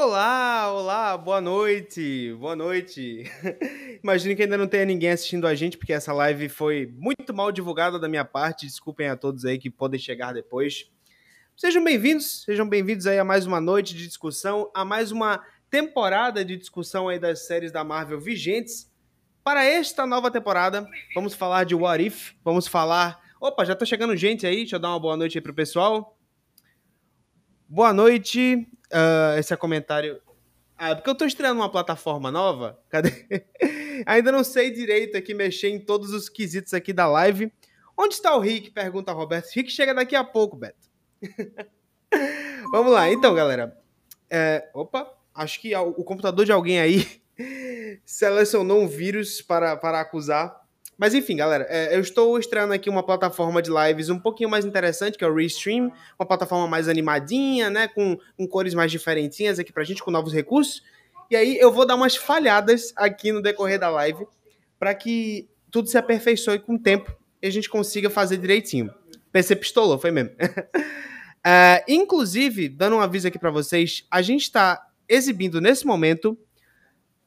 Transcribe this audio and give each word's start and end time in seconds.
Olá, 0.00 0.72
olá, 0.72 1.18
boa 1.18 1.40
noite, 1.40 2.32
boa 2.38 2.54
noite. 2.54 3.24
Imagino 4.00 4.36
que 4.36 4.44
ainda 4.44 4.56
não 4.56 4.68
tenha 4.68 4.84
ninguém 4.84 5.10
assistindo 5.10 5.44
a 5.44 5.56
gente, 5.56 5.76
porque 5.76 5.92
essa 5.92 6.12
live 6.12 6.48
foi 6.48 6.86
muito 6.96 7.34
mal 7.34 7.50
divulgada 7.50 7.98
da 7.98 8.08
minha 8.08 8.24
parte. 8.24 8.64
Desculpem 8.64 9.08
a 9.08 9.16
todos 9.16 9.44
aí 9.44 9.58
que 9.58 9.68
podem 9.68 9.98
chegar 9.98 10.32
depois. 10.32 10.88
Sejam 11.56 11.82
bem-vindos, 11.82 12.44
sejam 12.44 12.68
bem-vindos 12.68 13.08
aí 13.08 13.18
a 13.18 13.24
mais 13.24 13.44
uma 13.44 13.60
noite 13.60 13.92
de 13.92 14.06
discussão, 14.06 14.70
a 14.72 14.84
mais 14.84 15.10
uma 15.10 15.44
temporada 15.68 16.44
de 16.44 16.56
discussão 16.56 17.08
aí 17.08 17.18
das 17.18 17.44
séries 17.48 17.72
da 17.72 17.82
Marvel 17.82 18.20
vigentes. 18.20 18.88
Para 19.42 19.64
esta 19.64 20.06
nova 20.06 20.30
temporada, 20.30 20.88
vamos 21.12 21.34
falar 21.34 21.64
de 21.64 21.74
What 21.74 22.06
If, 22.06 22.34
vamos 22.44 22.68
falar... 22.68 23.20
Opa, 23.40 23.64
já 23.64 23.74
tá 23.74 23.84
chegando 23.84 24.16
gente 24.16 24.46
aí, 24.46 24.58
deixa 24.58 24.76
eu 24.76 24.80
dar 24.80 24.90
uma 24.90 25.00
boa 25.00 25.16
noite 25.16 25.38
aí 25.38 25.42
pro 25.42 25.52
pessoal. 25.52 26.16
Boa 27.68 27.92
noite, 27.92 28.64
uh, 28.92 29.38
esse 29.38 29.52
é 29.52 29.56
comentário... 29.56 30.20
Ah, 30.76 30.94
porque 30.94 31.10
eu 31.10 31.14
tô 31.14 31.24
estreando 31.24 31.60
uma 31.60 31.70
plataforma 31.70 32.30
nova, 32.30 32.78
cadê? 32.88 33.26
Ainda 34.06 34.30
não 34.30 34.44
sei 34.44 34.70
direito 34.70 35.16
aqui 35.16 35.34
mexer 35.34 35.70
em 35.70 35.80
todos 35.80 36.12
os 36.12 36.28
quesitos 36.28 36.72
aqui 36.72 36.92
da 36.92 37.08
live. 37.08 37.52
Onde 37.96 38.14
está 38.14 38.36
o 38.36 38.38
Rick? 38.38 38.70
Pergunta 38.70 39.12
Roberto. 39.12 39.48
Rick 39.52 39.72
chega 39.72 39.92
daqui 39.92 40.14
a 40.14 40.22
pouco, 40.22 40.56
Beto. 40.56 40.88
Vamos 42.70 42.92
lá, 42.92 43.10
então, 43.10 43.34
galera. 43.34 43.76
É, 44.30 44.70
opa, 44.72 45.12
acho 45.34 45.60
que 45.60 45.74
o 45.74 46.04
computador 46.04 46.44
de 46.44 46.52
alguém 46.52 46.78
aí 46.78 47.04
selecionou 48.06 48.82
um 48.82 48.88
vírus 48.88 49.42
para, 49.42 49.76
para 49.76 50.00
acusar. 50.00 50.57
Mas 50.98 51.14
enfim, 51.14 51.36
galera, 51.36 51.64
é, 51.70 51.94
eu 51.94 52.00
estou 52.00 52.36
estreando 52.40 52.72
aqui 52.72 52.90
uma 52.90 53.04
plataforma 53.04 53.62
de 53.62 53.70
lives 53.70 54.08
um 54.08 54.18
pouquinho 54.18 54.50
mais 54.50 54.64
interessante, 54.64 55.16
que 55.16 55.24
é 55.24 55.28
o 55.28 55.34
Restream, 55.34 55.92
uma 56.18 56.26
plataforma 56.26 56.66
mais 56.66 56.88
animadinha, 56.88 57.70
né, 57.70 57.86
com, 57.86 58.18
com 58.36 58.48
cores 58.48 58.74
mais 58.74 58.90
diferentinhas 58.90 59.60
aqui 59.60 59.72
pra 59.72 59.84
gente, 59.84 60.02
com 60.02 60.10
novos 60.10 60.32
recursos. 60.32 60.82
E 61.30 61.36
aí 61.36 61.56
eu 61.56 61.72
vou 61.72 61.86
dar 61.86 61.94
umas 61.94 62.16
falhadas 62.16 62.92
aqui 62.96 63.30
no 63.30 63.40
decorrer 63.40 63.78
da 63.78 63.88
live, 63.88 64.26
para 64.76 64.92
que 64.92 65.48
tudo 65.70 65.88
se 65.88 65.96
aperfeiçoe 65.96 66.58
com 66.58 66.74
o 66.74 66.78
tempo 66.78 67.16
e 67.40 67.46
a 67.46 67.50
gente 67.50 67.68
consiga 67.68 68.10
fazer 68.10 68.36
direitinho. 68.38 68.92
PC 69.30 69.54
pistolou, 69.54 69.98
foi 69.98 70.10
mesmo. 70.10 70.30
uh, 70.30 71.84
inclusive, 71.86 72.68
dando 72.68 72.96
um 72.96 73.00
aviso 73.00 73.28
aqui 73.28 73.38
para 73.38 73.50
vocês, 73.52 74.04
a 74.10 74.20
gente 74.20 74.42
está 74.42 74.84
exibindo 75.08 75.60
nesse 75.60 75.86
momento 75.86 76.36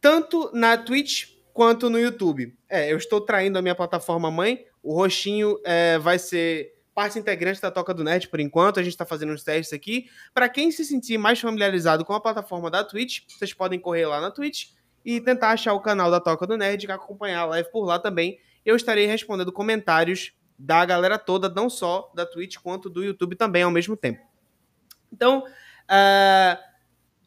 tanto 0.01 0.51
na 0.53 0.75
Twitch 0.77 1.29
quanto 1.53 1.89
no 1.89 1.99
YouTube. 1.99 2.53
É, 2.71 2.89
eu 2.89 2.95
estou 2.95 3.19
traindo 3.19 3.59
a 3.59 3.61
minha 3.61 3.75
plataforma 3.75 4.31
mãe. 4.31 4.65
O 4.81 4.95
roxinho 4.95 5.59
é, 5.65 5.99
vai 5.99 6.17
ser 6.17 6.73
parte 6.95 7.19
integrante 7.19 7.61
da 7.61 7.69
Toca 7.69 7.93
do 7.93 8.01
Net 8.01 8.29
por 8.29 8.39
enquanto. 8.39 8.79
A 8.79 8.83
gente 8.83 8.93
está 8.93 9.05
fazendo 9.05 9.33
uns 9.33 9.43
testes 9.43 9.73
aqui. 9.73 10.09
Para 10.33 10.47
quem 10.47 10.71
se 10.71 10.85
sentir 10.85 11.17
mais 11.17 11.37
familiarizado 11.37 12.05
com 12.05 12.13
a 12.13 12.21
plataforma 12.21 12.71
da 12.71 12.81
Twitch, 12.81 13.23
vocês 13.27 13.53
podem 13.53 13.77
correr 13.77 14.05
lá 14.05 14.21
na 14.21 14.31
Twitch 14.31 14.69
e 15.03 15.19
tentar 15.19 15.49
achar 15.49 15.73
o 15.73 15.81
canal 15.81 16.09
da 16.09 16.21
Toca 16.21 16.47
do 16.47 16.55
Nerd 16.55 16.85
e 16.85 16.91
acompanhar 16.91 17.41
a 17.41 17.45
live 17.45 17.69
por 17.73 17.83
lá 17.83 17.99
também. 17.99 18.39
Eu 18.65 18.77
estarei 18.77 19.05
respondendo 19.05 19.51
comentários 19.51 20.31
da 20.57 20.85
galera 20.85 21.19
toda, 21.19 21.49
não 21.49 21.69
só 21.69 22.09
da 22.15 22.25
Twitch 22.25 22.55
quanto 22.63 22.89
do 22.89 23.03
YouTube 23.03 23.35
também 23.35 23.63
ao 23.63 23.71
mesmo 23.71 23.97
tempo. 23.97 24.21
Então, 25.11 25.39
uh, 25.39 26.57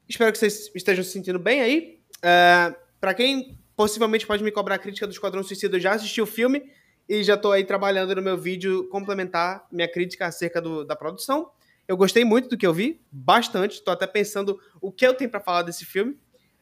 espero 0.08 0.32
que 0.32 0.38
vocês 0.38 0.70
estejam 0.74 1.04
se 1.04 1.10
sentindo 1.10 1.38
bem 1.38 1.60
aí. 1.60 2.00
Uh, 2.18 2.74
para 2.98 3.12
quem 3.12 3.58
possivelmente 3.76 4.26
pode 4.26 4.42
me 4.42 4.50
cobrar 4.50 4.78
crítica 4.78 5.06
do 5.06 5.12
Esquadrão 5.12 5.42
Suicida, 5.42 5.76
eu 5.76 5.80
já 5.80 5.92
assisti 5.94 6.20
o 6.20 6.26
filme 6.26 6.70
e 7.08 7.22
já 7.22 7.34
estou 7.34 7.52
aí 7.52 7.64
trabalhando 7.64 8.14
no 8.14 8.22
meu 8.22 8.36
vídeo 8.36 8.88
complementar 8.88 9.66
minha 9.70 9.88
crítica 9.88 10.26
acerca 10.26 10.60
do, 10.60 10.84
da 10.84 10.96
produção. 10.96 11.50
Eu 11.86 11.96
gostei 11.96 12.24
muito 12.24 12.48
do 12.48 12.56
que 12.56 12.66
eu 12.66 12.72
vi, 12.72 13.00
bastante. 13.12 13.74
Estou 13.74 13.92
até 13.92 14.06
pensando 14.06 14.58
o 14.80 14.90
que 14.90 15.06
eu 15.06 15.14
tenho 15.14 15.30
para 15.30 15.40
falar 15.40 15.62
desse 15.62 15.84
filme. 15.84 16.18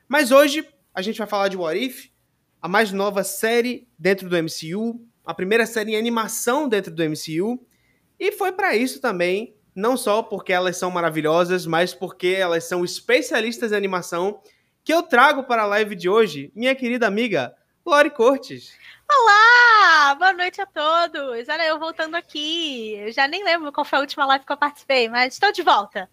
Mas 0.08 0.32
hoje 0.32 0.66
a 0.92 1.00
gente 1.00 1.18
vai 1.18 1.26
falar 1.26 1.48
de 1.48 1.56
What 1.56 1.78
If, 1.78 2.10
a 2.60 2.68
mais 2.68 2.90
nova 2.92 3.22
série 3.22 3.88
dentro 3.98 4.28
do 4.28 4.36
MCU, 4.36 5.00
a 5.24 5.32
primeira 5.32 5.64
série 5.64 5.92
em 5.92 5.96
animação 5.96 6.68
dentro 6.68 6.92
do 6.92 7.02
MCU. 7.04 7.64
E 8.18 8.32
foi 8.32 8.52
para 8.52 8.76
isso 8.76 9.00
também, 9.00 9.56
não 9.74 9.96
só 9.96 10.22
porque 10.22 10.52
elas 10.52 10.76
são 10.76 10.90
maravilhosas, 10.90 11.66
mas 11.66 11.94
porque 11.94 12.28
elas 12.28 12.64
são 12.64 12.84
especialistas 12.84 13.70
em 13.70 13.76
animação 13.76 14.40
que 14.84 14.92
eu 14.92 15.02
trago 15.02 15.44
para 15.44 15.62
a 15.62 15.66
live 15.66 15.94
de 15.94 16.08
hoje 16.08 16.50
minha 16.54 16.74
querida 16.74 17.06
amiga 17.06 17.54
Lori 17.86 18.10
Cortes. 18.10 18.72
Olá! 19.10 20.14
Boa 20.14 20.32
noite 20.32 20.60
a 20.60 20.66
todos! 20.66 21.48
Olha, 21.48 21.66
eu 21.66 21.78
voltando 21.78 22.16
aqui. 22.16 22.94
Eu 22.94 23.12
já 23.12 23.28
nem 23.28 23.44
lembro 23.44 23.72
qual 23.72 23.84
foi 23.84 23.98
a 23.98 24.00
última 24.00 24.24
live 24.26 24.44
que 24.44 24.52
eu 24.52 24.56
participei, 24.56 25.08
mas 25.08 25.34
estou 25.34 25.52
de 25.52 25.62
volta. 25.62 26.08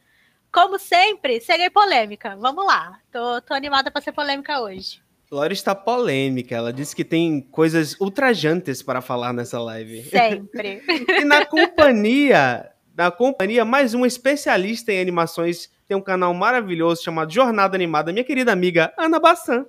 Como 0.52 0.78
sempre, 0.78 1.40
serei 1.40 1.70
polêmica. 1.70 2.36
Vamos 2.36 2.66
lá. 2.66 3.00
Tô, 3.12 3.42
tô 3.42 3.54
animada 3.54 3.92
para 3.92 4.02
ser 4.02 4.12
polêmica 4.12 4.60
hoje. 4.60 5.02
Lori 5.32 5.54
está 5.54 5.74
polêmica. 5.76 6.56
Ela 6.56 6.74
disse 6.74 6.96
que 6.96 7.06
tem 7.06 7.42
coisas 7.42 7.96
ultrajantes 8.00 8.82
para 8.82 9.02
falar 9.02 9.32
nessa 9.32 9.60
live. 9.60 10.04
Sempre. 10.04 10.84
e 11.22 11.24
na 11.24 11.46
companhia, 11.46 12.72
na 12.96 13.12
companhia, 13.12 13.64
mais 13.64 13.94
um 13.94 14.06
especialista 14.06 14.92
em 14.92 15.00
animações 15.00 15.70
tem 15.90 15.98
um 15.98 16.02
canal 16.02 16.32
maravilhoso 16.36 17.04
chamado 17.04 17.34
Jornada 17.34 17.76
Animada, 17.76 18.14
minha 18.14 18.24
querida 18.24 18.54
amiga 18.54 18.94
Ana 18.96 19.20
Bassan. 19.20 19.66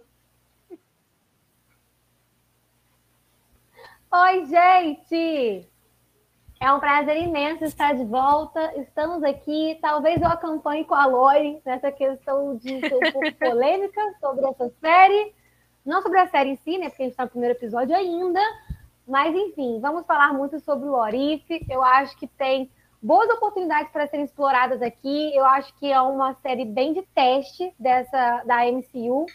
Oi, 4.12 4.44
gente! 4.44 5.66
É 6.60 6.70
um 6.74 6.78
prazer 6.78 7.16
imenso 7.22 7.64
estar 7.64 7.94
de 7.94 8.04
volta. 8.04 8.60
Estamos 8.78 9.22
aqui. 9.22 9.78
Talvez 9.80 10.20
eu 10.20 10.28
acompanhe 10.28 10.84
com 10.84 10.94
a 10.94 11.06
Lori 11.06 11.58
nessa 11.64 11.90
questão 11.90 12.54
de 12.54 12.80
polêmica 13.40 14.02
sobre 14.20 14.44
essa 14.44 14.70
série. 14.78 15.34
Não 15.86 16.02
sobre 16.02 16.18
a 16.18 16.28
série 16.28 16.50
em 16.50 16.56
si, 16.56 16.76
né? 16.76 16.90
Porque 16.90 17.02
a 17.02 17.06
gente 17.06 17.12
está 17.12 17.24
no 17.24 17.30
primeiro 17.30 17.56
episódio 17.56 17.96
ainda. 17.96 18.42
Mas, 19.08 19.34
enfim, 19.34 19.80
vamos 19.80 20.04
falar 20.04 20.34
muito 20.34 20.60
sobre 20.60 20.86
o 20.86 20.92
Orif. 20.92 21.64
Eu 21.70 21.82
acho 21.82 22.14
que 22.18 22.26
tem 22.26 22.70
boas 23.02 23.28
oportunidades 23.30 23.90
para 23.92 24.06
serem 24.06 24.24
exploradas 24.24 24.82
aqui. 24.82 25.34
Eu 25.34 25.44
acho 25.44 25.74
que 25.78 25.90
é 25.90 26.00
uma 26.00 26.34
série 26.42 26.64
bem 26.64 26.92
de 26.92 27.02
teste 27.14 27.72
dessa 27.78 28.42
da 28.44 28.64
MCU. 28.64 29.26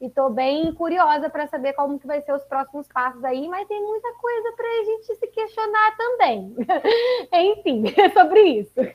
E 0.00 0.06
estou 0.06 0.28
bem 0.28 0.72
curiosa 0.74 1.30
para 1.30 1.46
saber 1.46 1.72
como 1.72 1.98
que 1.98 2.06
vai 2.06 2.20
ser 2.20 2.32
os 2.32 2.42
próximos 2.44 2.86
passos 2.88 3.24
aí, 3.24 3.48
mas 3.48 3.66
tem 3.68 3.80
muita 3.80 4.12
coisa 4.14 4.52
para 4.52 4.66
a 4.66 4.84
gente 4.84 5.16
se 5.16 5.26
questionar 5.28 5.96
também. 5.96 6.54
Enfim, 7.32 7.84
é 7.96 8.10
sobre 8.10 8.40
isso. 8.42 8.94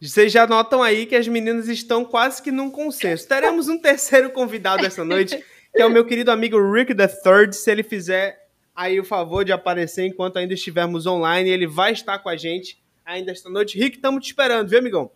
Vocês 0.00 0.32
já 0.32 0.46
notam 0.46 0.82
aí 0.82 1.06
que 1.06 1.16
as 1.16 1.28
meninas 1.28 1.68
estão 1.68 2.04
quase 2.04 2.42
que 2.42 2.50
num 2.50 2.70
consenso. 2.70 3.28
Teremos 3.28 3.68
um 3.68 3.78
terceiro 3.78 4.30
convidado 4.30 4.86
essa 4.86 5.04
noite, 5.04 5.44
que 5.74 5.82
é 5.82 5.86
o 5.86 5.90
meu 5.90 6.06
querido 6.06 6.30
amigo 6.30 6.56
Rick 6.72 6.94
the 6.94 7.08
Third. 7.08 7.54
Se 7.54 7.70
ele 7.70 7.82
fizer 7.82 8.43
aí 8.74 8.98
o 8.98 9.04
favor 9.04 9.44
de 9.44 9.52
aparecer 9.52 10.06
enquanto 10.06 10.38
ainda 10.38 10.54
estivermos 10.54 11.06
online. 11.06 11.48
Ele 11.48 11.66
vai 11.66 11.92
estar 11.92 12.18
com 12.18 12.28
a 12.28 12.36
gente 12.36 12.82
ainda 13.04 13.30
esta 13.32 13.48
noite. 13.48 13.78
Rick, 13.78 13.96
estamos 13.96 14.22
te 14.24 14.28
esperando, 14.28 14.68
viu, 14.68 14.78
amigão? 14.78 15.10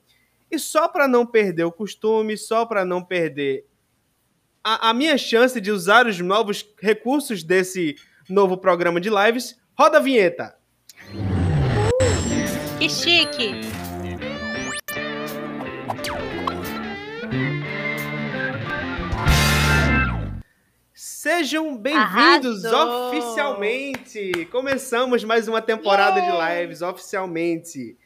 E 0.51 0.59
só 0.59 0.89
para 0.89 1.09
não 1.09 1.27
perder 1.27 1.65
o 1.65 1.73
costume, 1.73 2.37
só 2.37 2.65
para 2.65 2.85
não 2.85 3.03
perder 3.03 3.67
a, 4.63 4.91
a, 4.91 4.95
minha 4.95 5.17
chance 5.17 5.61
de 5.61 5.71
usar 5.71 6.07
os 6.07 6.19
novos 6.21 6.67
recursos 6.81 7.43
desse 7.43 7.97
novo 8.29 8.57
programa 8.57 9.01
de 9.01 9.11
lives, 9.11 9.59
roda 9.77 9.99
a 9.99 10.01
vinheta. 10.01 10.57
Que 12.79 12.89
chique! 12.89 13.88
Sejam 21.30 21.77
bem-vindos 21.77 22.65
oficialmente! 22.65 24.47
Começamos 24.47 25.22
mais 25.25 25.47
uma 25.47 25.60
temporada 25.60 26.19
yeah. 26.19 26.57
de 26.57 26.63
lives 26.63 26.80
oficialmente. 26.80 27.98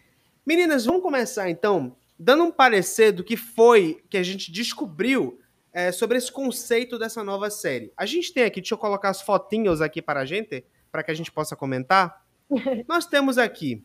Meninas, 0.44 0.84
vamos 0.84 1.02
começar 1.02 1.48
então 1.48 1.94
dando 2.18 2.42
um 2.42 2.50
parecer 2.50 3.12
do 3.12 3.22
que 3.22 3.36
foi 3.36 4.02
que 4.10 4.16
a 4.16 4.24
gente 4.24 4.50
descobriu 4.50 5.38
é, 5.72 5.92
sobre 5.92 6.18
esse 6.18 6.32
conceito 6.32 6.98
dessa 6.98 7.22
nova 7.22 7.48
série. 7.48 7.92
A 7.96 8.06
gente 8.06 8.34
tem 8.34 8.42
aqui, 8.42 8.60
deixa 8.60 8.74
eu 8.74 8.78
colocar 8.78 9.10
as 9.10 9.22
fotinhos 9.22 9.80
aqui 9.80 10.02
para 10.02 10.18
a 10.18 10.24
gente, 10.24 10.64
para 10.90 11.04
que 11.04 11.12
a 11.12 11.14
gente 11.14 11.30
possa 11.30 11.54
comentar. 11.54 12.24
Nós 12.88 13.06
temos 13.06 13.38
aqui 13.38 13.84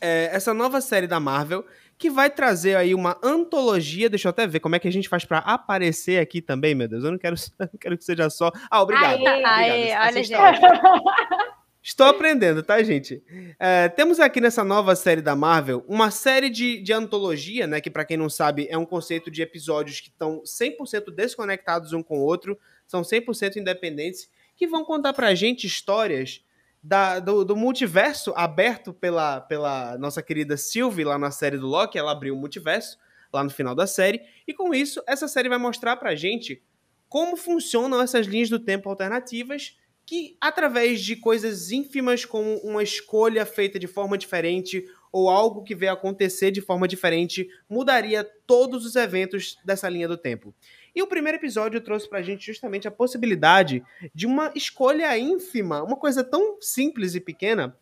é, 0.00 0.30
essa 0.32 0.52
nova 0.52 0.80
série 0.80 1.06
da 1.06 1.20
Marvel 1.20 1.64
que 2.02 2.10
vai 2.10 2.28
trazer 2.28 2.74
aí 2.74 2.96
uma 2.96 3.16
antologia. 3.22 4.10
Deixa 4.10 4.26
eu 4.26 4.30
até 4.30 4.44
ver 4.44 4.58
como 4.58 4.74
é 4.74 4.80
que 4.80 4.88
a 4.88 4.92
gente 4.92 5.08
faz 5.08 5.24
para 5.24 5.38
aparecer 5.38 6.18
aqui 6.20 6.42
também, 6.42 6.74
meu 6.74 6.88
Deus. 6.88 7.04
Eu 7.04 7.12
não 7.12 7.18
quero, 7.18 7.36
não 7.60 7.68
quero 7.80 7.96
que 7.96 8.04
seja 8.04 8.28
só. 8.28 8.50
Ah, 8.68 8.82
obrigado. 8.82 9.24
Aê, 9.24 9.28
obrigado. 9.28 9.46
Aê, 9.46 9.96
olha, 10.08 10.24
gente. 10.24 10.32
Estou 11.80 12.06
aprendendo, 12.06 12.60
tá, 12.60 12.82
gente? 12.82 13.22
É, 13.56 13.88
temos 13.88 14.18
aqui 14.18 14.40
nessa 14.40 14.64
nova 14.64 14.96
série 14.96 15.22
da 15.22 15.36
Marvel 15.36 15.84
uma 15.86 16.10
série 16.10 16.50
de, 16.50 16.82
de 16.82 16.92
antologia, 16.92 17.68
né? 17.68 17.80
Que, 17.80 17.90
para 17.90 18.04
quem 18.04 18.16
não 18.16 18.28
sabe, 18.28 18.66
é 18.68 18.76
um 18.76 18.84
conceito 18.84 19.30
de 19.30 19.40
episódios 19.40 20.00
que 20.00 20.08
estão 20.08 20.42
100% 20.42 21.14
desconectados 21.14 21.92
um 21.92 22.02
com 22.02 22.18
o 22.18 22.24
outro, 22.24 22.58
são 22.84 23.02
100% 23.02 23.56
independentes, 23.56 24.28
que 24.56 24.66
vão 24.66 24.84
contar 24.84 25.12
pra 25.12 25.36
gente 25.36 25.68
histórias 25.68 26.40
da, 26.82 27.20
do, 27.20 27.44
do, 27.44 27.54
multiverso 27.54 28.32
aberto 28.34 28.92
pela, 28.92 29.40
pela 29.40 29.96
nossa 29.98 30.22
querida 30.22 30.56
Sylvie 30.56 31.04
lá 31.04 31.16
na 31.16 31.30
série 31.30 31.56
do 31.56 31.66
Loki, 31.66 31.96
ela 31.96 32.10
abriu 32.10 32.34
o 32.34 32.38
multiverso, 32.38 32.98
lá 33.32 33.44
no 33.44 33.50
final 33.50 33.74
da 33.74 33.86
série. 33.86 34.20
E 34.46 34.52
com 34.52 34.74
isso, 34.74 35.02
essa 35.06 35.28
série 35.28 35.48
vai 35.48 35.58
mostrar 35.58 35.96
pra 35.96 36.14
gente 36.14 36.62
como 37.08 37.36
funcionam 37.36 38.00
essas 38.00 38.26
linhas 38.26 38.48
do 38.48 38.58
tempo 38.58 38.88
alternativas 38.88 39.76
que, 40.04 40.36
através 40.40 41.00
de 41.00 41.14
coisas 41.14 41.70
ínfimas 41.70 42.24
como 42.24 42.56
uma 42.58 42.82
escolha 42.82 43.46
feita 43.46 43.78
de 43.78 43.86
forma 43.86 44.18
diferente 44.18 44.84
ou 45.12 45.28
algo 45.28 45.62
que 45.62 45.74
veio 45.74 45.92
acontecer 45.92 46.50
de 46.50 46.60
forma 46.60 46.88
diferente, 46.88 47.46
mudaria 47.68 48.24
todos 48.46 48.84
os 48.84 48.96
eventos 48.96 49.58
dessa 49.64 49.88
linha 49.88 50.08
do 50.08 50.16
tempo. 50.16 50.54
E 50.94 51.02
o 51.02 51.06
primeiro 51.06 51.38
episódio 51.38 51.80
trouxe 51.80 52.08
pra 52.08 52.22
gente 52.22 52.44
justamente 52.44 52.86
a 52.86 52.90
possibilidade 52.90 53.82
de 54.14 54.26
uma 54.26 54.52
escolha 54.54 55.16
ínfima, 55.16 55.82
uma 55.82 55.96
coisa 55.96 56.22
tão 56.22 56.58
simples 56.60 57.14
e 57.14 57.20
pequena, 57.20 57.76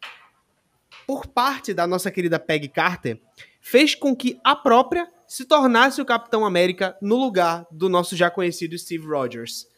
por 1.07 1.27
parte 1.27 1.75
da 1.75 1.87
nossa 1.87 2.11
querida 2.11 2.39
Peggy 2.39 2.69
Carter, 2.69 3.21
fez 3.61 3.95
com 3.95 4.15
que 4.15 4.39
a 4.45 4.55
própria 4.55 5.11
se 5.27 5.45
tornasse 5.45 6.01
o 6.01 6.05
Capitão 6.05 6.45
América 6.45 6.97
no 7.01 7.17
lugar 7.17 7.67
do 7.71 7.89
nosso 7.89 8.17
já 8.17 8.31
conhecido 8.31 8.79
Steve 8.79 9.07
Rogers. 9.07 9.69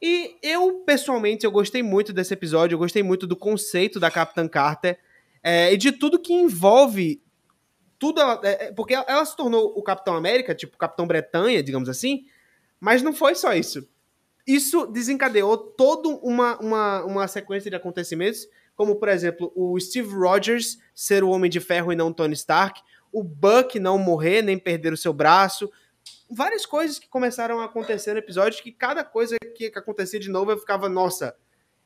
E 0.00 0.36
eu, 0.42 0.80
pessoalmente, 0.84 1.44
eu 1.44 1.50
gostei 1.50 1.82
muito 1.82 2.12
desse 2.12 2.34
episódio, 2.34 2.74
eu 2.74 2.78
gostei 2.78 3.02
muito 3.02 3.26
do 3.26 3.36
conceito 3.36 3.98
da 3.98 4.10
Capitã 4.10 4.46
Carter 4.46 4.98
é, 5.42 5.72
e 5.72 5.76
de 5.76 5.92
tudo 5.92 6.18
que 6.18 6.32
envolve 6.32 7.22
tudo, 7.98 8.20
é, 8.44 8.72
porque 8.72 8.94
ela 8.94 9.24
se 9.24 9.36
tornou 9.36 9.72
o 9.76 9.82
Capitão 9.82 10.14
América, 10.14 10.54
tipo 10.54 10.76
Capitão 10.76 11.06
Bretanha, 11.06 11.62
digamos 11.62 11.88
assim, 11.88 12.26
mas 12.80 13.02
não 13.02 13.12
foi 13.12 13.34
só 13.34 13.54
isso. 13.54 13.88
Isso 14.46 14.86
desencadeou 14.86 15.56
toda 15.56 16.08
uma, 16.08 16.58
uma, 16.58 17.04
uma 17.04 17.28
sequência 17.28 17.68
de 17.68 17.76
acontecimentos, 17.76 18.46
como, 18.76 18.96
por 18.96 19.08
exemplo, 19.08 19.52
o 19.56 19.78
Steve 19.80 20.14
Rogers 20.14 20.78
ser 20.94 21.24
o 21.24 21.30
Homem 21.30 21.50
de 21.50 21.58
Ferro 21.60 21.92
e 21.92 21.96
não 21.96 22.12
Tony 22.12 22.34
Stark, 22.34 22.80
o 23.10 23.22
Buck 23.24 23.80
não 23.80 23.98
morrer 23.98 24.42
nem 24.42 24.58
perder 24.58 24.92
o 24.92 24.96
seu 24.96 25.12
braço, 25.12 25.70
várias 26.30 26.66
coisas 26.66 26.98
que 26.98 27.08
começaram 27.08 27.60
a 27.60 27.64
acontecer 27.64 28.12
no 28.12 28.18
episódio, 28.18 28.62
que 28.62 28.72
cada 28.72 29.02
coisa 29.02 29.36
que, 29.56 29.70
que 29.70 29.78
acontecia 29.78 30.20
de 30.20 30.28
novo 30.28 30.50
eu 30.50 30.58
ficava, 30.58 30.88
nossa, 30.88 31.34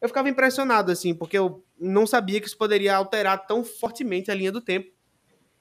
eu 0.00 0.08
ficava 0.08 0.28
impressionado, 0.28 0.90
assim, 0.90 1.14
porque 1.14 1.36
eu 1.36 1.62
não 1.78 2.06
sabia 2.06 2.40
que 2.40 2.46
isso 2.46 2.56
poderia 2.56 2.96
alterar 2.96 3.46
tão 3.46 3.62
fortemente 3.62 4.30
a 4.30 4.34
linha 4.34 4.50
do 4.50 4.60
tempo. 4.60 4.90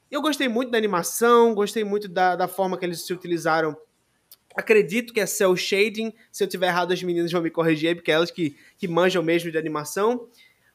Eu 0.09 0.21
gostei 0.21 0.47
muito 0.47 0.71
da 0.71 0.77
animação, 0.77 1.53
gostei 1.53 1.83
muito 1.83 2.07
da, 2.07 2.35
da 2.35 2.47
forma 2.47 2.77
que 2.77 2.85
eles 2.85 3.05
se 3.05 3.13
utilizaram 3.13 3.77
Acredito 4.55 5.13
que 5.13 5.19
é 5.19 5.25
cel 5.25 5.55
shading. 5.55 6.13
Se 6.31 6.43
eu 6.43 6.47
tiver 6.47 6.67
errado, 6.67 6.91
as 6.91 7.01
meninas 7.03 7.31
vão 7.31 7.41
me 7.41 7.49
corrigir, 7.49 7.95
porque 7.95 8.11
é 8.11 8.15
elas 8.15 8.31
que, 8.31 8.55
que 8.77 8.87
manjam 8.87 9.23
mesmo 9.23 9.51
de 9.51 9.57
animação. 9.57 10.27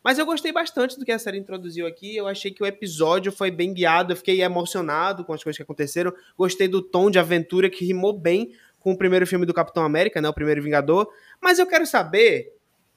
Mas 0.02 0.18
eu 0.18 0.26
gostei 0.26 0.52
bastante 0.52 0.98
do 0.98 1.04
que 1.04 1.10
a 1.10 1.18
série 1.18 1.38
introduziu 1.38 1.86
aqui. 1.86 2.14
Eu 2.14 2.26
achei 2.26 2.50
que 2.50 2.62
o 2.62 2.66
episódio 2.66 3.32
foi 3.32 3.50
bem 3.50 3.72
guiado. 3.72 4.12
Eu 4.12 4.16
fiquei 4.16 4.42
emocionado 4.42 5.24
com 5.24 5.32
as 5.32 5.42
coisas 5.42 5.56
que 5.56 5.62
aconteceram. 5.62 6.12
Gostei 6.36 6.68
do 6.68 6.82
tom 6.82 7.10
de 7.10 7.18
aventura 7.18 7.70
que 7.70 7.86
rimou 7.86 8.12
bem 8.12 8.52
com 8.78 8.92
o 8.92 8.98
primeiro 8.98 9.26
filme 9.26 9.46
do 9.46 9.54
Capitão 9.54 9.82
América, 9.82 10.20
né? 10.20 10.28
O 10.28 10.34
primeiro 10.34 10.62
Vingador. 10.62 11.10
Mas 11.40 11.58
eu 11.58 11.66
quero 11.66 11.86
saber, 11.86 12.52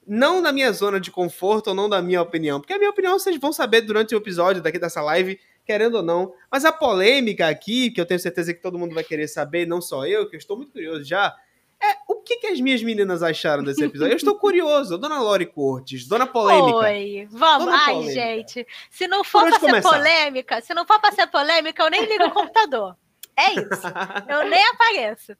não 0.06 0.42
da 0.42 0.52
minha 0.52 0.70
zona 0.70 1.00
de 1.00 1.10
conforto 1.10 1.68
ou 1.68 1.74
não 1.74 1.88
da 1.88 2.02
minha 2.02 2.20
opinião, 2.20 2.60
porque 2.60 2.74
a 2.74 2.78
minha 2.78 2.90
opinião 2.90 3.18
vocês 3.18 3.38
vão 3.40 3.54
saber 3.54 3.80
durante 3.80 4.14
o 4.14 4.18
episódio 4.18 4.62
daqui 4.62 4.78
dessa 4.78 5.00
live 5.00 5.40
querendo 5.68 5.96
ou 5.96 6.02
não. 6.02 6.32
Mas 6.50 6.64
a 6.64 6.72
polêmica 6.72 7.46
aqui, 7.46 7.90
que 7.90 8.00
eu 8.00 8.06
tenho 8.06 8.18
certeza 8.18 8.54
que 8.54 8.62
todo 8.62 8.78
mundo 8.78 8.94
vai 8.94 9.04
querer 9.04 9.28
saber, 9.28 9.66
não 9.66 9.82
só 9.82 10.06
eu, 10.06 10.26
que 10.26 10.34
eu 10.34 10.38
estou 10.38 10.56
muito 10.56 10.72
curioso 10.72 11.04
já, 11.04 11.36
é 11.78 11.94
o 12.08 12.22
que, 12.22 12.36
que 12.38 12.46
as 12.46 12.58
minhas 12.58 12.82
meninas 12.82 13.22
acharam 13.22 13.62
desse 13.62 13.84
episódio. 13.84 14.12
Eu 14.12 14.16
estou 14.16 14.38
curioso. 14.38 14.96
Dona 14.96 15.20
Lori 15.20 15.44
Cortes, 15.44 16.08
Dona 16.08 16.26
Polêmica. 16.26 16.78
Oi, 16.78 17.28
vamos. 17.30 17.66
Dona 17.66 17.76
Ai, 17.76 17.94
polêmica. 17.94 18.14
gente, 18.14 18.66
se 18.90 19.06
não 19.06 19.22
for 19.22 19.42
para 19.42 19.60
ser 19.60 19.66
começar? 19.66 19.90
polêmica, 19.90 20.60
se 20.62 20.72
não 20.72 20.86
for 20.86 20.98
para 20.98 21.14
ser 21.14 21.26
polêmica, 21.26 21.82
eu 21.82 21.90
nem 21.90 22.06
ligo 22.06 22.24
o 22.24 22.30
computador. 22.30 22.96
É 23.36 23.52
isso. 23.52 23.86
Eu 24.28 24.48
nem 24.48 24.66
apareço. 24.68 25.36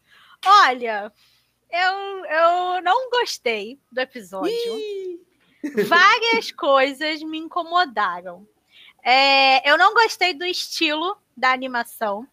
Olha, 0.46 1.12
eu, 1.69 2.24
eu 2.26 2.82
não 2.82 3.10
gostei 3.10 3.76
do 3.90 4.00
episódio. 4.00 4.52
Ih! 4.52 5.20
Várias 5.84 6.52
coisas 6.52 7.20
me 7.24 7.38
incomodaram. 7.38 8.46
É, 9.04 9.70
eu 9.70 9.78
não 9.78 9.94
gostei 9.94 10.34
do 10.34 10.44
estilo 10.44 11.16
da 11.36 11.52
animação. 11.52 12.26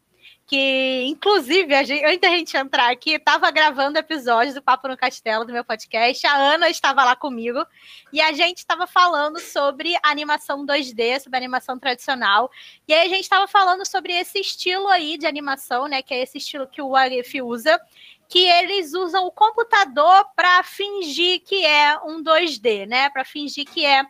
Que, 0.48 1.04
inclusive, 1.08 1.74
a 1.74 1.82
gente, 1.82 2.06
antes 2.06 2.20
da 2.20 2.30
gente 2.30 2.56
entrar 2.56 2.92
aqui, 2.92 3.14
estava 3.14 3.50
gravando 3.50 3.98
episódios 3.98 4.54
do 4.54 4.62
Papo 4.62 4.88
no 4.88 4.96
Castelo 4.96 5.44
do 5.44 5.52
meu 5.52 5.66
podcast. 5.66 6.28
A 6.28 6.36
Ana 6.36 6.70
estava 6.70 7.04
lá 7.04 7.16
comigo 7.16 7.66
e 8.14 8.22
a 8.22 8.32
gente 8.32 8.60
estava 8.60 8.86
falando 8.86 9.40
sobre 9.40 9.96
animação 10.04 10.64
2D, 10.64 11.20
sobre 11.20 11.38
animação 11.38 11.80
tradicional. 11.80 12.52
E 12.88 12.94
aí 12.94 13.08
a 13.08 13.10
gente 13.10 13.24
estava 13.24 13.48
falando 13.48 13.88
sobre 13.88 14.14
esse 14.14 14.40
estilo 14.40 14.88
aí 14.88 15.18
de 15.18 15.26
animação, 15.26 15.88
né? 15.88 16.04
Que 16.04 16.14
é 16.14 16.22
esse 16.22 16.38
estilo 16.38 16.68
que 16.68 16.82
o 16.82 16.96
Arif 16.96 17.42
usa, 17.42 17.82
que 18.30 18.46
eles 18.48 18.94
usam 18.94 19.26
o 19.26 19.32
computador 19.32 20.28
para 20.36 20.62
fingir 20.62 21.42
que 21.44 21.66
é 21.66 21.98
um 22.04 22.24
2D, 22.24 22.86
né? 22.86 23.10
Para 23.10 23.26
fingir 23.26 23.66
que 23.66 23.84
é 23.84 24.06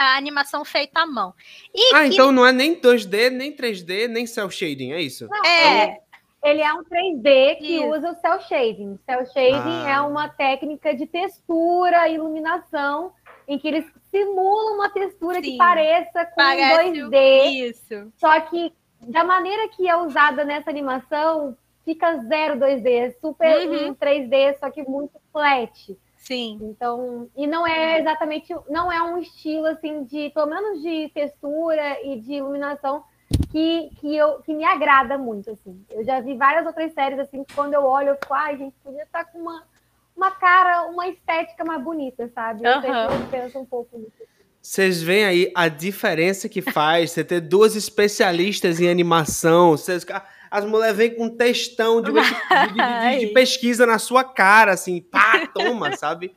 a 0.00 0.16
animação 0.16 0.64
feita 0.64 1.00
à 1.00 1.06
mão. 1.06 1.34
E 1.74 1.94
ah, 1.94 2.00
que... 2.00 2.14
então 2.14 2.32
não 2.32 2.46
é 2.46 2.52
nem 2.52 2.74
2D, 2.74 3.30
nem 3.30 3.54
3D, 3.54 4.08
nem 4.08 4.26
cel 4.26 4.50
shading, 4.50 4.92
é 4.92 5.00
isso? 5.02 5.28
Não, 5.28 5.44
é. 5.44 5.98
Ele 6.42 6.62
é 6.62 6.72
um 6.72 6.82
3D 6.82 7.58
que 7.58 7.76
isso. 7.76 7.86
usa 7.86 8.12
o 8.12 8.14
cel 8.14 8.40
shading. 8.40 8.98
Cel 9.04 9.26
shading 9.26 9.84
ah. 9.84 9.90
é 9.90 10.00
uma 10.00 10.28
técnica 10.28 10.94
de 10.94 11.06
textura, 11.06 12.08
iluminação, 12.08 13.12
em 13.46 13.58
que 13.58 13.68
eles 13.68 13.84
simulam 14.10 14.76
uma 14.76 14.88
textura 14.88 15.34
Sim. 15.34 15.42
que 15.42 15.56
pareça 15.58 16.24
com 16.24 16.34
Parece 16.36 16.92
2D. 16.92 17.68
Isso. 17.68 18.12
Só 18.16 18.40
que 18.40 18.72
da 19.02 19.22
maneira 19.22 19.68
que 19.68 19.86
é 19.86 19.96
usada 19.96 20.44
nessa 20.44 20.70
animação, 20.70 21.54
fica 21.84 22.16
zero 22.22 22.58
2D, 22.58 22.86
é 22.86 23.10
super 23.20 23.68
uhum. 23.68 23.94
3D, 23.94 24.58
só 24.58 24.70
que 24.70 24.82
muito 24.82 25.20
flat. 25.30 25.94
Sim. 26.20 26.58
Então, 26.62 27.28
e 27.34 27.46
não 27.46 27.66
é 27.66 27.98
exatamente, 27.98 28.54
não 28.68 28.92
é 28.92 29.02
um 29.02 29.18
estilo 29.18 29.66
assim 29.66 30.04
de, 30.04 30.30
pelo 30.30 30.46
menos 30.46 30.80
de 30.82 31.10
textura 31.14 31.98
e 32.04 32.20
de 32.20 32.34
iluminação 32.34 33.02
que, 33.50 33.90
que, 33.98 34.14
eu, 34.14 34.40
que 34.42 34.52
me 34.54 34.64
agrada 34.64 35.16
muito, 35.16 35.50
assim. 35.50 35.82
Eu 35.90 36.04
já 36.04 36.20
vi 36.20 36.36
várias 36.36 36.66
outras 36.66 36.92
séries 36.92 37.18
assim, 37.18 37.42
que 37.42 37.54
quando 37.54 37.72
eu 37.72 37.84
olho, 37.84 38.10
eu 38.10 38.14
fico, 38.16 38.34
ai, 38.34 38.56
gente, 38.58 38.74
podia 38.84 39.02
estar 39.02 39.24
com 39.24 39.38
uma, 39.38 39.64
uma 40.14 40.30
cara, 40.30 40.82
uma 40.88 41.08
estética 41.08 41.64
mais 41.64 41.82
bonita, 41.82 42.30
sabe? 42.34 42.64
Eu, 42.64 42.76
uhum. 42.76 43.26
penso 43.30 43.58
um 43.58 43.64
pouco 43.64 43.98
nisso. 43.98 44.30
Vocês 44.60 45.02
veem 45.02 45.24
aí 45.24 45.52
a 45.54 45.68
diferença 45.68 46.50
que 46.50 46.60
faz 46.60 47.12
você 47.12 47.24
ter 47.24 47.40
duas 47.40 47.74
especialistas 47.74 48.78
em 48.78 48.90
animação, 48.90 49.70
vocês 49.70 50.04
as 50.50 50.64
mulheres 50.64 50.96
vêm 50.96 51.14
com 51.14 51.26
um 51.26 51.36
textão 51.36 52.02
de, 52.02 52.10
de, 52.12 52.20
de, 52.20 53.26
de, 53.26 53.26
pesquisa 53.32 53.86
na 53.86 53.98
sua 53.98 54.24
cara, 54.24 54.72
assim, 54.72 55.00
pá, 55.00 55.46
toma, 55.54 55.96
sabe? 55.96 56.34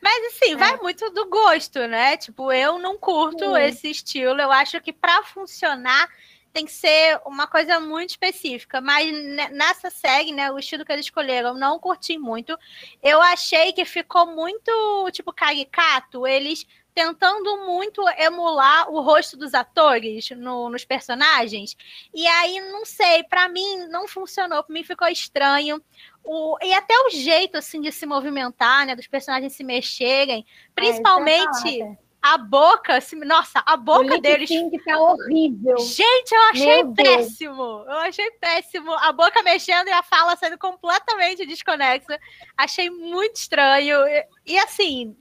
Mas 0.00 0.34
assim, 0.34 0.52
é. 0.52 0.56
vai 0.56 0.76
muito 0.76 1.08
do 1.10 1.28
gosto, 1.28 1.78
né? 1.88 2.16
Tipo, 2.16 2.52
eu 2.52 2.78
não 2.78 2.96
curto 2.98 3.44
uhum. 3.44 3.56
esse 3.56 3.90
estilo. 3.90 4.40
Eu 4.40 4.52
acho 4.52 4.80
que 4.82 4.92
para 4.92 5.22
funcionar 5.22 6.08
tem 6.52 6.66
que 6.66 6.72
ser 6.72 7.20
uma 7.26 7.48
coisa 7.48 7.80
muito 7.80 8.10
específica. 8.10 8.80
Mas 8.80 9.10
nessa 9.50 9.90
série, 9.90 10.30
né, 10.30 10.52
o 10.52 10.58
estilo 10.58 10.84
que 10.84 10.92
eles 10.92 11.06
escolheram, 11.06 11.48
eu 11.48 11.54
não 11.54 11.80
curti 11.80 12.16
muito. 12.16 12.56
Eu 13.02 13.20
achei 13.20 13.72
que 13.72 13.84
ficou 13.84 14.26
muito, 14.26 15.10
tipo, 15.10 15.32
caricato. 15.32 16.26
Eles 16.26 16.66
tentando 16.94 17.66
muito 17.66 18.02
emular 18.16 18.88
o 18.90 19.00
rosto 19.00 19.36
dos 19.36 19.52
atores 19.52 20.30
no, 20.30 20.70
nos 20.70 20.84
personagens. 20.84 21.76
E 22.14 22.26
aí, 22.26 22.60
não 22.70 22.84
sei, 22.84 23.24
para 23.24 23.48
mim 23.48 23.88
não 23.88 24.06
funcionou, 24.06 24.62
para 24.62 24.72
mim 24.72 24.84
ficou 24.84 25.08
estranho. 25.08 25.82
O, 26.22 26.56
e 26.62 26.72
até 26.72 26.94
o 27.06 27.10
jeito 27.10 27.58
assim 27.58 27.80
de 27.80 27.90
se 27.90 28.06
movimentar, 28.06 28.86
né, 28.86 28.94
dos 28.94 29.08
personagens 29.08 29.52
se 29.52 29.64
mexerem, 29.64 30.46
ah, 30.46 30.70
principalmente 30.74 31.82
é, 31.82 31.96
a 32.22 32.38
boca, 32.38 32.96
assim, 32.96 33.16
nossa, 33.16 33.62
a 33.66 33.76
boca 33.76 34.18
deles. 34.18 34.48
que 34.48 34.82
tá 34.84 34.98
horrível. 34.98 35.76
Gente, 35.78 36.32
eu 36.32 36.42
achei 36.44 36.82
Meu 36.82 36.94
péssimo. 36.94 37.84
Deus. 37.84 37.86
Eu 37.86 37.98
achei 37.98 38.30
péssimo. 38.40 38.92
A 38.92 39.12
boca 39.12 39.42
mexendo 39.42 39.88
e 39.88 39.92
a 39.92 40.02
fala 40.02 40.34
sendo 40.36 40.56
completamente 40.56 41.44
desconexa. 41.44 42.18
Achei 42.56 42.88
muito 42.88 43.36
estranho. 43.36 44.06
E, 44.06 44.26
e 44.46 44.58
assim, 44.58 45.14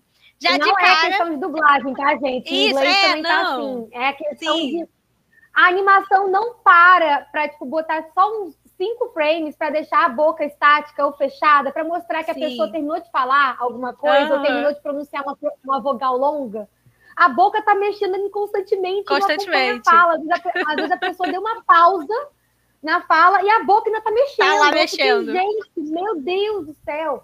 já 0.43 0.57
não 0.57 0.79
é 0.79 0.81
cara... 0.81 1.07
questão 1.07 1.29
de 1.29 1.38
dublagem, 1.38 1.93
tá, 1.93 2.15
gente? 2.17 2.53
Isso, 2.53 2.77
inglês 2.77 2.97
é, 2.97 3.07
também 3.07 3.23
tá 3.23 3.43
não. 3.43 3.43
tá 3.43 3.53
assim. 3.53 3.89
É 3.93 4.13
questão 4.13 4.55
Sim. 4.55 4.69
de. 4.69 4.89
A 5.53 5.67
animação 5.67 6.31
não 6.31 6.55
para 6.63 7.27
para 7.31 7.47
tipo, 7.47 7.65
botar 7.65 8.03
só 8.13 8.41
uns 8.41 8.57
cinco 8.75 9.09
frames 9.13 9.55
para 9.55 9.69
deixar 9.69 10.05
a 10.05 10.09
boca 10.09 10.43
estática 10.43 11.05
ou 11.05 11.13
fechada, 11.13 11.71
para 11.71 11.83
mostrar 11.83 12.23
que 12.23 12.33
Sim. 12.33 12.43
a 12.43 12.50
pessoa 12.50 12.71
terminou 12.71 13.00
de 13.00 13.09
falar 13.12 13.55
alguma 13.59 13.93
coisa 13.93 14.31
uhum. 14.31 14.38
ou 14.38 14.41
terminou 14.41 14.73
de 14.73 14.81
pronunciar 14.81 15.23
uma, 15.23 15.38
uma 15.63 15.79
vogal 15.79 16.17
longa. 16.17 16.67
A 17.15 17.29
boca 17.29 17.62
tá 17.62 17.75
mexendo 17.75 18.17
constantemente. 18.31 19.05
Constantemente. 19.05 19.85
Fala. 19.85 20.15
Às 20.15 20.23
vezes, 20.23 20.45
a, 20.45 20.71
às 20.71 20.75
vezes 20.75 20.91
a 20.91 20.97
pessoa 20.97 21.31
deu 21.31 21.39
uma 21.39 21.63
pausa 21.63 22.27
na 22.81 23.01
fala 23.01 23.41
e 23.43 23.50
a 23.50 23.63
boca 23.63 23.88
ainda 23.88 24.01
tá 24.01 24.12
mexendo. 24.12 24.47
Tá 24.47 24.55
lá 24.55 24.71
mexendo. 24.71 25.31
Gente, 25.31 25.71
meu 25.77 26.19
Deus 26.19 26.65
do 26.65 26.73
céu. 26.83 27.23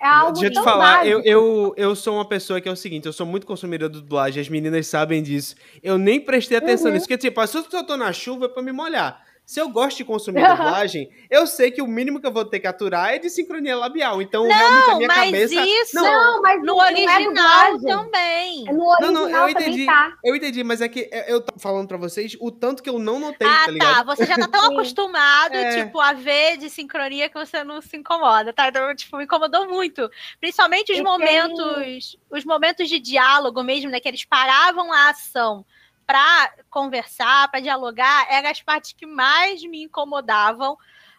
É 0.00 0.06
algo 0.06 0.32
Deixa 0.32 0.46
eu 0.46 0.52
te 0.52 0.62
falar, 0.62 1.06
eu, 1.06 1.22
eu, 1.22 1.74
eu 1.76 1.96
sou 1.96 2.14
uma 2.14 2.28
pessoa 2.28 2.60
que 2.60 2.68
é 2.68 2.72
o 2.72 2.76
seguinte, 2.76 3.06
eu 3.06 3.12
sou 3.12 3.24
muito 3.24 3.46
consumidor 3.46 3.88
de 3.88 4.00
dublagem, 4.00 4.40
as 4.40 4.48
meninas 4.48 4.86
sabem 4.86 5.22
disso. 5.22 5.54
Eu 5.82 5.96
nem 5.96 6.20
prestei 6.20 6.58
atenção 6.58 6.88
uhum. 6.88 6.94
nisso, 6.94 7.06
porque 7.06 7.18
tipo, 7.18 7.46
se 7.46 7.56
eu 7.56 7.84
tô 7.84 7.96
na 7.96 8.12
chuva 8.12 8.46
é 8.46 8.48
pra 8.48 8.62
me 8.62 8.72
molhar. 8.72 9.23
Se 9.46 9.60
eu 9.60 9.68
gosto 9.68 9.98
de 9.98 10.04
consumir 10.06 10.40
dublagem, 10.48 11.10
eu 11.30 11.46
sei 11.46 11.70
que 11.70 11.82
o 11.82 11.86
mínimo 11.86 12.18
que 12.18 12.26
eu 12.26 12.32
vou 12.32 12.44
ter 12.46 12.60
que 12.60 12.66
aturar 12.66 13.12
é 13.14 13.18
de 13.18 13.28
sincronia 13.28 13.76
labial. 13.76 14.22
Então, 14.22 14.44
não, 14.48 14.50
realmente, 14.54 14.90
a 14.90 14.96
minha 14.96 15.08
mas 15.08 15.30
cabeça. 15.30 15.54
Isso, 15.66 15.94
Não, 15.96 16.40
mas 16.42 16.60
no 16.60 16.66
não 16.66 16.76
original 16.78 17.78
também. 17.80 18.64
É 18.68 18.72
No 18.72 18.78
Não, 18.78 18.86
original 18.88 19.12
não, 19.12 19.28
eu 19.48 19.54
também 19.54 19.68
entendi. 19.68 19.86
tá. 19.86 20.12
Eu 20.24 20.34
entendi, 20.36 20.64
mas 20.64 20.80
é 20.80 20.88
que 20.88 21.10
eu 21.28 21.42
tô 21.42 21.58
falando 21.58 21.86
pra 21.88 21.98
vocês 21.98 22.36
o 22.40 22.50
tanto 22.50 22.82
que 22.82 22.88
eu 22.88 22.98
não 22.98 23.18
notei, 23.20 23.46
Ah, 23.46 23.64
tá 23.66 23.70
ligado? 23.70 23.94
tá. 24.06 24.14
Você 24.14 24.24
já 24.24 24.36
tá 24.36 24.48
tão 24.48 24.64
acostumado, 24.72 25.54
É. 25.54 25.84
tipo, 25.84 26.00
a 26.00 26.12
ver 26.14 26.56
de 26.56 26.70
sincronia 26.70 27.28
que 27.28 27.34
você 27.38 27.62
não 27.62 27.82
se 27.82 27.96
incomoda, 27.96 28.52
tá? 28.52 28.68
Então, 28.68 28.94
tipo, 28.96 29.16
me 29.18 29.24
incomodou 29.24 29.68
muito. 29.68 30.10
Principalmente 30.40 30.90
os 30.92 30.98
E 30.98 31.02
tem- 31.02 31.04
momentos, 31.04 32.16
os 32.30 32.44
momentos 32.46 32.88
de 32.88 32.98
diálogo 32.98 33.62
mesmo, 33.62 33.90
né? 33.90 34.00
Que 34.00 34.08
eles 34.08 34.24
paravam 34.24 34.90
a 34.92 35.10
ação 35.10 35.64
pra 36.06 36.52
conversar, 36.70 37.50
pra 37.50 37.60
dialogar, 37.60 38.26
eram 38.30 38.50
as 38.50 38.60
partes 38.60 38.92
que 38.92 39.06
mais 39.06 39.62
me 39.62 39.82
incomodavam. 39.82 40.76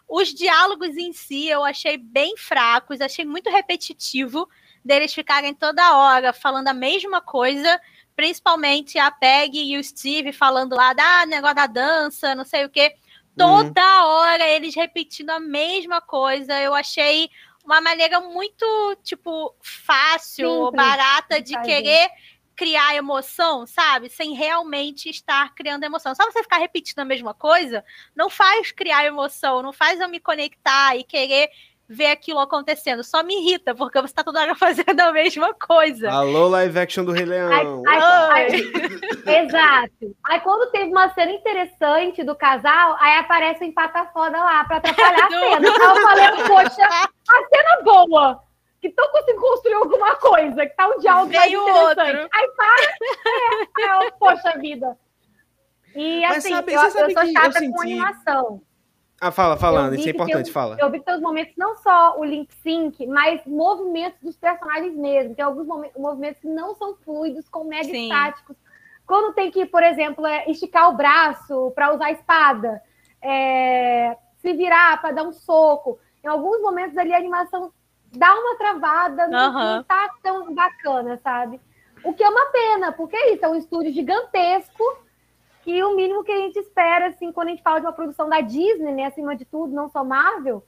Os 0.08 0.32
diálogos 0.32 0.96
em 0.96 1.12
si 1.12 1.48
eu 1.48 1.64
achei 1.64 1.96
bem 1.96 2.36
fracos, 2.36 3.00
achei 3.00 3.24
muito 3.24 3.50
repetitivo 3.50 4.48
deles 4.84 5.12
ficarem 5.12 5.52
toda 5.52 5.96
hora 5.96 6.32
falando 6.32 6.68
a 6.68 6.74
mesma 6.74 7.20
coisa, 7.20 7.80
principalmente 8.14 8.98
a 8.98 9.10
Peg 9.10 9.58
e 9.58 9.76
o 9.76 9.82
Steve 9.82 10.32
falando 10.32 10.76
lá 10.76 10.92
da 10.92 11.26
negócio 11.26 11.56
da 11.56 11.66
dança, 11.66 12.34
não 12.34 12.44
sei 12.44 12.64
o 12.64 12.70
quê. 12.70 12.94
Toda 13.36 14.06
hora 14.06 14.48
eles 14.48 14.74
repetindo 14.74 15.30
a 15.30 15.40
mesma 15.40 16.00
coisa. 16.00 16.58
Eu 16.58 16.74
achei 16.74 17.28
uma 17.66 17.80
maneira 17.80 18.20
muito, 18.20 18.96
tipo, 19.02 19.54
fácil, 19.60 20.48
Simples 20.48 20.72
barata 20.72 21.42
de 21.42 21.52
fazer. 21.52 21.66
querer 21.66 22.08
criar 22.56 22.96
emoção, 22.96 23.66
sabe? 23.66 24.08
Sem 24.08 24.34
realmente 24.34 25.10
estar 25.10 25.54
criando 25.54 25.84
emoção. 25.84 26.14
Só 26.14 26.24
você 26.24 26.42
ficar 26.42 26.56
repetindo 26.56 27.00
a 27.00 27.04
mesma 27.04 27.34
coisa 27.34 27.84
não 28.14 28.30
faz 28.30 28.72
criar 28.72 29.04
emoção, 29.04 29.62
não 29.62 29.72
faz 29.72 30.00
eu 30.00 30.08
me 30.08 30.18
conectar 30.18 30.96
e 30.96 31.04
querer 31.04 31.50
ver 31.88 32.06
aquilo 32.06 32.40
acontecendo. 32.40 33.04
Só 33.04 33.22
me 33.22 33.34
irrita, 33.40 33.74
porque 33.74 34.00
você 34.00 34.12
tá 34.12 34.24
toda 34.24 34.40
hora 34.40 34.54
fazendo 34.56 34.98
a 35.00 35.12
mesma 35.12 35.54
coisa. 35.54 36.10
Alô, 36.10 36.48
live 36.48 36.78
action 36.78 37.04
do 37.04 37.12
Rei 37.12 37.26
Leão. 37.26 37.82
Ai, 37.86 38.00
ai, 38.00 38.50
Oi. 38.50 38.72
ai, 39.26 39.44
exato. 39.44 40.16
Aí 40.24 40.40
quando 40.40 40.70
teve 40.70 40.90
uma 40.90 41.12
cena 41.14 41.32
interessante 41.32 42.24
do 42.24 42.34
casal, 42.34 42.96
aí 42.98 43.18
aparece 43.18 43.62
o 43.62 43.66
empata 43.66 44.06
foda 44.12 44.38
lá 44.38 44.64
pra 44.64 44.78
atrapalhar 44.78 45.26
a 45.26 45.28
cena. 45.30 45.68
Aí 45.68 45.96
eu 45.96 46.02
falei, 46.02 46.28
poxa, 46.48 46.88
a 46.88 47.48
cena 47.54 47.82
boa. 47.84 48.45
Que 48.86 48.90
estão 48.90 49.10
conseguindo 49.10 49.40
construir 49.40 49.74
alguma 49.74 50.14
coisa, 50.16 50.64
que 50.64 50.76
tá 50.76 50.86
um 50.86 50.98
diálogo 50.98 51.32
mais 51.32 51.50
Veio 51.50 51.60
interessante. 51.62 52.16
outro. 52.18 52.28
Aí 52.32 52.48
para, 52.56 54.02
é, 54.02 54.06
é, 54.06 54.10
poxa 54.12 54.58
vida. 54.58 54.96
E 55.94 56.20
Mas 56.20 56.36
assim, 56.38 56.50
sabe- 56.54 56.72
eu, 56.72 56.80
eu 56.82 56.90
sabe 56.90 57.12
sou 57.14 57.22
que 57.22 57.28
eu 57.28 57.32
chata 57.32 57.58
senti- 57.58 57.72
com 57.72 57.80
animação. 57.82 58.62
Ah, 59.20 59.32
fala, 59.32 59.56
falando, 59.56 59.94
isso 59.94 60.06
é 60.06 60.10
importante, 60.12 60.44
tem- 60.44 60.52
fala. 60.52 60.76
Eu 60.78 60.90
vi 60.90 60.98
que 61.00 61.04
tem 61.06 61.14
os 61.16 61.20
momentos, 61.22 61.54
não 61.56 61.74
só 61.76 62.16
o 62.18 62.24
lip 62.24 62.54
sync, 62.62 63.04
mas 63.06 63.40
movimentos 63.46 64.20
dos 64.20 64.36
personagens 64.36 64.94
mesmo. 64.94 65.34
Tem 65.34 65.44
alguns 65.44 65.66
momen- 65.66 65.90
movimentos 65.96 66.40
que 66.40 66.48
não 66.48 66.74
são 66.76 66.94
fluidos, 66.96 67.48
com 67.48 67.64
mega 67.64 67.84
Sim. 67.84 68.04
estáticos. 68.04 68.56
Quando 69.06 69.34
tem 69.34 69.50
que, 69.50 69.66
por 69.66 69.82
exemplo, 69.82 70.24
é, 70.26 70.48
esticar 70.50 70.90
o 70.90 70.96
braço 70.96 71.72
para 71.74 71.92
usar 71.94 72.06
a 72.06 72.12
espada, 72.12 72.82
é, 73.22 74.16
se 74.36 74.52
virar 74.52 75.00
para 75.00 75.12
dar 75.14 75.22
um 75.24 75.32
soco. 75.32 75.98
Em 76.22 76.28
alguns 76.28 76.60
momentos 76.60 76.96
ali 76.98 77.12
a 77.14 77.16
animação 77.18 77.72
dá 78.16 78.34
uma 78.34 78.56
travada, 78.56 79.28
não, 79.28 79.38
Aham. 79.38 79.76
não 79.76 79.82
tá 79.84 80.10
tão 80.22 80.54
bacana, 80.54 81.18
sabe? 81.22 81.60
O 82.04 82.12
que 82.12 82.22
é 82.22 82.28
uma 82.28 82.46
pena, 82.46 82.92
porque 82.92 83.16
é 83.16 83.34
isso, 83.34 83.44
é 83.44 83.48
um 83.48 83.54
estúdio 83.56 83.92
gigantesco 83.92 84.82
que 85.62 85.82
o 85.82 85.96
mínimo 85.96 86.22
que 86.22 86.30
a 86.30 86.36
gente 86.36 86.58
espera, 86.58 87.08
assim, 87.08 87.32
quando 87.32 87.48
a 87.48 87.50
gente 87.50 87.62
fala 87.62 87.80
de 87.80 87.86
uma 87.86 87.92
produção 87.92 88.28
da 88.28 88.40
Disney, 88.40 88.92
né, 88.92 89.06
acima 89.06 89.34
de 89.34 89.44
tudo, 89.44 89.74
não 89.74 89.88
só 89.88 90.04
Marvel, 90.04 90.64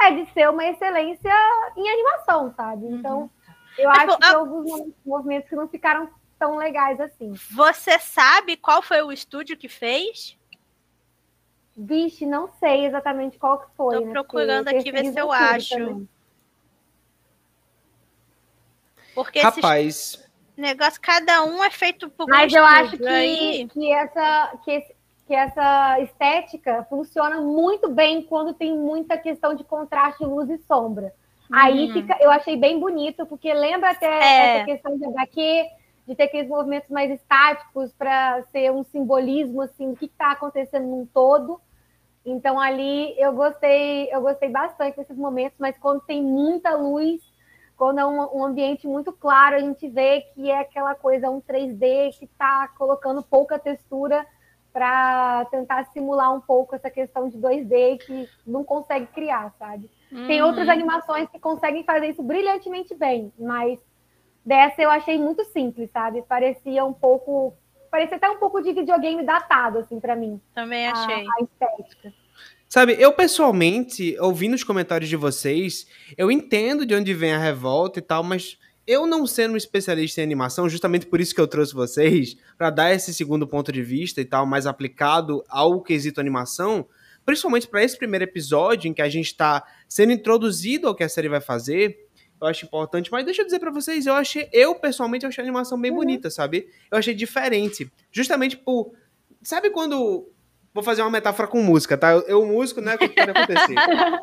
é 0.00 0.12
de 0.12 0.30
ser 0.32 0.48
uma 0.50 0.64
excelência 0.64 1.32
em 1.76 1.88
animação, 1.88 2.52
sabe? 2.54 2.86
Então, 2.86 3.28
eu 3.76 3.88
Mas, 3.88 4.08
acho 4.08 4.18
que 4.18 4.24
a- 4.24 4.28
tem 4.28 4.36
alguns 4.36 4.70
mo- 4.70 4.94
movimentos 5.04 5.48
que 5.48 5.56
não 5.56 5.66
ficaram 5.68 6.08
tão 6.38 6.56
legais 6.56 7.00
assim. 7.00 7.32
Você 7.50 7.98
sabe 7.98 8.56
qual 8.56 8.82
foi 8.82 9.02
o 9.02 9.10
estúdio 9.10 9.56
que 9.56 9.68
fez? 9.68 10.38
Vixe, 11.76 12.24
não 12.24 12.48
sei 12.60 12.86
exatamente 12.86 13.38
qual 13.38 13.58
que 13.58 13.66
foi. 13.76 14.04
Né, 14.04 14.12
procurando 14.12 14.64
porque 14.64 14.78
aqui 14.78 14.92
ver 14.92 15.12
se 15.12 15.18
eu 15.18 15.30
acho. 15.32 15.76
também. 15.76 16.08
Porque 19.16 19.40
Rapaz, 19.40 20.22
negócios, 20.56 20.98
cada 20.98 21.42
um 21.42 21.64
é 21.64 21.70
feito 21.70 22.08
por 22.10 22.26
um 22.26 22.28
Mas 22.28 22.52
eu 22.52 22.64
acho 22.64 22.98
que, 22.98 23.04
Aí, 23.06 23.66
que, 23.68 23.92
essa, 23.92 24.58
que, 24.62 24.70
esse- 24.72 24.96
que 25.26 25.34
essa 25.34 26.00
estética 26.00 26.86
funciona 26.90 27.40
muito 27.40 27.88
bem 27.88 28.22
quando 28.22 28.52
tem 28.52 28.76
muita 28.76 29.16
questão 29.16 29.54
de 29.54 29.64
contraste, 29.64 30.22
luz 30.22 30.50
e 30.50 30.58
sombra. 30.58 31.14
Aí 31.50 31.86
Uhum. 31.86 31.92
fica, 31.94 32.18
eu 32.20 32.30
achei 32.30 32.56
bem 32.58 32.78
bonito, 32.78 33.24
porque 33.24 33.52
lembra 33.54 33.90
até 33.90 34.06
É. 34.06 34.56
essa 34.56 34.64
questão 34.66 34.98
de 34.98 35.04
HQ, 35.06 35.64
de 36.06 36.14
ter 36.14 36.24
aqueles 36.24 36.48
movimentos 36.48 36.90
mais 36.90 37.10
estáticos 37.10 37.90
para 37.94 38.42
ser 38.52 38.70
um 38.70 38.84
simbolismo 38.84 39.62
assim 39.62 39.92
do 39.92 39.96
que 39.96 40.06
está 40.06 40.32
acontecendo 40.32 40.86
num 40.86 41.06
todo. 41.06 41.58
Então 42.24 42.60
ali 42.60 43.18
eu 43.18 43.32
gostei, 43.32 44.12
eu 44.12 44.20
gostei 44.20 44.50
bastante 44.50 44.96
desses 44.96 45.16
momentos, 45.16 45.56
mas 45.58 45.78
quando 45.78 46.00
tem 46.02 46.22
muita 46.22 46.74
luz, 46.76 47.22
quando 47.76 47.98
é 47.98 48.06
um, 48.06 48.38
um 48.38 48.44
ambiente 48.44 48.86
muito 48.86 49.12
claro, 49.12 49.56
a 49.56 49.60
gente 49.60 49.88
vê 49.88 50.22
que 50.34 50.50
é 50.50 50.60
aquela 50.60 50.94
coisa 50.94 51.30
um 51.30 51.40
3D 51.40 52.10
que 52.18 52.24
está 52.24 52.68
colocando 52.68 53.22
pouca 53.22 53.58
textura 53.58 54.26
para 54.72 55.44
tentar 55.46 55.84
simular 55.92 56.34
um 56.34 56.40
pouco 56.40 56.74
essa 56.74 56.90
questão 56.90 57.28
de 57.28 57.38
2D 57.38 57.98
que 57.98 58.28
não 58.46 58.64
consegue 58.64 59.06
criar, 59.06 59.52
sabe? 59.58 59.90
Tem 60.26 60.40
Uhum. 60.40 60.48
outras 60.48 60.68
animações 60.68 61.28
que 61.30 61.38
conseguem 61.38 61.84
fazer 61.84 62.08
isso 62.08 62.22
brilhantemente 62.22 62.94
bem, 62.94 63.32
mas 63.38 63.78
dessa 64.44 64.82
eu 64.82 64.90
achei 64.90 65.18
muito 65.18 65.44
simples, 65.44 65.90
sabe? 65.90 66.22
Parecia 66.22 66.84
um 66.84 66.92
pouco, 66.92 67.54
parecia 67.90 68.16
até 68.16 68.28
um 68.30 68.38
pouco 68.38 68.60
de 68.62 68.72
videogame 68.72 69.22
datado 69.22 69.78
assim 69.78 69.98
para 69.98 70.14
mim, 70.16 70.40
Também 70.54 70.86
a, 70.86 70.92
achei. 70.92 71.26
a 71.26 71.42
estética. 71.42 72.12
Sabe, 72.76 72.94
eu 72.98 73.10
pessoalmente, 73.10 74.14
ouvindo 74.20 74.52
os 74.52 74.62
comentários 74.62 75.08
de 75.08 75.16
vocês, 75.16 75.86
eu 76.14 76.30
entendo 76.30 76.84
de 76.84 76.94
onde 76.94 77.14
vem 77.14 77.32
a 77.32 77.38
revolta 77.38 78.00
e 78.00 78.02
tal, 78.02 78.22
mas 78.22 78.58
eu 78.86 79.06
não 79.06 79.26
sendo 79.26 79.54
um 79.54 79.56
especialista 79.56 80.20
em 80.20 80.24
animação, 80.24 80.68
justamente 80.68 81.06
por 81.06 81.18
isso 81.18 81.34
que 81.34 81.40
eu 81.40 81.48
trouxe 81.48 81.72
vocês, 81.72 82.36
pra 82.58 82.68
dar 82.68 82.92
esse 82.92 83.14
segundo 83.14 83.46
ponto 83.46 83.72
de 83.72 83.82
vista 83.82 84.20
e 84.20 84.26
tal, 84.26 84.44
mais 84.44 84.66
aplicado 84.66 85.42
ao 85.48 85.80
quesito 85.80 86.20
animação, 86.20 86.86
principalmente 87.24 87.66
pra 87.66 87.82
esse 87.82 87.96
primeiro 87.96 88.24
episódio 88.24 88.90
em 88.90 88.92
que 88.92 89.00
a 89.00 89.08
gente 89.08 89.34
tá 89.34 89.64
sendo 89.88 90.12
introduzido 90.12 90.86
ao 90.86 90.94
que 90.94 91.02
a 91.02 91.08
série 91.08 91.30
vai 91.30 91.40
fazer, 91.40 91.96
eu 92.38 92.46
acho 92.46 92.66
importante, 92.66 93.10
mas 93.10 93.24
deixa 93.24 93.40
eu 93.40 93.46
dizer 93.46 93.58
pra 93.58 93.70
vocês, 93.70 94.04
eu 94.04 94.12
achei, 94.12 94.50
eu 94.52 94.74
pessoalmente 94.74 95.24
eu 95.24 95.30
achei 95.30 95.40
a 95.42 95.46
animação 95.46 95.80
bem 95.80 95.90
Uhum. 95.92 95.96
bonita, 95.96 96.28
sabe? 96.28 96.68
Eu 96.90 96.98
achei 96.98 97.14
diferente, 97.14 97.90
justamente 98.12 98.54
por 98.54 98.92
sabe 99.42 99.70
quando 99.70 100.28
vou 100.76 100.84
fazer 100.84 101.00
uma 101.00 101.10
metáfora 101.10 101.48
com 101.48 101.62
música, 101.62 101.96
tá? 101.96 102.12
Eu, 102.12 102.20
eu 102.28 102.46
músico, 102.46 102.82
né, 102.82 102.94
o 102.94 102.98
que 102.98 103.08
pode 103.08 103.30
acontecer. 103.30 103.74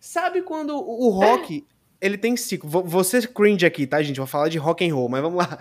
sabe 0.00 0.42
quando 0.42 0.74
o 0.74 1.10
rock, 1.10 1.64
ele 2.00 2.16
tem 2.16 2.36
ciclo. 2.36 3.04
Ser 3.04 3.28
cringe 3.28 3.66
aqui, 3.66 3.86
tá, 3.86 4.02
gente? 4.02 4.16
Vou 4.16 4.26
falar 4.26 4.48
de 4.48 4.58
rock 4.58 4.88
and 4.88 4.94
roll, 4.94 5.08
mas 5.08 5.22
vamos 5.22 5.38
lá. 5.38 5.58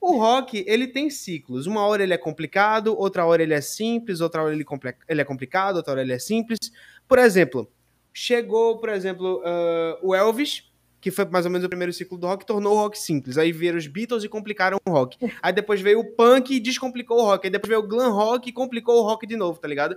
O 0.00 0.18
rock, 0.18 0.64
ele 0.66 0.86
tem 0.86 1.10
ciclos. 1.10 1.66
Uma 1.66 1.86
hora 1.86 2.02
ele 2.02 2.14
é 2.14 2.18
complicado, 2.18 2.98
outra 2.98 3.24
hora 3.26 3.42
ele 3.42 3.54
é 3.54 3.60
simples, 3.60 4.20
outra 4.20 4.42
hora 4.42 4.54
ele, 4.54 4.64
ele 5.08 5.20
é 5.20 5.24
complicado, 5.24 5.76
outra 5.76 5.92
hora 5.92 6.02
ele 6.02 6.12
é 6.12 6.18
simples. 6.18 6.58
Por 7.06 7.18
exemplo, 7.18 7.70
chegou, 8.12 8.78
por 8.78 8.88
exemplo, 8.88 9.42
ah, 9.44 9.98
o 10.02 10.14
Elvis, 10.14 10.70
que 11.00 11.10
foi 11.10 11.24
mais 11.26 11.44
ou 11.44 11.50
menos 11.50 11.64
o 11.64 11.68
primeiro 11.68 11.92
ciclo 11.92 12.18
do 12.18 12.26
rock, 12.26 12.44
tornou 12.46 12.74
o 12.74 12.76
rock 12.80 12.98
simples. 12.98 13.38
Aí 13.38 13.52
vieram 13.52 13.78
os 13.78 13.86
Beatles 13.86 14.24
e 14.24 14.28
complicaram 14.28 14.78
o 14.86 14.90
rock. 14.90 15.16
Aí 15.42 15.52
depois 15.52 15.80
veio 15.80 16.00
o 16.00 16.04
punk 16.16 16.54
e 16.54 16.60
descomplicou 16.60 17.18
o 17.18 17.22
rock. 17.24 17.46
Aí 17.46 17.50
depois 17.50 17.68
veio 17.68 17.80
o 17.80 17.86
glam 17.86 18.12
rock 18.12 18.48
e 18.48 18.52
complicou 18.52 18.98
o 18.98 19.02
rock 19.02 19.26
de 19.26 19.36
novo, 19.36 19.58
tá 19.60 19.68
ligado? 19.68 19.96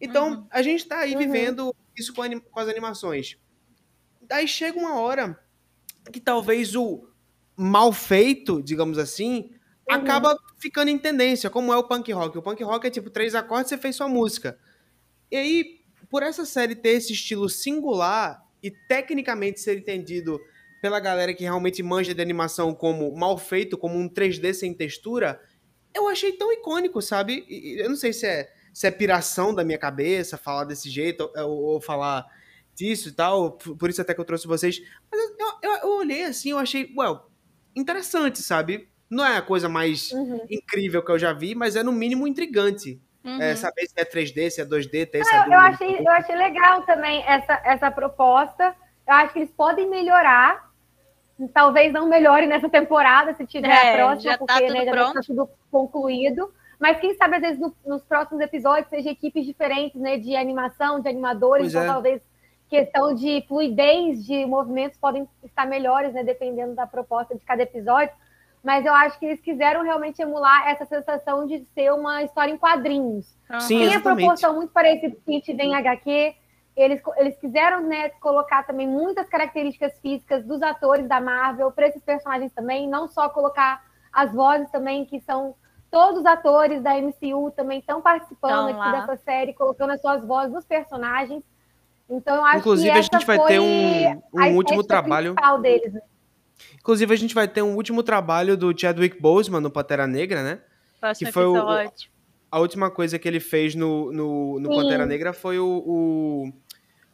Então, 0.00 0.30
Uhum. 0.32 0.46
a 0.50 0.60
gente 0.62 0.86
tá 0.86 0.98
aí 0.98 1.12
Uhum. 1.12 1.18
vivendo 1.18 1.74
isso 1.96 2.12
com, 2.12 2.22
anim- 2.22 2.40
com 2.40 2.58
as 2.60 2.68
animações. 2.68 3.36
Daí 4.20 4.48
chega 4.48 4.78
uma 4.78 4.96
hora 5.00 5.38
que 6.12 6.18
talvez 6.20 6.74
o 6.74 7.06
mal 7.56 7.92
feito, 7.92 8.60
digamos 8.62 8.98
assim, 8.98 9.50
Uhum. 9.88 9.94
acaba 9.96 10.36
ficando 10.58 10.88
em 10.88 10.98
tendência, 10.98 11.48
como 11.48 11.72
é 11.72 11.76
o 11.76 11.84
punk 11.84 12.10
rock. 12.12 12.36
O 12.36 12.42
punk 12.42 12.62
rock 12.64 12.86
é 12.86 12.90
tipo 12.90 13.10
três 13.10 13.34
acordes, 13.34 13.68
você 13.68 13.78
fez 13.78 13.94
sua 13.96 14.08
música. 14.08 14.58
E 15.30 15.36
aí, 15.36 15.80
por 16.10 16.22
essa 16.22 16.44
série 16.44 16.74
ter 16.74 16.90
esse 16.90 17.12
estilo 17.12 17.48
singular 17.48 18.41
e 18.62 18.70
tecnicamente 18.70 19.60
ser 19.60 19.78
entendido 19.78 20.40
pela 20.80 20.98
galera 21.00 21.34
que 21.34 21.44
realmente 21.44 21.82
manja 21.82 22.14
de 22.14 22.20
animação 22.22 22.74
como 22.74 23.14
mal 23.16 23.38
feito, 23.38 23.78
como 23.78 23.98
um 23.98 24.08
3D 24.08 24.52
sem 24.52 24.74
textura, 24.74 25.40
eu 25.94 26.08
achei 26.08 26.32
tão 26.32 26.52
icônico, 26.52 27.00
sabe? 27.02 27.44
E- 27.48 27.80
Eu 27.80 27.88
não 27.90 27.96
sei 27.96 28.12
se 28.12 28.26
é, 28.26 28.50
se 28.72 28.86
é 28.86 28.90
piração 28.90 29.54
da 29.54 29.64
minha 29.64 29.78
cabeça 29.78 30.36
falar 30.38 30.64
desse 30.64 30.88
jeito 30.90 31.30
ou, 31.36 31.50
ou 31.74 31.80
falar 31.80 32.24
disso 32.74 33.08
e 33.10 33.12
tal, 33.12 33.52
por 33.58 33.76
por 33.76 33.90
isso 33.90 34.00
até 34.02 34.14
que 34.14 34.20
eu 34.20 34.24
trouxe 34.24 34.46
vocês. 34.46 34.80
Mas 35.10 35.20
eu, 35.38 35.70
eu, 35.70 35.76
eu 35.82 35.88
olhei 35.98 36.24
assim, 36.24 36.50
eu 36.50 36.58
achei, 36.58 36.92
well, 36.96 37.20
interessante, 37.76 38.42
sabe? 38.42 38.88
Não 39.10 39.24
é 39.24 39.36
a 39.36 39.42
coisa 39.42 39.68
mais 39.68 40.10
Uhum. 40.12 40.40
incrível 40.50 41.04
que 41.04 41.10
eu 41.12 41.18
já 41.18 41.32
vi, 41.32 41.54
mas 41.54 41.76
é 41.76 41.82
no 41.82 41.92
mínimo 41.92 42.26
intrigante. 42.26 43.00
Uhum. 43.24 43.40
É, 43.40 43.54
saber 43.54 43.86
se 43.86 43.94
é 43.96 44.04
3D, 44.04 44.50
se 44.50 44.60
é 44.60 44.64
2D, 44.64 45.08
tem 45.08 45.20
essa 45.20 45.46
eu, 45.46 45.52
eu 45.52 45.58
achei, 45.58 45.98
eu 46.00 46.10
achei 46.10 46.34
legal 46.34 46.82
também 46.82 47.22
essa, 47.26 47.60
essa 47.64 47.90
proposta. 47.90 48.74
Eu 49.06 49.14
acho 49.14 49.32
que 49.32 49.38
eles 49.40 49.50
podem 49.52 49.88
melhorar. 49.88 50.70
Talvez 51.52 51.92
não 51.92 52.08
melhore 52.08 52.46
nessa 52.46 52.68
temporada, 52.68 53.34
se 53.34 53.46
tiver 53.46 53.68
é, 53.68 53.94
a 53.94 53.96
próxima, 53.96 54.32
já 54.32 54.38
tá 54.38 54.38
porque 54.38 54.66
tá 54.66 54.74
né, 54.74 54.84
já 54.84 55.08
está 55.08 55.20
tudo 55.20 55.50
concluído. 55.70 56.52
Mas 56.78 56.98
quem 56.98 57.14
sabe, 57.14 57.36
às 57.36 57.42
vezes, 57.42 57.60
no, 57.60 57.74
nos 57.86 58.02
próximos 58.04 58.40
episódios, 58.40 58.88
seja 58.88 59.10
equipes 59.10 59.46
diferentes, 59.46 60.00
né? 60.00 60.18
De 60.18 60.36
animação, 60.36 61.00
de 61.00 61.08
animadores, 61.08 61.64
pois 61.64 61.74
então 61.74 61.84
é. 61.84 61.86
talvez 61.86 62.22
questão 62.68 63.14
de 63.14 63.44
fluidez 63.46 64.24
de 64.24 64.46
movimentos 64.46 64.98
podem 64.98 65.28
estar 65.44 65.66
melhores, 65.66 66.12
né? 66.12 66.24
Dependendo 66.24 66.74
da 66.74 66.86
proposta 66.86 67.36
de 67.36 67.44
cada 67.44 67.62
episódio. 67.62 68.12
Mas 68.62 68.86
eu 68.86 68.94
acho 68.94 69.18
que 69.18 69.26
eles 69.26 69.40
quiseram 69.40 69.82
realmente 69.82 70.22
emular 70.22 70.68
essa 70.68 70.84
sensação 70.86 71.46
de 71.46 71.66
ser 71.74 71.92
uma 71.92 72.22
história 72.22 72.52
em 72.52 72.56
quadrinhos. 72.56 73.36
Sim, 73.60 73.78
Tem 73.78 73.94
a 73.94 74.00
proporção 74.00 74.54
muito 74.54 74.72
parecida 74.72 75.16
com 75.16 75.30
a 75.30 75.34
gente 75.34 75.52
vê 75.52 75.64
em 75.64 75.74
HQ. 75.74 76.34
Eles, 76.76 77.02
eles 77.16 77.36
quiseram 77.38 77.80
né, 77.82 78.10
colocar 78.20 78.62
também 78.62 78.86
muitas 78.86 79.28
características 79.28 79.98
físicas 80.00 80.44
dos 80.44 80.62
atores 80.62 81.08
da 81.08 81.20
Marvel 81.20 81.72
para 81.72 81.88
esses 81.88 82.02
personagens 82.02 82.52
também, 82.52 82.88
não 82.88 83.08
só 83.08 83.28
colocar 83.28 83.82
as 84.12 84.32
vozes 84.32 84.70
também, 84.70 85.04
que 85.04 85.20
são 85.20 85.54
Todos 85.92 86.20
os 86.20 86.26
atores 86.26 86.82
da 86.82 86.94
MCU 86.96 87.50
também 87.54 87.80
estão 87.80 88.00
participando 88.00 88.70
aqui 88.70 88.78
lá. 88.78 88.92
dessa 88.92 89.16
série, 89.18 89.52
colocando 89.52 89.90
as 89.90 90.00
suas 90.00 90.24
vozes 90.24 90.50
nos 90.50 90.64
personagens. 90.64 91.44
Então, 92.08 92.36
eu 92.36 92.44
acho 92.46 92.58
Inclusive, 92.60 92.92
que 92.92 92.98
a 92.98 93.02
gente 93.02 93.26
vai 93.26 93.38
ter 93.46 93.60
um, 93.60 94.22
um 94.32 94.56
último 94.56 94.82
trabalho. 94.82 95.34
Deles, 95.60 95.92
né? 95.92 96.00
Inclusive, 96.82 97.14
a 97.14 97.16
gente 97.16 97.34
vai 97.34 97.48
ter 97.48 97.62
um 97.62 97.74
último 97.74 98.02
trabalho 98.02 98.56
do 98.56 98.78
Chadwick 98.78 99.20
Boseman 99.20 99.60
no 99.60 99.70
Pantera 99.70 100.06
Negra, 100.06 100.42
né? 100.42 100.60
Próximo 101.00 101.26
que 101.26 101.32
foi 101.32 101.46
o, 101.46 101.56
a 102.52 102.58
última 102.58 102.90
coisa 102.90 103.18
que 103.18 103.26
ele 103.26 103.40
fez 103.40 103.74
no, 103.74 104.12
no, 104.12 104.60
no 104.60 104.68
Pantera 104.68 105.06
Negra 105.06 105.32
foi 105.32 105.58
o, 105.58 105.82
o, 105.86 106.52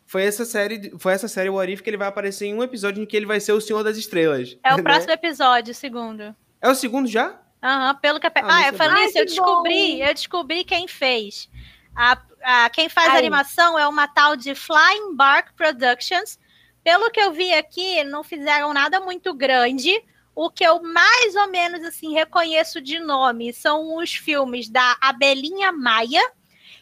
foi 0.05 0.25
essa 0.25 0.45
série 0.45 0.93
foi 0.99 1.13
essa 1.13 1.29
série 1.29 1.49
o 1.49 1.61
Arif 1.61 1.81
que 1.81 1.89
ele 1.89 1.97
vai 1.97 2.09
aparecer 2.09 2.47
em 2.47 2.55
um 2.55 2.63
episódio 2.63 3.01
em 3.01 3.07
que 3.07 3.17
ele 3.17 3.25
vai 3.25 3.39
ser 3.39 3.53
o 3.53 3.61
Senhor 3.61 3.85
das 3.85 3.97
Estrelas. 3.97 4.59
É 4.65 4.75
o 4.75 4.79
né? 4.79 4.83
próximo 4.83 5.13
episódio, 5.13 5.71
o 5.71 5.75
segundo. 5.75 6.35
É 6.61 6.69
o 6.69 6.75
segundo 6.75 7.07
já? 7.07 7.41
Aham, 7.63 7.93
uhum, 7.93 7.95
pelo 8.01 8.19
que. 8.19 8.27
Ah, 8.27 8.33
ah 8.35 8.69
eu 8.69 8.75
falei 8.75 9.05
isso, 9.05 9.19
eu 9.19 9.25
descobri, 9.27 9.99
bom. 9.99 10.05
eu 10.05 10.15
descobri 10.15 10.65
quem 10.65 10.89
fez. 10.89 11.49
A, 11.95 12.19
a, 12.43 12.71
quem 12.71 12.89
faz 12.89 13.15
a 13.15 13.19
animação 13.19 13.79
é 13.79 13.87
uma 13.87 14.09
tal 14.09 14.35
de 14.35 14.55
Flying 14.55 15.15
Bark 15.15 15.53
Productions. 15.57 16.39
Pelo 16.83 17.11
que 17.11 17.21
eu 17.21 17.33
vi 17.33 17.53
aqui, 17.53 18.03
não 18.05 18.23
fizeram 18.25 18.73
nada 18.73 19.01
muito 19.01 19.35
grande. 19.35 19.93
O 20.35 20.51
que 20.51 20.65
eu 20.65 20.83
mais 20.83 21.35
ou 21.35 21.49
menos 21.49 21.83
assim 21.85 22.15
reconheço 22.15 22.81
de 22.81 22.99
nome 22.99 23.53
são 23.53 23.97
os 23.97 24.15
filmes 24.15 24.69
da 24.69 24.97
Abelhinha 25.01 25.73
Maia, 25.73 26.23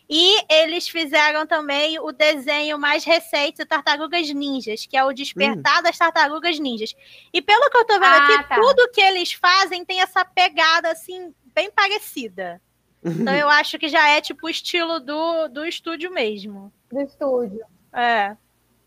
e 0.09 0.45
eles 0.49 0.89
fizeram 0.89 1.47
também 1.47 1.99
o 1.99 2.13
desenho 2.13 2.79
mais 2.79 3.05
recente 3.05 3.59
do 3.59 3.67
Tartarugas 3.67 4.31
Ninjas, 4.31 4.87
que 4.87 4.97
é 4.97 5.05
o 5.05 5.13
Despertar 5.13 5.81
hum. 5.81 5.83
das 5.83 5.99
Tartarugas 5.99 6.59
Ninjas. 6.61 6.95
E 7.33 7.43
pelo 7.43 7.69
que 7.71 7.77
eu 7.77 7.85
tô 7.85 7.95
vendo 7.95 8.05
ah, 8.05 8.25
aqui, 8.25 8.49
tá. 8.49 8.55
tudo 8.55 8.91
que 8.93 9.01
eles 9.01 9.33
fazem 9.33 9.85
tem 9.85 10.01
essa 10.01 10.25
pegada, 10.25 10.91
assim, 10.93 11.35
bem 11.53 11.71
parecida. 11.73 12.61
Então 13.05 13.35
eu 13.35 13.49
acho 13.49 13.79
que 13.79 13.89
já 13.89 14.09
é 14.09 14.21
tipo 14.21 14.47
o 14.47 14.51
estilo 14.51 15.01
do, 15.01 15.49
do 15.49 15.67
estúdio 15.67 16.13
mesmo. 16.13 16.73
Do 16.91 17.01
estúdio. 17.01 17.65
É. 17.93 18.37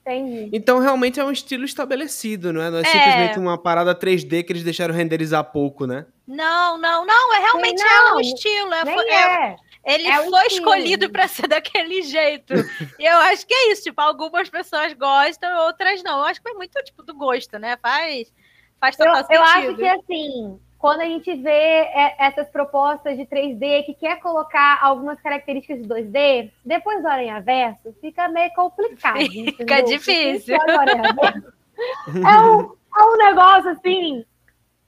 Entendi. 0.02 0.50
Então 0.54 0.80
realmente 0.80 1.20
é 1.20 1.24
um 1.24 1.32
estilo 1.32 1.64
estabelecido, 1.64 2.52
não 2.52 2.62
é? 2.62 2.70
Não 2.70 2.80
é, 2.80 2.82
é, 2.82 2.86
simplesmente 2.86 3.40
uma 3.40 3.58
parada 3.58 3.94
3D 3.94 4.44
que 4.44 4.52
eles 4.52 4.64
deixaram 4.64 4.94
renderizar 4.94 5.44
pouco, 5.44 5.86
né? 5.86 6.06
Não, 6.28 6.78
não, 6.78 7.06
não. 7.06 7.36
É 7.36 7.40
realmente 7.40 7.80
Sim, 7.80 7.88
não, 7.88 8.08
é 8.08 8.16
um 8.16 8.20
estilo. 8.20 8.74
É, 8.74 8.80
é, 8.80 9.46
é. 9.52 9.56
Ele 9.86 10.08
é 10.08 10.24
foi 10.30 10.48
escolhido 10.48 11.10
para 11.10 11.28
ser 11.28 11.48
daquele 11.48 12.02
jeito. 12.02 12.54
e 13.00 13.06
eu 13.06 13.18
acho 13.20 13.46
que 13.46 13.54
é 13.54 13.72
isso. 13.72 13.84
Tipo, 13.84 14.02
algumas 14.02 14.50
pessoas 14.50 14.94
gostam, 14.94 15.66
outras 15.66 16.04
não. 16.04 16.20
Eu 16.20 16.26
acho 16.26 16.42
que 16.42 16.50
é 16.50 16.54
muito 16.54 16.82
tipo 16.84 17.04
do 17.04 17.14
gosto, 17.14 17.58
né? 17.58 17.78
Faz, 17.82 18.32
faz 18.80 18.96
total 18.96 19.16
eu, 19.16 19.24
sentido. 19.24 19.36
Eu 19.36 19.44
acho 19.44 19.76
que 19.76 19.88
assim, 19.88 20.60
quando 20.80 21.02
a 21.02 21.06
gente 21.06 21.36
vê 21.36 21.50
é, 21.50 22.16
essas 22.18 22.50
propostas 22.50 23.18
de 23.18 23.26
3D 23.26 23.86
que 23.86 23.94
quer 23.94 24.20
colocar 24.22 24.80
algumas 24.82 25.20
características 25.22 25.82
de 25.82 25.88
2D, 25.88 26.52
depois 26.66 27.02
do 27.02 27.08
Aranha 27.08 27.42
Verso, 27.42 27.94
fica 28.00 28.30
meio 28.30 28.50
complicado. 28.54 29.20
Fica 29.20 29.80
entendeu? 29.80 29.86
difícil. 29.86 30.56
É 30.56 32.42
um, 32.42 32.76
é 32.98 33.04
um 33.04 33.18
negócio 33.18 33.72
assim 33.72 34.26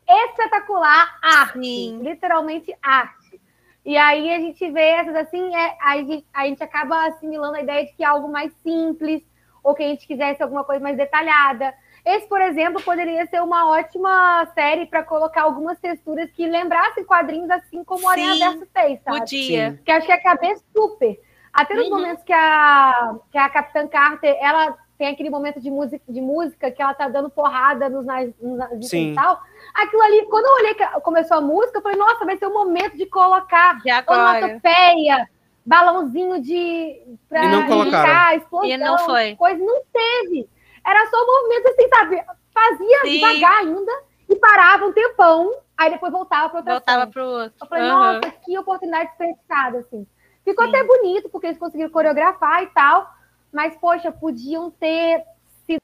espetacular, 0.07 1.17
arte, 1.21 1.59
Sim. 1.59 2.01
literalmente 2.01 2.75
arte. 2.81 3.39
E 3.85 3.97
aí 3.97 4.33
a 4.33 4.39
gente 4.39 4.69
vê 4.71 4.89
essas 4.89 5.15
assim, 5.15 5.55
é, 5.55 5.77
a, 5.81 5.97
gente, 5.97 6.25
a 6.33 6.45
gente 6.45 6.63
acaba 6.63 7.07
assimilando 7.07 7.55
a 7.55 7.61
ideia 7.61 7.85
de 7.85 7.93
que 7.93 8.03
é 8.03 8.07
algo 8.07 8.29
mais 8.29 8.53
simples, 8.61 9.21
ou 9.63 9.73
que 9.73 9.83
a 9.83 9.87
gente 9.87 10.07
quisesse 10.07 10.41
alguma 10.41 10.63
coisa 10.63 10.81
mais 10.81 10.97
detalhada. 10.97 11.73
Esse, 12.05 12.27
por 12.27 12.41
exemplo, 12.41 12.81
poderia 12.81 13.25
ser 13.27 13.41
uma 13.41 13.69
ótima 13.69 14.45
série 14.55 14.85
para 14.87 15.03
colocar 15.03 15.43
algumas 15.43 15.79
texturas 15.79 16.31
que 16.31 16.47
lembrassem 16.47 17.05
quadrinhos, 17.05 17.49
assim 17.49 17.83
como 17.83 18.05
o 18.05 18.09
Aranha 18.09 18.49
Verso 18.51 18.67
fez, 18.73 18.99
sabe? 19.03 19.19
Podia. 19.19 19.79
Que 19.85 19.91
acho 19.91 20.05
que 20.05 20.11
ia 20.11 20.21
caber 20.21 20.57
super. 20.75 21.19
Até 21.53 21.75
nos 21.75 21.87
uhum. 21.87 21.97
momentos 21.97 22.23
que 22.23 22.33
a, 22.33 23.15
que 23.31 23.37
a 23.37 23.49
Capitã 23.49 23.87
Carter, 23.87 24.35
ela 24.41 24.77
tem 24.97 25.09
aquele 25.09 25.29
momento 25.29 25.59
de 25.59 25.69
música, 25.69 26.03
de 26.07 26.21
música 26.21 26.71
que 26.71 26.81
ela 26.81 26.93
tá 26.93 27.07
dando 27.07 27.29
porrada 27.29 27.89
nos 27.89 28.05
nazistas 28.05 28.93
e 28.93 29.13
tal. 29.15 29.39
Aquilo 29.73 30.01
ali, 30.03 30.25
quando 30.27 30.45
eu 30.45 30.53
olhei 30.53 30.73
que 30.75 30.85
começou 31.01 31.37
a 31.37 31.41
música, 31.41 31.79
eu 31.79 31.81
falei, 31.81 31.97
nossa, 31.97 32.25
vai 32.25 32.37
ser 32.37 32.45
o 32.45 32.53
momento 32.53 32.95
de 32.95 33.05
colocar 33.07 33.79
onomatopeia, 34.07 35.27
balãozinho 35.65 36.41
de. 36.41 37.01
Pra 37.27 37.45
e 37.45 37.47
não 37.47 37.67
colocaram. 37.67 38.37
explosão. 38.37 38.69
E 38.69 38.77
não 38.77 38.97
foi. 38.99 39.35
Coisa 39.35 39.63
não 39.63 39.81
teve. 39.91 40.47
Era 40.85 41.09
só 41.09 41.17
um 41.17 41.27
movimento 41.27 41.67
assim, 41.67 41.87
sabe? 41.89 42.25
Fazia 42.53 43.01
Sim. 43.01 43.09
devagar 43.11 43.59
ainda 43.59 43.91
e 44.29 44.35
parava 44.35 44.85
um 44.85 44.93
tempão, 44.93 45.53
aí 45.77 45.91
depois 45.91 46.11
voltava 46.11 46.49
para 46.49 46.59
outra 46.59 46.73
Voltava 46.73 47.07
para 47.07 47.25
outro. 47.25 47.53
Eu 47.61 47.67
falei, 47.67 47.83
uhum. 47.83 47.97
nossa, 47.97 48.31
que 48.31 48.57
oportunidade 48.57 49.09
desperdiçada, 49.09 49.79
assim. 49.79 50.07
Ficou 50.43 50.65
Sim. 50.65 50.69
até 50.69 50.83
bonito, 50.83 51.29
porque 51.29 51.47
eles 51.47 51.59
conseguiram 51.59 51.91
coreografar 51.91 52.63
e 52.63 52.67
tal, 52.67 53.09
mas, 53.51 53.75
poxa, 53.75 54.11
podiam 54.11 54.71
ter 54.71 55.23
sido. 55.65 55.81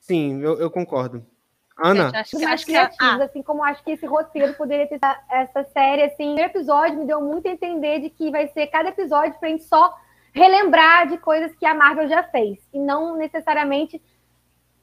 Sim, 0.00 0.42
eu, 0.42 0.58
eu 0.58 0.70
concordo. 0.70 1.24
Ana? 1.76 2.06
Gente, 2.06 2.16
acho, 2.16 2.46
acho 2.46 2.66
que, 2.66 2.76
ah. 2.76 3.24
assim 3.24 3.42
como 3.42 3.64
acho 3.64 3.82
que 3.82 3.92
esse 3.92 4.06
roteiro 4.06 4.54
poderia 4.54 4.86
ter 4.86 5.00
essa 5.30 5.64
série, 5.64 6.04
assim, 6.04 6.34
o 6.34 6.38
episódio 6.38 6.98
me 6.98 7.06
deu 7.06 7.20
muito 7.20 7.48
a 7.48 7.50
entender 7.50 8.00
de 8.00 8.10
que 8.10 8.30
vai 8.30 8.46
ser 8.48 8.68
cada 8.68 8.90
episódio 8.90 9.38
pra 9.38 9.48
gente 9.48 9.64
só 9.64 9.94
relembrar 10.34 11.08
de 11.08 11.16
coisas 11.16 11.54
que 11.54 11.64
a 11.64 11.72
Marvel 11.72 12.08
já 12.08 12.24
fez, 12.24 12.58
e 12.72 12.78
não 12.78 13.16
necessariamente 13.16 14.02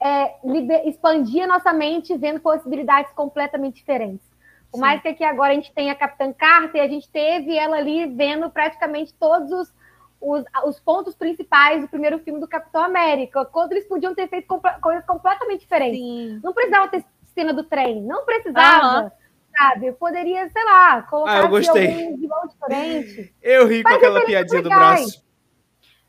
é, 0.00 0.88
expandir 0.88 1.44
a 1.44 1.46
nossa 1.46 1.72
mente 1.72 2.16
vendo 2.16 2.40
possibilidades 2.40 3.12
completamente 3.12 3.76
diferentes. 3.76 4.26
Por 4.70 4.78
Sim. 4.78 4.80
mais 4.80 5.02
que 5.02 5.08
aqui 5.08 5.22
agora 5.22 5.52
a 5.52 5.54
gente 5.54 5.70
tenha 5.72 5.92
a 5.92 5.96
Capitã 5.96 6.32
Carter, 6.32 6.82
a 6.82 6.88
gente 6.88 7.08
teve 7.10 7.56
ela 7.56 7.76
ali 7.76 8.06
vendo 8.06 8.48
praticamente 8.48 9.12
todos 9.12 9.52
os, 9.52 9.74
os, 10.18 10.44
os, 10.64 10.80
pontos 10.80 11.14
principais 11.14 11.82
do 11.82 11.88
primeiro 11.88 12.18
filme 12.20 12.40
do 12.40 12.48
Capitão 12.48 12.82
América, 12.82 13.44
quando 13.44 13.72
eles 13.72 13.86
podiam 13.86 14.14
ter 14.14 14.28
feito 14.28 14.46
coisas 14.80 15.04
completamente 15.04 15.60
diferentes. 15.60 16.00
Sim. 16.00 16.40
Não 16.42 16.54
precisava 16.54 16.88
ter 16.88 17.04
cena 17.34 17.52
do 17.52 17.64
trem, 17.64 18.00
não 18.00 18.24
precisava. 18.24 19.04
Uhum. 19.04 19.10
Sabe, 19.54 19.92
poderia, 19.92 20.48
sei 20.48 20.64
lá, 20.64 21.02
colocar 21.02 21.42
ah, 21.42 21.44
eu 21.44 21.48
gostei. 21.50 22.04
algum 22.04 22.16
vilão 22.16 22.48
diferente. 22.48 23.34
Eu 23.42 23.66
ri 23.66 23.82
com 23.82 23.90
aquela 23.90 24.24
piadinha 24.24 24.62
do 24.62 24.70
braço. 24.70 25.22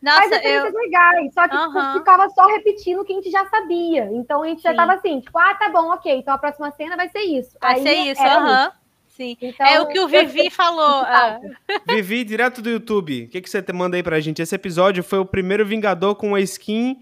Nossa, 0.04 0.30
Faz 0.30 0.44
eu... 0.44 0.70
legais, 0.74 1.34
só 1.34 1.48
que 1.48 1.56
uhum. 1.56 1.68
tipo, 1.68 1.94
ficava 1.94 2.30
só 2.32 2.46
repetindo 2.48 3.00
o 3.00 3.06
que 3.06 3.14
a 3.14 3.16
gente 3.16 3.32
já 3.32 3.46
sabia. 3.46 4.10
Então 4.12 4.44
a 4.44 4.48
gente 4.48 4.62
Sim. 4.62 4.68
já 4.68 4.76
tava 4.76 4.96
assim, 4.96 5.22
tipo, 5.22 5.40
ah, 5.40 5.56
tá 5.56 5.70
bom, 5.70 5.94
ok, 5.94 6.14
então 6.14 6.34
a 6.34 6.38
próxima 6.38 6.70
cena 6.72 6.98
vai 6.98 7.08
ser 7.08 7.22
isso. 7.22 7.58
Vai 7.62 7.76
Aí, 7.76 7.82
ser 7.84 7.94
isso, 7.94 8.22
aham. 8.22 8.66
Uhum. 8.66 8.72
Sim. 9.08 9.38
Então, 9.40 9.66
é 9.66 9.80
o 9.80 9.88
que 9.88 10.00
o 10.00 10.08
Vivi 10.08 10.50
falou. 10.50 11.04
Ah. 11.06 11.40
Vivi, 11.88 12.24
direto 12.26 12.62
do 12.62 12.70
YouTube. 12.70 13.26
O 13.26 13.30
que, 13.30 13.42
que 13.42 13.50
você 13.50 13.64
manda 13.72 13.96
aí 13.96 14.04
pra 14.04 14.20
gente? 14.20 14.42
Esse 14.42 14.56
episódio 14.56 15.04
foi 15.04 15.20
o 15.20 15.26
primeiro 15.26 15.66
Vingador 15.66 16.16
com 16.16 16.30
uma 16.30 16.42
skin 16.42 17.02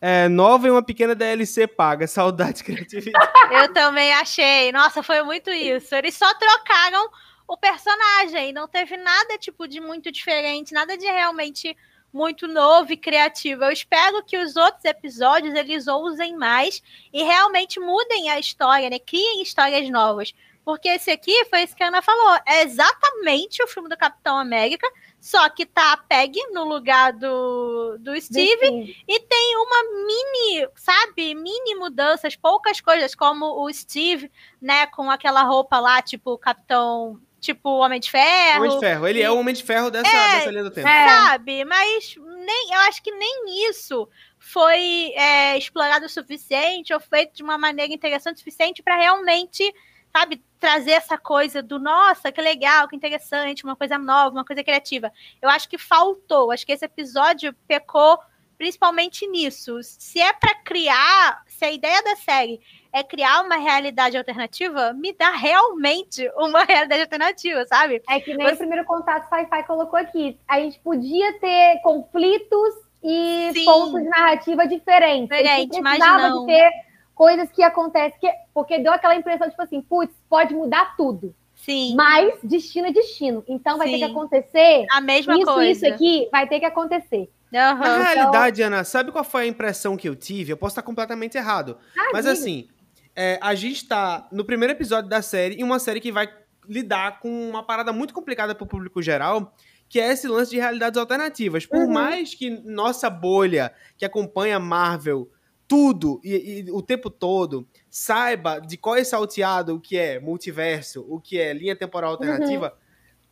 é, 0.00 0.28
nova 0.28 0.66
e 0.66 0.70
uma 0.70 0.82
pequena 0.82 1.14
DLC 1.14 1.66
paga. 1.66 2.06
Saudade 2.08 2.64
criatividade. 2.64 3.30
Eu 3.52 3.72
também 3.72 4.12
achei. 4.14 4.72
Nossa, 4.72 5.02
foi 5.02 5.22
muito 5.22 5.50
isso. 5.50 5.94
Eles 5.94 6.14
só 6.14 6.32
trocaram 6.34 7.08
o 7.46 7.56
personagem. 7.56 8.52
Não 8.54 8.66
teve 8.66 8.96
nada, 8.96 9.36
tipo, 9.36 9.68
de 9.68 9.78
muito 9.78 10.10
diferente. 10.10 10.72
Nada 10.72 10.96
de 10.96 11.04
realmente 11.04 11.76
muito 12.12 12.46
novo 12.46 12.92
e 12.92 12.96
criativo. 12.96 13.64
Eu 13.64 13.70
espero 13.70 14.22
que 14.22 14.36
os 14.36 14.56
outros 14.56 14.84
episódios 14.84 15.54
eles 15.54 15.86
ousem 15.86 16.36
mais 16.36 16.82
e 17.12 17.22
realmente 17.22 17.80
mudem 17.80 18.30
a 18.30 18.38
história, 18.38 18.90
né? 18.90 18.98
Criem 18.98 19.42
histórias 19.42 19.88
novas. 19.88 20.34
Porque 20.64 20.88
esse 20.88 21.10
aqui 21.10 21.44
foi 21.46 21.62
isso 21.62 21.74
que 21.74 21.82
a 21.82 21.88
Ana 21.88 22.02
falou. 22.02 22.38
É 22.46 22.62
exatamente 22.62 23.62
o 23.62 23.66
filme 23.66 23.88
do 23.88 23.96
Capitão 23.96 24.38
América, 24.38 24.86
só 25.20 25.48
que 25.48 25.66
tá 25.66 25.92
a 25.92 25.96
Peg 25.96 26.38
no 26.52 26.64
lugar 26.64 27.12
do, 27.12 27.96
do 27.98 28.20
Steve 28.20 29.04
e 29.08 29.20
tem 29.20 29.56
uma 29.56 29.82
mini, 30.06 30.68
sabe, 30.76 31.34
mini 31.34 31.74
mudanças, 31.74 32.36
poucas 32.36 32.80
coisas, 32.80 33.14
como 33.14 33.64
o 33.64 33.72
Steve, 33.72 34.30
né, 34.60 34.86
com 34.86 35.10
aquela 35.10 35.42
roupa 35.42 35.80
lá, 35.80 36.00
tipo 36.00 36.38
Capitão 36.38 37.20
tipo 37.42 37.68
o 37.68 37.78
Homem 37.78 37.98
de 37.98 38.10
Ferro. 38.10 38.64
Homem 38.64 38.70
de 38.70 38.80
Ferro, 38.80 39.08
ele 39.08 39.20
é 39.20 39.30
o 39.30 39.38
Homem 39.38 39.54
de 39.54 39.62
Ferro 39.64 39.90
dessa, 39.90 40.08
É, 40.08 40.36
dessa 40.36 40.50
linha 40.50 40.62
do 40.62 40.70
tempo. 40.70 40.88
É. 40.88 41.08
Sabe? 41.08 41.64
Mas 41.64 42.14
nem, 42.16 42.72
eu 42.72 42.78
acho 42.80 43.02
que 43.02 43.10
nem 43.10 43.68
isso 43.68 44.08
foi 44.38 45.12
é, 45.14 45.58
explorado 45.58 46.06
o 46.06 46.08
suficiente 46.08 46.94
ou 46.94 47.00
feito 47.00 47.34
de 47.34 47.42
uma 47.42 47.58
maneira 47.58 47.92
interessante 47.92 48.36
o 48.36 48.38
suficiente 48.38 48.82
para 48.82 48.96
realmente, 48.96 49.74
sabe, 50.12 50.42
trazer 50.58 50.92
essa 50.92 51.18
coisa 51.18 51.60
do 51.60 51.80
nossa, 51.80 52.30
que 52.30 52.40
legal, 52.40 52.86
que 52.86 52.94
interessante, 52.94 53.64
uma 53.64 53.74
coisa 53.74 53.98
nova, 53.98 54.30
uma 54.30 54.44
coisa 54.44 54.62
criativa. 54.62 55.12
Eu 55.42 55.48
acho 55.48 55.68
que 55.68 55.76
faltou. 55.76 56.52
Acho 56.52 56.64
que 56.64 56.72
esse 56.72 56.84
episódio 56.84 57.52
pecou 57.66 58.18
principalmente 58.56 59.26
nisso. 59.26 59.80
Se 59.82 60.20
é 60.20 60.32
para 60.32 60.54
criar, 60.62 61.42
se 61.48 61.64
a 61.64 61.72
ideia 61.72 62.00
da 62.04 62.14
série 62.14 62.60
é 62.92 63.02
criar 63.02 63.40
uma 63.42 63.56
realidade 63.56 64.16
alternativa, 64.18 64.92
me 64.92 65.12
dá 65.12 65.30
realmente 65.30 66.28
uma 66.36 66.62
realidade 66.64 67.02
alternativa, 67.02 67.64
sabe? 67.66 68.02
É 68.08 68.20
que 68.20 68.34
nem 68.36 68.46
Você- 68.46 68.54
o 68.54 68.58
primeiro 68.58 68.84
contato 68.84 69.28
Sci-Fi 69.28 69.62
colocou 69.64 69.98
aqui. 69.98 70.38
A 70.46 70.60
gente 70.60 70.78
podia 70.80 71.32
ter 71.40 71.80
conflitos 71.82 72.74
e 73.02 73.50
Sim. 73.54 73.64
pontos 73.64 74.02
de 74.02 74.08
narrativa 74.08 74.66
diferentes. 74.66 75.30
A 75.32 75.36
gente 75.42 75.70
Diferente, 75.70 75.80
precisava 75.82 76.28
não. 76.28 76.40
de 76.40 76.46
ter 76.52 76.70
coisas 77.14 77.50
que 77.50 77.62
acontecem, 77.62 78.18
que- 78.20 78.32
porque 78.54 78.78
deu 78.78 78.92
aquela 78.92 79.14
impressão, 79.16 79.48
tipo 79.48 79.62
assim, 79.62 79.80
putz, 79.80 80.14
pode 80.28 80.54
mudar 80.54 80.94
tudo. 80.96 81.34
Sim, 81.54 81.94
Mas 81.94 82.34
destino 82.42 82.88
é 82.88 82.92
destino. 82.92 83.44
Então 83.46 83.78
vai 83.78 83.86
ter 83.88 83.98
que 83.98 84.04
Sim. 84.06 84.10
acontecer. 84.10 84.86
a 84.90 85.00
mesma 85.00 85.34
Isso, 85.34 85.44
coisa. 85.44 85.70
isso 85.70 85.86
aqui 85.86 86.28
vai 86.32 86.48
ter 86.48 86.58
que 86.58 86.66
acontecer. 86.66 87.30
Aham. 87.54 87.78
Na 87.80 88.02
realidade, 88.02 88.62
Ana, 88.62 88.82
sabe 88.82 89.12
qual 89.12 89.22
foi 89.22 89.42
a 89.42 89.46
impressão 89.46 89.96
que 89.96 90.08
eu 90.08 90.16
tive? 90.16 90.52
Eu 90.52 90.56
posso 90.56 90.72
estar 90.72 90.82
completamente 90.82 91.36
errado. 91.36 91.76
Mas 92.12 92.24
diga. 92.24 92.32
assim, 92.32 92.68
é, 93.14 93.38
a 93.42 93.54
gente 93.54 93.86
tá 93.86 94.28
no 94.32 94.44
primeiro 94.44 94.72
episódio 94.72 95.08
da 95.08 95.22
série, 95.22 95.56
em 95.56 95.62
uma 95.62 95.78
série 95.78 96.00
que 96.00 96.12
vai 96.12 96.28
lidar 96.68 97.20
com 97.20 97.48
uma 97.48 97.62
parada 97.64 97.92
muito 97.92 98.14
complicada 98.14 98.54
pro 98.54 98.66
público 98.66 99.02
geral, 99.02 99.54
que 99.88 100.00
é 100.00 100.10
esse 100.10 100.26
lance 100.26 100.50
de 100.50 100.58
realidades 100.58 100.98
alternativas. 100.98 101.66
Por 101.66 101.80
Uhum. 101.80 101.92
mais 101.92 102.34
que 102.34 102.48
nossa 102.50 103.10
bolha, 103.10 103.72
que 103.96 104.04
acompanha 104.04 104.58
Marvel, 104.58 105.30
tudo 105.68 106.20
e, 106.24 106.64
e 106.66 106.70
o 106.70 106.82
tempo 106.82 107.10
todo, 107.10 107.66
saiba 107.90 108.58
de 108.58 108.76
qual 108.76 108.96
é 108.96 109.04
salteado 109.04 109.74
o 109.74 109.80
que 109.80 109.96
é 109.96 110.20
multiverso, 110.20 111.04
o 111.08 111.20
que 111.20 111.38
é 111.38 111.52
linha 111.52 111.76
temporal 111.76 112.12
alternativa, 112.12 112.76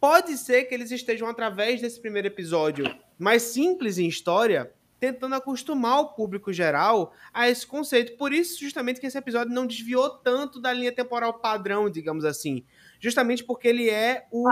pode 0.01 0.37
ser 0.39 0.65
que 0.65 0.75
eles 0.75 0.91
estejam, 0.91 1.29
através 1.29 1.81
desse 1.81 2.01
primeiro 2.01 2.29
episódio 2.29 2.85
mais 3.19 3.43
simples 3.43 3.99
em 3.99 4.07
história, 4.07 4.73
tentando 5.01 5.35
acostumar 5.35 5.99
o 6.01 6.09
público 6.09 6.53
geral 6.53 7.13
a 7.33 7.49
esse 7.49 7.67
conceito. 7.67 8.17
Por 8.19 8.33
isso, 8.33 8.61
justamente, 8.61 9.01
que 9.01 9.07
esse 9.07 9.17
episódio 9.19 9.53
não 9.53 9.67
desviou 9.67 10.11
tanto 10.11 10.61
da 10.61 10.73
linha 10.73 10.93
temporal 10.93 11.35
padrão, 11.41 11.89
digamos 11.89 12.25
assim. 12.25 12.63
Justamente 13.01 13.43
porque 13.43 13.67
ele 13.67 13.89
é 13.89 14.27
o, 14.31 14.47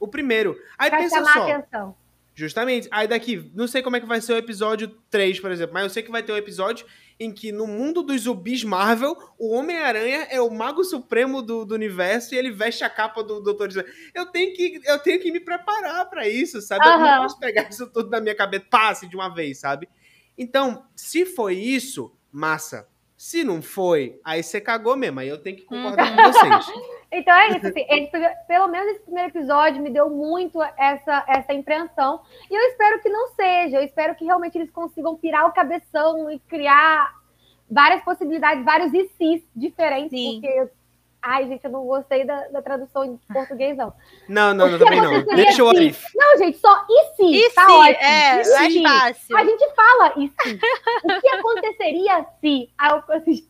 o 0.00 0.08
primeiro. 0.08 0.58
Aí 0.76 0.90
Pra 0.90 0.98
pensa 0.98 1.16
chamar 1.16 1.32
só. 1.32 1.50
atenção. 1.52 1.96
Justamente. 2.34 2.86
Aí 2.90 3.08
daqui, 3.08 3.50
não 3.54 3.66
sei 3.66 3.82
como 3.82 3.96
é 3.96 4.00
que 4.00 4.06
vai 4.06 4.20
ser 4.20 4.34
o 4.34 4.36
episódio 4.36 4.88
3, 5.08 5.40
por 5.40 5.50
exemplo, 5.50 5.72
mas 5.72 5.84
eu 5.84 5.90
sei 5.90 6.02
que 6.02 6.10
vai 6.10 6.22
ter 6.22 6.32
um 6.32 6.36
episódio 6.36 6.84
em 7.18 7.32
que 7.32 7.50
no 7.50 7.66
mundo 7.66 8.02
dos 8.02 8.22
zumbis 8.22 8.62
Marvel, 8.62 9.16
o 9.38 9.54
Homem-Aranha 9.54 10.26
é 10.30 10.40
o 10.40 10.50
mago 10.50 10.84
supremo 10.84 11.40
do, 11.40 11.64
do 11.64 11.74
universo 11.74 12.34
e 12.34 12.38
ele 12.38 12.50
veste 12.50 12.84
a 12.84 12.90
capa 12.90 13.22
do 13.22 13.40
Doutor 13.40 13.68
Estranho. 13.68 13.88
Eu 14.14 14.26
tenho 14.26 14.54
que, 14.54 14.80
eu 14.84 14.98
tenho 14.98 15.20
que 15.20 15.32
me 15.32 15.40
preparar 15.40 16.08
pra 16.10 16.28
isso, 16.28 16.60
sabe? 16.60 16.86
Eu 16.86 16.92
Aham. 16.92 17.16
não 17.16 17.22
posso 17.22 17.38
pegar 17.38 17.68
isso 17.68 17.86
tudo 17.90 18.10
na 18.10 18.20
minha 18.20 18.34
cabeça, 18.34 18.66
passe 18.70 19.08
de 19.08 19.16
uma 19.16 19.34
vez, 19.34 19.58
sabe? 19.58 19.88
Então, 20.36 20.84
se 20.94 21.24
foi 21.24 21.54
isso, 21.54 22.12
massa. 22.30 22.86
Se 23.16 23.42
não 23.42 23.62
foi, 23.62 24.20
aí 24.22 24.42
você 24.42 24.60
cagou 24.60 24.94
mesmo. 24.94 25.20
Aí 25.20 25.28
eu 25.28 25.38
tenho 25.38 25.56
que 25.56 25.64
concordar 25.64 26.14
com 26.14 26.22
vocês. 26.22 26.66
Então 27.10 27.34
é 27.34 27.48
isso, 27.50 27.66
assim, 27.68 27.86
esse 27.88 28.10
pelo 28.48 28.68
menos 28.68 28.88
esse 28.92 29.00
primeiro 29.04 29.28
episódio 29.30 29.80
me 29.82 29.90
deu 29.90 30.10
muito 30.10 30.60
essa, 30.76 31.24
essa 31.28 31.52
impressão. 31.52 32.20
E 32.50 32.54
eu 32.54 32.62
espero 32.70 33.00
que 33.00 33.08
não 33.08 33.28
seja. 33.28 33.76
Eu 33.78 33.82
espero 33.84 34.14
que 34.14 34.24
realmente 34.24 34.58
eles 34.58 34.70
consigam 34.70 35.16
pirar 35.16 35.46
o 35.46 35.52
cabeção 35.52 36.30
e 36.30 36.38
criar 36.40 37.14
várias 37.70 38.02
possibilidades, 38.02 38.64
vários 38.64 38.92
ICs 38.92 39.42
diferentes, 39.54 40.10
Sim. 40.18 40.40
porque. 40.40 40.70
Ai, 41.28 41.48
gente, 41.48 41.64
eu 41.64 41.70
não 41.72 41.84
gostei 41.84 42.24
da, 42.24 42.46
da 42.48 42.62
tradução 42.62 43.04
em 43.04 43.16
português, 43.32 43.76
não. 43.76 43.92
Não, 44.28 44.54
não, 44.54 44.68
não, 44.68 44.76
O 44.76 44.78
que 44.78 44.84
também 44.84 45.00
não. 45.00 45.10
aconteceria 45.10 45.44
Deixa 45.44 45.64
o 45.64 45.70
se- 45.70 45.76
Arif. 45.76 46.04
Não, 46.14 46.38
gente, 46.38 46.58
só 46.58 46.84
e 46.88 47.04
se? 47.16 47.22
E 47.24 47.50
tá 47.50 47.64
se? 47.66 47.72
ótimo. 47.72 48.04
É, 48.04 48.42
E 48.70 48.82
mais 48.82 49.16
se? 49.16 49.28
fácil. 49.28 49.36
A 49.36 49.44
gente 49.44 49.74
fala 49.74 50.12
e 50.18 50.28
se? 50.28 50.60
O 51.04 51.20
que 51.20 51.28
aconteceria 51.30 52.26
se? 52.40 52.70
Aí 52.78 52.90
eu 52.92 53.02
assisti. 53.16 53.48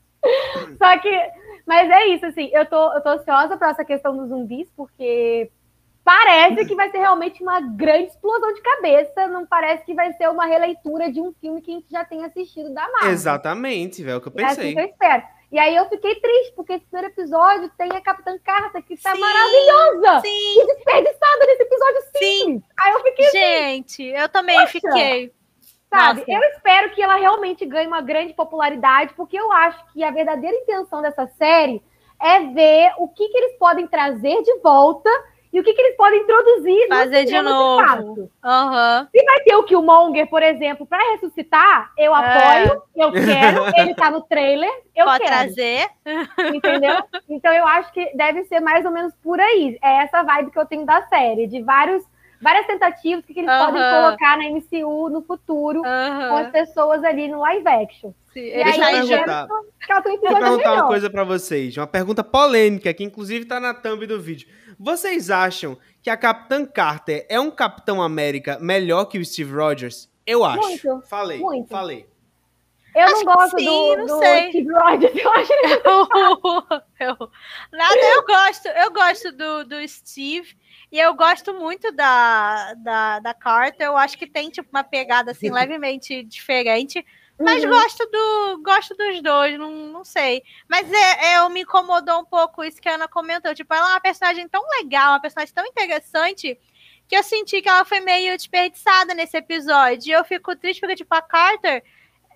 Só 0.79 0.99
que, 0.99 1.31
mas 1.66 1.90
é 1.90 2.07
isso, 2.09 2.24
assim, 2.26 2.48
eu 2.52 2.64
tô, 2.66 2.92
eu 2.94 3.00
tô 3.02 3.09
ansiosa 3.11 3.57
pra 3.57 3.70
essa 3.70 3.85
questão 3.85 4.16
dos 4.16 4.29
zumbis, 4.29 4.70
porque 4.76 5.50
parece 6.05 6.64
que 6.64 6.76
vai 6.76 6.88
ser 6.90 6.98
realmente 6.98 7.42
uma 7.42 7.61
grande 7.61 8.11
explosão 8.11 8.52
de 8.55 8.61
cabeça, 8.62 9.26
não 9.26 9.44
parece 9.44 9.85
que 9.85 9.92
vai 9.94 10.12
ser 10.12 10.29
uma 10.31 10.46
releitura 10.46 11.11
de 11.11 11.20
um 11.20 11.33
filme 11.40 11.61
que 11.61 11.72
a 11.72 11.74
gente 11.74 11.90
já 11.90 12.05
tem 12.05 12.24
assistido 12.24 12.72
da 12.72 12.88
Marvel. 12.92 13.11
Exatamente, 13.11 14.02
velho, 14.05 14.14
é 14.14 14.16
o 14.18 14.20
que 14.20 14.29
eu 14.29 14.33
É 14.37 14.44
assim 14.44 14.57
pensei. 14.61 14.74
que 14.74 14.81
eu 14.81 14.85
espero. 14.85 15.22
E 15.50 15.59
aí 15.59 15.76
eu 15.76 15.88
fiquei 15.88 16.14
triste, 16.16 16.52
porque 16.57 16.72
esse 16.74 16.85
primeiro 16.87 17.12
episódio 17.12 17.70
tem 17.79 17.90
a 17.92 18.00
Capitã 18.00 18.37
Carter, 18.44 18.83
que 18.83 18.96
tá 19.00 19.14
Sim, 19.14 19.20
maravilhosa! 19.20 20.20
Sim, 20.20 20.61
E 20.61 20.66
desperdiçada 20.66 21.46
nesse 21.46 21.62
episódio 21.62 22.02
sim. 22.16 22.62
Aí 22.81 22.92
eu 22.92 23.00
fiquei 23.02 23.31
Gente, 23.31 24.02
eu 24.05 24.29
também 24.29 24.59
Poxa. 24.61 24.72
fiquei. 24.72 25.33
Sabe? 25.99 26.21
Nossa. 26.21 26.33
Eu 26.33 26.51
espero 26.51 26.91
que 26.95 27.03
ela 27.03 27.17
realmente 27.17 27.65
ganhe 27.65 27.87
uma 27.87 28.01
grande 28.01 28.35
popularidade, 28.35 29.15
porque 29.15 29.39
eu 29.39 29.51
acho 29.53 29.79
que 29.93 30.05
a 30.05 30.11
verdadeira 30.11 30.57
intenção 30.57 31.01
dessa 31.01 31.27
série 31.39 31.83
é 32.21 32.41
ver 32.41 32.93
o 32.99 33.09
que, 33.09 33.29
que 33.29 33.39
eles 33.39 33.59
podem 33.59 33.87
trazer 33.87 34.43
de 34.43 34.59
volta 34.61 35.11
e 35.53 35.61
o 35.61 35.65
que, 35.65 35.73
que 35.73 35.81
eles 35.81 35.97
podem 35.97 36.21
introduzir 36.21 36.89
no 36.89 36.97
Fazer 36.97 37.25
de 37.25 37.41
novo. 37.41 38.31
Aham. 38.45 39.09
Se 39.11 39.25
vai 39.25 39.41
ter 39.41 39.57
o 39.57 39.63
Killmonger, 39.63 40.29
por 40.29 40.43
exemplo, 40.43 40.87
para 40.87 41.13
ressuscitar, 41.13 41.93
eu 41.97 42.15
apoio, 42.15 42.83
eu 42.95 43.11
quero, 43.13 43.65
ele 43.81 43.95
tá 43.95 44.11
no 44.11 44.21
trailer, 44.21 44.71
eu 44.95 45.07
Pode 45.07 45.25
quero, 45.25 45.35
trazer. 45.35 45.89
entendeu? 46.55 46.97
Então 47.29 47.53
eu 47.53 47.67
acho 47.67 47.93
que 47.93 48.15
deve 48.15 48.45
ser 48.45 48.61
mais 48.61 48.85
ou 48.85 48.91
menos 48.91 49.15
por 49.23 49.41
aí. 49.41 49.79
É 49.83 50.03
essa 50.03 50.23
vibe 50.23 50.51
que 50.51 50.59
eu 50.59 50.67
tenho 50.67 50.85
da 50.85 51.07
série, 51.07 51.47
de 51.47 51.63
vários, 51.63 52.05
várias 52.40 52.66
tentativas 52.66 53.25
que, 53.25 53.35
que 53.35 53.40
eles 53.40 53.51
podem 53.51 53.81
Aham. 53.81 54.03
colocar 54.05 54.37
na 54.38 54.51
MCU 54.51 55.09
no 55.11 55.22
futuro 55.22 55.83
com 55.83 56.37
as 56.37 56.51
pessoas 56.51 57.03
ali 57.05 57.29
no 57.29 57.40
live 57.40 57.66
action. 57.68 58.12
Sim, 58.33 58.40
E 58.40 58.61
Eles 58.61 58.79
aí, 58.79 58.81
Deixa 58.81 58.96
eu 58.96 59.03
eu 59.03 59.09
perguntar. 59.09 59.46
Deixa 59.46 59.92
eu 59.92 59.99
episódio 59.99 60.20
perguntar 60.22 60.49
uma 60.49 60.57
melhor. 60.75 60.87
coisa 60.88 61.11
pra 61.11 61.25
vocês, 61.25 61.77
uma 61.77 61.87
pergunta 61.87 62.22
polêmica, 62.25 62.92
que 62.92 63.05
inclusive 63.05 63.44
tá 63.44 63.59
na 63.59 63.72
thumb 63.72 64.07
do 64.07 64.20
vídeo. 64.20 64.49
Vocês 64.79 65.31
acham 65.31 65.79
que 66.03 66.11
a 66.11 66.16
Capitã 66.16 66.64
Carter 66.66 67.27
é 67.29 67.40
um 67.40 67.51
Capitão 67.51 68.03
América 68.03 68.59
melhor 68.61 69.07
que 69.07 69.18
o 69.18 69.25
Steve 69.25 69.55
Rogers? 69.55 70.11
Eu 70.27 70.44
acho. 70.44 70.59
Muito, 70.61 71.03
falei, 71.09 71.38
muito. 71.38 71.68
falei. 71.68 72.07
Eu 72.94 73.05
Acho 73.05 73.25
não 73.27 73.35
gosto 73.35 73.59
sim, 73.59 73.64
do, 73.66 73.96
não 73.99 74.07
do 74.07 74.18
sei. 74.18 74.49
Steve 74.49 74.72
Rogers, 74.72 75.14
eu 75.14 75.31
acho 75.33 75.53
ele 75.53 75.75
eu, 77.01 77.31
nada, 77.70 78.01
eu 78.01 78.25
gosto, 78.25 78.68
eu 78.68 78.90
gosto 78.90 79.33
do, 79.33 79.64
do 79.64 79.87
Steve 79.88 80.57
e 80.90 80.99
eu 80.99 81.14
gosto 81.14 81.53
muito 81.55 81.90
da, 81.92 82.75
da, 82.75 83.18
da 83.20 83.35
Carter. 83.35 83.87
Eu 83.87 83.96
acho 83.96 84.16
que 84.16 84.27
tem 84.27 84.51
tipo 84.51 84.68
uma 84.70 84.85
pegada 84.85 85.33
assim 85.33 85.51
levemente 85.53 86.22
diferente, 86.25 87.05
mas 87.38 87.62
Uhum. 87.64 87.70
gosto 87.70 88.07
do 88.07 88.62
gosto 88.62 88.94
dos 88.96 89.20
dois, 89.22 89.59
não, 89.59 89.70
não 89.70 90.05
sei. 90.05 90.42
Mas 90.68 90.90
é, 90.90 91.27
é, 91.33 91.38
eu 91.38 91.51
me 91.51 91.62
incomodou 91.62 92.20
um 92.20 92.25
pouco 92.25 92.64
isso 92.64 92.81
que 92.81 92.88
a 92.88 92.94
Ana 92.94 93.09
comentou. 93.09 93.55
Tipo, 93.55 93.75
ela 93.75 93.88
é 93.88 93.92
uma 93.92 94.01
personagem 94.01 94.49
tão 94.49 94.62
legal, 94.79 95.12
uma 95.12 95.20
personagem 95.20 95.53
tão 95.55 95.66
interessante 95.66 96.59
que 97.09 97.16
eu 97.16 97.22
senti 97.22 97.61
que 97.62 97.68
ela 97.68 97.85
foi 97.85 98.01
meio 98.01 98.37
desperdiçada 98.37 99.12
nesse 99.14 99.37
episódio. 99.37 100.09
E 100.09 100.12
eu 100.12 100.25
fico 100.25 100.57
triste 100.57 100.81
porque 100.81 100.96
tipo 100.96 101.14
a 101.14 101.20
Carter 101.22 101.83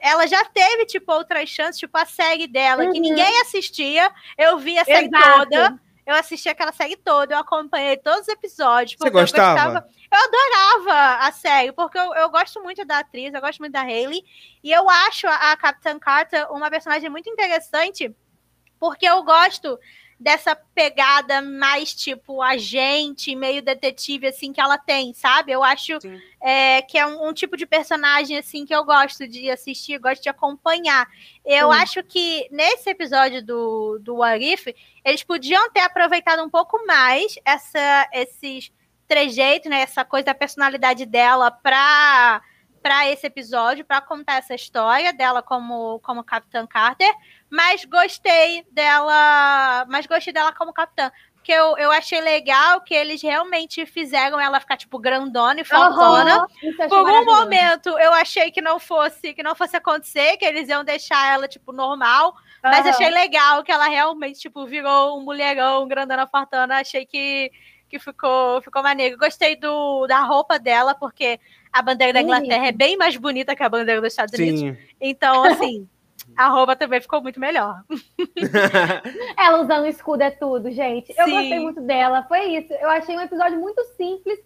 ela 0.03 0.27
já 0.27 0.43
teve, 0.47 0.87
tipo, 0.87 1.13
outras 1.13 1.49
chances, 1.51 1.79
tipo, 1.79 1.97
a 1.99 2.07
série 2.07 2.47
dela, 2.47 2.85
que 2.91 2.97
Uhum. 2.99 3.03
ninguém 3.03 3.41
assistia. 3.43 4.11
Eu 4.39 4.59
vi 4.59 4.79
a 4.79 4.85
série 4.85 5.07
Exato. 5.09 5.39
toda. 5.51 5.81
Eu 6.07 6.15
assisti 6.15 6.49
aquela 6.49 6.73
série 6.73 6.97
toda, 6.97 7.35
eu 7.35 7.39
acompanhei 7.39 7.97
todos 7.97 8.23
os 8.23 8.29
episódios. 8.29 8.93
Você 8.93 8.99
porque 8.99 9.17
eu 9.17 9.21
gostava? 9.21 9.81
gostava- 9.81 9.89
Eu 10.13 10.19
adorava 10.19 11.25
a 11.27 11.33
série, 11.33 11.73
porque 11.73 11.99
eu, 11.99 12.15
eu 12.15 12.29
gosto 12.31 12.61
muito 12.63 12.85
da 12.85 12.99
atriz, 12.99 13.33
eu 13.33 13.41
gosto 13.41 13.59
muito 13.61 13.73
da 13.73 13.83
Hayley. 13.83 14.23
E 14.63 14.73
eu 14.73 14.89
acho 14.91 15.27
a, 15.29 15.53
a 15.53 15.57
Capitã 15.57 15.99
Carter 15.99 16.51
uma 16.53 16.69
personagem 16.71 17.09
muito 17.09 17.29
interessante, 17.31 18.13
porque 18.79 19.07
eu 19.07 19.23
gosto 19.23 19.79
dessa 20.21 20.55
pegada 20.55 21.41
mais 21.41 21.95
tipo 21.95 22.43
agente, 22.43 23.35
meio 23.35 23.63
detetive, 23.63 24.27
assim, 24.27 24.53
que 24.53 24.61
ela 24.61 24.77
tem, 24.77 25.15
sabe? 25.15 25.51
Eu 25.51 25.65
acho 25.65 25.99
é, 26.43 26.83
que 26.83 26.99
é 26.99 27.07
um, 27.07 27.29
um 27.29 27.33
tipo 27.33 27.57
de 27.57 27.65
personagem, 27.65 28.37
assim, 28.37 28.67
que 28.67 28.75
eu 28.75 28.85
gosto 28.85 29.27
de 29.27 29.51
assistir, 29.51 29.99
gosto 29.99 30.23
de 30.23 30.29
acompanhar. 30.29 31.09
Eu 31.43 31.73
Sim. 31.73 31.79
acho 31.79 32.03
que 32.03 32.47
nesse 32.51 32.91
episódio 32.91 33.43
do, 33.43 33.99
do 34.01 34.17
What 34.17 34.45
If, 34.45 34.67
eles 35.03 35.25
podiam 35.25 35.71
ter 35.71 35.81
aproveitado 35.81 36.45
um 36.45 36.51
pouco 36.51 36.85
mais 36.87 37.37
essa, 37.43 38.07
esses 38.13 38.71
trejeitos, 39.09 39.71
né? 39.71 39.81
Essa 39.81 40.05
coisa 40.05 40.27
da 40.27 40.35
personalidade 40.35 41.07
dela 41.07 41.51
pra 41.51 42.43
para 42.83 43.11
esse 43.11 43.27
episódio, 43.27 43.85
para 43.85 44.01
contar 44.01 44.39
essa 44.39 44.55
história 44.55 45.13
dela 45.13 45.43
como, 45.43 46.01
como 46.01 46.25
Capitã 46.25 46.67
Carter, 46.67 47.13
mas 47.51 47.85
gostei 47.85 48.65
dela, 48.71 49.85
mas 49.89 50.07
gostei 50.07 50.33
dela 50.33 50.53
como 50.55 50.73
capitã. 50.73 51.11
que 51.43 51.53
eu, 51.53 51.77
eu 51.79 51.91
achei 51.91 52.21
legal 52.21 52.83
que 52.83 52.95
eles 52.95 53.23
realmente 53.23 53.85
fizeram 53.87 54.39
ela 54.39 54.61
ficar, 54.61 54.77
tipo, 54.77 54.99
grandona 54.99 55.61
e 55.61 55.65
fortuna. 55.65 56.47
Uhum, 56.63 56.89
Por 56.89 57.11
um 57.11 57.25
momento 57.25 57.89
eu 57.99 58.13
achei 58.13 58.51
que 58.51 58.61
não 58.61 58.79
fosse 58.79 59.35
que 59.35 59.43
não 59.43 59.55
fosse 59.55 59.77
acontecer, 59.77 60.37
que 60.37 60.45
eles 60.45 60.69
iam 60.69 60.85
deixar 60.85 61.33
ela, 61.33 61.49
tipo, 61.49 61.73
normal. 61.73 62.35
Mas 62.63 62.81
Aham. 62.81 62.91
achei 62.91 63.11
legal 63.11 63.65
que 63.65 63.73
ela 63.73 63.89
realmente, 63.89 64.39
tipo, 64.39 64.67
virou 64.67 65.19
um 65.19 65.23
mulherão, 65.25 65.89
grandona 65.89 66.27
fortuna. 66.27 66.81
Achei 66.81 67.07
que, 67.07 67.51
que 67.89 67.99
ficou, 67.99 68.61
ficou 68.61 68.83
maneiro. 68.83 69.17
Gostei 69.17 69.57
do, 69.57 70.07
da 70.07 70.21
roupa 70.21 70.59
dela, 70.59 70.95
porque 70.95 71.41
a 71.73 71.81
bandeira 71.81 72.13
da. 72.13 72.21
Inglaterra 72.21 72.67
é 72.67 72.73
bem 72.73 72.97
mais 72.99 73.17
bonita 73.17 73.57
que 73.57 73.63
a 73.63 73.69
bandeira 73.69 74.01
dos 74.01 74.13
Estados 74.13 74.39
Unidos. 74.39 74.61
Sim. 74.61 74.77
Então, 75.01 75.43
assim, 75.45 75.89
a 76.41 76.49
roupa 76.49 76.75
também 76.75 77.01
ficou 77.01 77.21
muito 77.23 77.39
melhor. 77.39 77.83
Ela 79.37 79.61
usando 79.61 79.87
escudo 79.87 80.23
é 80.23 80.31
tudo, 80.31 80.71
gente. 80.71 81.13
Eu 81.19 81.27
Sim. 81.27 81.33
gostei 81.33 81.59
muito 81.61 81.81
dela. 81.83 82.25
Foi 82.29 82.41
isso. 82.47 82.73
Eu 82.73 82.89
achei 82.89 83.15
um 83.17 83.21
episódio 83.21 83.59
muito 83.59 83.83
simples 83.97 84.39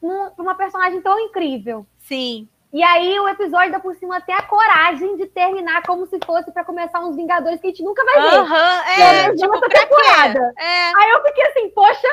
pra 0.00 0.42
uma 0.42 0.54
personagem 0.54 1.02
tão 1.02 1.18
incrível. 1.20 1.86
Sim. 1.98 2.48
E 2.72 2.82
aí 2.82 3.20
o 3.20 3.28
episódio 3.28 3.70
dá 3.70 3.78
por 3.78 3.94
cima 3.96 4.16
até 4.16 4.32
a 4.32 4.42
coragem 4.42 5.16
de 5.18 5.26
terminar 5.26 5.82
como 5.82 6.06
se 6.06 6.18
fosse 6.24 6.50
pra 6.52 6.64
começar 6.64 7.00
uns 7.00 7.16
Vingadores 7.16 7.60
que 7.60 7.66
a 7.66 7.70
gente 7.70 7.84
nunca 7.84 8.02
vai 8.02 8.14
ver. 8.22 8.38
Aham, 8.38 8.82
É, 8.86 9.26
é, 9.26 9.34
tipo, 9.34 9.60
temporada. 9.68 10.52
É, 10.58 10.84
Aí 10.96 11.10
eu 11.10 11.22
fiquei 11.22 11.46
assim, 11.48 11.68
poxa, 11.70 12.08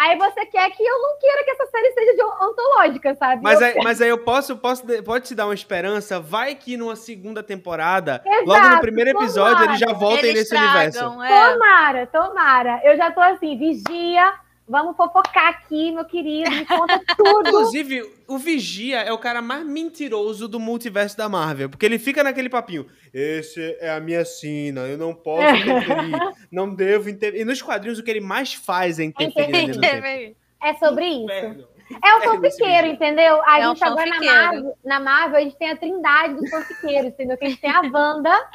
aí 0.00 0.16
você 0.16 0.46
quer 0.46 0.70
que 0.70 0.82
eu 0.82 1.02
não 1.02 1.18
queira 1.18 1.44
que 1.44 1.50
essa 1.50 1.66
série 1.66 1.92
seja 1.92 2.14
de 2.14 2.22
antológica, 2.22 3.14
sabe? 3.16 3.42
Mas 3.42 3.60
Eu 3.60 3.66
aí, 3.66 3.74
mas 3.84 4.00
aí 4.00 4.08
eu 4.08 4.18
posso, 4.18 4.56
posso, 4.56 4.82
pode 5.04 5.26
te 5.26 5.34
dar 5.34 5.46
uma 5.46 5.54
esperança? 5.54 6.18
Vai 6.18 6.54
que 6.54 6.76
numa 6.76 6.96
segunda 6.96 7.42
temporada, 7.42 8.22
Exato, 8.24 8.46
logo 8.46 8.68
no 8.68 8.80
primeiro 8.80 9.10
episódio, 9.10 9.58
tomara. 9.58 9.70
eles 9.70 9.78
já 9.78 9.92
voltem 9.92 10.30
eles 10.30 10.50
nesse 10.50 10.56
universo. 10.56 10.98
tragam, 10.98 11.22
é. 11.22 11.52
Tomara, 11.52 12.06
tomara. 12.06 12.80
Eu 12.82 12.96
já 12.96 13.10
tô 13.10 13.20
assim, 13.20 13.58
vigia, 13.58 14.32
vamos 14.70 14.96
fofocar 14.96 15.48
aqui, 15.48 15.90
meu 15.90 16.04
querido, 16.04 16.50
me 16.50 16.64
conta 16.64 17.00
tudo. 17.16 17.48
Inclusive, 17.48 18.02
o 18.28 18.38
Vigia 18.38 19.00
é 19.00 19.12
o 19.12 19.18
cara 19.18 19.42
mais 19.42 19.66
mentiroso 19.66 20.46
do 20.46 20.60
multiverso 20.60 21.16
da 21.16 21.28
Marvel. 21.28 21.68
Porque 21.68 21.84
ele 21.84 21.98
fica 21.98 22.22
naquele 22.22 22.48
papinho. 22.48 22.86
Esse 23.12 23.76
é 23.80 23.90
a 23.90 24.00
minha 24.00 24.24
sina, 24.24 24.82
eu 24.82 24.96
não 24.96 25.12
posso 25.14 25.42
interferir. 25.56 26.18
não 26.50 26.72
devo 26.74 27.10
interferir. 27.10 27.42
E 27.42 27.44
nos 27.44 27.60
quadrinhos, 27.60 27.98
o 27.98 28.02
que 28.02 28.10
ele 28.10 28.20
mais 28.20 28.54
faz 28.54 28.98
é 28.98 29.04
interferir 29.04 29.72
do 29.72 29.80
tempo. 29.80 30.36
É 30.62 30.74
sobre 30.74 31.06
isso. 31.06 31.68
É 32.04 32.14
o 32.14 32.18
esse 32.18 32.26
fanfiqueiro, 32.28 32.86
entendeu? 32.86 33.42
A 33.44 33.58
É 33.58 33.62
gente 33.64 33.82
agora 33.82 34.06
na. 34.10 34.20
Marvel, 34.20 34.78
na 34.84 35.00
Marvel, 35.00 35.38
a 35.38 35.40
gente 35.40 35.56
tem 35.56 35.70
a 35.70 35.76
trindade 35.76 36.34
dos 36.34 36.48
fanfiqueiros, 36.48 37.08
entendeu? 37.08 37.36
Que 37.36 37.46
a 37.46 37.48
gente 37.48 37.60
tem 37.60 37.70
a 37.70 37.80
Wanda, 37.80 38.48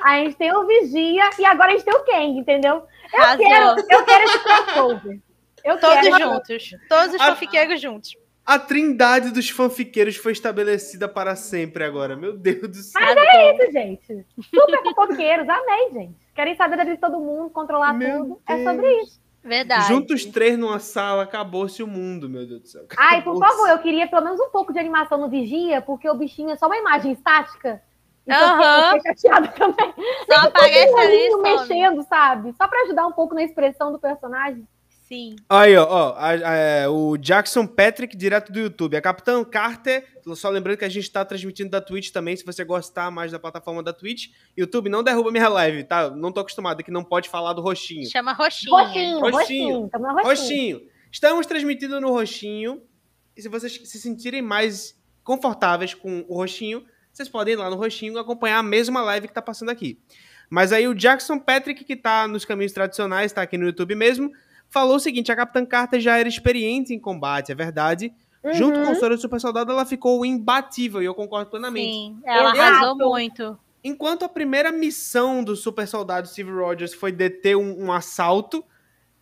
a 0.00 0.18
gente 0.18 0.36
tem 0.36 0.54
o 0.54 0.64
Vigia 0.64 1.28
e 1.40 1.44
agora 1.44 1.72
a 1.72 1.76
gente 1.76 1.84
tem 1.84 1.94
o 1.94 2.04
Kang, 2.04 2.38
entendeu? 2.38 2.84
Eu 3.12 3.38
quero, 3.38 3.80
eu 3.90 4.04
quero 4.04 4.24
esse 4.24 4.38
crossover. 4.44 5.18
Eu 5.64 5.78
Todos 5.78 6.00
quero. 6.00 6.18
juntos. 6.18 6.70
Todos 6.88 7.14
os 7.14 7.20
Ah. 7.20 7.26
fanfiqueiros 7.26 7.80
juntos. 7.80 8.16
A 8.44 8.58
trindade 8.58 9.30
dos 9.30 9.50
fanfiqueiros 9.50 10.16
foi 10.16 10.32
estabelecida 10.32 11.06
para 11.06 11.36
sempre 11.36 11.84
agora. 11.84 12.16
Meu 12.16 12.32
Deus 12.34 12.62
do 12.68 12.74
céu. 12.76 13.02
Mas 13.02 13.16
é 13.16 13.52
isso, 13.52 13.72
gente. 13.72 14.26
Super 14.42 14.82
fofoqueiros, 14.82 15.46
amei, 15.48 15.90
gente. 15.92 16.16
Querem 16.34 16.56
saber 16.56 16.76
da 16.76 16.84
vida 16.84 16.94
de 16.96 17.00
todo 17.00 17.18
mundo, 17.20 17.50
controlar 17.50 17.92
Meu 17.92 18.18
tudo. 18.20 18.40
É 18.48 18.54
Deus. 18.56 18.64
sobre 18.66 19.02
isso. 19.02 19.20
Verdade. 19.44 19.88
Juntos 19.88 20.24
três 20.24 20.58
numa 20.58 20.78
sala, 20.78 21.22
acabou-se 21.24 21.82
o 21.82 21.86
mundo, 21.86 22.28
meu 22.28 22.46
Deus 22.46 22.60
do 22.62 22.68
céu. 22.68 22.86
Ai, 22.96 23.22
por 23.22 23.38
favor, 23.38 23.68
eu 23.68 23.78
queria 23.78 24.06
pelo 24.08 24.24
menos 24.24 24.40
um 24.40 24.48
pouco 24.50 24.72
de 24.72 24.78
animação 24.78 25.18
no 25.18 25.28
Vigia, 25.28 25.80
porque 25.82 26.08
o 26.08 26.14
bichinho 26.14 26.50
é 26.50 26.56
só 26.56 26.66
uma 26.66 26.76
imagem 26.76 27.12
estática. 27.12 27.82
Então 28.26 28.36
Aham. 28.46 28.90
eu 28.92 28.96
fiquei 28.96 29.12
chateada 29.16 29.48
também. 29.48 29.94
Só 30.30 30.40
aparece 30.48 30.94
ali 30.98 31.36
mexendo, 31.36 32.02
sabe? 32.04 32.52
Só 32.56 32.66
pra 32.68 32.80
ajudar 32.82 33.06
um 33.06 33.12
pouco 33.12 33.34
na 33.34 33.42
expressão 33.42 33.90
do 33.92 33.98
personagem. 33.98 34.66
Sim. 35.08 35.36
Aí, 35.48 35.74
ó, 35.74 35.86
ó, 35.88 36.14
a- 36.18 36.84
a- 36.84 36.90
o 36.90 37.16
Jackson 37.16 37.66
Patrick, 37.66 38.14
direto 38.14 38.52
do 38.52 38.58
YouTube. 38.60 38.94
A 38.94 39.00
Capitã 39.00 39.42
Carter, 39.42 40.04
só 40.36 40.50
lembrando 40.50 40.76
que 40.76 40.84
a 40.84 40.88
gente 40.88 41.10
tá 41.10 41.24
transmitindo 41.24 41.70
da 41.70 41.80
Twitch 41.80 42.10
também, 42.10 42.36
se 42.36 42.44
você 42.44 42.62
gostar 42.62 43.10
mais 43.10 43.32
da 43.32 43.38
plataforma 43.38 43.82
da 43.82 43.92
Twitch. 43.92 44.26
YouTube, 44.54 44.90
não 44.90 45.02
derruba 45.02 45.30
minha 45.30 45.48
live, 45.48 45.84
tá? 45.84 46.10
Não 46.10 46.30
tô 46.30 46.40
acostumado, 46.40 46.84
que 46.84 46.90
não 46.90 47.02
pode 47.02 47.30
falar 47.30 47.54
do 47.54 47.62
roxinho. 47.62 48.06
Chama. 48.10 48.34
Roxinho, 48.34 48.70
Roxinho. 48.76 49.18
roxinho. 49.20 49.90
Roxinho. 49.92 50.22
Roxinho. 50.24 50.80
Estamos 51.10 51.46
transmitindo 51.46 51.98
no 52.02 52.10
roxinho. 52.12 52.82
E 53.34 53.40
se 53.40 53.48
vocês 53.48 53.80
se 53.84 53.98
sentirem 53.98 54.42
mais 54.42 54.94
confortáveis 55.24 55.94
com 55.94 56.24
o 56.28 56.34
roxinho, 56.36 56.84
vocês 57.10 57.30
podem 57.30 57.54
ir 57.54 57.56
lá 57.56 57.70
no 57.70 57.76
roxinho 57.76 58.14
e 58.14 58.18
acompanhar 58.18 58.58
a 58.58 58.62
mesma 58.62 59.00
live 59.02 59.26
que 59.28 59.32
tá 59.34 59.40
passando 59.40 59.70
aqui. 59.70 59.98
Mas 60.50 60.70
aí 60.72 60.86
o 60.86 60.94
Jackson 60.94 61.38
Patrick, 61.38 61.82
que 61.84 61.96
tá 61.96 62.28
nos 62.28 62.44
caminhos 62.44 62.72
tradicionais, 62.72 63.32
tá 63.32 63.40
aqui 63.42 63.56
no 63.56 63.64
YouTube 63.66 63.94
mesmo, 63.94 64.30
falou 64.68 64.96
o 64.96 65.00
seguinte: 65.00 65.30
a 65.32 65.36
Capitã 65.36 65.64
Carter 65.64 66.00
já 66.00 66.18
era 66.18 66.28
experiente 66.28 66.94
em 66.94 66.98
combate, 66.98 67.52
é 67.52 67.54
verdade. 67.54 68.12
Junto 68.52 68.78
Uhum. 68.78 68.86
com 68.86 68.92
o 68.92 68.94
Soro 68.96 69.18
Super 69.18 69.40
Soldado, 69.40 69.72
ela 69.72 69.84
ficou 69.84 70.24
imbatível, 70.24 71.02
e 71.02 71.04
eu 71.04 71.14
concordo 71.14 71.50
plenamente. 71.50 71.90
Sim, 71.92 72.20
ela 72.24 72.52
Exato. 72.54 72.60
arrasou 72.60 72.96
muito. 72.96 73.58
Enquanto 73.82 74.24
a 74.24 74.28
primeira 74.28 74.70
missão 74.72 75.42
do 75.42 75.54
super 75.56 75.86
soldado 75.86 76.28
Steve 76.28 76.50
Rogers 76.50 76.94
foi 76.94 77.10
deter 77.12 77.56
um, 77.56 77.84
um 77.86 77.92
assalto, 77.92 78.64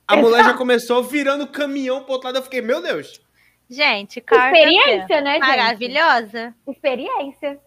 a 0.06 0.16
mulher 0.16 0.44
já 0.44 0.54
começou 0.54 1.02
virando 1.02 1.46
caminhão 1.46 2.02
pro 2.04 2.12
outro 2.12 2.28
lado. 2.28 2.36
Eu 2.38 2.42
fiquei, 2.42 2.60
meu 2.62 2.80
Deus, 2.82 3.20
Gente, 3.68 4.20
Carter. 4.20 4.54
Experiência, 4.68 5.20
né, 5.20 5.32
gente? 5.34 5.40
Maravilhosa. 5.40 6.54
Experiência. 6.68 7.58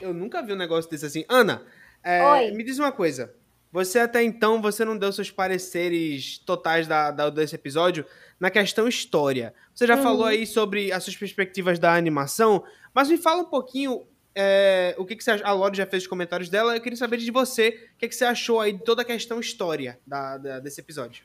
eu 0.00 0.14
nunca 0.14 0.40
vi 0.42 0.52
um 0.52 0.56
negócio 0.56 0.90
desse 0.90 1.04
assim. 1.04 1.24
Ana, 1.28 1.62
é, 2.02 2.50
me 2.52 2.64
diz 2.64 2.78
uma 2.78 2.90
coisa. 2.90 3.34
Você 3.72 3.98
até 4.00 4.22
então, 4.22 4.60
você 4.60 4.84
não 4.84 4.96
deu 4.98 5.10
seus 5.12 5.30
pareceres 5.30 6.38
totais 6.38 6.86
da, 6.86 7.10
da- 7.10 7.30
desse 7.30 7.54
episódio 7.54 8.04
na 8.38 8.50
questão 8.50 8.86
história. 8.86 9.54
Você 9.74 9.86
já 9.86 9.96
Uhum. 9.96 10.02
falou 10.02 10.26
aí 10.26 10.46
sobre 10.46 10.92
as 10.92 11.02
suas 11.02 11.16
perspectivas 11.16 11.78
da 11.78 11.94
animação, 11.94 12.62
mas 12.94 13.08
me 13.08 13.16
fala 13.16 13.42
um 13.42 13.46
pouquinho 13.46 14.06
é, 14.34 14.94
o 14.98 15.04
que, 15.04 15.14
que 15.16 15.22
você. 15.22 15.30
A 15.44 15.52
Lori 15.52 15.76
já 15.76 15.84
fez 15.86 16.02
os 16.04 16.08
comentários 16.08 16.48
dela, 16.48 16.74
eu 16.74 16.80
queria 16.80 16.96
saber 16.96 17.18
de 17.18 17.30
você 17.30 17.90
o 17.94 17.98
que, 17.98 18.08
que 18.08 18.14
você 18.14 18.24
achou 18.24 18.60
aí 18.60 18.72
de 18.72 18.82
toda 18.82 19.02
a 19.02 19.04
questão 19.04 19.38
história 19.40 19.98
da- 20.06 20.38
da- 20.38 20.58
desse 20.58 20.80
episódio. 20.80 21.24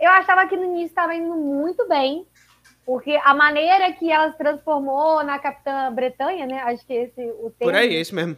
Eu 0.00 0.10
achava 0.10 0.46
que 0.46 0.54
no 0.56 0.64
início 0.64 0.88
estava 0.88 1.14
indo 1.14 1.34
muito 1.34 1.88
bem, 1.88 2.26
porque 2.84 3.18
a 3.24 3.32
maneira 3.34 3.90
que 3.94 4.10
ela 4.12 4.30
se 4.30 4.36
transformou 4.36 5.24
na 5.24 5.38
Capitã 5.38 5.90
Bretanha, 5.92 6.44
né? 6.46 6.58
Acho 6.64 6.86
que 6.86 6.92
esse 6.92 7.20
o 7.22 7.50
termo. 7.50 7.72
Por 7.72 7.74
aí, 7.74 7.94
é 7.96 8.00
isso 8.00 8.14
mesmo. 8.14 8.36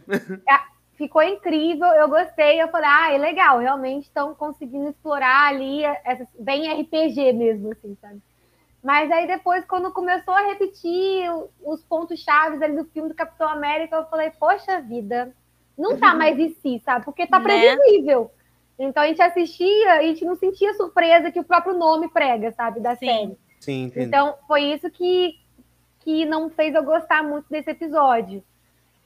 Ficou 0.97 1.21
incrível, 1.21 1.87
eu 1.87 2.09
gostei, 2.09 2.61
eu 2.61 2.67
falei, 2.69 2.89
ah, 2.91 3.13
é 3.13 3.17
legal, 3.17 3.59
realmente 3.59 4.05
estão 4.05 4.33
conseguindo 4.33 4.89
explorar 4.89 5.47
ali, 5.47 5.83
essa, 6.03 6.27
bem 6.39 6.81
RPG 6.81 7.33
mesmo, 7.33 7.71
assim, 7.71 7.95
sabe? 8.01 8.19
Mas 8.83 9.11
aí 9.11 9.27
depois, 9.27 9.63
quando 9.65 9.91
começou 9.91 10.33
a 10.33 10.47
repetir 10.47 11.29
os 11.63 11.83
pontos 11.83 12.19
chaves 12.19 12.61
ali 12.61 12.75
do 12.75 12.85
filme 12.85 13.09
do 13.09 13.15
Capitão 13.15 13.47
América, 13.47 13.95
eu 13.95 14.05
falei, 14.05 14.31
poxa 14.31 14.81
vida, 14.81 15.33
não 15.77 15.97
tá 15.97 16.13
mais 16.15 16.37
em 16.39 16.49
si, 16.49 16.81
sabe? 16.83 17.05
Porque 17.05 17.27
tá 17.27 17.39
Né? 17.39 17.45
previsível. 17.45 18.31
Então 18.79 19.03
a 19.03 19.07
gente 19.07 19.21
assistia 19.21 19.85
e 19.85 19.99
a 19.99 20.03
gente 20.03 20.25
não 20.25 20.35
sentia 20.35 20.73
surpresa 20.73 21.31
que 21.31 21.39
o 21.39 21.43
próprio 21.43 21.77
nome 21.77 22.09
prega, 22.09 22.51
sabe, 22.51 22.79
da 22.79 22.95
Sim. 22.95 23.05
série. 23.05 23.37
Sim. 23.59 23.91
Então, 23.95 24.35
foi 24.47 24.61
isso 24.63 24.89
que, 24.89 25.35
que 25.99 26.25
não 26.25 26.49
fez 26.49 26.73
eu 26.75 26.83
gostar 26.83 27.23
muito 27.23 27.45
desse 27.49 27.71
episódio. 27.71 28.43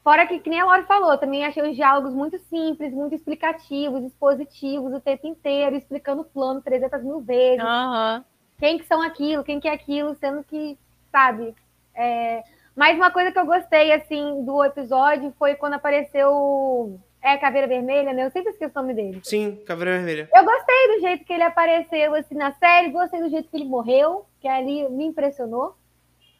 Fora 0.03 0.25
que, 0.25 0.39
que 0.39 0.49
nem 0.49 0.59
a 0.59 0.65
Laura 0.65 0.83
falou, 0.83 1.17
também 1.17 1.45
achei 1.45 1.61
os 1.61 1.75
diálogos 1.75 2.13
muito 2.13 2.39
simples, 2.49 2.91
muito 2.91 3.13
explicativos, 3.13 4.03
expositivos 4.03 4.93
o 4.93 4.99
tempo 4.99 5.27
inteiro, 5.27 5.75
explicando 5.75 6.21
o 6.21 6.25
plano 6.25 6.61
300 6.61 7.03
mil 7.03 7.21
vezes. 7.21 7.63
Aham. 7.63 8.25
Quem 8.57 8.77
que 8.79 8.85
são 8.85 9.01
aquilo, 9.01 9.43
quem 9.43 9.59
que 9.59 9.67
é 9.67 9.73
aquilo, 9.73 10.15
sendo 10.15 10.43
que, 10.43 10.77
sabe... 11.11 11.55
É... 11.93 12.43
Mas 12.75 12.95
uma 12.95 13.11
coisa 13.11 13.31
que 13.31 13.37
eu 13.37 13.45
gostei, 13.45 13.91
assim, 13.91 14.43
do 14.45 14.63
episódio 14.63 15.33
foi 15.37 15.55
quando 15.55 15.73
apareceu... 15.73 16.99
É, 17.23 17.37
Caveira 17.37 17.67
Vermelha, 17.67 18.13
né? 18.13 18.25
Eu 18.25 18.31
sempre 18.31 18.51
esqueço 18.51 18.79
o 18.79 18.81
nome 18.81 18.95
dele. 18.95 19.21
Sim, 19.23 19.57
Caveira 19.67 19.97
Vermelha. 19.97 20.27
Eu 20.33 20.43
gostei 20.43 20.95
do 20.95 21.01
jeito 21.01 21.23
que 21.23 21.33
ele 21.33 21.43
apareceu 21.43 22.15
assim 22.15 22.33
na 22.33 22.51
série, 22.53 22.89
gostei 22.89 23.21
do 23.21 23.29
jeito 23.29 23.47
que 23.47 23.57
ele 23.57 23.65
morreu, 23.65 24.25
que 24.39 24.47
ali 24.47 24.89
me 24.89 25.05
impressionou. 25.05 25.75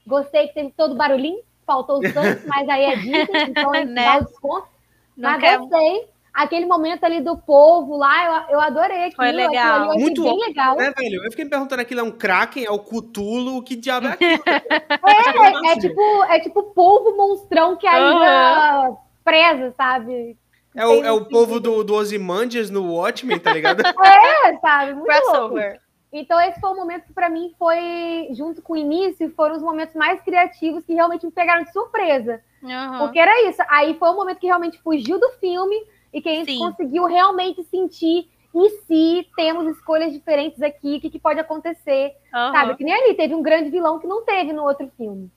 Gostei 0.08 0.48
que 0.48 0.56
teve 0.56 0.72
todo 0.76 0.94
o 0.94 0.98
barulhinho, 0.98 1.44
faltou 1.72 2.00
o 2.00 2.10
sangue, 2.10 2.42
mas 2.46 2.68
aí 2.68 2.84
é 2.84 2.96
disso, 2.98 3.32
então 3.48 3.74
é 3.74 3.86
Né? 3.86 4.06
dá 4.06 4.18
o 4.18 4.26
desconto. 4.26 4.68
Não 5.16 5.32
Mas 5.32 5.40
quer... 5.40 5.58
gostei. 5.58 6.12
Aquele 6.34 6.66
momento 6.66 7.04
ali 7.04 7.20
do 7.20 7.38
povo 7.38 7.98
lá, 7.98 8.46
eu, 8.48 8.54
eu 8.54 8.62
adorei 8.62 9.00
aquilo. 9.00 9.16
Foi 9.18 9.32
legal. 9.34 9.52
aquilo 9.52 9.74
ali 9.74 9.84
eu 9.84 9.92
achei 9.92 10.02
Muito 10.02 10.24
bem 10.24 10.40
legal. 10.40 10.78
Né, 10.78 10.94
velho? 10.98 11.26
Eu 11.26 11.30
fiquei 11.30 11.44
me 11.44 11.52
perguntando 11.52 11.82
aquilo 11.82 12.00
é 12.00 12.04
um 12.04 12.12
Kraken, 12.12 12.64
é 12.64 12.72
o 12.72 12.80
Cthulhu, 12.80 13.62
que 13.62 13.76
diabo 13.76 14.08
é 14.08 14.12
aquilo? 14.12 14.44
É, 15.62 15.72
é 15.72 15.78
tipo, 15.78 16.24
é 16.24 16.40
tipo 16.40 16.64
polvo 16.64 17.18
monstrão 17.18 17.76
que 17.76 17.86
ainda 17.86 18.96
preza, 19.26 19.74
sabe? 19.76 20.38
É 20.74 20.86
o, 20.86 21.04
é 21.04 21.12
o 21.12 21.26
povo 21.26 21.60
do, 21.60 21.84
do 21.84 21.94
Ozymandias 21.96 22.70
no 22.70 22.94
Watchmen, 22.94 23.38
tá 23.38 23.52
ligado? 23.52 23.84
É, 24.02 24.58
sabe? 24.60 24.94
Muito. 24.94 25.08
Crossover. 25.08 25.81
Então, 26.14 26.40
esse 26.42 26.60
foi 26.60 26.70
o 26.70 26.76
momento 26.76 27.06
que, 27.06 27.14
pra 27.14 27.30
mim, 27.30 27.54
foi, 27.58 28.28
junto 28.32 28.62
com 28.62 28.74
o 28.74 28.78
início, 28.78 29.32
foram 29.34 29.56
os 29.56 29.62
momentos 29.62 29.96
mais 29.96 30.22
criativos 30.22 30.84
que 30.84 30.94
realmente 30.94 31.26
me 31.26 31.32
pegaram 31.32 31.64
de 31.64 31.72
surpresa. 31.72 32.42
Aham. 32.64 33.00
Porque 33.00 33.18
era 33.18 33.50
isso. 33.50 33.62
Aí 33.70 33.94
foi 33.98 34.10
um 34.10 34.16
momento 34.16 34.40
que 34.40 34.48
realmente 34.48 34.78
fugiu 34.82 35.18
do 35.20 35.30
filme 35.40 35.76
e 36.14 36.22
que 36.22 36.28
a 36.28 36.34
gente 36.34 36.52
Sim. 36.52 36.60
conseguiu 36.60 37.06
realmente 37.06 37.64
sentir 37.64 38.30
e 38.54 38.70
se 38.86 39.28
temos 39.36 39.66
escolhas 39.78 40.12
diferentes 40.12 40.62
aqui, 40.62 40.98
o 40.98 41.02
que, 41.02 41.10
que 41.10 41.20
pode 41.20 41.40
acontecer, 41.40 42.14
uhum. 42.34 42.52
sabe? 42.52 42.76
Que 42.76 42.84
nem 42.84 42.94
ali, 42.94 43.14
teve 43.14 43.34
um 43.34 43.42
grande 43.42 43.70
vilão 43.70 43.98
que 43.98 44.06
não 44.06 44.26
teve 44.26 44.52
no 44.52 44.64
outro 44.64 44.92
filme. 44.98 45.32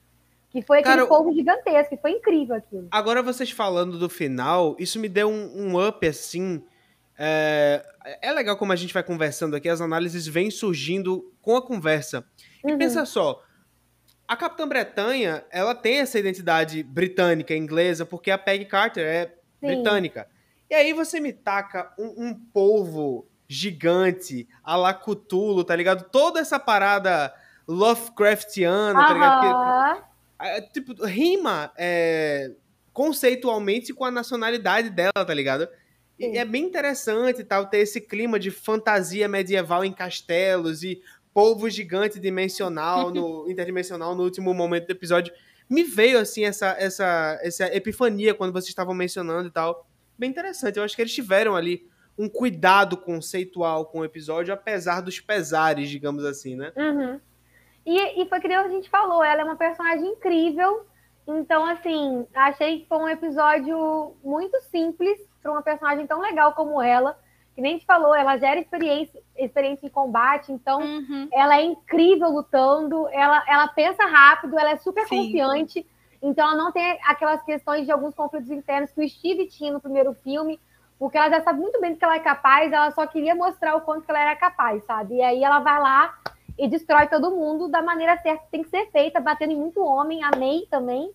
Que 0.49 0.61
foi 0.61 0.79
aquele 0.79 0.95
Cara, 0.95 1.07
povo 1.07 1.33
gigantesco, 1.33 1.95
que 1.95 2.01
foi 2.01 2.11
incrível 2.11 2.55
aquilo. 2.55 2.87
Agora 2.91 3.23
vocês 3.23 3.51
falando 3.51 3.97
do 3.97 4.09
final, 4.09 4.75
isso 4.77 4.99
me 4.99 5.07
deu 5.07 5.29
um, 5.29 5.51
um 5.55 5.87
up, 5.87 6.05
assim... 6.05 6.61
É, 7.17 7.85
é 8.21 8.31
legal 8.31 8.57
como 8.57 8.71
a 8.71 8.75
gente 8.75 8.93
vai 8.93 9.03
conversando 9.03 9.55
aqui, 9.55 9.67
as 9.67 9.81
análises 9.81 10.27
vêm 10.27 10.51
surgindo 10.51 11.33
com 11.41 11.55
a 11.55 11.61
conversa. 11.61 12.25
E 12.63 12.71
uhum. 12.71 12.77
pensa 12.77 13.05
só, 13.05 13.43
a 14.27 14.35
Capitã 14.35 14.67
Bretanha, 14.67 15.43
ela 15.51 15.75
tem 15.75 15.99
essa 15.99 16.17
identidade 16.17 16.81
britânica, 16.83 17.55
inglesa, 17.55 18.05
porque 18.05 18.31
a 18.31 18.37
Peggy 18.37 18.65
Carter 18.65 19.05
é 19.05 19.25
Sim. 19.59 19.67
britânica. 19.67 20.27
E 20.69 20.73
aí 20.73 20.93
você 20.93 21.19
me 21.19 21.31
taca 21.31 21.93
um, 21.97 22.27
um 22.27 22.33
polvo 22.33 23.27
gigante, 23.47 24.47
a 24.63 24.75
la 24.75 24.93
Cthulhu, 24.93 25.63
tá 25.63 25.75
ligado? 25.75 26.09
Toda 26.09 26.39
essa 26.39 26.59
parada 26.59 27.33
Lovecraftiana, 27.67 29.07
tá 29.07 29.13
ligado? 29.13 30.03
É, 30.39 30.61
tipo, 30.61 31.05
rima 31.05 31.71
é, 31.77 32.51
conceitualmente 32.91 33.93
com 33.93 34.05
a 34.05 34.11
nacionalidade 34.11 34.89
dela, 34.89 35.11
tá 35.13 35.33
ligado? 35.33 35.67
E 36.17 36.37
é 36.37 36.45
bem 36.45 36.63
interessante 36.63 37.43
tal 37.43 37.67
ter 37.67 37.79
esse 37.79 37.99
clima 37.99 38.39
de 38.39 38.51
fantasia 38.51 39.27
medieval 39.27 39.83
em 39.83 39.91
castelos 39.91 40.83
e 40.83 41.01
polvo 41.33 41.69
gigante 41.69 42.19
dimensional 42.19 43.11
no 43.11 43.47
interdimensional 43.51 44.15
no 44.15 44.23
último 44.23 44.53
momento 44.53 44.87
do 44.87 44.91
episódio. 44.91 45.33
Me 45.69 45.83
veio 45.83 46.19
assim 46.19 46.45
essa 46.45 46.75
essa 46.79 47.39
essa 47.41 47.75
epifania 47.75 48.33
quando 48.33 48.53
vocês 48.53 48.69
estavam 48.69 48.93
mencionando 48.93 49.47
e 49.47 49.51
tal 49.51 49.87
bem 50.17 50.29
interessante. 50.29 50.77
Eu 50.77 50.83
acho 50.83 50.95
que 50.95 51.01
eles 51.01 51.13
tiveram 51.13 51.55
ali 51.55 51.87
um 52.17 52.29
cuidado 52.29 52.95
conceitual 52.95 53.85
com 53.85 53.99
o 53.99 54.05
episódio, 54.05 54.53
apesar 54.53 55.01
dos 55.01 55.19
pesares, 55.19 55.89
digamos 55.89 56.23
assim, 56.23 56.55
né? 56.55 56.71
Uhum. 56.75 57.19
E, 57.85 58.21
e 58.21 58.29
foi 58.29 58.39
que 58.39 58.47
a 58.47 58.67
gente 58.69 58.89
falou, 58.89 59.23
ela 59.23 59.41
é 59.41 59.43
uma 59.43 59.57
personagem 59.57 60.07
incrível. 60.07 60.85
Então, 61.27 61.65
assim, 61.65 62.25
achei 62.33 62.81
que 62.81 62.87
foi 62.87 62.97
um 62.97 63.09
episódio 63.09 64.13
muito 64.23 64.59
simples 64.63 65.19
para 65.45 65.51
uma 65.51 65.61
personagem 65.61 66.07
tão 66.07 66.19
legal 66.19 66.53
como 66.53 66.81
ela. 66.81 67.15
Que 67.53 67.61
nem 67.61 67.71
a 67.71 67.73
gente 67.75 67.85
falou, 67.85 68.13
ela 68.13 68.37
gera 68.37 68.59
experiência, 68.59 69.21
experiência 69.37 69.85
em 69.85 69.89
combate, 69.89 70.51
então 70.51 70.81
uhum. 70.81 71.29
ela 71.31 71.55
é 71.55 71.63
incrível 71.63 72.29
lutando, 72.29 73.07
ela, 73.09 73.41
ela 73.47 73.67
pensa 73.69 74.03
rápido, 74.05 74.59
ela 74.59 74.71
é 74.71 74.77
super 74.77 75.07
Sim. 75.07 75.17
confiante. 75.17 75.85
Então 76.21 76.45
ela 76.45 76.57
não 76.57 76.71
tem 76.71 76.99
aquelas 77.05 77.41
questões 77.43 77.85
de 77.85 77.91
alguns 77.93 78.13
conflitos 78.13 78.49
internos 78.49 78.91
que 78.91 79.05
o 79.05 79.07
Steve 79.07 79.47
tinha 79.47 79.71
no 79.71 79.79
primeiro 79.79 80.13
filme, 80.15 80.59
porque 80.99 81.17
ela 81.17 81.29
já 81.29 81.41
sabe 81.43 81.61
muito 81.61 81.79
bem 81.79 81.93
do 81.93 81.97
que 81.97 82.03
ela 82.03 82.15
é 82.15 82.19
capaz, 82.19 82.73
ela 82.73 82.91
só 82.91 83.07
queria 83.07 83.35
mostrar 83.35 83.75
o 83.75 83.81
quanto 83.81 84.03
que 84.03 84.11
ela 84.11 84.21
era 84.21 84.35
capaz, 84.35 84.83
sabe? 84.83 85.15
E 85.15 85.21
aí 85.21 85.41
ela 85.41 85.59
vai 85.59 85.79
lá 85.79 86.13
e 86.57 86.67
destrói 86.67 87.07
todo 87.07 87.31
mundo 87.31 87.69
da 87.69 87.81
maneira 87.81 88.17
certa 88.17 88.43
que 88.43 88.51
tem 88.51 88.63
que 88.63 88.69
ser 88.69 88.91
feita, 88.91 89.21
batendo 89.21 89.53
em 89.53 89.57
muito 89.57 89.81
homem, 89.81 90.23
amei 90.25 90.67
também. 90.69 91.09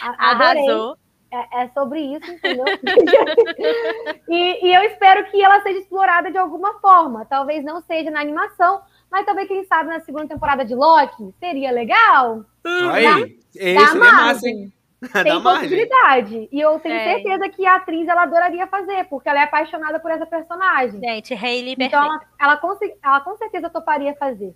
Arrasou. 0.00 0.96
É, 1.32 1.62
é, 1.62 1.68
sobre 1.68 2.00
isso, 2.00 2.28
entendeu? 2.28 2.64
e, 4.28 4.66
e 4.66 4.74
eu 4.74 4.82
espero 4.82 5.30
que 5.30 5.40
ela 5.40 5.62
seja 5.62 5.78
explorada 5.78 6.30
de 6.30 6.36
alguma 6.36 6.80
forma. 6.80 7.24
Talvez 7.24 7.64
não 7.64 7.80
seja 7.82 8.10
na 8.10 8.20
animação, 8.20 8.82
mas 9.10 9.24
talvez, 9.24 9.46
quem 9.46 9.64
sabe, 9.64 9.90
na 9.90 10.00
segunda 10.00 10.26
temporada 10.26 10.64
de 10.64 10.74
Loki, 10.74 11.32
seria 11.38 11.70
legal. 11.70 12.44
Aí, 12.64 13.38
esse 13.54 13.94
é 13.94 13.94
massa, 13.94 14.48
hein? 14.48 14.72
Tem 15.22 15.42
possibilidade. 15.42 16.48
E 16.52 16.60
eu 16.60 16.78
tenho 16.78 16.94
é. 16.94 17.14
certeza 17.14 17.48
que 17.48 17.66
a 17.66 17.76
atriz 17.76 18.06
ela 18.06 18.22
adoraria 18.22 18.66
fazer, 18.66 19.04
porque 19.04 19.28
ela 19.28 19.40
é 19.40 19.44
apaixonada 19.44 19.98
por 19.98 20.10
essa 20.10 20.26
personagem. 20.26 21.00
Gente, 21.00 21.32
Hayley 21.32 21.74
Então 21.78 22.04
ela, 22.04 22.20
ela, 22.38 22.56
com, 22.58 22.76
ela 23.02 23.20
com 23.20 23.36
certeza 23.36 23.70
toparia 23.70 24.14
fazer. 24.16 24.54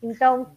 Então, 0.00 0.56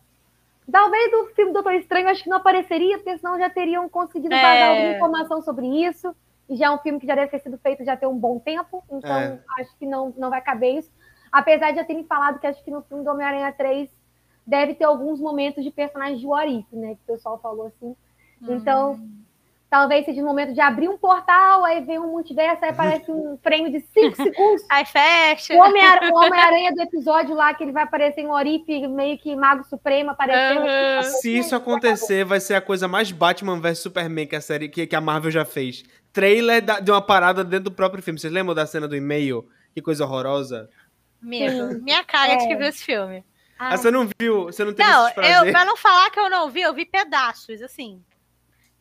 talvez 0.72 1.14
o 1.14 1.28
filme 1.36 1.54
Doutor 1.54 1.74
Estranho 1.74 2.10
acho 2.10 2.24
que 2.24 2.30
não 2.30 2.38
apareceria, 2.38 2.98
porque 2.98 3.18
senão 3.18 3.40
já 3.40 3.50
teriam 3.50 3.88
conseguido 3.90 4.34
é. 4.34 4.42
vazar 4.42 4.70
alguma 4.70 4.96
informação 4.96 5.42
sobre 5.42 5.68
isso. 5.86 6.16
E 6.50 6.56
já 6.56 6.68
é 6.68 6.72
um 6.72 6.78
filme 6.78 7.00
que 7.00 7.08
já 7.08 7.16
deve 7.16 7.32
ter 7.32 7.40
sido 7.40 7.58
feito 7.58 7.84
já 7.84 7.98
tem 7.98 8.08
um 8.08 8.18
bom 8.18 8.38
tempo, 8.38 8.84
então 8.92 9.18
é. 9.18 9.40
acho 9.60 9.76
que 9.78 9.86
não, 9.86 10.14
não 10.16 10.30
vai 10.30 10.42
caber 10.42 10.78
isso. 10.78 10.92
Apesar 11.32 11.72
de 11.72 11.78
já 11.78 11.84
terem 11.84 12.06
falado 12.06 12.40
que 12.40 12.48
acho 12.48 12.64
que 12.64 12.70
no 12.72 12.84
filme 12.84 13.04
do 13.04 13.10
Homem-Aranha 13.10 13.52
3 13.52 13.90
deve 14.46 14.76
ter 14.76 14.86
alguns 14.86 15.20
momentos 15.20 15.64
de 15.64 15.72
personagens 15.72 16.20
de 16.20 16.28
Warif, 16.28 16.68
né? 16.76 16.96
Que 16.96 17.02
o 17.02 17.16
pessoal 17.16 17.40
falou 17.40 17.68
assim. 17.68 17.96
Hum. 18.42 19.16
Talvez 19.70 20.06
seja 20.06 20.22
o 20.22 20.26
momento 20.26 20.54
de 20.54 20.62
abrir 20.62 20.88
um 20.88 20.98
portal, 20.98 21.66
aí 21.66 21.84
vem 21.84 22.00
um 22.00 22.12
multiverso, 22.12 22.64
aí 22.64 22.72
aparece 22.72 23.12
um 23.12 23.38
frame 23.42 23.72
de 23.72 23.80
5 23.80 24.16
segundos. 24.16 24.64
Aí 24.70 24.86
fecha. 24.86 25.54
O 25.54 25.58
Homem-Aranha 25.60 26.72
do 26.72 26.82
episódio 26.82 27.36
lá, 27.36 27.54
que 27.54 27.64
ele 27.64 27.72
vai 27.72 27.84
aparecer 27.84 28.22
em 28.22 28.28
Warif, 28.28 28.66
meio 28.88 29.18
que 29.18 29.36
Mago 29.36 29.66
Supremo 29.66 30.12
aparecendo. 30.12 30.62
Uhum. 30.62 31.02
Se 31.20 31.38
isso 31.38 31.56
acontecer, 31.56 32.24
vai 32.24 32.40
ser 32.40 32.54
a 32.56 32.62
coisa 32.62 32.88
mais 32.88 33.12
Batman 33.12 33.60
vs 33.60 33.80
Superman 33.80 34.28
que 34.28 34.36
a 34.36 34.42
série 34.42 34.70
que, 34.70 34.86
que 34.88 34.96
a 34.96 35.02
Marvel 35.02 35.32
já 35.32 35.44
fez. 35.44 35.84
Trailer 36.14 36.64
da, 36.64 36.80
de 36.80 36.92
uma 36.92 37.02
parada 37.02 37.44
dentro 37.44 37.66
do 37.66 37.72
próprio 37.72 38.02
filme. 38.02 38.20
Vocês 38.20 38.32
lembram 38.32 38.56
da 38.56 38.66
cena 38.66 38.88
do 38.88 38.96
e-mail? 38.96 39.50
Que 39.74 39.82
coisa 39.82 40.06
horrorosa. 40.06 40.70
Medo. 41.22 41.82
Minha 41.82 42.04
cara 42.04 42.34
é. 42.34 42.38
de 42.38 42.48
que 42.48 42.56
viu 42.56 42.68
esse 42.68 42.84
filme. 42.84 43.26
Ah, 43.58 43.76
você 43.76 43.90
não 43.90 44.08
viu? 44.20 44.46
Você 44.46 44.64
não 44.64 44.74
teve 44.74 44.90
não, 44.90 45.06
esse 45.06 45.16
prazer? 45.16 45.48
Eu, 45.48 45.52
pra 45.52 45.66
não 45.66 45.78
falar 45.78 46.10
que 46.12 46.20
eu 46.20 46.30
não 46.30 46.50
vi, 46.50 46.62
eu 46.62 46.74
vi 46.74 46.86
pedaços, 46.86 47.62
assim. 47.62 48.02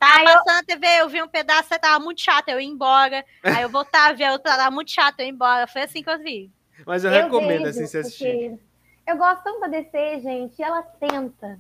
Tava 0.04 0.18
aí 0.18 0.24
passando 0.24 0.56
eu... 0.56 0.60
a 0.60 0.62
TV, 0.62 0.86
eu 1.00 1.08
vi 1.08 1.22
um 1.22 1.28
pedaço, 1.28 1.68
você 1.68 1.78
tava 1.78 2.02
muito 2.02 2.20
chato, 2.20 2.48
eu 2.48 2.60
ia 2.60 2.68
embora. 2.68 3.24
Aí 3.42 3.62
eu 3.62 3.68
voltava, 3.68 4.14
ver 4.14 4.30
outra, 4.30 4.56
tava 4.56 4.70
muito 4.70 4.90
chato, 4.90 5.20
eu 5.20 5.26
ia 5.26 5.32
embora. 5.32 5.66
Foi 5.66 5.82
assim 5.82 6.02
que 6.02 6.10
eu 6.10 6.18
vi. 6.18 6.50
Mas 6.86 7.04
eu, 7.04 7.12
eu 7.12 7.24
recomendo, 7.24 7.64
vejo, 7.64 7.70
assim, 7.70 7.86
você 7.86 7.98
assistir. 7.98 8.58
Eu 9.06 9.16
gosto 9.16 9.42
tanto 9.42 9.60
da 9.60 9.68
DC, 9.68 10.20
gente, 10.20 10.62
ela 10.62 10.82
tenta. 10.82 11.58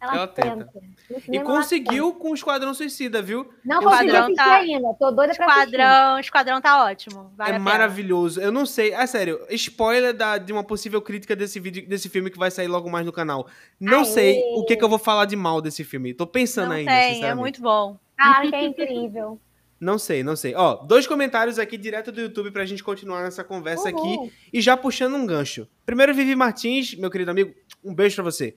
Ela, 0.00 0.14
ela 0.14 0.28
tenta. 0.28 0.68
tenta. 0.72 1.22
E 1.28 1.40
conseguiu 1.40 2.12
com 2.12 2.30
o 2.30 2.34
Esquadrão 2.34 2.74
Suicida, 2.74 3.22
viu? 3.22 3.48
Não 3.64 3.82
consegui 3.82 4.14
assistir 4.14 4.34
tá... 4.36 4.56
ainda. 4.56 4.94
Tô 4.94 5.10
doida 5.10 5.34
pra 5.34 5.46
Esquadrão, 5.46 6.12
assistir. 6.12 6.20
Esquadrão 6.26 6.60
tá 6.60 6.84
ótimo. 6.84 7.32
Vale 7.36 7.56
é 7.56 7.58
maravilhoso. 7.58 8.40
Eu 8.40 8.52
não 8.52 8.66
sei. 8.66 8.92
É 8.92 9.06
sério, 9.06 9.40
spoiler 9.50 10.12
da, 10.12 10.36
de 10.36 10.52
uma 10.52 10.62
possível 10.62 11.00
crítica 11.00 11.34
desse 11.34 11.58
vídeo, 11.58 11.88
desse 11.88 12.08
filme 12.08 12.30
que 12.30 12.38
vai 12.38 12.50
sair 12.50 12.68
logo 12.68 12.90
mais 12.90 13.06
no 13.06 13.12
canal. 13.12 13.46
Não 13.80 14.00
Aê. 14.00 14.04
sei 14.04 14.42
o 14.54 14.64
que, 14.64 14.76
que, 14.76 14.84
eu 14.84 14.88
vou 14.88 14.98
falar 14.98 15.24
de 15.24 15.36
mal 15.36 15.62
desse 15.62 15.82
filme. 15.82 16.12
Tô 16.12 16.26
pensando 16.26 16.68
não 16.68 16.76
ainda. 16.76 16.90
Tem, 16.90 17.24
é 17.24 17.34
muito 17.34 17.62
bom. 17.62 17.98
Ah, 18.18 18.42
que 18.42 18.54
é 18.54 18.64
incrível. 18.64 19.40
Não 19.78 19.98
sei, 19.98 20.22
não 20.22 20.34
sei. 20.34 20.54
Ó, 20.54 20.76
dois 20.76 21.06
comentários 21.06 21.58
aqui 21.58 21.76
direto 21.76 22.10
do 22.10 22.18
YouTube 22.18 22.50
pra 22.50 22.64
gente 22.64 22.82
continuar 22.82 23.22
nessa 23.22 23.44
conversa 23.44 23.90
Uhul. 23.90 24.24
aqui 24.24 24.32
e 24.50 24.58
já 24.62 24.74
puxando 24.74 25.16
um 25.16 25.26
gancho. 25.26 25.68
Primeiro, 25.84 26.14
Vivi 26.14 26.34
Martins, 26.34 26.94
meu 26.94 27.10
querido 27.10 27.30
amigo, 27.30 27.54
um 27.84 27.94
beijo 27.94 28.14
pra 28.14 28.24
você 28.24 28.56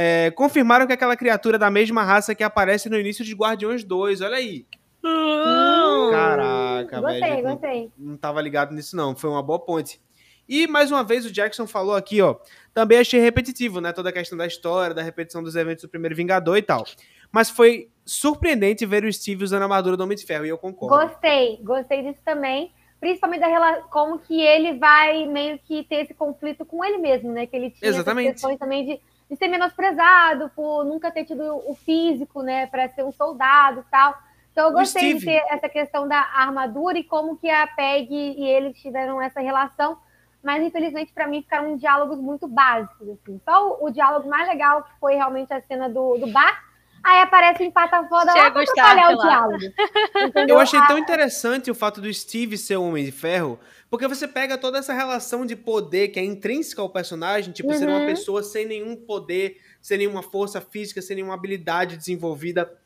é, 0.00 0.30
confirmaram 0.30 0.86
que 0.86 0.92
aquela 0.92 1.16
criatura 1.16 1.58
da 1.58 1.68
mesma 1.68 2.04
raça 2.04 2.32
que 2.32 2.44
aparece 2.44 2.88
no 2.88 2.96
início 2.96 3.24
de 3.24 3.34
Guardiões 3.34 3.82
2. 3.82 4.20
Olha 4.20 4.36
aí. 4.36 4.64
Hum, 5.02 6.10
Caraca, 6.12 7.00
gostei, 7.00 7.20
velho. 7.20 7.42
Gostei. 7.42 7.92
Não, 7.98 8.10
não 8.12 8.16
tava 8.16 8.40
ligado 8.40 8.72
nisso, 8.72 8.94
não. 8.94 9.16
Foi 9.16 9.28
uma 9.28 9.42
boa 9.42 9.58
ponte. 9.58 10.00
E 10.48 10.68
mais 10.68 10.92
uma 10.92 11.02
vez 11.02 11.26
o 11.26 11.32
Jackson 11.32 11.66
falou 11.66 11.96
aqui, 11.96 12.22
ó. 12.22 12.36
Também 12.72 12.98
achei 12.98 13.18
repetitivo, 13.18 13.80
né? 13.80 13.92
Toda 13.92 14.10
a 14.10 14.12
questão 14.12 14.38
da 14.38 14.46
história, 14.46 14.94
da 14.94 15.02
repetição 15.02 15.42
dos 15.42 15.56
eventos 15.56 15.82
do 15.82 15.88
primeiro 15.88 16.14
Vingador 16.14 16.56
e 16.56 16.62
tal. 16.62 16.84
Mas 17.32 17.50
foi 17.50 17.90
surpreendente 18.06 18.86
ver 18.86 19.04
o 19.04 19.12
Steve 19.12 19.42
usando 19.42 19.62
a 19.62 19.64
armadura 19.64 19.96
do 19.96 20.04
Homem 20.04 20.16
de 20.16 20.24
Ferro, 20.24 20.46
e 20.46 20.48
eu 20.48 20.58
concordo. 20.58 21.08
Gostei, 21.08 21.58
gostei 21.60 22.02
disso 22.04 22.20
também. 22.24 22.72
Principalmente 23.00 23.40
da 23.40 23.82
como 23.90 24.20
que 24.20 24.40
ele 24.40 24.78
vai 24.78 25.26
meio 25.26 25.58
que 25.58 25.82
ter 25.82 26.04
esse 26.04 26.14
conflito 26.14 26.64
com 26.64 26.84
ele 26.84 26.98
mesmo, 26.98 27.32
né? 27.32 27.48
Que 27.48 27.56
ele 27.56 27.70
tinha 27.72 27.88
Exatamente. 27.88 28.34
questões 28.34 28.58
também 28.60 28.86
de 28.86 29.00
de 29.28 29.36
ser 29.36 29.48
menosprezado 29.48 30.50
por 30.54 30.84
nunca 30.84 31.10
ter 31.10 31.24
tido 31.24 31.42
o 31.68 31.74
físico, 31.74 32.42
né, 32.42 32.66
para 32.66 32.88
ser 32.88 33.04
um 33.04 33.12
soldado 33.12 33.80
e 33.80 33.90
tal. 33.90 34.16
Então 34.52 34.68
eu 34.68 34.72
gostei 34.72 35.14
de 35.14 35.24
ter 35.24 35.44
essa 35.50 35.68
questão 35.68 36.08
da 36.08 36.18
armadura 36.18 36.98
e 36.98 37.04
como 37.04 37.36
que 37.36 37.48
a 37.48 37.66
Peg 37.66 38.08
e 38.10 38.44
ele 38.44 38.72
tiveram 38.72 39.20
essa 39.20 39.40
relação, 39.40 39.98
mas 40.42 40.62
infelizmente 40.62 41.12
para 41.12 41.28
mim 41.28 41.42
ficaram 41.42 41.76
diálogos 41.76 42.18
muito 42.18 42.48
básicos 42.48 43.08
assim. 43.10 43.40
Só 43.44 43.68
o, 43.68 43.86
o, 43.86 43.90
diálogo 43.90 44.28
mais 44.28 44.48
legal 44.48 44.82
que 44.82 44.90
foi 44.98 45.14
realmente 45.14 45.52
a 45.52 45.60
cena 45.60 45.88
do, 45.88 46.18
do 46.18 46.26
bar 46.28 46.68
Aí 47.02 47.22
aparece 47.22 47.64
em 47.64 47.70
pata 47.70 48.04
foda 48.04 48.34
lá 48.34 48.50
pra 48.50 48.62
atrapalhar 48.62 49.12
o 49.12 49.18
diálogo. 49.18 49.58
Eu 50.48 50.58
achei 50.58 50.80
tão 50.86 50.98
interessante 50.98 51.70
o 51.70 51.74
fato 51.74 52.00
do 52.00 52.12
Steve 52.12 52.58
ser 52.58 52.76
um 52.76 52.88
Homem 52.88 53.04
de 53.04 53.12
Ferro, 53.12 53.58
porque 53.90 54.06
você 54.06 54.28
pega 54.28 54.58
toda 54.58 54.78
essa 54.78 54.92
relação 54.92 55.46
de 55.46 55.56
poder 55.56 56.08
que 56.08 56.20
é 56.20 56.24
intrínseca 56.24 56.82
ao 56.82 56.90
personagem, 56.90 57.52
tipo, 57.52 57.70
uhum. 57.70 57.78
ser 57.78 57.88
uma 57.88 58.00
uhum. 58.00 58.06
pessoa 58.06 58.42
sem 58.42 58.66
nenhum 58.66 58.94
poder, 58.94 59.60
sem 59.80 59.98
nenhuma 59.98 60.22
força 60.22 60.60
física, 60.60 61.00
sem 61.00 61.16
nenhuma 61.16 61.34
habilidade 61.34 61.96
desenvolvida. 61.96 62.78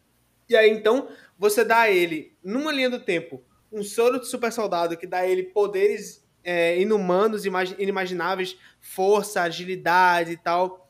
E 0.49 0.57
aí, 0.57 0.71
então, 0.71 1.09
você 1.39 1.65
dá 1.65 1.81
a 1.81 1.91
ele, 1.91 2.33
numa 2.43 2.71
linha 2.71 2.89
do 2.89 3.01
tempo, 3.01 3.43
um 3.73 3.83
soro 3.83 4.21
de 4.21 4.29
super 4.29 4.53
soldado 4.53 4.97
que 4.97 5.07
dá 5.07 5.19
a 5.19 5.27
ele 5.27 5.45
poderes 5.45 6.23
é, 6.45 6.81
inumanos, 6.81 7.45
inimagináveis, 7.79 8.57
força, 8.81 9.43
agilidade 9.43 10.33
e 10.33 10.37
tal. 10.37 10.87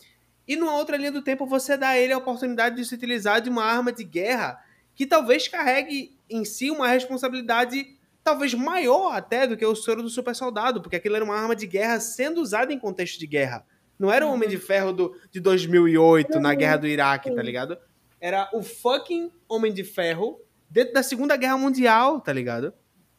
E 0.46 0.56
numa 0.56 0.76
outra 0.76 0.96
linha 0.96 1.12
do 1.12 1.22
tempo, 1.22 1.46
você 1.46 1.76
dá 1.76 1.90
a 1.90 1.98
ele 1.98 2.12
a 2.12 2.18
oportunidade 2.18 2.76
de 2.76 2.84
se 2.84 2.94
utilizar 2.94 3.40
de 3.40 3.48
uma 3.48 3.64
arma 3.64 3.92
de 3.92 4.04
guerra 4.04 4.62
que 4.94 5.06
talvez 5.06 5.48
carregue 5.48 6.18
em 6.28 6.44
si 6.44 6.70
uma 6.70 6.88
responsabilidade 6.88 7.96
talvez 8.24 8.54
maior 8.54 9.12
até 9.14 9.46
do 9.46 9.56
que 9.56 9.64
o 9.64 9.74
soro 9.74 10.02
do 10.02 10.08
super 10.08 10.34
soldado, 10.34 10.80
porque 10.80 10.96
aquilo 10.96 11.16
era 11.16 11.24
uma 11.24 11.34
arma 11.34 11.56
de 11.56 11.66
guerra 11.66 11.98
sendo 12.00 12.40
usada 12.40 12.72
em 12.72 12.78
contexto 12.78 13.18
de 13.18 13.26
guerra. 13.26 13.66
Não 13.98 14.10
era 14.12 14.26
o 14.26 14.32
Homem 14.32 14.48
de 14.48 14.58
Ferro 14.58 14.92
do, 14.92 15.16
de 15.30 15.40
2008, 15.40 16.40
na 16.40 16.54
guerra 16.54 16.76
do 16.78 16.86
Iraque, 16.86 17.34
tá 17.34 17.42
ligado? 17.42 17.76
Era 18.20 18.48
o 18.52 18.62
fucking 18.62 19.30
Homem 19.48 19.72
de 19.72 19.84
Ferro 19.84 20.40
dentro 20.70 20.94
da 20.94 21.02
Segunda 21.02 21.36
Guerra 21.36 21.58
Mundial, 21.58 22.20
tá 22.20 22.32
ligado? 22.32 22.72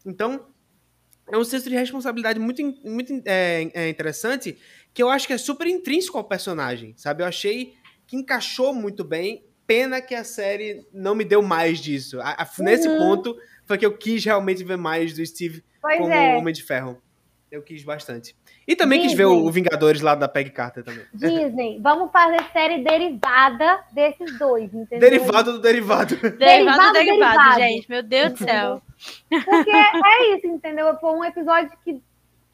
Então, 0.05 0.47
é 1.31 1.37
um 1.37 1.43
senso 1.43 1.69
de 1.69 1.75
responsabilidade 1.75 2.39
muito, 2.39 2.61
muito 2.83 3.13
é, 3.25 3.69
é 3.73 3.89
interessante 3.89 4.57
que 4.93 5.01
eu 5.01 5.09
acho 5.09 5.25
que 5.27 5.33
é 5.33 5.37
super 5.37 5.67
intrínseco 5.67 6.17
ao 6.17 6.23
personagem, 6.23 6.93
sabe? 6.97 7.23
Eu 7.23 7.27
achei 7.27 7.73
que 8.05 8.15
encaixou 8.15 8.73
muito 8.73 9.03
bem. 9.03 9.45
Pena 9.65 10.01
que 10.01 10.13
a 10.13 10.25
série 10.25 10.85
não 10.93 11.15
me 11.15 11.23
deu 11.23 11.41
mais 11.41 11.79
disso. 11.79 12.19
A, 12.19 12.31
a, 12.43 12.49
nesse 12.59 12.87
Uhum. 12.89 12.97
ponto 12.97 13.37
foi 13.65 13.77
que 13.77 13.85
eu 13.85 13.97
quis 13.97 14.23
realmente 14.23 14.63
ver 14.63 14.77
mais 14.77 15.13
do 15.13 15.25
Steve 15.25 15.63
Pois 15.81 15.97
como 15.97 16.13
é. 16.13 16.35
Homem 16.35 16.53
de 16.53 16.63
Ferro. 16.63 17.01
Eu 17.51 17.61
quis 17.61 17.83
bastante. 17.83 18.35
E 18.67 18.75
também 18.75 19.01
quis 19.01 19.13
ver 19.13 19.25
o, 19.25 19.35
Disney. 19.35 19.51
Vingadores 19.51 20.01
lá 20.01 20.15
da 20.15 20.27
Peg 20.27 20.49
Carter 20.49 20.83
também. 20.83 21.05
Disney, 21.13 21.79
vamos 21.81 22.11
fazer 22.11 22.41
série 22.51 22.83
derivada 22.83 23.83
desses 23.91 24.39
dois, 24.39 24.73
entendeu? 24.73 24.99
Derivado 24.99 25.51
do 25.53 25.59
derivado. 25.59 26.15
Derivado, 26.17 26.39
Derivado, 26.39 26.93
derivado, 26.93 26.93
derivado. 26.93 27.59
gente. 27.59 27.89
Meu 27.89 28.01
Deus 28.01 28.31
do 28.31 28.37
céu. 28.39 28.81
Porque 29.29 29.69
é 29.69 30.35
isso, 30.35 30.47
entendeu? 30.47 30.97
Foi 30.99 31.11
um 31.11 31.23
episódio 31.23 31.71
que, 31.83 32.01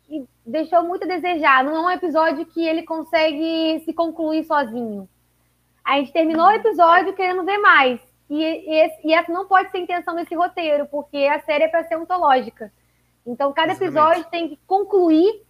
que 0.05 0.25
deixou 0.45 0.83
muito 0.83 1.05
a 1.05 1.07
desejar. 1.07 1.63
Não 1.63 1.75
é 1.75 1.79
um 1.79 1.91
episódio 1.91 2.45
que 2.45 2.67
ele 2.67 2.83
consegue 2.83 3.81
se 3.85 3.93
concluir 3.93 4.43
sozinho. 4.43 5.07
A 5.85 5.97
gente 5.97 6.11
terminou 6.11 6.47
o 6.47 6.51
episódio 6.51 7.13
querendo 7.13 7.45
ver 7.45 7.59
mais. 7.59 8.01
E, 8.29 8.43
esse- 8.43 9.07
e 9.07 9.13
essa 9.13 9.31
não 9.31 9.47
pode 9.47 9.71
ser 9.71 9.77
a 9.77 9.81
intenção 9.81 10.15
desse 10.15 10.35
roteiro, 10.35 10.85
porque 10.87 11.17
a 11.17 11.39
série 11.41 11.63
é 11.63 11.67
para 11.67 11.83
ser 11.85 11.95
ontológica. 11.97 12.71
Então, 13.25 13.51
cada 13.51 13.71
Exatamente. 13.71 13.97
episódio 13.97 14.31
tem 14.31 14.49
que 14.49 14.59
concluir 14.67 15.43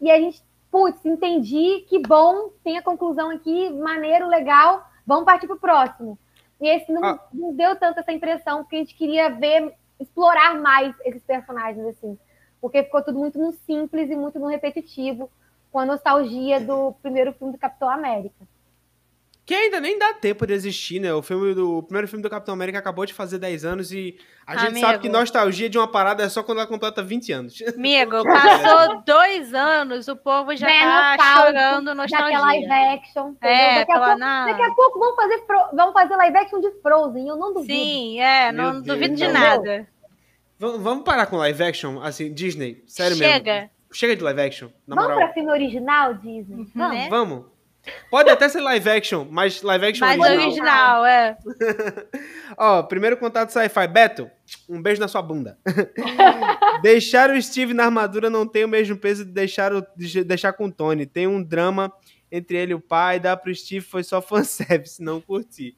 e 0.00 0.10
a 0.10 0.18
gente, 0.18 0.42
putz, 0.70 1.04
entendi, 1.04 1.84
que 1.88 1.98
bom, 1.98 2.50
tem 2.62 2.76
a 2.76 2.82
conclusão 2.82 3.30
aqui, 3.30 3.70
maneiro, 3.70 4.28
legal, 4.28 4.86
vamos 5.06 5.24
partir 5.24 5.46
pro 5.46 5.58
próximo. 5.58 6.18
E 6.60 6.68
esse 6.68 6.90
não, 6.92 7.04
Ah. 7.04 7.20
não 7.32 7.54
deu 7.54 7.76
tanto 7.76 8.00
essa 8.00 8.12
impressão, 8.12 8.62
porque 8.62 8.76
a 8.76 8.78
gente 8.80 8.94
queria 8.94 9.28
ver, 9.30 9.74
explorar 9.98 10.54
mais 10.60 10.94
esses 11.04 11.22
personagens, 11.22 11.86
assim. 11.86 12.18
Porque 12.60 12.82
ficou 12.82 13.02
tudo 13.02 13.18
muito 13.18 13.38
no 13.38 13.52
simples 13.52 14.10
e 14.10 14.16
muito 14.16 14.38
no 14.38 14.46
repetitivo, 14.46 15.30
com 15.72 15.78
a 15.78 15.86
nostalgia 15.86 16.60
do 16.60 16.92
primeiro 17.02 17.32
filme 17.32 17.52
do 17.52 17.58
Capitão 17.58 17.88
América. 17.88 18.46
Que 19.46 19.54
ainda 19.54 19.80
nem 19.80 19.96
dá 19.96 20.12
tempo 20.12 20.44
de 20.44 20.52
existir, 20.52 20.98
né? 20.98 21.14
O, 21.14 21.22
filme 21.22 21.54
do, 21.54 21.78
o 21.78 21.82
primeiro 21.84 22.08
filme 22.08 22.20
do 22.20 22.28
Capitão 22.28 22.52
América 22.52 22.80
acabou 22.80 23.06
de 23.06 23.14
fazer 23.14 23.38
10 23.38 23.64
anos 23.64 23.92
e 23.92 24.18
a 24.44 24.56
gente 24.56 24.70
Amigo. 24.70 24.84
sabe 24.86 24.98
que 24.98 25.08
nostalgia 25.08 25.70
de 25.70 25.78
uma 25.78 25.86
parada 25.86 26.24
é 26.24 26.28
só 26.28 26.42
quando 26.42 26.58
ela 26.58 26.66
completa 26.66 27.00
20 27.00 27.32
anos. 27.32 27.62
Amigo, 27.62 28.24
passou 28.26 29.02
dois 29.06 29.54
anos, 29.54 30.08
o 30.08 30.16
povo 30.16 30.56
já 30.56 30.66
Vem 30.66 30.80
tá 30.80 31.16
nostálgico 31.16 31.46
chorando 31.46 31.94
Daquela 31.94 32.40
live 32.40 32.66
nostalgia. 32.66 32.92
action. 32.94 33.34
É, 33.40 33.68
daqui, 33.78 33.78
a 33.78 33.82
aquela 33.82 34.06
pouco, 34.06 34.18
na- 34.18 34.46
daqui 34.46 34.62
a 34.62 34.70
pouco 34.74 34.98
vamos 34.98 35.14
fazer, 35.16 35.44
vamos 35.74 35.92
fazer 35.92 36.16
live 36.16 36.36
action 36.38 36.60
de 36.60 36.70
Frozen, 36.82 37.28
eu 37.28 37.36
não 37.36 37.54
duvido. 37.54 37.72
Sim, 37.72 38.20
é, 38.20 38.50
Meu 38.50 38.64
não 38.64 38.72
Deus, 38.82 38.84
duvido 38.98 39.14
de 39.14 39.26
não. 39.28 39.32
nada. 39.32 39.88
Vamos, 40.58 40.80
vamos 40.82 41.04
parar 41.04 41.26
com 41.26 41.36
live 41.36 41.62
action? 41.62 42.02
Assim, 42.02 42.34
Disney, 42.34 42.82
sério 42.88 43.16
mesmo. 43.16 43.32
Chega. 43.32 43.70
Chega 43.92 44.16
de 44.16 44.24
live 44.24 44.40
action, 44.40 44.68
na 44.88 44.96
vamos 44.96 45.10
moral. 45.12 45.24
pra 45.28 45.34
filme 45.34 45.52
original, 45.52 46.14
Disney? 46.14 46.66
Vamos. 46.74 46.96
Né? 46.96 47.06
Vamos. 47.08 47.44
Pode 48.10 48.30
até 48.30 48.48
ser 48.48 48.60
live 48.60 48.88
action, 48.88 49.26
mas 49.30 49.62
live 49.62 49.86
action 49.86 50.06
Mais 50.06 50.20
original. 50.20 51.02
original, 51.02 51.06
é. 51.06 51.36
Ó, 52.56 52.82
primeiro 52.82 53.16
contato 53.16 53.50
sci-fi. 53.50 53.86
Beto, 53.86 54.30
um 54.68 54.80
beijo 54.80 55.00
na 55.00 55.08
sua 55.08 55.22
bunda. 55.22 55.58
deixar 56.82 57.30
o 57.30 57.40
Steve 57.40 57.74
na 57.74 57.84
armadura 57.84 58.30
não 58.30 58.46
tem 58.46 58.64
o 58.64 58.68
mesmo 58.68 58.96
peso 58.96 59.24
de 59.24 59.32
deixar, 59.32 59.72
o, 59.72 59.86
de 59.96 60.24
deixar 60.24 60.52
com 60.52 60.66
o 60.66 60.72
Tony. 60.72 61.06
Tem 61.06 61.26
um 61.26 61.42
drama 61.42 61.92
entre 62.30 62.56
ele 62.56 62.72
e 62.72 62.74
o 62.74 62.80
pai. 62.80 63.20
Dá 63.20 63.36
pro 63.36 63.54
Steve, 63.54 63.84
foi 63.84 64.02
só 64.02 64.20
fanservice, 64.22 65.02
não 65.02 65.20
curti. 65.20 65.76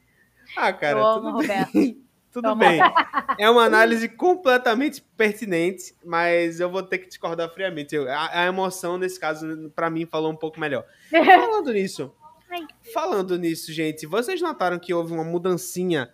Ah, 0.55 0.73
cara, 0.73 0.99
Eu 0.99 1.13
tudo 1.15 1.27
amo, 1.27 1.37
bem. 1.39 1.47
Roberto. 1.47 2.08
Tudo 2.31 2.49
Toma. 2.49 2.55
bem. 2.55 2.79
É 3.37 3.49
uma 3.49 3.63
análise 3.65 4.07
completamente 4.07 5.01
pertinente, 5.17 5.95
mas 6.05 6.59
eu 6.59 6.69
vou 6.69 6.83
ter 6.83 6.99
que 6.99 7.07
discordar 7.07 7.49
friamente. 7.53 7.95
Eu- 7.95 8.09
a, 8.09 8.41
a 8.41 8.45
emoção, 8.45 8.97
nesse 8.97 9.19
caso, 9.19 9.69
pra 9.75 9.89
mim, 9.89 10.05
falou 10.05 10.31
um 10.31 10.35
pouco 10.35 10.59
melhor. 10.59 10.85
Falando 11.09 11.73
nisso, 11.73 12.13
falando 12.93 13.37
nisso, 13.37 13.71
gente, 13.71 14.05
vocês 14.07 14.41
notaram 14.41 14.79
que 14.79 14.93
houve 14.93 15.13
uma 15.13 15.23
mudancinha 15.23 16.09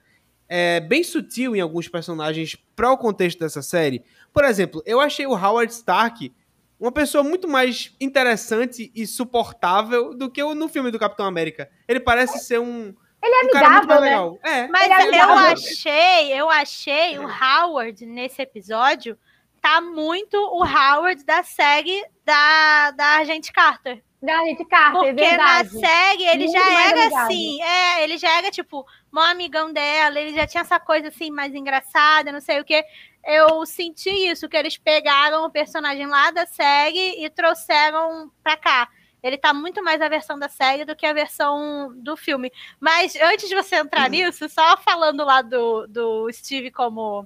é, 0.50 0.80
bem 0.82 1.04
sutil 1.04 1.56
em 1.56 1.62
alguns 1.62 1.88
personagens 1.88 2.56
para 2.76 2.92
o 2.92 2.98
contexto 2.98 3.40
dessa 3.40 3.62
série? 3.62 4.04
Por 4.34 4.44
exemplo, 4.44 4.84
eu 4.86 5.00
achei 5.00 5.26
o 5.26 5.32
Howard 5.34 5.72
Stark 5.72 6.34
uma 6.80 6.92
pessoa 6.92 7.24
muito 7.24 7.48
mais 7.48 7.96
interessante 8.02 8.92
e 8.94 9.08
suportável 9.08 10.14
do 10.14 10.30
que 10.30 10.44
no 10.44 10.68
filme 10.68 10.92
do 10.92 11.00
Capitão 11.00 11.26
América. 11.26 11.70
Ele 11.88 12.00
parece 12.02 12.40
ser 12.40 12.60
um, 12.60 12.94
Ele 13.26 13.36
é 13.36 13.46
um 13.46 13.50
cara 13.50 13.70
muito 13.70 13.88
mais 13.88 14.02
amigável, 14.02 14.02
né? 14.02 14.10
legal. 14.10 14.40
É, 14.44 14.68
Mas 14.68 14.92
é 14.92 15.22
eu 15.22 15.30
achei, 15.32 16.34
eu 16.42 16.50
achei 16.50 17.20
o 17.20 17.28
Howard 17.28 18.06
nesse 18.06 18.42
episódio 18.42 19.18
tá 19.66 19.82
muito 19.82 20.38
o 20.38 20.64
Howard 20.64 21.26
da 21.26 21.42
série 21.42 22.06
da, 22.24 22.92
da 22.92 23.16
Agente 23.18 23.52
Carter. 23.52 24.04
Da 24.22 24.44
gente 24.46 24.64
Carter, 24.66 25.10
é 25.10 25.14
Porque 25.14 25.38
na 25.38 25.64
verdade. 25.64 25.80
série 25.80 26.24
ele 26.24 26.46
Muito 26.46 26.52
já 26.58 26.88
era 26.88 27.02
amigável. 27.02 27.18
assim, 27.18 27.62
é, 27.64 28.04
ele 28.04 28.18
já 28.18 28.38
era 28.38 28.52
tipo, 28.52 28.86
um 29.12 29.20
amigão 29.20 29.74
dela, 29.74 30.20
ele 30.20 30.36
já 30.36 30.46
tinha 30.46 30.62
essa 30.62 30.80
coisa 30.80 31.08
assim 31.08 31.32
mais 31.32 31.54
engraçada, 31.54 32.32
não 32.32 32.42
sei 32.42 32.60
o 32.60 32.64
que. 32.64 32.84
Eu 33.24 33.66
senti 33.66 34.10
isso, 34.10 34.48
que 34.48 34.56
eles 34.56 34.78
pegaram 34.78 35.44
o 35.46 35.52
personagem 35.52 36.06
lá 36.06 36.30
da 36.30 36.46
série 36.46 37.24
e 37.26 37.30
trouxeram 37.32 38.32
pra 38.44 38.56
cá. 38.56 38.88
Ele 39.26 39.40
tá 39.40 39.52
muito 39.56 39.84
mais 39.84 40.00
a 40.04 40.08
versão 40.08 40.38
da 40.38 40.48
série 40.48 40.86
do 40.86 40.96
que 40.96 41.04
a 41.04 41.12
versão 41.12 41.92
do 41.96 42.16
filme. 42.16 42.52
Mas 42.80 43.16
antes 43.16 43.50
de 43.50 43.56
você 43.56 43.78
entrar 43.78 44.08
nisso, 44.08 44.48
só 44.48 44.78
falando 44.78 45.26
lá 45.26 45.42
do, 45.42 45.88
do 45.88 46.32
Steve 46.32 46.70
como 46.70 47.26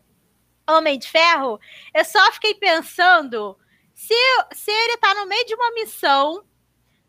Homem 0.66 0.98
de 0.98 1.10
Ferro, 1.10 1.60
eu 1.94 2.06
só 2.06 2.32
fiquei 2.32 2.56
pensando 2.56 3.58
se, 3.94 4.14
se 4.54 4.72
ele 4.72 4.96
tá 4.96 5.14
no 5.14 5.26
meio 5.26 5.46
de 5.46 5.54
uma 5.54 5.72
missão, 5.74 6.42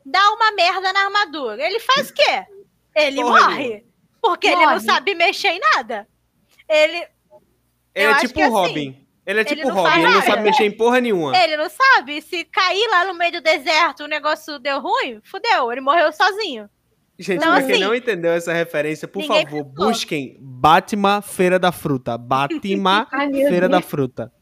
dá 0.05 0.29
uma 0.33 0.51
merda 0.51 0.93
na 0.93 1.05
armadura, 1.05 1.65
ele 1.65 1.79
faz 1.79 2.11
o 2.11 2.15
quê? 2.15 2.45
Ele 2.93 3.23
Porra 3.23 3.49
morre. 3.49 3.87
Porque 4.21 4.49
ele 4.49 4.57
não 4.57 4.73
Morre. 4.73 4.81
sabe 4.81 5.15
mexer 5.15 5.51
em 5.51 5.61
nada. 5.61 6.09
Ele, 6.69 7.07
Ele 7.95 8.13
é 8.13 8.15
tipo 8.17 8.41
o 8.41 8.43
assim, 8.43 8.53
Robin. 8.53 9.07
Ele 9.31 9.41
é 9.41 9.43
ele 9.43 9.55
tipo 9.57 9.69
não 9.69 9.75
Robin, 9.77 9.99
ele 10.01 10.09
não 10.15 10.23
sabe 10.23 10.43
mexer 10.43 10.65
em 10.65 10.77
porra 10.77 11.01
nenhuma. 11.01 11.37
ele 11.37 11.57
não 11.57 11.69
sabe. 11.71 12.21
Se 12.23 12.45
cair 12.45 12.89
lá 12.91 13.05
no 13.05 13.15
meio 13.15 13.33
do 13.33 13.41
deserto, 13.41 14.05
o 14.05 14.09
negócio 14.09 14.59
deu 14.59 14.81
ruim, 14.81 15.21
fudeu. 15.25 15.71
Ele 15.71 15.81
morreu 15.81 16.13
sozinho. 16.13 16.69
Gente, 17.19 17.37
Então, 17.39 17.53
pra 17.53 17.63
quem 17.63 17.73
assim, 17.75 17.85
não 17.85 17.95
entendeu 17.95 18.33
essa 18.33 18.53
referência, 18.53 19.07
por 19.07 19.23
favor, 19.23 19.45
pensou. 19.45 19.65
busquem 19.65 20.37
Batman 20.41 21.21
Feira 21.23 21.59
da 21.59 21.71
Fruta. 21.71 22.17
Batman 22.17 23.07
Feira 23.31 23.69
Deus. 23.69 23.71
da 23.71 23.81
Fruta. 23.83 24.33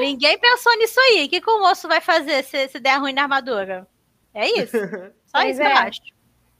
Ninguém 0.00 0.38
pensou 0.38 0.76
nisso 0.78 0.98
aí. 1.00 1.26
O 1.26 1.28
que, 1.28 1.40
que 1.40 1.50
o 1.50 1.58
moço 1.60 1.86
vai 1.86 2.00
fazer 2.00 2.42
se, 2.44 2.68
se 2.68 2.80
der 2.80 2.98
ruim 2.98 3.12
na 3.12 3.22
armadura? 3.22 3.86
É 4.34 4.48
isso. 4.58 4.76
Só 5.26 5.40
Pois 5.42 5.50
isso 5.50 5.60
que 5.60 5.66
eu 5.66 5.70
é. 5.70 5.72
acho. 5.74 6.00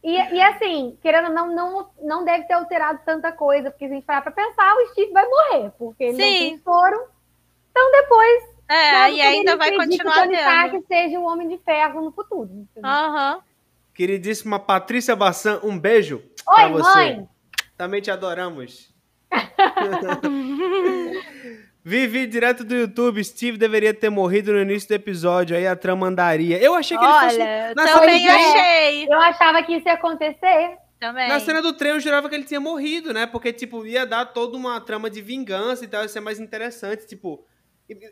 E, 0.05 0.15
e 0.37 0.41
assim, 0.43 0.97
querendo 1.03 1.29
ou 1.29 1.35
não, 1.35 1.55
não, 1.55 1.91
não 2.01 2.25
deve 2.25 2.45
ter 2.45 2.53
alterado 2.55 3.01
tanta 3.05 3.33
coisa, 3.33 3.71
porque 3.71 3.87
se 3.87 3.93
a 3.93 3.95
gente 3.97 4.05
parar 4.05 4.23
pra 4.23 4.31
pensar, 4.33 4.75
o 4.77 4.87
Steve 4.93 5.13
vai 5.13 5.27
morrer, 5.27 5.73
porque 5.79 6.05
ele 6.05 6.13
não 6.13 6.19
Sim. 6.25 6.39
tem 6.39 6.59
soro. 6.59 7.09
Então 7.79 8.03
depois. 8.03 8.43
É, 8.69 8.93
nada 8.93 9.11
e 9.11 9.21
ainda 9.23 9.57
vai 9.57 9.73
continuar 9.75 10.15
que 10.15 10.21
o 10.21 10.23
Tony 10.25 10.37
tendo. 10.37 10.41
Stark 10.41 10.85
seja 10.89 11.19
o 11.19 11.25
Homem 11.25 11.49
de 11.49 11.59
Ferro 11.59 12.03
no 12.03 12.13
futuro. 12.13 12.67
Aham. 12.85 13.41
Queridíssima 13.95 14.59
Patrícia 14.59 15.17
Bassan, 15.17 15.61
um 15.63 15.79
beijo 15.79 16.23
pra 16.45 16.67
Oi, 16.67 16.73
você. 16.73 16.95
mãe! 16.95 17.29
Também 17.77 18.01
te 18.01 18.11
adoramos. 18.11 18.93
Vivi 21.85 22.27
direto 22.27 22.65
do 22.65 22.75
YouTube. 22.75 23.23
Steve 23.25 23.57
deveria 23.57 23.95
ter 23.95 24.11
morrido 24.11 24.53
no 24.53 24.61
início 24.61 24.89
do 24.89 24.95
episódio. 24.95 25.57
Aí 25.57 25.67
a 25.67 25.75
trama 25.77 26.07
andaria. 26.07 26.59
Eu 26.59 26.75
achei 26.75 26.99
que 26.99 27.05
ele 27.05 27.13
fosse. 27.13 27.41
Olha, 27.41 27.73
na 27.75 27.87
também 27.87 28.21
cena 28.21 28.39
de- 28.39 28.59
achei. 28.59 29.07
Eu 29.09 29.19
achava 29.21 29.63
que 29.63 29.77
isso 29.77 29.89
ia 29.89 29.95
acontecer. 29.95 30.77
Também. 31.01 31.29
Na 31.29 31.41
cena 31.41 31.63
do 31.63 31.73
trem 31.73 31.93
eu 31.93 32.01
jurava 32.01 32.29
que 32.29 32.35
ele 32.35 32.45
tinha 32.45 32.61
morrido, 32.61 33.15
né? 33.15 33.25
Porque, 33.27 33.53
tipo, 33.53 33.87
ia 33.87 34.05
dar 34.05 34.27
toda 34.27 34.57
uma 34.57 34.81
trama 34.81 35.09
de 35.09 35.23
vingança 35.23 35.85
e 35.85 35.89
tal, 35.89 36.03
ia 36.03 36.09
ser 36.09 36.21
mais 36.21 36.41
interessante. 36.41 37.07
Tipo, 37.07 37.43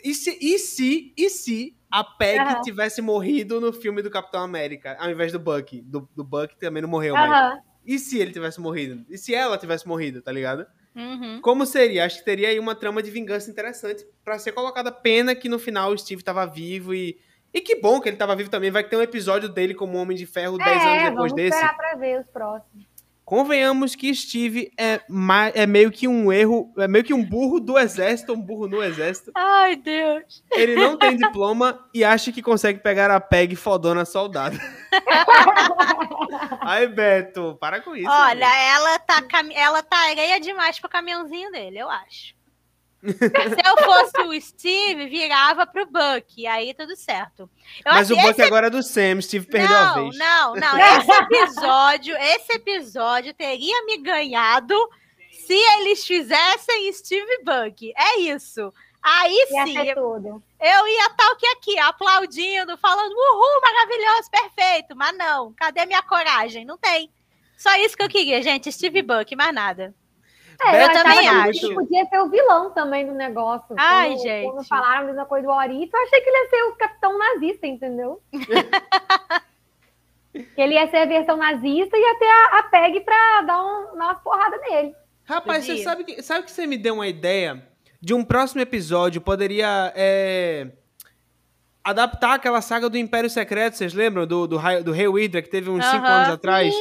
e, 0.04 0.14
se, 0.14 0.38
e 0.40 0.58
se, 0.58 1.14
e 1.16 1.28
se 1.30 1.76
a 1.90 2.02
Peg 2.02 2.40
Aham. 2.40 2.60
tivesse 2.62 3.00
morrido 3.02 3.60
no 3.60 3.72
filme 3.72 4.02
do 4.02 4.10
Capitão 4.10 4.42
América, 4.42 4.96
ao 4.98 5.10
invés 5.10 5.32
do 5.32 5.38
Bucky? 5.38 5.82
Do, 5.82 6.08
do 6.14 6.24
Bucky 6.24 6.58
também 6.58 6.82
não 6.82 6.88
morreu, 6.88 7.14
mas. 7.14 7.30
Aham. 7.30 7.58
E 7.84 7.98
se 7.98 8.18
ele 8.18 8.32
tivesse 8.32 8.60
morrido? 8.60 9.04
E 9.08 9.16
se 9.16 9.32
ela 9.34 9.56
tivesse 9.56 9.86
morrido, 9.86 10.20
tá 10.20 10.32
ligado? 10.32 10.66
Uhum. 10.94 11.40
Como 11.40 11.64
seria? 11.66 12.04
Acho 12.04 12.18
que 12.18 12.24
teria 12.24 12.48
aí 12.48 12.58
uma 12.58 12.74
trama 12.74 13.02
de 13.02 13.10
vingança 13.10 13.50
interessante 13.50 14.04
pra 14.24 14.38
ser 14.38 14.52
colocada. 14.52 14.90
Pena 14.90 15.34
que 15.36 15.48
no 15.48 15.58
final 15.58 15.92
o 15.92 15.98
Steve 15.98 16.22
tava 16.22 16.44
vivo 16.46 16.94
e. 16.94 17.18
E 17.54 17.60
que 17.60 17.76
bom 17.76 18.00
que 18.00 18.08
ele 18.08 18.16
tava 18.16 18.34
vivo 18.34 18.50
também. 18.50 18.70
Vai 18.70 18.82
ter 18.82 18.96
um 18.96 19.02
episódio 19.02 19.48
dele 19.48 19.72
como 19.74 19.96
Homem 19.98 20.16
de 20.16 20.26
Ferro 20.26 20.58
10 20.58 20.68
anos 20.68 21.02
É, 21.02 21.10
depois 21.10 21.14
vamos 21.14 21.32
desse. 21.34 21.54
esperar 21.56 21.76
pra 21.76 21.94
ver 21.94 22.20
os 22.20 22.28
próximos. 22.28 22.85
Convenhamos 23.26 23.96
que 23.96 24.14
Steve 24.14 24.70
é, 24.78 25.00
é 25.52 25.66
meio 25.66 25.90
que 25.90 26.06
um 26.06 26.32
erro, 26.32 26.72
é 26.78 26.86
meio 26.86 27.04
que 27.04 27.12
um 27.12 27.24
burro 27.24 27.58
do 27.58 27.76
exército, 27.76 28.32
um 28.32 28.40
burro 28.40 28.68
no 28.68 28.80
exército. 28.80 29.32
Ai, 29.34 29.74
Deus. 29.74 30.44
Ele 30.52 30.76
não 30.76 30.96
tem 30.96 31.16
diploma 31.16 31.84
e 31.92 32.04
acha 32.04 32.30
que 32.30 32.40
consegue 32.40 32.78
pegar 32.78 33.10
a 33.10 33.18
PEG 33.18 33.56
fodona 33.56 34.04
soldada. 34.04 34.56
Aí, 36.62 36.86
Beto, 36.86 37.58
para 37.60 37.80
com 37.80 37.96
isso. 37.96 38.08
Olha, 38.08 38.46
amigo. 38.46 38.86
ela 38.86 38.98
tá, 39.00 39.24
ela 39.56 39.82
tá 39.82 39.96
areia 40.08 40.38
demais 40.38 40.78
pro 40.78 40.88
caminhãozinho 40.88 41.50
dele, 41.50 41.80
eu 41.80 41.90
acho. 41.90 42.35
Se 43.06 43.68
eu 43.68 43.84
fosse 43.84 44.20
o 44.22 44.40
Steve, 44.40 45.06
virava 45.06 45.66
pro 45.66 45.86
Buck, 45.86 46.24
e 46.36 46.46
aí 46.46 46.74
tudo 46.74 46.96
certo. 46.96 47.48
Eu 47.84 47.92
Mas 47.92 48.10
o 48.10 48.16
Buck 48.16 48.30
esse... 48.30 48.42
agora 48.42 48.66
é 48.66 48.70
do 48.70 48.82
Sam, 48.82 49.20
Steve 49.20 49.46
perdeu 49.46 49.76
a 49.76 49.84
não, 49.84 49.94
vez. 50.04 50.18
não, 50.18 50.54
não. 50.54 50.78
Esse 50.98 51.12
episódio, 51.12 52.16
esse 52.16 52.52
episódio 52.54 53.34
teria 53.34 53.84
me 53.84 53.98
ganhado 53.98 54.74
se 55.30 55.54
eles 55.54 56.04
fizessem 56.06 56.92
Steve 56.92 57.44
Buck. 57.44 57.92
É 57.96 58.20
isso. 58.20 58.72
Aí 59.02 59.32
Ia 59.52 59.66
sim, 59.66 59.94
tudo. 59.94 60.42
eu 60.60 60.88
ia 60.88 61.06
estar 61.06 61.30
o 61.30 61.36
que 61.36 61.46
aqui, 61.46 61.78
aplaudindo, 61.78 62.76
falando, 62.76 63.12
uhul, 63.12 63.60
maravilhoso, 63.62 64.28
perfeito. 64.28 64.96
Mas 64.96 65.16
não, 65.16 65.52
cadê 65.52 65.86
minha 65.86 66.02
coragem? 66.02 66.64
Não 66.64 66.76
tem. 66.76 67.08
Só 67.56 67.72
isso 67.76 67.96
que 67.96 68.02
eu 68.02 68.08
queria, 68.08 68.42
gente, 68.42 68.72
Steve 68.72 69.02
Buck, 69.02 69.36
mais 69.36 69.54
nada. 69.54 69.94
É, 70.64 70.82
eu 70.82 70.86
achava 70.86 71.02
também 71.04 71.20
que 71.20 71.26
acho. 71.28 71.66
ele 71.66 71.74
podia 71.74 72.06
ser 72.06 72.18
o 72.18 72.28
vilão 72.30 72.70
também 72.70 73.06
do 73.06 73.12
negócio. 73.12 73.74
Ai, 73.76 74.10
quando, 74.10 74.22
gente. 74.22 74.50
Quando 74.52 74.66
falaram 74.66 75.02
a 75.02 75.06
mesma 75.06 75.26
coisa 75.26 75.46
do 75.46 75.52
Orito, 75.52 75.96
eu 75.96 76.02
achei 76.02 76.20
que 76.20 76.28
ele 76.30 76.36
ia 76.44 76.50
ser 76.50 76.62
o 76.64 76.76
capitão 76.76 77.18
nazista, 77.18 77.66
entendeu? 77.66 78.20
que 80.32 80.60
ele 80.60 80.74
ia 80.74 80.86
ser 80.90 80.98
a 80.98 81.04
versão 81.06 81.36
nazista 81.36 81.96
e 81.96 82.00
ia 82.00 82.18
ter 82.18 82.26
a, 82.28 82.58
a 82.58 82.62
PEG 82.64 83.00
pra 83.00 83.42
dar, 83.42 83.62
um, 83.64 83.96
dar 83.96 84.04
umas 84.06 84.20
porradas 84.22 84.60
nele. 84.68 84.94
Rapaz, 85.24 85.64
você 85.64 85.72
Podia. 85.72 85.84
sabe 85.84 86.04
que, 86.04 86.22
sabe 86.22 86.44
que 86.44 86.50
você 86.50 86.66
me 86.66 86.76
deu 86.76 86.94
uma 86.94 87.08
ideia 87.08 87.62
de 88.00 88.14
um 88.14 88.22
próximo 88.24 88.60
episódio 88.60 89.20
poderia 89.20 89.92
é, 89.96 90.68
adaptar 91.82 92.34
aquela 92.34 92.60
saga 92.60 92.88
do 92.88 92.96
Império 92.98 93.28
Secreto, 93.30 93.74
vocês 93.76 93.92
lembram? 93.94 94.26
Do, 94.26 94.46
do, 94.46 94.56
Rei- 94.56 94.82
do 94.82 94.92
Rei 94.92 95.06
Hydra, 95.08 95.42
que 95.42 95.48
teve 95.48 95.70
uns 95.70 95.84
5 95.84 95.96
Aham. 95.96 96.06
anos 96.14 96.28
atrás? 96.28 96.74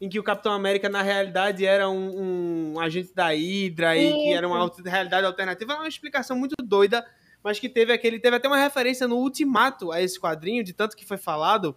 Em 0.00 0.08
que 0.08 0.18
o 0.18 0.22
Capitão 0.22 0.52
América, 0.52 0.88
na 0.88 1.02
realidade, 1.02 1.64
era 1.64 1.88
um, 1.88 2.74
um 2.74 2.80
agente 2.80 3.14
da 3.14 3.28
Hydra 3.28 3.96
e 3.96 4.12
que 4.12 4.32
era 4.32 4.46
uma 4.46 4.70
realidade 4.84 5.26
alternativa. 5.26 5.72
É 5.72 5.76
uma 5.76 5.88
explicação 5.88 6.36
muito 6.36 6.54
doida, 6.62 7.06
mas 7.42 7.58
que 7.58 7.68
teve 7.68 7.92
aquele. 7.92 8.18
Teve 8.18 8.36
até 8.36 8.48
uma 8.48 8.58
referência 8.58 9.06
no 9.06 9.16
Ultimato 9.16 9.92
a 9.92 10.02
esse 10.02 10.20
quadrinho, 10.20 10.64
de 10.64 10.72
tanto 10.72 10.96
que 10.96 11.06
foi 11.06 11.16
falado. 11.16 11.76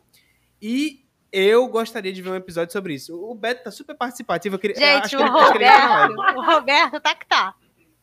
E 0.62 1.06
eu 1.32 1.68
gostaria 1.68 2.12
de 2.12 2.22
ver 2.22 2.32
um 2.32 2.36
episódio 2.36 2.74
sobre 2.74 2.96
isso. 2.96 3.16
O 3.16 3.36
Beto 3.36 3.64
tá 3.64 3.72
super 3.72 3.96
participativo. 3.96 4.56
Eu 4.56 4.60
queria, 4.60 4.76
eu 4.76 4.80
Gente, 4.80 5.16
acho 5.16 5.18
o. 5.18 5.28
Roberto, 5.28 6.38
o 6.38 6.46
Roberto 6.46 7.00
tá 7.00 7.16
que 7.16 7.26
tá. 7.28 7.54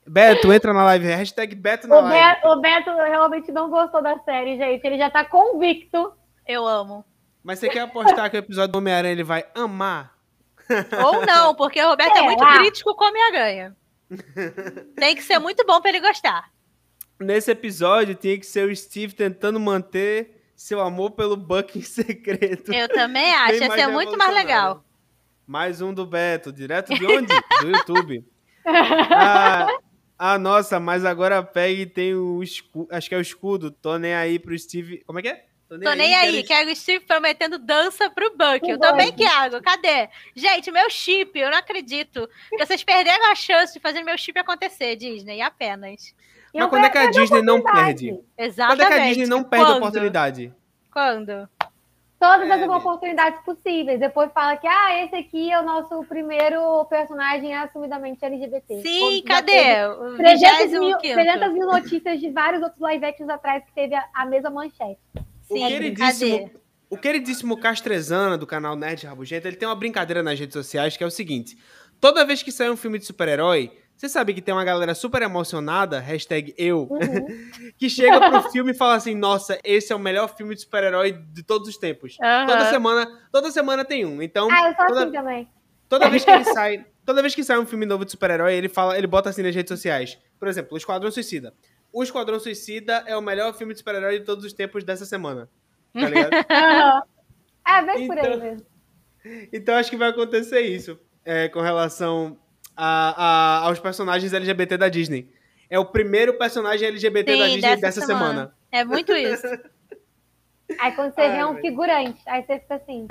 Beto, 0.06 0.52
entra 0.52 0.72
na 0.72 0.84
live. 0.84 1.06
Hashtag 1.06 1.54
Beto 1.54 1.88
na 1.88 1.96
O 1.96 2.00
live. 2.02 2.18
Beto, 2.18 2.48
o 2.48 2.60
Beto 2.60 2.90
realmente 2.90 3.50
não 3.50 3.70
gostou 3.70 4.02
da 4.02 4.18
série, 4.20 4.56
gente. 4.56 4.84
Ele 4.84 4.98
já 4.98 5.10
tá 5.10 5.24
convicto. 5.24 6.12
Eu 6.46 6.66
amo. 6.66 7.04
Mas 7.44 7.58
você 7.58 7.68
quer 7.68 7.80
apostar 7.80 8.30
que 8.30 8.36
o 8.36 8.38
episódio 8.38 8.72
do 8.72 8.78
Homem-Aranha 8.78 9.12
ele 9.12 9.22
vai 9.22 9.44
amar? 9.54 10.16
Ou 11.04 11.26
não, 11.26 11.54
porque 11.54 11.80
o 11.82 11.88
Roberto 11.88 12.16
é, 12.16 12.20
É, 12.20 12.22
muito 12.22 12.42
lá. 12.42 12.58
crítico 12.58 12.94
com 12.94 13.04
Homem-Aranha. 13.04 13.76
Tem 14.96 15.14
que 15.14 15.22
ser 15.22 15.38
muito 15.38 15.64
bom 15.66 15.78
pra 15.78 15.90
ele 15.90 16.00
gostar. 16.00 16.50
Nesse 17.20 17.50
episódio 17.50 18.14
tinha 18.14 18.38
que 18.38 18.46
ser 18.46 18.66
o 18.66 18.74
Steve 18.74 19.14
tentando 19.14 19.60
manter 19.60 20.42
seu 20.56 20.80
amor 20.80 21.10
pelo 21.10 21.36
Buck 21.36 21.78
em 21.78 21.82
secreto. 21.82 22.72
Eu 22.72 22.88
também 22.88 23.32
acho, 23.36 23.62
ia 23.62 23.70
ser 23.70 23.86
muito 23.88 24.16
mais 24.16 24.34
legal. 24.34 24.82
Mais 25.46 25.82
um 25.82 25.92
do 25.92 26.06
Beto, 26.06 26.50
direto 26.50 26.94
de 26.94 27.04
onde? 27.04 27.28
Do 27.60 27.68
YouTube. 27.68 28.24
Ah, 28.66 29.66
ah, 30.18 30.38
nossa, 30.38 30.80
mas 30.80 31.04
agora 31.04 31.38
a 31.38 31.42
Peg 31.42 31.84
tem 31.86 32.14
o 32.14 32.42
escudo, 32.42 32.88
acho 32.90 33.08
que 33.08 33.14
é 33.14 33.18
o 33.18 33.20
escudo. 33.20 33.70
Tô 33.70 33.98
nem 33.98 34.14
aí 34.14 34.38
pro 34.38 34.58
Steve. 34.58 35.02
Como 35.04 35.18
é 35.18 35.22
que 35.22 35.28
é? 35.28 35.44
Tô 35.82 35.92
nem 35.94 36.14
aí, 36.14 36.42
quero- 36.42 36.46
quero 36.46 36.70
o 36.72 36.76
Steve 36.76 37.04
prometendo 37.04 37.58
dança 37.58 38.10
pro 38.10 38.30
Buck. 38.30 38.68
Eu 38.68 38.78
também 38.78 39.12
quero. 39.12 39.62
Cadê? 39.62 40.08
Gente, 40.34 40.70
meu 40.70 40.88
chip, 40.90 41.38
eu 41.38 41.50
não 41.50 41.58
acredito. 41.58 42.28
que 42.50 42.56
Vocês 42.64 42.82
perderam 42.84 43.30
a 43.30 43.34
chance 43.34 43.72
de 43.74 43.80
fazer 43.80 44.02
meu 44.02 44.16
chip 44.18 44.38
acontecer, 44.38 44.96
Disney, 44.96 45.40
apenas. 45.40 46.14
Mas 46.54 46.68
quando 46.68 46.84
é 46.84 46.90
que 46.90 46.98
a 46.98 47.10
Disney 47.10 47.42
não 47.42 47.60
perde? 47.62 48.18
Exatamente. 48.38 48.78
Quando 48.78 48.92
é 48.92 48.96
que 48.96 49.02
a 49.02 49.06
Disney 49.08 49.26
não 49.26 49.42
perde 49.42 49.64
a 49.64 49.68
Quando? 49.68 49.76
oportunidade? 49.78 50.54
Quando? 50.92 51.48
Todas 52.20 52.48
É, 52.48 52.52
as 52.54 52.62
oportunidades 52.70 53.40
possíveis. 53.44 54.00
Depois 54.00 54.30
fala 54.32 54.56
que, 54.56 54.66
ah, 54.66 55.04
esse 55.04 55.14
aqui 55.16 55.50
é 55.52 55.60
o 55.60 55.64
nosso 55.64 56.02
primeiro 56.04 56.84
personagem 56.86 57.54
assumidamente 57.54 58.24
LGBT. 58.24 58.80
Sim, 58.80 59.22
cadê? 59.26 59.52
teve 59.52 59.84
O 59.88 60.16
300 60.16 60.70
mil, 60.70 60.96
25º. 60.96 61.12
300 61.12 61.52
mil 61.52 61.66
notícias 61.66 62.20
de 62.20 62.30
vários 62.30 62.62
outros 62.62 62.80
live 62.80 63.04
actions 63.04 63.28
atrás 63.28 63.62
que 63.64 63.72
teve 63.74 63.94
a, 63.94 64.04
a 64.14 64.24
mesma 64.24 64.48
manchete. 64.48 64.98
O 65.54 65.58
Sim, 65.58 65.68
queridíssimo, 65.68 66.38
cadê? 66.38 66.50
o 66.90 66.96
queridíssimo 66.96 67.56
Castrezana 67.56 68.36
do 68.38 68.46
canal 68.46 68.76
Nerd 68.76 69.06
Rabugento, 69.06 69.46
ele 69.48 69.56
tem 69.56 69.68
uma 69.68 69.74
brincadeira 69.74 70.22
nas 70.22 70.38
redes 70.38 70.54
sociais 70.54 70.96
que 70.96 71.04
é 71.04 71.06
o 71.06 71.10
seguinte: 71.10 71.56
toda 72.00 72.24
vez 72.24 72.42
que 72.42 72.52
sai 72.52 72.70
um 72.70 72.76
filme 72.76 72.98
de 72.98 73.04
super-herói, 73.04 73.70
você 73.96 74.08
sabe 74.08 74.34
que 74.34 74.42
tem 74.42 74.52
uma 74.52 74.64
galera 74.64 74.94
super 74.94 75.22
emocionada, 75.22 76.00
hashtag 76.00 76.52
eu, 76.58 76.88
Uhum. 76.90 76.98
que 77.78 77.88
chega 77.88 78.18
pro 78.30 78.42
filme 78.50 78.72
e 78.72 78.74
fala 78.74 78.94
assim: 78.96 79.14
nossa, 79.14 79.58
esse 79.64 79.92
é 79.92 79.96
o 79.96 79.98
melhor 79.98 80.34
filme 80.36 80.54
de 80.54 80.62
super-herói 80.62 81.12
de 81.12 81.42
todos 81.42 81.68
os 81.68 81.76
tempos. 81.76 82.16
Aham. 82.22 82.46
Toda 82.46 82.70
semana, 82.70 83.20
toda 83.32 83.50
semana 83.50 83.84
tem 83.84 84.04
um. 84.04 84.20
Então, 84.22 84.48
Ah, 84.50 84.68
eu 84.68 84.74
sou 84.74 84.86
toda, 84.86 85.02
assim 85.04 85.12
também. 85.12 85.48
toda 85.88 86.08
vez 86.10 86.24
que 86.24 86.30
ele 86.30 86.44
sai, 86.52 86.84
toda 87.06 87.22
vez 87.22 87.34
que 87.34 87.44
sai 87.44 87.58
um 87.58 87.66
filme 87.66 87.86
novo 87.86 88.04
de 88.04 88.10
super-herói, 88.10 88.54
ele 88.54 88.68
fala, 88.68 88.98
ele 88.98 89.06
bota 89.06 89.30
assim 89.30 89.42
nas 89.42 89.54
redes 89.54 89.70
sociais. 89.70 90.18
Por 90.38 90.48
exemplo, 90.48 90.74
o 90.74 90.76
Esquadrão 90.76 91.10
Suicida. 91.10 91.54
O 91.94 92.02
Esquadrão 92.02 92.40
Suicida 92.40 93.04
é 93.06 93.16
o 93.16 93.20
melhor 93.22 93.54
filme 93.54 93.72
de 93.72 93.78
super-herói 93.78 94.18
de 94.18 94.24
todos 94.24 94.44
os 94.44 94.52
tempos 94.52 94.82
dessa 94.84 95.04
semana. 95.06 95.48
Tá 95.92 96.08
ligado? 96.08 96.30
É, 97.66 97.80
bem 97.82 98.06
por 98.06 98.18
aí 98.18 98.26
Então- 98.26 98.40
mesmo. 98.40 98.66
Então 99.50 99.74
acho 99.76 99.88
que 99.90 99.96
vai 99.96 100.10
acontecer 100.10 100.60
isso 100.60 100.98
é, 101.24 101.48
com 101.48 101.60
relação 101.62 102.36
a- 102.76 103.14
a- 103.16 103.58
aos 103.68 103.78
personagens 103.80 104.34
LGBT 104.34 104.76
da 104.76 104.90
Disney. 104.90 105.32
É 105.70 105.78
o 105.78 105.84
primeiro 105.86 106.34
personagem 106.34 106.86
LGBT 106.88 107.38
da 107.38 107.44
Sim, 107.46 107.52
Disney 107.54 107.60
dessa 107.70 107.80
dessa, 107.80 108.00
semana. 108.02 108.28
semana. 108.28 108.54
É 108.70 108.84
muito 108.84 109.12
isso. 109.14 109.46
Aí 110.78 110.92
quando 110.92 111.14
você 111.14 111.28
vê 111.32 111.42
um 111.42 111.52
velho. 111.54 111.60
figurante, 111.62 112.20
aí 112.26 112.42
você 112.44 112.58
fica 112.60 112.74
assim. 112.74 113.08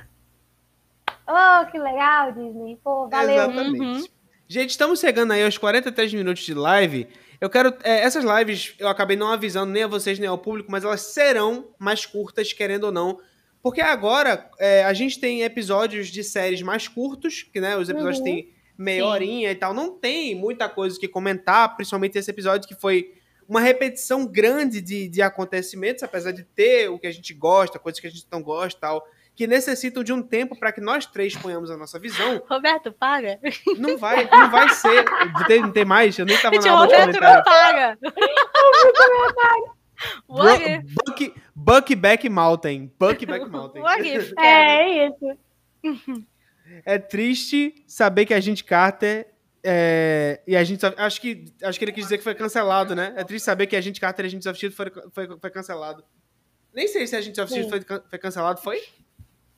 Oh, 1.28 1.72
que 1.72 1.80
legal, 1.80 2.32
Disney. 2.32 2.78
Pô, 2.84 3.08
valeu. 3.08 3.34
Exatamente. 3.36 3.80
Uhum. 3.82 4.06
Gente, 4.48 4.70
estamos 4.70 5.00
chegando 5.00 5.32
aí 5.32 5.44
aos 5.44 5.58
43 5.58 6.14
minutos 6.14 6.44
de 6.44 6.54
live. 6.54 7.08
Eu 7.44 7.50
quero. 7.50 7.76
é, 7.84 8.00
essas 8.00 8.24
lives 8.24 8.74
eu 8.80 8.88
acabei 8.88 9.18
não 9.18 9.28
avisando 9.28 9.70
nem 9.70 9.84
a 9.84 9.88
vocês 9.88 10.18
nem 10.18 10.30
ao 10.30 10.38
público, 10.38 10.72
mas 10.72 10.86
elas 10.86 11.02
serão 11.02 11.68
mais 11.78 12.06
curtas, 12.06 12.54
querendo 12.54 12.86
ou 12.86 12.92
não. 12.92 13.20
Porque 13.62 13.82
agora 13.82 14.50
é, 14.58 14.86
a 14.86 14.94
gente 14.94 15.20
tem 15.20 15.42
episódios 15.42 16.08
de 16.08 16.24
séries 16.24 16.62
mais 16.62 16.88
curtos, 16.88 17.44
que 17.44 17.60
né, 17.60 17.76
os 17.76 17.90
episódios 17.90 18.20
Uhum. 18.20 18.24
têm 18.24 18.54
meia 18.78 19.02
Sim. 19.02 19.08
horinha 19.10 19.52
e 19.52 19.56
tal. 19.56 19.74
Não 19.74 19.92
tem 19.92 20.34
muita 20.34 20.70
coisa 20.70 20.98
que 20.98 21.06
comentar, 21.06 21.76
principalmente 21.76 22.18
esse 22.18 22.32
episódio 22.32 22.66
que 22.66 22.76
foi 22.76 23.14
uma 23.46 23.60
repetição 23.60 24.26
grande 24.26 24.80
de, 24.80 25.10
de 25.10 25.22
acontecimentos, 25.22 26.02
apesar 26.02 26.32
de 26.32 26.44
ter 26.44 26.88
o 26.90 26.98
que 26.98 27.08
a 27.08 27.12
gente 27.12 27.34
gosta, 27.34 27.78
coisas 27.78 28.00
que 28.00 28.08
a 28.08 28.10
gente 28.10 28.26
não 28.32 28.42
gosta 28.42 28.78
e 28.78 28.80
tal, 28.80 29.06
que 29.36 29.48
necessitam 29.48 30.04
de 30.04 30.14
um 30.14 30.22
tempo 30.22 30.56
para 30.58 30.72
que 30.72 30.80
nós 30.80 31.06
três 31.06 31.36
ponhamos 31.36 31.72
a 31.72 31.78
nossa 31.78 31.98
visão. 32.00 32.44
Roberto, 32.48 32.92
paga. 32.92 33.40
Não 33.78 33.98
vai, 33.98 34.30
não 34.30 34.52
vai 34.52 34.70
ser. 34.70 35.04
Não 35.34 35.44
tem, 35.46 35.62
não 35.62 35.72
tem 35.72 35.86
mais? 35.86 36.18
Eu 36.20 36.26
nem 36.26 36.38
tava 36.38 36.56
Gente, 36.56 36.66
na 36.68 36.74
o 36.74 36.78
aba 36.84 36.88
de 36.88 36.96
Roberto 36.96 37.20
comentário. 37.20 37.98
não 38.04 39.34
paga. 39.34 39.84
O 40.28 40.34
Bro- 40.36 40.50
Agui- 40.50 40.82
Buck, 41.06 41.34
Buckback 41.56 42.30
Mountain. 42.30 42.92
Buckback 43.00 43.46
Mountain. 43.50 43.82
o 43.82 43.88
Agui, 43.88 44.10
É, 44.38 44.46
é 44.46 45.08
isso. 45.08 45.38
É 46.86 46.98
triste 46.98 47.84
saber 47.88 48.26
que 48.26 48.34
a 48.34 48.40
gente 48.40 48.64
Carter. 48.64 49.28
é, 49.64 50.42
e 50.46 50.56
a 50.56 50.64
gente 50.64 50.86
acho 50.86 51.22
que 51.22 51.46
acho 51.64 51.80
que 51.80 51.86
ele 51.86 51.92
quis 51.92 52.04
dizer 52.04 52.18
que 52.18 52.24
foi 52.24 52.36
cancelado, 52.36 52.94
né? 52.96 53.14
É 53.16 53.24
triste 53.24 53.46
saber 53.46 53.66
que 53.68 53.76
a 53.76 53.82
gente 53.82 54.00
Carter 54.00 54.26
e 54.26 54.28
a 54.28 54.30
gente 54.32 54.48
of 54.48 54.60
Shield 54.60 54.76
foi, 54.76 54.92
foi, 55.12 55.38
foi 55.40 55.50
cancelado. 55.50 56.04
Nem 56.74 56.88
sei 56.88 57.06
se 57.08 57.16
a 57.16 57.22
gente 57.22 57.40
of 57.40 57.52
Shield 57.52 57.70
foi, 57.70 57.82
foi 58.10 58.20
cancelado, 58.20 58.62
foi? 58.62 58.82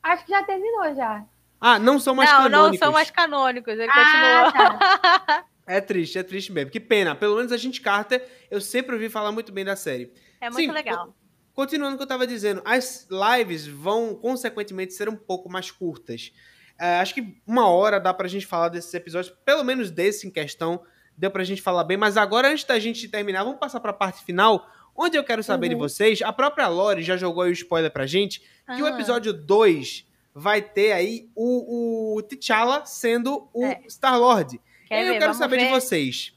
Acho 0.05 0.25
que 0.25 0.31
já 0.31 0.43
terminou 0.43 0.93
já. 0.95 1.23
Ah, 1.59 1.79
não 1.79 1.99
são 1.99 2.13
mais 2.15 2.29
não, 2.31 2.37
canônicos. 2.43 2.79
não 2.79 2.85
são 2.87 2.93
mais 2.93 3.09
canônicos. 3.11 3.73
Ele 3.73 3.89
Ah, 3.89 4.51
continua. 4.51 4.51
tá. 4.51 5.45
É 5.67 5.81
triste, 5.81 6.19
é 6.19 6.21
triste 6.21 6.51
mesmo. 6.51 6.69
Que 6.69 6.79
pena. 6.79 7.15
Pelo 7.15 7.37
menos 7.37 7.51
a 7.51 7.57
gente 7.57 7.81
Carter, 7.81 8.23
eu 8.51 8.61
sempre 8.61 8.93
ouvi 8.93 9.09
falar 9.09 9.31
muito 9.31 9.51
bem 9.51 9.65
da 9.65 9.75
série. 9.75 10.13
É 10.39 10.47
muito 10.47 10.67
Sim, 10.67 10.71
legal. 10.71 11.07
co- 11.07 11.15
Continuando 11.55 11.95
o 11.95 11.97
que 11.97 12.03
eu 12.03 12.07
tava 12.07 12.27
dizendo, 12.27 12.61
as 12.63 13.07
lives 13.09 13.65
vão, 13.65 14.13
consequentemente, 14.13 14.93
ser 14.93 15.09
um 15.09 15.15
pouco 15.15 15.49
mais 15.49 15.71
curtas. 15.71 16.31
É, 16.79 16.99
acho 16.99 17.15
que 17.15 17.41
uma 17.47 17.67
hora 17.67 17.99
dá 17.99 18.13
pra 18.13 18.27
gente 18.27 18.45
falar 18.45 18.69
desses 18.69 18.93
episódios, 18.93 19.35
pelo 19.43 19.63
menos 19.63 19.89
desse 19.89 20.27
em 20.27 20.29
questão, 20.29 20.83
deu 21.17 21.31
pra 21.31 21.43
gente 21.43 21.63
falar 21.63 21.83
bem. 21.83 21.97
Mas 21.97 22.15
agora, 22.15 22.49
antes 22.51 22.63
da 22.65 22.77
gente 22.77 23.07
terminar, 23.09 23.43
vamos 23.43 23.57
passar 23.59 23.79
pra 23.79 23.91
parte 23.93 24.23
final, 24.23 24.69
onde 24.95 25.17
eu 25.17 25.23
quero 25.23 25.43
saber 25.43 25.69
de 25.69 25.75
Uhum. 25.75 25.81
vocês. 25.81 26.21
A 26.21 26.31
própria 26.33 26.67
Lore 26.67 27.03
já 27.03 27.17
jogou 27.17 27.43
aí 27.43 27.49
o 27.49 27.53
spoiler 27.53 27.91
pra 27.91 28.05
gente, 28.05 28.41
que 28.75 28.81
o 28.81 28.85
Ah. 28.85 28.89
episódio 28.91 29.33
2 29.33 30.07
vai 30.33 30.61
ter 30.61 30.91
aí 30.91 31.29
o, 31.35 32.15
o 32.17 32.21
T'Challa 32.23 32.85
sendo 32.85 33.47
o 33.53 33.65
É. 33.65 33.81
Star-Lord. 33.89 34.59
E 34.89 34.93
aí 34.93 35.01
eu 35.01 35.13
ver? 35.13 35.19
quero 35.19 35.25
Vamos 35.33 35.37
saber 35.37 35.57
de 35.57 35.65
ver. 35.65 35.71
vocês. 35.71 36.33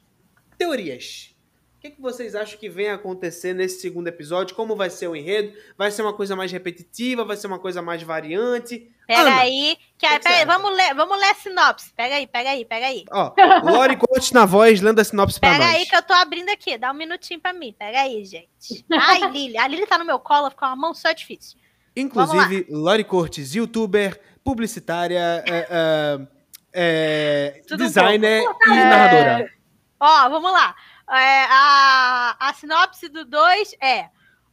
Teorias. 0.56 1.34
O 1.76 1.80
que, 1.80 1.90
que 1.90 2.00
vocês 2.00 2.34
acham 2.34 2.58
que 2.58 2.68
vem 2.68 2.88
acontecer 2.90 3.54
nesse 3.54 3.80
segundo 3.80 4.08
episódio? 4.08 4.56
Como 4.56 4.74
vai 4.74 4.90
ser 4.90 5.06
o 5.06 5.14
enredo? 5.14 5.56
Vai 5.76 5.90
ser 5.92 6.02
uma 6.02 6.12
coisa 6.12 6.34
mais 6.34 6.50
repetitiva? 6.50 7.24
Vai 7.24 7.36
ser 7.36 7.46
uma 7.46 7.58
coisa 7.60 7.80
mais 7.80 8.02
variante? 8.02 8.90
Pega 9.08 9.22
Ana, 9.22 9.40
aí. 9.40 9.78
Que, 9.96 10.06
pega 10.06 10.28
acha? 10.36 10.44
vamos 10.46 10.76
ler, 10.76 10.94
vamos 10.94 11.18
ler 11.18 11.30
a 11.30 11.34
sinopse. 11.34 11.90
Pega 11.96 12.16
aí, 12.16 12.26
pega 12.26 12.50
aí, 12.50 12.64
pega 12.66 12.86
aí. 12.86 13.04
Ó, 13.10 13.32
Lori 13.64 13.96
Coach 13.96 14.34
na 14.34 14.44
voz, 14.44 14.82
lendo 14.82 15.00
a 15.00 15.04
sinopse 15.04 15.40
pra 15.40 15.52
Pega 15.52 15.64
nós. 15.64 15.76
aí 15.76 15.86
que 15.86 15.96
eu 15.96 16.02
tô 16.02 16.12
abrindo 16.12 16.50
aqui. 16.50 16.76
Dá 16.76 16.90
um 16.90 16.94
minutinho 16.94 17.40
pra 17.40 17.54
mim. 17.54 17.74
Pega 17.76 18.02
aí, 18.02 18.22
gente. 18.26 18.84
Ai, 18.92 19.20
Lili. 19.32 19.56
A 19.56 19.66
Lili 19.66 19.86
tá 19.86 19.96
no 19.96 20.04
meu 20.04 20.18
colo, 20.18 20.50
ficou 20.50 20.68
uma 20.68 20.76
mão 20.76 20.92
só 20.92 21.10
difícil. 21.12 21.58
Inclusive, 21.96 22.66
Lori 22.70 23.02
Cortes, 23.02 23.54
youtuber, 23.54 24.20
publicitária, 24.44 25.42
é, 25.48 25.66
é, 25.70 27.60
é, 27.66 27.76
designer 27.76 28.42
e 28.42 28.70
É. 28.70 28.84
narradora. 28.84 29.50
Ó, 29.98 30.28
vamos 30.28 30.52
lá. 30.52 30.76
É, 31.10 31.44
a, 31.48 32.36
a 32.38 32.52
sinopse 32.52 33.08
do 33.08 33.24
2 33.24 33.74
é 33.80 34.10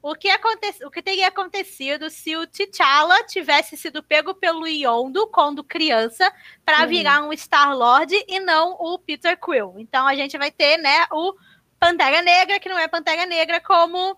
o 0.08 0.14
que, 0.14 0.30
aconte, 0.30 0.86
o 0.86 0.92
que 0.92 1.02
teria 1.02 1.30
acontecido 1.30 2.12
se 2.12 2.38
o 2.38 2.46
T'Challa 2.46 3.24
tivesse 3.24 3.76
sido 3.76 4.04
pego 4.04 4.36
pelo 4.36 4.68
Yondo 4.68 5.26
quando 5.26 5.64
criança 5.64 6.32
para 6.64 6.84
Hum. 6.84 6.88
virar 6.88 7.22
um 7.24 7.34
Star-Lord 7.34 8.14
e 8.28 8.40
não 8.40 8.74
o 8.80 9.00
Peter 9.00 9.36
Quill. 9.36 9.74
Então 9.80 10.06
a 10.06 10.14
gente 10.14 10.38
vai 10.38 10.52
ter, 10.52 10.78
né, 10.78 11.08
o 11.12 11.34
Pantera 11.80 12.22
Negra, 12.22 12.60
que 12.60 12.70
não 12.70 12.78
é 12.78 12.88
Pantera 12.88 13.26
Negra 13.26 13.60
como 13.60 14.16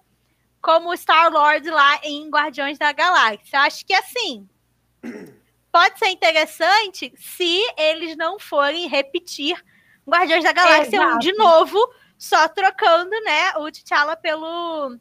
como 0.61 0.93
Star-Lord 0.93 1.69
lá 1.69 2.01
em 2.03 2.29
Guardiões 2.29 2.77
da 2.77 2.91
Galáxia. 2.91 3.61
Acho 3.61 3.85
que 3.85 3.93
assim, 3.93 4.45
pode 5.71 5.97
ser 5.99 6.09
interessante 6.09 7.13
se 7.15 7.61
eles 7.77 8.17
não 8.17 8.37
forem 8.37 8.89
repetir 8.89 9.55
Guardiões 10.05 10.43
da 10.43 10.51
Galáxia 10.51 10.99
1 10.99 11.03
Exato. 11.03 11.19
de 11.19 11.31
novo, 11.31 11.79
só 12.17 12.45
trocando, 12.49 13.11
né, 13.21 13.53
o 13.55 13.71
T'Challa 13.71 14.17
pelo 14.17 14.99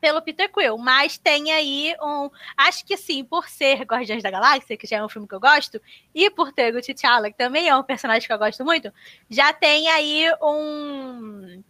pelo 0.00 0.22
Peter 0.22 0.50
Quill, 0.50 0.78
mas 0.78 1.18
tem 1.18 1.52
aí 1.52 1.94
um, 2.00 2.30
acho 2.56 2.84
que 2.84 2.96
sim, 2.96 3.24
por 3.24 3.48
ser 3.48 3.82
Guardiões 3.82 4.22
da 4.22 4.30
Galáxia, 4.30 4.76
que 4.76 4.86
já 4.86 4.98
é 4.98 5.04
um 5.04 5.08
filme 5.08 5.26
que 5.26 5.34
eu 5.34 5.40
gosto, 5.40 5.80
e 6.14 6.30
por 6.30 6.52
ter 6.52 6.74
o 6.74 6.80
T'Challa, 6.80 7.30
que 7.30 7.36
também 7.36 7.68
é 7.68 7.76
um 7.76 7.82
personagem 7.82 8.26
que 8.26 8.32
eu 8.32 8.38
gosto 8.38 8.64
muito, 8.64 8.92
já 9.28 9.52
tem 9.52 9.88
aí 9.88 10.26
um 10.42 11.62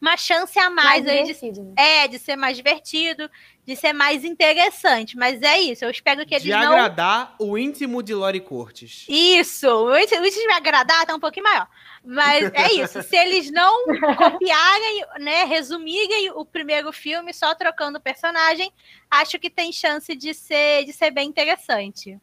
uma 0.00 0.16
chance 0.16 0.58
a 0.58 0.70
mais, 0.70 1.04
Mais 1.04 1.06
aí 1.06 1.34
de 1.34 1.60
né? 1.60 1.74
é, 1.76 2.08
de 2.08 2.18
ser 2.18 2.36
mais 2.36 2.56
divertido, 2.56 3.30
de 3.64 3.76
ser 3.76 3.92
mais 3.92 4.24
interessante. 4.24 5.16
Mas 5.16 5.42
é 5.42 5.60
isso, 5.60 5.84
eu 5.84 5.90
espero 5.90 6.24
que 6.24 6.34
eles 6.34 6.44
De 6.44 6.50
não. 6.50 6.72
agradar 6.72 7.34
o 7.38 7.58
íntimo 7.58 8.02
de 8.02 8.14
Lori 8.14 8.40
Cortes. 8.40 9.04
Isso, 9.08 9.68
o 9.68 9.96
índice 9.96 10.14
o 10.14 10.20
índice 10.20 10.40
de 10.40 10.46
me 10.46 10.54
agradar 10.54 11.04
tá 11.04 11.14
um 11.14 11.20
pouquinho 11.20 11.44
maior. 11.44 11.68
Mas 12.04 12.50
é 12.54 12.72
isso, 12.72 13.02
se 13.02 13.16
eles 13.16 13.50
não 13.50 13.84
copiarem, 14.16 15.04
né, 15.18 15.44
resumirem 15.44 16.30
o 16.30 16.44
primeiro 16.44 16.92
filme 16.92 17.34
só 17.34 17.54
trocando 17.54 17.98
o 17.98 18.00
personagem, 18.00 18.72
acho 19.10 19.38
que 19.38 19.50
tem 19.50 19.72
chance 19.72 20.14
de 20.14 20.32
ser, 20.32 20.84
de 20.84 20.92
ser 20.92 21.10
bem 21.10 21.28
interessante. 21.28 22.18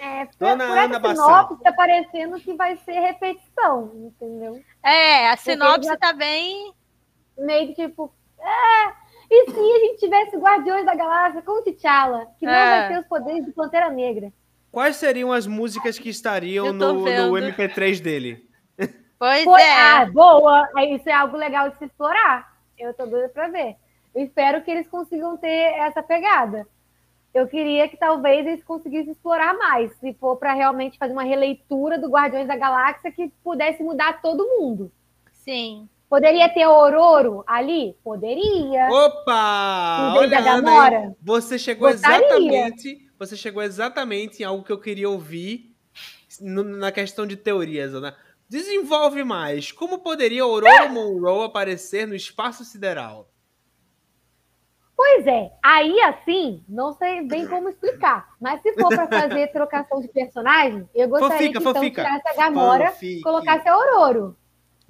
É, 0.00 0.26
Dona 0.38 0.66
por 0.66 0.78
Ana 0.78 0.98
Bassan. 0.98 1.22
sinopse 1.24 1.62
tá 1.62 1.72
parecendo 1.72 2.40
que 2.40 2.54
vai 2.54 2.76
ser 2.78 2.98
repetição, 3.00 3.92
entendeu? 3.94 4.60
É, 4.82 5.28
a 5.28 5.36
sinopse 5.36 5.88
já- 5.88 5.96
tá 5.96 6.12
bem. 6.14 6.72
Meio 7.36 7.68
que 7.74 7.86
tipo, 7.86 8.12
é, 8.40 8.92
e 9.30 9.50
se 9.50 9.58
a 9.58 9.78
gente 9.86 9.98
tivesse 10.00 10.36
Guardiões 10.36 10.86
da 10.86 10.94
Galáxia 10.94 11.42
com 11.42 11.52
o 11.60 11.62
T'Challa, 11.62 12.26
que 12.38 12.46
não 12.46 12.52
É. 12.52 12.80
vai 12.80 12.88
ter 12.88 13.00
os 13.00 13.06
poderes 13.06 13.44
de 13.44 13.52
Pantera 13.52 13.90
Negra? 13.90 14.32
Quais 14.72 14.96
seriam 14.96 15.32
as 15.32 15.46
músicas 15.46 15.98
que 15.98 16.08
estariam 16.08 16.72
no, 16.72 16.92
no 16.94 17.32
MP3 17.36 18.00
dele? 18.00 18.48
Pois 19.18 19.44
Foi, 19.44 19.60
é. 19.60 19.72
ah, 19.78 20.06
boa! 20.06 20.66
É, 20.78 20.94
Isso 20.94 21.06
é 21.08 21.12
algo 21.12 21.36
legal 21.36 21.68
de 21.68 21.76
se 21.76 21.84
explorar. 21.84 22.56
Eu 22.78 22.94
tô 22.94 23.04
doida 23.04 23.28
pra 23.28 23.48
ver. 23.48 23.76
Eu 24.14 24.24
espero 24.24 24.62
que 24.62 24.70
eles 24.70 24.88
consigam 24.88 25.36
ter 25.36 25.74
essa 25.78 26.02
pegada. 26.02 26.66
Eu 27.32 27.46
queria 27.46 27.88
que 27.88 27.96
talvez 27.96 28.46
eles 28.46 28.64
conseguissem 28.64 29.12
explorar 29.12 29.56
mais, 29.56 29.92
se 29.98 30.12
for 30.14 30.36
pra 30.36 30.52
realmente 30.52 30.98
fazer 30.98 31.12
uma 31.12 31.22
releitura 31.22 31.98
do 31.98 32.08
Guardiões 32.08 32.48
da 32.48 32.56
Galáxia 32.56 33.12
que 33.12 33.32
pudesse 33.42 33.82
mudar 33.82 34.20
todo 34.20 34.58
mundo. 34.58 34.90
Sim. 35.32 35.88
Poderia 36.08 36.48
ter 36.48 36.66
Ororo 36.66 37.44
ali? 37.46 37.96
Poderia. 38.02 38.88
Opa! 38.90 40.14
Olha, 40.16 40.42
da 40.42 40.54
Ana, 40.54 41.14
você 41.22 41.56
chegou 41.56 41.88
Gostaria. 41.88 42.16
exatamente, 42.16 43.08
você 43.16 43.36
chegou 43.36 43.62
exatamente 43.62 44.42
em 44.42 44.44
algo 44.44 44.64
que 44.64 44.72
eu 44.72 44.80
queria 44.80 45.08
ouvir 45.08 45.72
na 46.40 46.90
questão 46.90 47.24
de 47.24 47.36
teorias, 47.36 47.94
Ana. 47.94 48.16
Desenvolve 48.48 49.22
mais. 49.22 49.70
Como 49.70 50.00
poderia 50.00 50.42
Aurora 50.42 50.88
Monroe 50.88 51.46
aparecer 51.46 52.08
no 52.08 52.16
espaço 52.16 52.64
sideral? 52.64 53.29
Pois 55.00 55.26
é, 55.26 55.50
aí 55.62 55.98
assim, 56.02 56.62
não 56.68 56.92
sei 56.92 57.26
bem 57.26 57.46
como 57.46 57.70
explicar. 57.70 58.34
Mas 58.38 58.60
se 58.60 58.74
for 58.74 58.88
pra 58.88 59.06
fazer 59.06 59.46
trocação 59.50 59.98
de 59.98 60.08
personagem, 60.08 60.86
eu 60.94 61.08
gostaria 61.08 61.38
Fofica, 61.38 61.58
que 61.58 61.68
então 61.70 61.90
tirasse 61.90 62.28
a 62.28 62.34
Gamora 62.34 62.90
Fanfic. 62.90 63.22
colocasse 63.22 63.66
a 63.66 63.72
Aurora. 63.72 64.34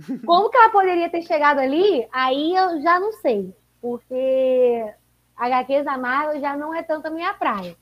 Como 0.26 0.50
que 0.50 0.56
ela 0.56 0.70
poderia 0.70 1.08
ter 1.08 1.22
chegado 1.22 1.61
ali? 1.61 2.08
Aí 2.11 2.56
eu 2.56 2.82
já 2.82 2.98
não 2.98 3.12
sei. 3.12 3.54
Porque 3.80 4.84
HQs 5.36 5.84
da 5.84 5.96
Marvel 5.96 6.40
já 6.40 6.56
não 6.56 6.74
é 6.74 6.82
tanto 6.82 7.06
a 7.06 7.11
minha 7.11 7.32
praia. 7.32 7.76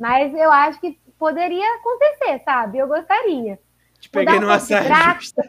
Mas 0.00 0.34
eu 0.34 0.50
acho 0.50 0.80
que 0.80 0.98
poderia 1.16 1.76
acontecer, 1.76 2.42
sabe? 2.44 2.78
Eu 2.78 2.88
gostaria. 2.88 3.56
Te 4.06 4.10
peguei 4.10 4.36
um 4.38 4.40
numa 4.40 4.56
de 4.56 4.62
saia 4.64 5.14
justa. 5.14 5.42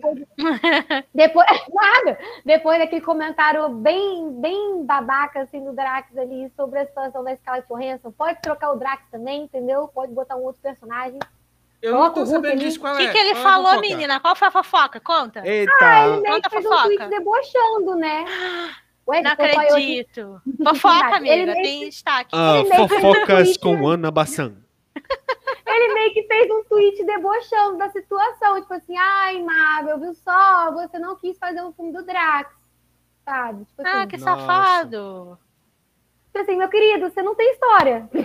Depois, 1.14 1.47
nada. 1.74 2.20
Depois 2.45 2.80
daquele 2.80 3.01
comentário 3.01 3.70
bem, 3.70 4.32
bem 4.41 4.84
babaca 4.86 5.41
assim 5.41 5.64
do 5.64 5.74
Drax 5.74 6.18
ali 6.18 6.51
sobre 6.55 6.80
a 6.80 6.86
situação 6.86 7.24
da 7.24 7.36
Scarlett 7.36 7.68
Johansson, 7.68 8.12
pode 8.12 8.41
trocar 8.41 8.72
o 8.72 8.76
Drax 8.76 9.03
também, 9.12 9.43
entendeu? 9.43 9.88
Pode 9.88 10.12
botar 10.14 10.36
um 10.36 10.43
outro 10.43 10.62
personagem. 10.62 11.20
Eu 11.82 11.91
não 11.91 11.99
Coloca 11.99 12.16
tô 12.16 12.22
o 12.22 12.24
Hulk 12.24 12.47
sabendo 12.47 12.60
disso 12.60 12.80
qual 12.80 12.95
O 12.95 12.99
é. 12.99 13.05
que, 13.05 13.12
que 13.12 13.18
ele 13.18 13.34
Qual 13.34 13.39
é 13.39 13.43
falou, 13.43 13.68
fofoca? 13.68 13.88
menina? 13.88 14.20
Qual 14.20 14.36
foi 14.36 14.47
a 14.47 14.51
fofoca? 14.51 14.99
Conta. 14.99 15.47
Eita! 15.47 15.72
Ah, 15.80 16.08
ele 16.08 16.22
meio 16.22 16.36
Conta 16.36 16.49
que 16.49 16.55
fez 16.55 16.66
um 16.66 16.84
tweet 16.84 17.08
debochando, 17.08 17.95
né? 17.95 18.26
Ué, 19.08 19.22
Não 19.22 19.32
acredito. 19.32 20.41
Fofoca, 20.68 21.18
Ele 21.18 21.32
amiga. 21.43 21.51
meio 21.53 21.64
Tem 21.64 21.89
destaque. 21.89 22.30
Ah, 22.34 22.58
Ele 22.58 22.70
tweet, 22.70 23.66
né? 23.82 23.86
Ana 23.88 24.12
Bassan. 24.12 24.55
Ele 25.78 25.93
meio 25.93 26.13
que 26.13 26.23
fez 26.23 26.49
um 26.51 26.63
tweet 26.63 27.03
debochando 27.05 27.78
da 27.78 27.89
situação. 27.89 28.59
Tipo 28.61 28.73
assim, 28.73 28.97
ai, 28.97 29.41
Marvel, 29.41 29.99
viu 29.99 30.13
só? 30.15 30.71
Você 30.71 30.97
não 30.99 31.15
quis 31.15 31.38
fazer 31.38 31.61
um 31.61 31.71
filme 31.73 31.91
do 31.93 32.03
Drax. 32.03 32.51
Sabe? 33.23 33.65
Tipo 33.65 33.82
assim, 33.82 33.97
Ah, 33.97 34.07
que 34.07 34.17
Nossa. 34.17 34.41
safado. 34.41 35.38
tipo 36.28 36.39
assim, 36.39 36.55
meu 36.57 36.69
querido, 36.69 37.09
você 37.09 37.21
não 37.21 37.36
tem 37.36 37.51
história. 37.51 38.09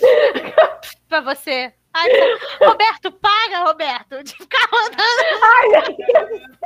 É, 0.00 0.82
pra 1.08 1.20
você. 1.20 1.72
Ai. 1.92 2.08
Roberto, 2.62 3.12
paga, 3.12 3.64
Roberto, 3.64 4.22
de 4.24 4.32
ficar 4.34 4.66
rodando. 4.70 5.96
Pera 5.96 6.61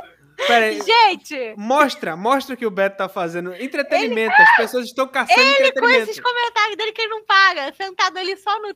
aí. 0.49 0.81
Gente, 0.81 1.55
Mostra, 1.57 2.15
mostra 2.15 2.53
o 2.55 2.57
que 2.57 2.65
o 2.65 2.71
Beto 2.71 2.97
tá 2.97 3.09
fazendo. 3.09 3.53
Entretenimento. 3.55 4.35
As 4.41 4.55
pessoas 4.57 4.85
estão 4.85 5.07
caçando 5.07 5.39
com 5.39 5.41
entretenimento. 5.63 6.09
esses 6.11 6.19
comentários 6.19 6.77
dele 6.77 6.91
que 6.91 7.01
ele 7.01 7.09
não 7.09 7.23
paga, 7.25 7.73
sentado 7.73 8.17
ali 8.17 8.35
só 8.37 8.59
no. 8.61 8.67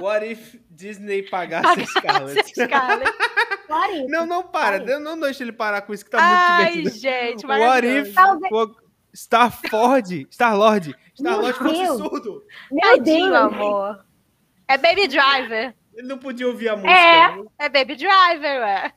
What 0.00 0.24
if 0.26 0.56
Disney 0.70 1.22
pagasse 1.28 1.62
Paga 1.66 1.82
a 1.82 1.86
Scarlett? 1.86 2.48
Scarlett. 2.48 3.12
Não, 4.08 4.26
não 4.26 4.42
para. 4.42 4.78
Não 5.00 5.18
deixa 5.18 5.42
ele 5.42 5.52
parar 5.52 5.82
com 5.82 5.92
isso 5.92 6.04
que 6.04 6.10
tá 6.10 6.18
Ai, 6.20 6.74
muito 6.76 6.92
divertido. 6.92 7.00
gente, 7.00 7.46
What 7.46 7.86
if 7.86 8.14
Talvez- 8.14 8.52
o 8.52 8.76
Star-Ford, 9.14 10.26
Star-Lord, 10.30 10.94
Star-Lord 11.14 11.58
Meu 11.62 11.70
fosse 11.70 11.82
Deus. 11.82 11.98
surdo? 11.98 12.44
Meu 12.70 12.96
Tadinho, 12.96 13.26
Deus. 13.30 13.36
amor. 13.36 14.04
É 14.68 14.78
Baby 14.78 15.06
Driver. 15.08 15.74
Ele 15.94 16.06
não 16.08 16.18
podia 16.18 16.46
ouvir 16.46 16.68
a 16.68 16.76
música. 16.76 16.92
É. 16.92 17.36
né? 17.36 17.44
É 17.58 17.68
Baby 17.68 17.96
Driver, 17.96 18.60
ué. 18.60 18.92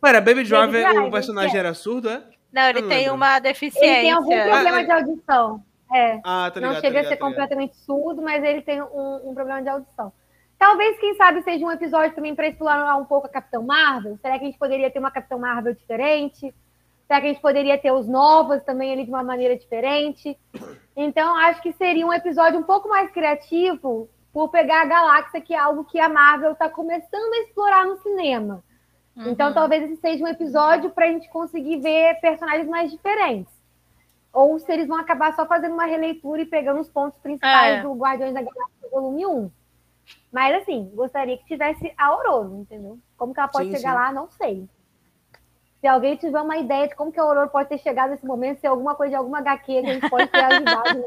Pera, 0.00 0.20
Baby 0.20 0.44
Driver, 0.44 0.90
o 0.90 0.92
Driver, 0.92 1.10
personagem 1.10 1.56
é. 1.56 1.58
era 1.60 1.74
surdo, 1.74 2.10
é? 2.10 2.22
Não, 2.52 2.68
ele 2.68 2.80
Eu 2.80 2.88
tem 2.88 2.98
lembro. 2.98 3.14
uma 3.14 3.38
deficiência. 3.38 3.86
Ele 3.86 4.00
tem 4.00 4.10
algum 4.12 4.30
problema 4.30 4.78
Ah, 4.78 4.82
de 4.82 4.90
audição. 4.92 5.64
É. 5.94 6.20
Ah, 6.24 6.50
tá 6.52 6.60
ligado, 6.60 6.62
não 6.62 6.74
tá 6.74 6.80
chega 6.80 6.88
ligado, 6.88 7.04
a 7.04 7.08
ser 7.08 7.16
tá 7.16 7.24
completamente 7.26 7.76
surdo, 7.76 8.20
mas 8.22 8.42
ele 8.42 8.62
tem 8.62 8.82
um, 8.82 9.30
um 9.30 9.34
problema 9.34 9.62
de 9.62 9.68
audição. 9.68 10.12
Talvez, 10.58 10.98
quem 10.98 11.14
sabe, 11.14 11.40
seja 11.42 11.64
um 11.64 11.70
episódio 11.70 12.14
também 12.14 12.34
para 12.34 12.48
explorar 12.48 12.96
um 12.96 13.04
pouco 13.04 13.26
a 13.26 13.30
Capitão 13.30 13.62
Marvel. 13.62 14.18
Será 14.20 14.38
que 14.38 14.44
a 14.44 14.46
gente 14.48 14.58
poderia 14.58 14.90
ter 14.90 14.98
uma 14.98 15.10
Capitão 15.10 15.38
Marvel 15.38 15.72
diferente? 15.72 16.52
Será 17.06 17.20
que 17.20 17.26
a 17.26 17.32
gente 17.32 17.40
poderia 17.40 17.78
ter 17.78 17.92
os 17.92 18.08
novos 18.08 18.62
também 18.64 18.92
ali 18.92 19.04
de 19.04 19.10
uma 19.10 19.22
maneira 19.22 19.56
diferente? 19.56 20.36
Então, 20.96 21.36
acho 21.36 21.62
que 21.62 21.72
seria 21.72 22.04
um 22.04 22.12
episódio 22.12 22.58
um 22.58 22.64
pouco 22.64 22.88
mais 22.88 23.10
criativo 23.12 24.10
por 24.32 24.48
pegar 24.50 24.82
a 24.82 24.86
galáxia, 24.86 25.40
que 25.40 25.54
é 25.54 25.58
algo 25.58 25.84
que 25.84 25.98
a 25.98 26.08
Marvel 26.08 26.52
está 26.52 26.68
começando 26.68 27.32
a 27.34 27.38
explorar 27.42 27.86
no 27.86 27.96
cinema. 27.98 28.62
Uhum. 29.16 29.30
Então, 29.30 29.52
talvez 29.52 29.82
esse 29.84 29.96
seja 30.00 30.22
um 30.24 30.28
episódio 30.28 30.90
para 30.90 31.06
a 31.06 31.08
gente 31.08 31.28
conseguir 31.30 31.78
ver 31.80 32.20
personagens 32.20 32.68
mais 32.68 32.90
diferentes. 32.90 33.56
ou 34.32 34.58
se 34.58 34.70
eles 34.70 34.86
vão 34.86 34.98
acabar 34.98 35.34
só 35.34 35.46
fazendo 35.46 35.72
uma 35.72 35.86
releitura 35.86 36.42
e 36.42 36.46
pegando 36.46 36.80
os 36.80 36.88
pontos 36.88 37.18
principais 37.18 37.78
É. 37.78 37.82
do 37.82 37.92
Guardiões 37.94 38.34
da 38.34 38.42
Galáxia 38.42 38.88
volume 38.92 39.26
1. 39.26 39.50
Mas 40.30 40.54
assim, 40.62 40.90
gostaria 40.94 41.36
que 41.38 41.46
tivesse 41.46 41.92
a 41.96 42.06
Aurora, 42.06 42.48
entendeu? 42.54 42.98
Como 43.16 43.32
que 43.34 43.40
ela 43.40 43.48
pode 43.48 43.70
Sim, 43.70 43.76
chegar 43.76 43.90
sim. 43.90 43.96
lá, 43.96 44.12
não 44.12 44.30
sei. 44.30 44.68
Se 45.80 45.86
alguém 45.86 46.16
tiver 46.16 46.40
uma 46.40 46.56
ideia 46.58 46.86
de 46.88 46.94
como 46.94 47.10
que 47.10 47.18
a 47.18 47.22
Aurora 47.22 47.48
pode 47.48 47.68
ter 47.70 47.78
chegado 47.78 48.10
nesse 48.10 48.26
momento, 48.26 48.60
se 48.60 48.66
é 48.66 48.68
alguma 48.70 48.94
coisa 48.94 49.10
de 49.10 49.16
alguma 49.16 49.38
HQ 49.38 49.64
que 49.82 49.88
a 49.88 49.94
gente 49.94 50.10
pode 50.10 50.26
ter 50.28 50.38
ajudado. 50.44 50.98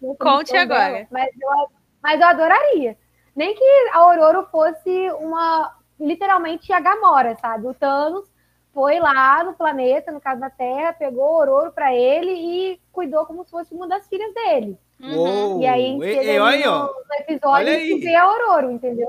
nessa 0.00 0.16
Conte 0.18 0.52
missão 0.52 0.60
agora. 0.60 0.92
dela. 0.92 1.06
Mas 1.10 1.28
eu, 1.40 1.70
mas 2.02 2.20
eu 2.20 2.26
adoraria. 2.26 2.96
Nem 3.34 3.54
que 3.54 3.64
a 3.92 3.98
Aurora 3.98 4.42
fosse 4.44 5.10
uma, 5.20 5.74
literalmente, 5.98 6.72
a 6.72 6.80
Gamora, 6.80 7.36
sabe? 7.40 7.66
O 7.66 7.74
Thanos 7.74 8.24
foi 8.72 8.98
lá 9.00 9.42
no 9.44 9.54
planeta, 9.54 10.12
no 10.12 10.20
caso 10.20 10.40
da 10.40 10.50
Terra, 10.50 10.92
pegou 10.92 11.24
o 11.24 11.36
Aurora 11.40 11.70
pra 11.70 11.94
ele 11.94 12.30
e 12.32 12.80
cuidou 12.92 13.24
como 13.26 13.44
se 13.44 13.50
fosse 13.50 13.74
uma 13.74 13.86
das 13.88 14.06
filhas 14.08 14.32
dele. 14.34 14.78
Uhum. 15.00 15.60
E 15.62 15.66
aí, 15.66 15.84
a 15.86 15.88
gente 15.88 16.04
E- 16.04 16.34
e 16.34 16.38
olha 16.38 16.56
aí, 16.56 16.64
no, 16.64 16.70
ó. 16.72 16.82
no 16.86 17.14
episódio 17.18 17.48
Olha 17.50 17.72
aí. 17.72 18.00
vê 18.00 18.14
a 18.14 18.22
Aurora, 18.24 18.70
entendeu? 18.72 19.08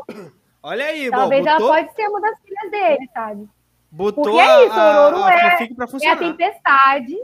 Olha 0.63 0.85
aí, 0.85 1.09
bom, 1.09 1.17
Talvez 1.17 1.45
ela 1.45 1.57
botou, 1.59 1.73
pode 1.75 1.93
ser 1.93 2.07
uma 2.07 2.21
das 2.21 2.39
filhas 2.41 2.71
dele, 2.71 3.09
sabe? 3.13 3.49
botou 3.93 4.23
Porque 4.23 4.39
é 4.39 4.65
isso, 4.67 4.79
a, 4.79 5.07
Ororo 5.07 5.23
a 5.25 5.33
é- 5.33 5.67
É 6.03 6.09
a 6.11 6.17
tempestade. 6.17 7.17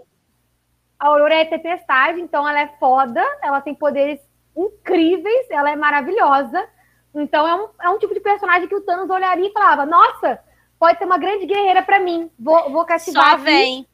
A 1.00 1.08
Aurora 1.08 1.36
é 1.36 1.42
a 1.44 1.50
tempestade, 1.50 2.20
então 2.20 2.48
ela 2.48 2.60
é 2.60 2.68
foda, 2.80 3.24
ela 3.42 3.62
tem 3.62 3.74
poderes 3.74 4.20
incríveis, 4.58 5.48
ela 5.52 5.70
é 5.72 5.76
maravilhosa. 5.76 6.68
Então 7.14 7.48
é 7.48 7.56
um, 7.56 7.70
é 7.82 7.90
um 7.90 8.00
tipo 8.00 8.14
de 8.14 8.20
personagem 8.20 8.68
que 8.68 8.76
o 8.76 8.82
Thanos 8.82 9.10
olharia 9.10 9.48
e 9.48 9.52
falava: 9.54 9.86
Nossa, 9.86 10.40
pode 10.80 10.98
ser 10.98 11.06
uma 11.06 11.18
grande 11.18 11.46
guerreira 11.46 11.82
pra 11.84 12.00
mim. 12.00 12.30
Vou, 12.38 12.72
vou 12.72 12.86
cativar. 12.86 13.24
Só 13.30 13.36
aqui 13.36 13.44
vem. 13.44 13.88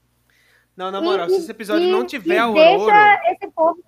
Não, 0.76 0.90
na 0.90 1.00
e- 1.00 1.04
moral, 1.04 1.30
se 1.30 1.36
esse 1.36 1.52
episódio 1.52 1.88
e- 1.88 1.92
não 1.92 2.06
tiver 2.06 2.36
e 2.36 2.38
a 2.38 2.44
Aurora, 2.46 2.94
Deixa 2.94 3.32
esse 3.34 3.52
povo. 3.52 3.84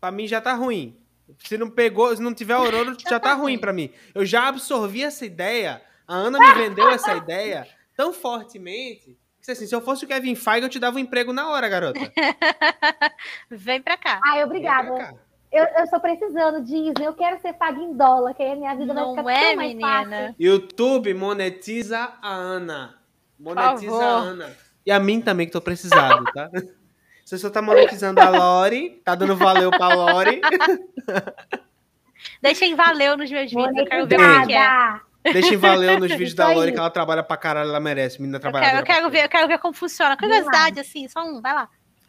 pra 0.00 0.10
mim 0.10 0.26
já 0.26 0.40
tá 0.40 0.54
ruim. 0.54 0.98
Se 1.38 1.56
não 1.56 1.70
pegou, 1.70 2.14
se 2.14 2.20
não 2.20 2.34
tiver 2.34 2.54
Aurora, 2.54 2.94
já 3.08 3.18
tá 3.20 3.34
ruim 3.34 3.56
pra 3.58 3.72
mim. 3.72 3.90
Eu 4.14 4.24
já 4.26 4.48
absorvi 4.48 5.02
essa 5.02 5.24
ideia, 5.24 5.80
a 6.06 6.14
Ana 6.14 6.38
me 6.38 6.54
vendeu 6.54 6.90
essa 6.90 7.14
ideia 7.16 7.66
tão 7.96 8.12
fortemente, 8.12 9.16
que 9.40 9.50
assim, 9.50 9.66
se 9.66 9.74
eu 9.74 9.80
fosse 9.80 10.04
o 10.04 10.08
Kevin 10.08 10.34
Feige, 10.34 10.66
eu 10.66 10.68
te 10.68 10.78
dava 10.78 10.96
um 10.96 11.00
emprego 11.00 11.32
na 11.32 11.48
hora, 11.50 11.68
garota. 11.68 12.00
Vem 13.50 13.80
pra 13.80 13.96
cá. 13.96 14.20
Ai, 14.24 14.46
Vem 14.46 14.62
pra 14.62 14.80
obrigada. 14.80 15.20
Eu, 15.52 15.64
eu 15.64 15.84
estou 15.84 16.00
precisando, 16.00 16.62
Disney. 16.62 17.04
Eu 17.04 17.12
quero 17.12 17.38
ser 17.42 17.52
paga 17.52 17.78
em 17.78 17.94
dólar, 17.94 18.32
que 18.34 18.42
aí 18.42 18.52
a 18.52 18.56
minha 18.56 18.74
vida 18.74 18.94
Não 18.94 19.14
vai 19.14 19.24
ficar 19.24 19.32
é, 19.32 19.48
tão 19.48 19.56
mais 19.56 19.80
fácil. 19.80 20.08
menina? 20.10 20.34
YouTube 20.38 21.14
monetiza 21.14 22.12
a 22.22 22.32
Ana. 22.32 22.94
Monetiza 23.38 23.94
a 23.94 24.18
Ana. 24.18 24.56
E 24.86 24.90
a 24.90 24.98
mim 24.98 25.20
também, 25.20 25.46
que 25.46 25.52
tô 25.52 25.60
precisado, 25.60 26.24
tá? 26.32 26.50
Você 27.24 27.38
só 27.38 27.50
tá 27.50 27.62
monetizando 27.62 28.20
a 28.20 28.28
Lori, 28.30 29.00
tá 29.04 29.14
dando 29.14 29.36
valeu 29.36 29.70
pra 29.70 29.94
Lori. 29.94 30.40
Deixem 32.40 32.74
valeu 32.74 33.16
nos 33.16 33.30
meus 33.30 33.50
vídeos. 33.50 33.76
Eu 33.76 33.86
quero 33.86 34.06
ver 34.06 34.16
como 34.16 34.42
é 34.42 34.46
que 34.46 34.54
é. 34.54 35.32
Deixem 35.32 35.56
valeu 35.56 36.00
nos 36.00 36.10
vídeos 36.10 36.34
da 36.34 36.48
Lori, 36.48 36.68
aí. 36.68 36.72
que 36.72 36.78
ela 36.78 36.90
trabalha 36.90 37.22
pra 37.22 37.36
caralho, 37.36 37.68
ela 37.68 37.80
merece. 37.80 38.20
Menina 38.20 38.38
Eu 38.38 38.40
trabalhadora. 38.40 38.82
quero, 38.82 38.98
eu 38.98 39.02
quero 39.02 39.10
ver, 39.10 39.24
eu 39.24 39.28
quero 39.28 39.48
ver 39.48 39.58
como 39.58 39.72
funciona. 39.74 40.16
Curiosidade, 40.16 40.80
assim, 40.80 41.06
só 41.08 41.22
um, 41.24 41.40
vai 41.40 41.54
lá. 41.54 41.68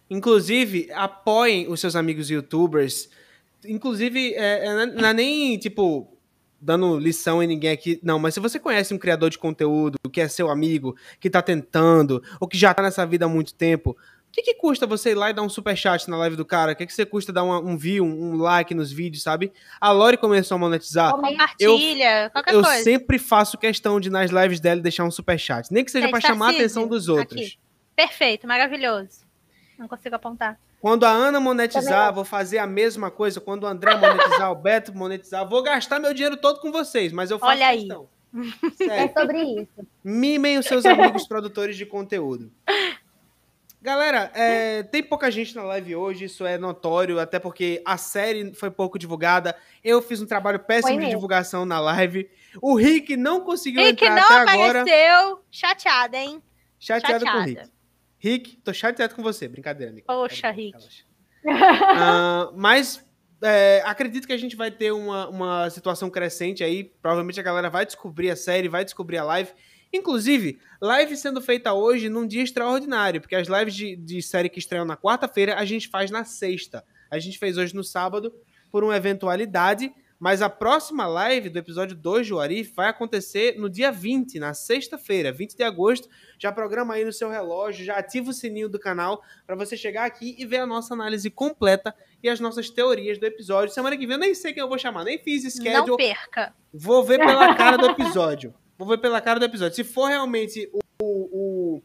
Inclusive, 0.10 0.90
apoiem 0.94 1.68
os 1.68 1.80
seus 1.80 1.96
amigos 1.96 2.30
youtubers. 2.30 3.10
Inclusive, 3.66 4.34
é, 4.36 4.66
é, 4.66 4.86
não 4.86 5.08
é 5.10 5.14
nem, 5.14 5.58
tipo, 5.58 6.18
dando 6.62 6.98
lição 6.98 7.42
em 7.44 7.48
ninguém 7.48 7.72
aqui. 7.72 8.00
Não, 8.04 8.18
mas 8.20 8.34
se 8.34 8.40
você 8.40 8.60
conhece 8.60 8.94
um 8.94 8.98
criador 8.98 9.30
de 9.30 9.38
conteúdo 9.38 9.98
que 10.12 10.22
é 10.22 10.28
seu 10.28 10.50
amigo, 10.50 10.96
que 11.20 11.30
tá 11.30 11.42
tentando, 11.42 12.24
ou 12.40 12.48
que 12.48 12.58
já 12.58 12.74
tá 12.74 12.82
nessa 12.84 13.06
vida 13.06 13.26
há 13.26 13.30
muito 13.30 13.54
tempo, 13.54 13.92
o 13.92 14.32
que, 14.34 14.42
que 14.42 14.56
custa 14.56 14.88
você 14.88 15.12
ir 15.12 15.16
lá 15.16 15.30
e 15.30 15.34
dar 15.34 15.44
um 15.44 15.50
superchat 15.50 16.10
na 16.10 16.18
live 16.18 16.36
do 16.36 16.44
cara? 16.46 16.72
O 16.72 16.76
que, 16.76 16.88
que 16.88 16.94
você 16.94 17.06
custa 17.06 17.32
dar 17.32 17.44
uma- 17.44 17.60
um 17.60 17.78
view, 17.78 18.04
um, 18.04 18.36
like 18.38 18.74
nos 18.74 18.92
vídeos, 18.92 19.22
sabe? 19.22 19.52
A 19.80 19.92
Lori 19.92 20.18
começou 20.18 20.56
a 20.56 20.58
monetizar. 20.58 21.12
Compartilha, 21.12 22.30
qualquer 22.32 22.54
Eu 22.56 22.64
coisa. 22.64 22.84
sempre 22.84 23.20
faço 23.20 23.58
questão 23.60 24.00
de, 24.00 24.10
nas 24.10 24.32
lives 24.32 24.60
dela, 24.60 24.82
deixar 24.82 25.04
um 25.04 25.12
superchat. 25.12 25.72
Nem 25.72 25.86
que 25.86 25.92
seja 25.92 26.08
Gente, 26.08 26.12
pra 26.12 26.22
chamar 26.22 26.48
a 26.48 26.50
atenção 26.50 26.88
dos 26.88 27.10
outros. 27.10 27.40
aqui. 27.40 27.54
Perfeito, 27.96 28.48
maravilhoso. 28.48 29.22
Não 29.78 29.88
consigo 29.88 30.16
apontar. 30.16 30.60
Quando 30.84 31.06
a 31.06 31.12
Ana 31.12 31.40
monetizar, 31.40 32.08
Também 32.08 32.16
vou 32.16 32.26
fazer 32.26 32.58
a 32.58 32.68
mesma 32.68 33.10
coisa. 33.10 33.40
Quando 33.40 33.64
o 33.64 33.66
André 33.66 33.96
monetizar, 33.96 34.52
o 34.52 34.56
Beto 34.56 34.94
monetizar, 34.94 35.48
vou 35.48 35.64
gastar 35.64 35.98
meu 35.98 36.14
dinheiro 36.14 36.36
todo 36.36 36.60
com 36.60 36.74
vocês, 36.74 37.14
mas 37.14 37.32
eu 37.32 37.40
faço 37.40 37.54
Olha 37.54 37.68
aí. 37.68 37.78
questão. 37.78 38.10
É 38.90 39.08
sobre 39.08 39.42
isso. 39.44 39.88
mimem 40.04 40.58
os 40.58 40.66
seus 40.66 40.86
amigos 40.86 41.26
produtores 41.26 41.78
de 41.78 41.86
conteúdo. 41.86 42.52
Galera, 43.82 44.30
é, 44.36 44.84
tem 44.84 45.02
pouca 45.02 45.32
gente 45.32 45.56
na 45.56 45.64
live 45.64 45.96
hoje, 45.96 46.26
isso 46.26 46.46
é 46.46 46.58
notório, 46.58 47.18
até 47.18 47.40
porque 47.40 47.82
a 47.86 47.96
série 47.96 48.54
foi 48.54 48.70
pouco 48.70 49.00
divulgada. 49.00 49.56
Eu 49.82 50.02
fiz 50.02 50.22
um 50.22 50.26
trabalho 50.26 50.60
péssimo 50.60 51.00
de 51.00 51.08
divulgação 51.12 51.66
na 51.66 51.80
live. 51.80 52.30
O 52.62 52.76
Rick 52.76 53.16
não 53.16 53.40
conseguiu 53.40 53.82
Rick 53.84 54.04
entrar 54.04 54.16
não 54.18 54.38
até 54.38 54.52
agora. 54.52 54.82
apareceu. 54.82 55.40
Chateada, 55.50 56.18
hein? 56.18 56.44
Chateado 56.78 57.24
com 57.24 57.32
o 57.32 57.34
chateada. 57.40 57.62
Rick. 57.62 57.73
Rick, 58.24 58.56
tô 58.64 58.74
chateado 58.74 59.14
com 59.14 59.22
você. 59.22 59.50
Brincadeira, 59.50 59.92
amigo. 59.92 60.08
Poxa, 60.08 60.50
Rick. 60.50 60.78
Ah, 61.46 62.50
mas 62.56 63.06
é, 63.42 63.82
acredito 63.86 64.26
que 64.26 64.32
a 64.32 64.38
gente 64.38 64.56
vai 64.56 64.72
ter 64.72 64.94
uma, 64.94 65.28
uma 65.28 65.70
situação 65.70 66.10
crescente 66.10 66.64
aí. 66.64 66.86
Provavelmente 66.86 67.38
a 67.42 67.44
galera 67.44 67.70
vai 67.70 67.86
descobrir 67.86 68.30
a 68.30 68.36
série, 68.38 68.70
vai 68.70 68.86
descobrir 68.86 69.18
a 69.18 69.26
live. 69.26 69.52
Inclusive, 69.92 70.58
live 70.82 71.18
sendo 71.18 71.42
feita 71.42 71.74
hoje 71.74 72.08
num 72.08 72.26
dia 72.26 72.42
extraordinário, 72.42 73.20
porque 73.20 73.36
as 73.36 73.50
lives 73.50 73.76
de, 73.76 73.98
de 73.98 74.22
série 74.22 74.48
que 74.48 74.58
estreiam 74.58 74.86
na 74.86 74.96
quarta-feira 74.96 75.56
a 75.56 75.66
gente 75.66 75.90
faz 75.90 76.10
na 76.10 76.24
sexta. 76.24 76.82
A 77.12 77.20
gente 77.20 77.38
fez 77.38 77.58
hoje 77.58 77.76
no 77.76 77.84
sábado 77.84 78.34
por 78.72 78.86
uma 78.86 78.96
eventualidade, 78.96 79.94
mas 80.24 80.42
a 80.42 80.50
próxima 80.50 81.06
live 81.06 81.50
do 81.50 81.60
episódio 81.60 81.98
2 81.98 82.28
de 82.28 82.34
Warif 82.34 82.72
vai 82.74 82.88
acontecer 82.88 83.60
no 83.60 83.70
dia 83.70 83.92
20, 83.92 84.40
na 84.40 84.54
sexta-feira, 84.54 85.34
20 85.34 85.58
de 85.58 85.64
agosto. 85.64 86.08
Já 86.40 86.50
programa 86.50 86.94
aí 86.94 87.04
no 87.04 87.12
seu 87.12 87.30
relógio, 87.30 87.84
já 87.84 87.98
ativa 87.98 88.30
o 88.30 88.34
sininho 88.34 88.70
do 88.70 88.80
canal 88.80 89.22
para 89.46 89.54
você 89.54 89.76
chegar 89.76 90.06
aqui 90.06 90.34
e 90.40 90.46
ver 90.46 90.60
a 90.60 90.66
nossa 90.66 90.94
análise 90.94 91.30
completa 91.30 91.94
e 92.24 92.30
as 92.30 92.40
nossas 92.40 92.70
teorias 92.70 93.18
do 93.18 93.26
episódio. 93.26 93.74
Semana 93.74 93.98
que 93.98 94.08
vem 94.08 94.16
eu 94.16 94.20
nem 94.20 94.34
sei 94.34 94.54
quem 94.54 94.64
eu 94.64 94.70
vou 94.70 94.78
chamar, 94.78 95.04
nem 95.04 95.18
fiz 95.18 95.44
Não 95.44 95.52
schedule. 95.52 95.98
perca. 95.98 96.56
Vou 96.74 97.04
ver 97.04 97.20
pela 97.20 97.54
cara 97.54 97.76
do 97.76 97.88
episódio. 97.88 98.54
Vou 98.78 98.88
ver 98.88 99.00
pela 99.00 99.20
cara 99.20 99.42
do 99.42 99.46
episódio. 99.46 99.76
Se 99.76 99.84
for 99.84 100.08
realmente 100.08 100.70
o, 100.72 100.80
o, 101.04 101.82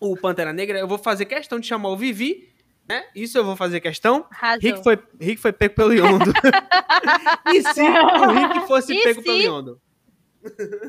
o, 0.00 0.10
o 0.10 0.16
Pantera 0.16 0.52
Negra, 0.52 0.76
eu 0.76 0.88
vou 0.88 0.98
fazer 0.98 1.24
questão 1.24 1.60
de 1.60 1.68
chamar 1.68 1.90
o 1.90 1.96
Vivi, 1.96 2.49
né? 2.90 3.06
Isso 3.14 3.38
eu 3.38 3.44
vou 3.44 3.54
fazer 3.54 3.80
questão. 3.80 4.26
Arrasou. 4.30 4.60
Rick 4.60 4.82
foi, 4.82 4.98
Rick 5.20 5.40
foi 5.40 5.52
pego 5.52 5.74
pelo 5.76 5.92
Yondo. 5.92 6.32
e 7.54 7.62
se 7.62 7.82
o 7.82 8.30
Rick 8.32 8.66
fosse 8.66 8.92
E 8.92 9.02
pego 9.04 9.20
se? 9.20 9.26
pelo 9.26 9.38
Yondo? 9.38 9.80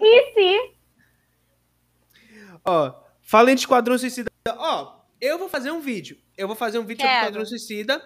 E 0.02 0.34
se 0.34 0.76
Ó, 2.66 2.94
falem 3.22 3.54
de 3.54 3.62
Esquadrão 3.62 3.98
Suicida. 3.98 4.30
Ó, 4.48 5.00
eu 5.20 5.38
vou 5.38 5.48
fazer 5.48 5.72
um 5.72 5.80
vídeo. 5.80 6.18
Eu 6.36 6.48
vou 6.48 6.56
fazer 6.56 6.80
um 6.80 6.86
vídeo 6.86 7.02
sobre 7.02 7.12
Quero. 7.14 7.26
Esquadrão 7.26 7.46
Suicida. 7.46 8.02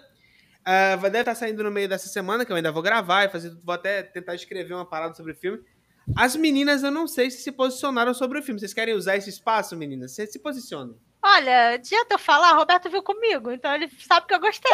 Vai 0.98 1.10
deve 1.10 1.20
estar 1.20 1.34
saindo 1.34 1.64
no 1.64 1.70
meio 1.70 1.88
dessa 1.88 2.08
semana, 2.08 2.44
que 2.44 2.52
eu 2.52 2.56
ainda 2.56 2.72
vou 2.72 2.82
gravar 2.82 3.24
e 3.24 3.28
fazer. 3.30 3.56
Vou 3.64 3.74
até 3.74 4.02
tentar 4.02 4.34
escrever 4.34 4.74
uma 4.74 4.84
parada 4.84 5.14
sobre 5.14 5.32
o 5.32 5.36
filme. 5.36 5.62
As 6.16 6.36
meninas, 6.36 6.82
eu 6.82 6.90
não 6.90 7.06
sei 7.08 7.30
se 7.30 7.42
se 7.42 7.50
posicionaram 7.50 8.12
sobre 8.12 8.38
o 8.38 8.42
filme. 8.42 8.60
Vocês 8.60 8.74
querem 8.74 8.94
usar 8.94 9.16
esse 9.16 9.30
espaço, 9.30 9.76
meninas? 9.76 10.12
Vocês 10.12 10.30
se 10.30 10.38
posicionem. 10.38 10.96
Olha, 11.28 11.70
adianta 11.74 12.14
eu 12.14 12.18
falar, 12.20 12.52
Roberto 12.52 12.88
viu 12.88 13.02
comigo, 13.02 13.50
então 13.50 13.74
ele 13.74 13.88
sabe 13.88 14.28
que 14.28 14.34
eu 14.34 14.38
gostei. 14.38 14.72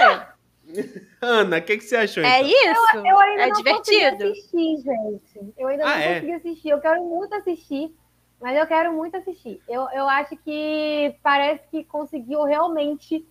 Ana, 1.23 1.57
o 1.57 1.63
que, 1.63 1.79
que 1.79 1.85
você 1.85 1.97
achou? 1.97 2.23
É 2.23 2.41
então? 2.43 2.47
isso? 2.47 2.97
eu 3.07 3.19
ainda 3.19 3.43
é 3.43 3.47
não 3.47 3.63
consegui 3.63 3.99
divertido. 3.99 4.31
assistir, 4.31 4.77
gente. 4.83 5.55
Eu 5.57 5.69
ainda 5.69 5.85
Ah, 5.85 5.89
não 5.89 5.97
é? 5.97 6.15
consegui 6.15 6.33
assistir. 6.35 6.69
Eu 6.69 6.81
quero 6.81 7.03
muito 7.03 7.35
assistir, 7.35 7.97
mas 8.39 8.57
eu 8.59 8.67
quero 8.67 8.93
muito 8.93 9.17
assistir. 9.17 9.63
Eu, 9.67 9.89
eu 9.95 10.07
acho 10.07 10.37
que 10.37 11.17
parece 11.23 11.67
que 11.71 11.85
conseguiu 11.85 12.45
realmente 12.45 13.27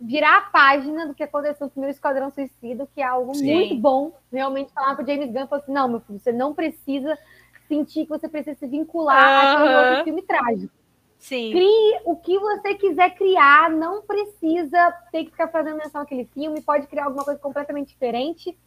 virar 0.00 0.38
a 0.38 0.42
página 0.42 1.08
do 1.08 1.14
que 1.14 1.24
aconteceu 1.24 1.66
no 1.66 1.70
primeiro 1.72 1.92
Esquadrão 1.92 2.30
Suicida, 2.30 2.88
que 2.94 3.02
é 3.02 3.04
algo 3.04 3.34
Sim. 3.34 3.52
muito 3.52 3.74
bom. 3.74 4.16
Realmente 4.32 4.72
falar 4.72 4.94
pro 4.94 5.04
James 5.04 5.32
Gunn, 5.32 5.48
falar 5.48 5.60
assim, 5.62 5.72
não, 5.72 5.88
meu 5.88 6.00
filho, 6.00 6.20
você 6.20 6.32
não 6.32 6.54
precisa 6.54 7.18
sentir 7.66 8.04
que 8.04 8.10
você 8.10 8.28
precisa 8.28 8.56
se 8.56 8.66
vincular 8.68 9.42
àquele 9.42 9.74
Aham. 9.74 9.80
outro 9.80 10.04
filme 10.04 10.22
trágico. 10.22 10.81
Sim. 11.22 11.52
Crie 11.52 12.00
o 12.04 12.16
que 12.16 12.36
você 12.36 12.74
quiser 12.74 13.10
criar, 13.14 13.70
não 13.70 14.02
precisa 14.02 14.92
ter 15.12 15.24
que 15.24 15.30
ficar 15.30 15.46
fazendo 15.46 15.76
menção 15.76 16.00
àquele 16.00 16.24
filme, 16.34 16.60
pode 16.60 16.88
criar 16.88 17.04
alguma 17.04 17.24
coisa 17.24 17.38
completamente 17.38 17.90
diferente. 17.90 18.58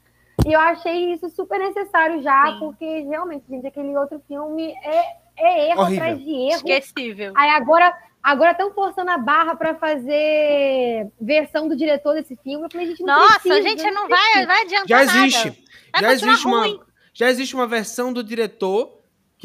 E 0.47 0.53
eu 0.53 0.59
achei 0.61 1.11
isso 1.11 1.29
super 1.29 1.59
necessário 1.59 2.23
já, 2.23 2.53
Sim. 2.53 2.59
porque 2.59 3.01
realmente, 3.01 3.43
gente, 3.49 3.67
aquele 3.67 3.93
outro 3.97 4.21
filme 4.25 4.73
é, 4.81 5.17
é 5.37 5.69
erro 5.71 5.81
Horrível. 5.81 6.03
atrás 6.03 6.23
de 6.23 6.31
erro. 6.31 6.55
Esquecível. 6.55 7.33
Aí 7.35 7.49
agora 7.49 7.93
agora 8.23 8.51
estão 8.51 8.73
forçando 8.73 9.11
a 9.11 9.17
barra 9.17 9.55
para 9.57 9.75
fazer 9.75 11.11
versão 11.19 11.67
do 11.67 11.75
diretor 11.75 12.13
desse 12.13 12.37
filme. 12.37 12.65
Eu 12.65 12.71
falei, 12.71 12.87
gente, 12.87 13.03
não 13.03 13.19
Nossa, 13.19 13.39
precisa, 13.41 13.55
a 13.57 13.61
gente 13.61 13.91
não 13.91 14.07
vai, 14.07 14.45
vai 14.45 14.61
adiantar 14.61 14.87
Já 14.87 15.05
nada. 15.05 15.19
existe. 15.27 15.49
Vai 15.91 16.01
Já 16.01 16.13
existe, 16.13 16.47
uma, 16.47 16.85
já 17.13 17.29
existe 17.29 17.53
uma 17.53 17.67
versão 17.67 18.13
do 18.13 18.23
diretor, 18.23 18.94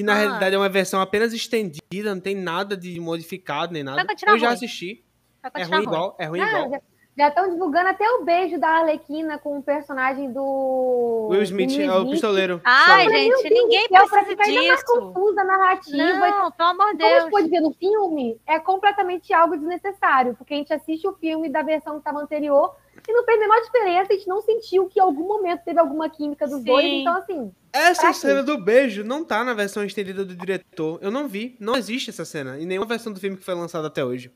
que 0.00 0.06
na 0.06 0.12
Ah. 0.14 0.16
realidade 0.16 0.54
é 0.54 0.58
uma 0.58 0.68
versão 0.68 1.00
apenas 1.00 1.32
estendida, 1.32 2.14
não 2.14 2.20
tem 2.20 2.34
nada 2.34 2.76
de 2.76 2.98
modificado 3.00 3.72
nem 3.72 3.82
nada. 3.82 4.04
Eu 4.26 4.38
já 4.38 4.46
ruim. 4.48 4.54
assisti. 4.56 5.04
É 5.42 5.50
continuar 5.50 5.76
ruim 5.78 5.86
igual, 5.86 6.16
é 6.18 6.24
ruim 6.26 6.40
Ah, 6.40 6.46
igual. 6.48 6.70
já- 6.70 7.28
estão 7.28 7.50
divulgando 7.50 7.88
até 7.88 8.08
o 8.10 8.24
beijo 8.24 8.58
da 8.58 8.68
Arlequina 8.68 9.36
com 9.38 9.58
o 9.58 9.62
personagem 9.62 10.32
do. 10.32 11.28
Will 11.30 11.42
Smith 11.42 11.78
é 11.78 11.92
o 11.92 12.08
pistoleiro. 12.08 12.60
Ai, 12.64 13.06
Meu 13.08 13.18
gente, 13.18 13.42
Deus, 13.42 13.62
ninguém 13.62 13.84
é 13.84 13.88
pra 13.88 14.00
precisa 14.06 14.26
ficar 14.30 14.44
ainda 14.44 14.60
mais 14.68 14.80
disso. 14.80 14.86
confusa 15.00 15.40
a 15.40 15.44
narrativa. 15.44 15.96
Não, 15.98 16.50
pelo 16.52 16.68
amor 16.70 16.92
de 16.92 16.98
Como 16.98 17.04
a 17.04 17.08
gente 17.08 17.18
Deus. 17.20 17.30
pode 17.30 17.48
ver 17.48 17.60
no 17.60 17.72
filme, 17.74 18.40
é 18.46 18.58
completamente 18.58 19.32
algo 19.34 19.56
desnecessário, 19.56 20.34
porque 20.34 20.54
a 20.54 20.56
gente 20.56 20.72
assiste 20.72 21.06
o 21.06 21.12
filme 21.14 21.48
da 21.50 21.62
versão 21.62 21.94
que 21.94 21.98
estava 22.00 22.20
anterior 22.20 22.74
e 23.08 23.12
não 23.12 23.24
fez 23.24 23.38
a 23.38 23.40
menor 23.40 23.60
diferença, 23.62 24.12
a 24.12 24.16
gente 24.16 24.28
não 24.28 24.40
sentiu 24.42 24.88
que 24.88 24.98
em 24.98 25.02
algum 25.02 25.26
momento 25.26 25.62
teve 25.64 25.78
alguma 25.78 26.08
química 26.08 26.46
dos 26.46 26.58
Sim. 26.58 26.64
dois, 26.64 26.84
então 26.86 27.16
assim, 27.16 27.52
Essa 27.72 28.08
quê? 28.08 28.14
cena 28.14 28.42
do 28.42 28.58
beijo 28.58 29.04
não 29.04 29.24
tá 29.24 29.44
na 29.44 29.54
versão 29.54 29.84
estendida 29.84 30.24
do 30.24 30.34
diretor. 30.34 30.98
Eu 31.02 31.10
não 31.10 31.28
vi. 31.28 31.56
Não 31.60 31.76
existe 31.76 32.10
essa 32.10 32.24
cena 32.24 32.58
em 32.58 32.66
nenhuma 32.66 32.86
versão 32.86 33.12
do 33.12 33.20
filme 33.20 33.36
que 33.36 33.44
foi 33.44 33.54
lançada 33.54 33.86
até 33.88 34.04
hoje. 34.04 34.32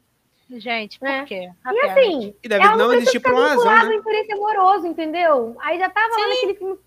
Gente, 0.51 0.99
por 0.99 1.09
É. 1.09 1.25
quê? 1.25 1.49
e 1.67 1.81
assim, 1.87 2.35
E 2.43 2.49
deve 2.49 2.62
ela 2.65 2.77
não, 2.77 2.89
não 2.89 2.95
existir 2.95 3.19
por 3.19 3.33
uma 3.33 3.49
razão, 3.49 3.57
vinculada 3.57 3.83
ao 3.85 3.89
né? 3.89 3.97
interesse 3.97 4.33
amoroso, 4.33 4.87
entendeu? 4.87 5.57
Aí 5.61 5.79
já 5.79 5.89
tava 5.89 6.15
lá 6.15 6.29
naquele 6.29 6.55
filme 6.55 6.79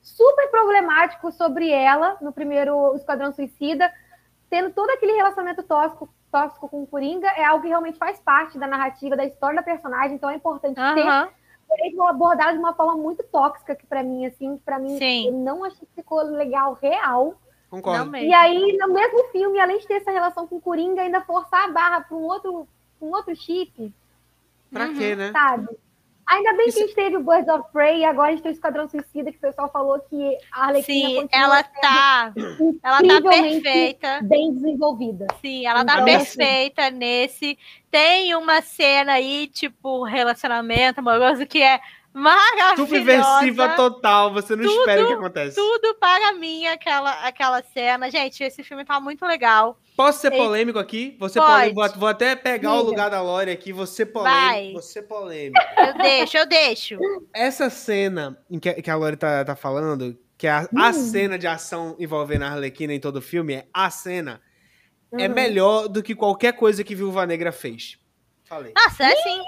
super 0.00 0.48
problemático 0.50 1.30
sobre 1.32 1.68
ela, 1.70 2.16
no 2.20 2.32
primeiro 2.32 2.94
Esquadrão 2.96 3.32
Suicida, 3.32 3.92
tendo 4.48 4.70
todo 4.70 4.90
aquele 4.90 5.12
relacionamento 5.12 5.62
tóxico, 5.62 6.08
tóxico 6.30 6.68
com 6.68 6.82
o 6.82 6.86
Coringa, 6.86 7.28
é 7.28 7.44
algo 7.44 7.62
que 7.62 7.68
realmente 7.68 7.98
faz 7.98 8.18
parte 8.20 8.58
da 8.58 8.66
narrativa, 8.66 9.16
da 9.16 9.24
história 9.24 9.56
da 9.56 9.62
personagem, 9.62 10.14
então 10.16 10.30
é 10.30 10.34
importante 10.34 10.76
ter 10.76 10.82
Aham. 10.82 11.28
porém 11.68 11.94
foi 11.94 12.06
abordado 12.08 12.52
de 12.52 12.58
uma 12.58 12.74
forma 12.74 12.96
muito 12.96 13.22
tóxica 13.24 13.74
que 13.76 13.86
pra 13.86 14.02
mim, 14.02 14.26
assim, 14.26 14.56
que 14.56 14.64
pra 14.64 14.78
mim 14.78 14.98
Sim. 14.98 15.26
eu 15.28 15.32
não 15.32 15.64
achei 15.64 15.86
que 15.86 15.94
ficou 15.94 16.22
legal, 16.22 16.74
real. 16.80 17.34
Concordo. 17.70 18.06
Não 18.06 18.18
E 18.18 18.32
aí, 18.34 18.76
no 18.78 18.88
mesmo 18.92 19.24
filme, 19.30 19.60
além 19.60 19.78
de 19.78 19.86
ter 19.86 19.94
essa 19.94 20.10
relação 20.10 20.46
com 20.46 20.56
o 20.56 20.60
Coringa, 20.60 21.02
ainda 21.02 21.20
forçar 21.20 21.68
a 21.68 21.72
barra 21.72 22.00
pra 22.00 22.16
um 22.16 22.22
outro, 22.24 22.66
um 23.00 23.08
outro 23.12 23.34
chip, 23.36 23.94
Pra 24.72 24.86
Uhum. 24.86 24.94
quê, 24.94 25.16
né? 25.16 25.32
sabe? 25.32 25.68
Ainda 26.30 26.52
bem 26.54 26.68
Isso- 26.68 26.76
que 26.78 26.82
a 26.84 26.86
gente 26.86 26.94
teve 26.94 27.16
o 27.16 27.24
Birds 27.24 27.48
of 27.48 27.64
Prey 27.72 27.98
e 28.00 28.04
agora 28.04 28.28
a 28.28 28.30
gente 28.30 28.42
tem 28.42 28.52
o 28.52 28.54
Esquadrão 28.54 28.88
Suicida, 28.88 29.32
que 29.32 29.38
o 29.38 29.40
pessoal 29.40 29.68
falou 29.72 29.98
que 30.08 30.36
a 30.52 30.66
Arlequina 30.66 31.08
Sim, 31.22 31.28
ela 31.32 31.62
tá, 31.64 32.32
ela 32.84 33.02
tá 33.02 33.20
perfeita. 33.28 34.20
bem 34.22 34.52
desenvolvida. 34.54 35.26
Sim, 35.40 35.66
ela 35.66 35.84
tá 35.84 35.94
Então, 35.94 36.04
perfeita 36.04 36.88
nesse. 36.90 37.58
Tem 37.90 38.34
uma 38.36 38.62
cena 38.62 39.14
aí, 39.14 39.48
tipo, 39.48 40.04
relacionamento 40.04 41.00
amoroso, 41.00 41.44
que 41.46 41.60
é 41.60 41.80
maravilhosa. 42.12 42.76
Subversiva 42.76 43.68
total. 43.76 44.32
Você 44.32 44.56
não 44.56 44.64
Tudo, 44.64 44.78
espera 44.80 45.02
o 45.04 45.06
que 45.06 45.12
acontece. 45.12 45.56
Tudo 45.56 45.94
para 45.94 46.32
mim, 46.34 46.66
aquela, 46.66 47.26
aquela 47.26 47.62
cena. 47.62 48.10
Gente, 48.10 48.42
esse 48.42 48.62
filme 48.64 48.84
tá 48.84 48.98
muito 49.00 49.24
legal. 49.24 49.78
Posso 49.96 50.20
ser 50.20 50.32
Ei, 50.32 50.38
polêmico 50.38 50.78
aqui? 50.78 51.16
Você 51.18 51.38
pode. 51.38 51.72
polêmico. 51.74 51.98
Vou, 51.98 52.08
até 52.08 52.34
pegar 52.34 52.72
o 52.74 52.78
Diga. 52.78 52.88
lugar 52.90 53.10
da 53.10 53.20
Lore 53.22 53.50
aqui. 53.50 53.72
Você 53.72 54.04
polêmico. 54.06 54.40
Vai. 54.40 54.72
Você 54.72 55.02
polêmico. 55.02 55.60
Eu 55.76 55.94
deixo, 55.98 56.36
eu 56.38 56.46
deixo. 56.46 56.98
Essa 57.34 57.68
cena 57.70 58.38
em 58.50 58.58
que, 58.58 58.72
que 58.74 58.90
a 58.90 58.96
Lore 58.96 59.16
tá, 59.16 59.44
tá 59.44 59.54
falando, 59.54 60.18
que 60.38 60.46
é 60.46 60.50
a, 60.50 60.68
a 60.76 60.88
Hum. 60.88 60.92
cena 60.92 61.38
de 61.38 61.46
ação 61.46 61.96
envolvendo 61.98 62.42
a 62.44 62.50
Arlequina 62.50 62.94
em 62.94 63.00
todo 63.00 63.16
o 63.16 63.22
filme, 63.22 63.54
é 63.54 63.66
a 63.74 63.90
cena, 63.90 64.40
é 65.12 65.26
Uhum. 65.28 65.34
melhor 65.34 65.88
do 65.88 66.02
que 66.02 66.14
qualquer 66.14 66.52
coisa 66.54 66.82
que 66.82 66.94
Viúva 66.94 67.26
Negra 67.26 67.52
fez. 67.52 67.98
Falei. 68.44 68.72
Nossa, 68.74 69.04
é 69.04 69.16
sim. 69.16 69.40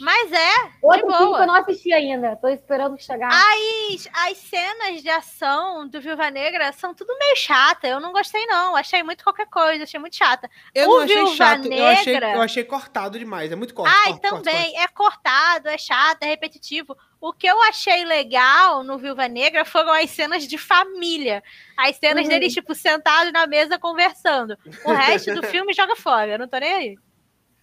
Mas 0.00 0.30
é, 0.30 0.70
Outro 0.80 1.08
de 1.08 1.16
filme 1.16 1.34
que 1.34 1.42
eu 1.42 1.46
não 1.46 1.54
assisti 1.56 1.92
ainda, 1.92 2.36
tô 2.36 2.46
esperando 2.48 2.96
chegar. 3.02 3.28
As, 3.32 4.08
as 4.28 4.38
cenas 4.38 5.02
de 5.02 5.10
ação 5.10 5.88
do 5.88 6.00
Viúva 6.00 6.30
Negra 6.30 6.72
são 6.72 6.94
tudo 6.94 7.16
meio 7.18 7.36
chata. 7.36 7.88
Eu 7.88 7.98
não 7.98 8.12
gostei, 8.12 8.46
não. 8.46 8.76
Achei 8.76 9.02
muito 9.02 9.24
qualquer 9.24 9.46
coisa, 9.48 9.82
achei 9.82 9.98
muito 9.98 10.14
chata. 10.16 10.48
Eu 10.72 10.88
o 10.88 10.96
não 10.98 11.00
achei 11.02 11.16
Viúva 11.16 11.34
chato, 11.34 11.66
eu 11.66 11.86
achei, 11.86 12.12
Negra- 12.12 12.34
eu 12.34 12.42
achei 12.42 12.64
cortado 12.64 13.18
demais. 13.18 13.50
É 13.50 13.56
muito 13.56 13.74
corte. 13.74 13.92
Ai, 14.04 14.16
também. 14.20 14.78
É 14.80 14.86
cortado, 14.86 15.68
é 15.68 15.76
chato, 15.78 16.22
é 16.22 16.26
repetitivo. 16.26 16.96
O 17.20 17.32
que 17.32 17.46
eu 17.48 17.60
achei 17.62 18.04
legal 18.04 18.84
no 18.84 18.98
Viúva 18.98 19.26
Negra 19.26 19.64
foram 19.64 19.92
as 19.92 20.10
cenas 20.10 20.46
de 20.46 20.56
família. 20.58 21.42
As 21.76 21.96
cenas 21.96 22.24
Uhum. 22.24 22.28
deles, 22.28 22.52
tipo, 22.54 22.72
sentados 22.74 23.32
na 23.32 23.46
mesa 23.48 23.78
conversando. 23.80 24.56
O 24.84 24.92
resto 24.92 25.34
do 25.34 25.42
filme 25.48 25.72
joga 25.72 25.96
fora. 25.96 26.32
Eu 26.32 26.38
não 26.38 26.46
tô 26.46 26.56
nem 26.58 26.72
aí. 26.72 26.98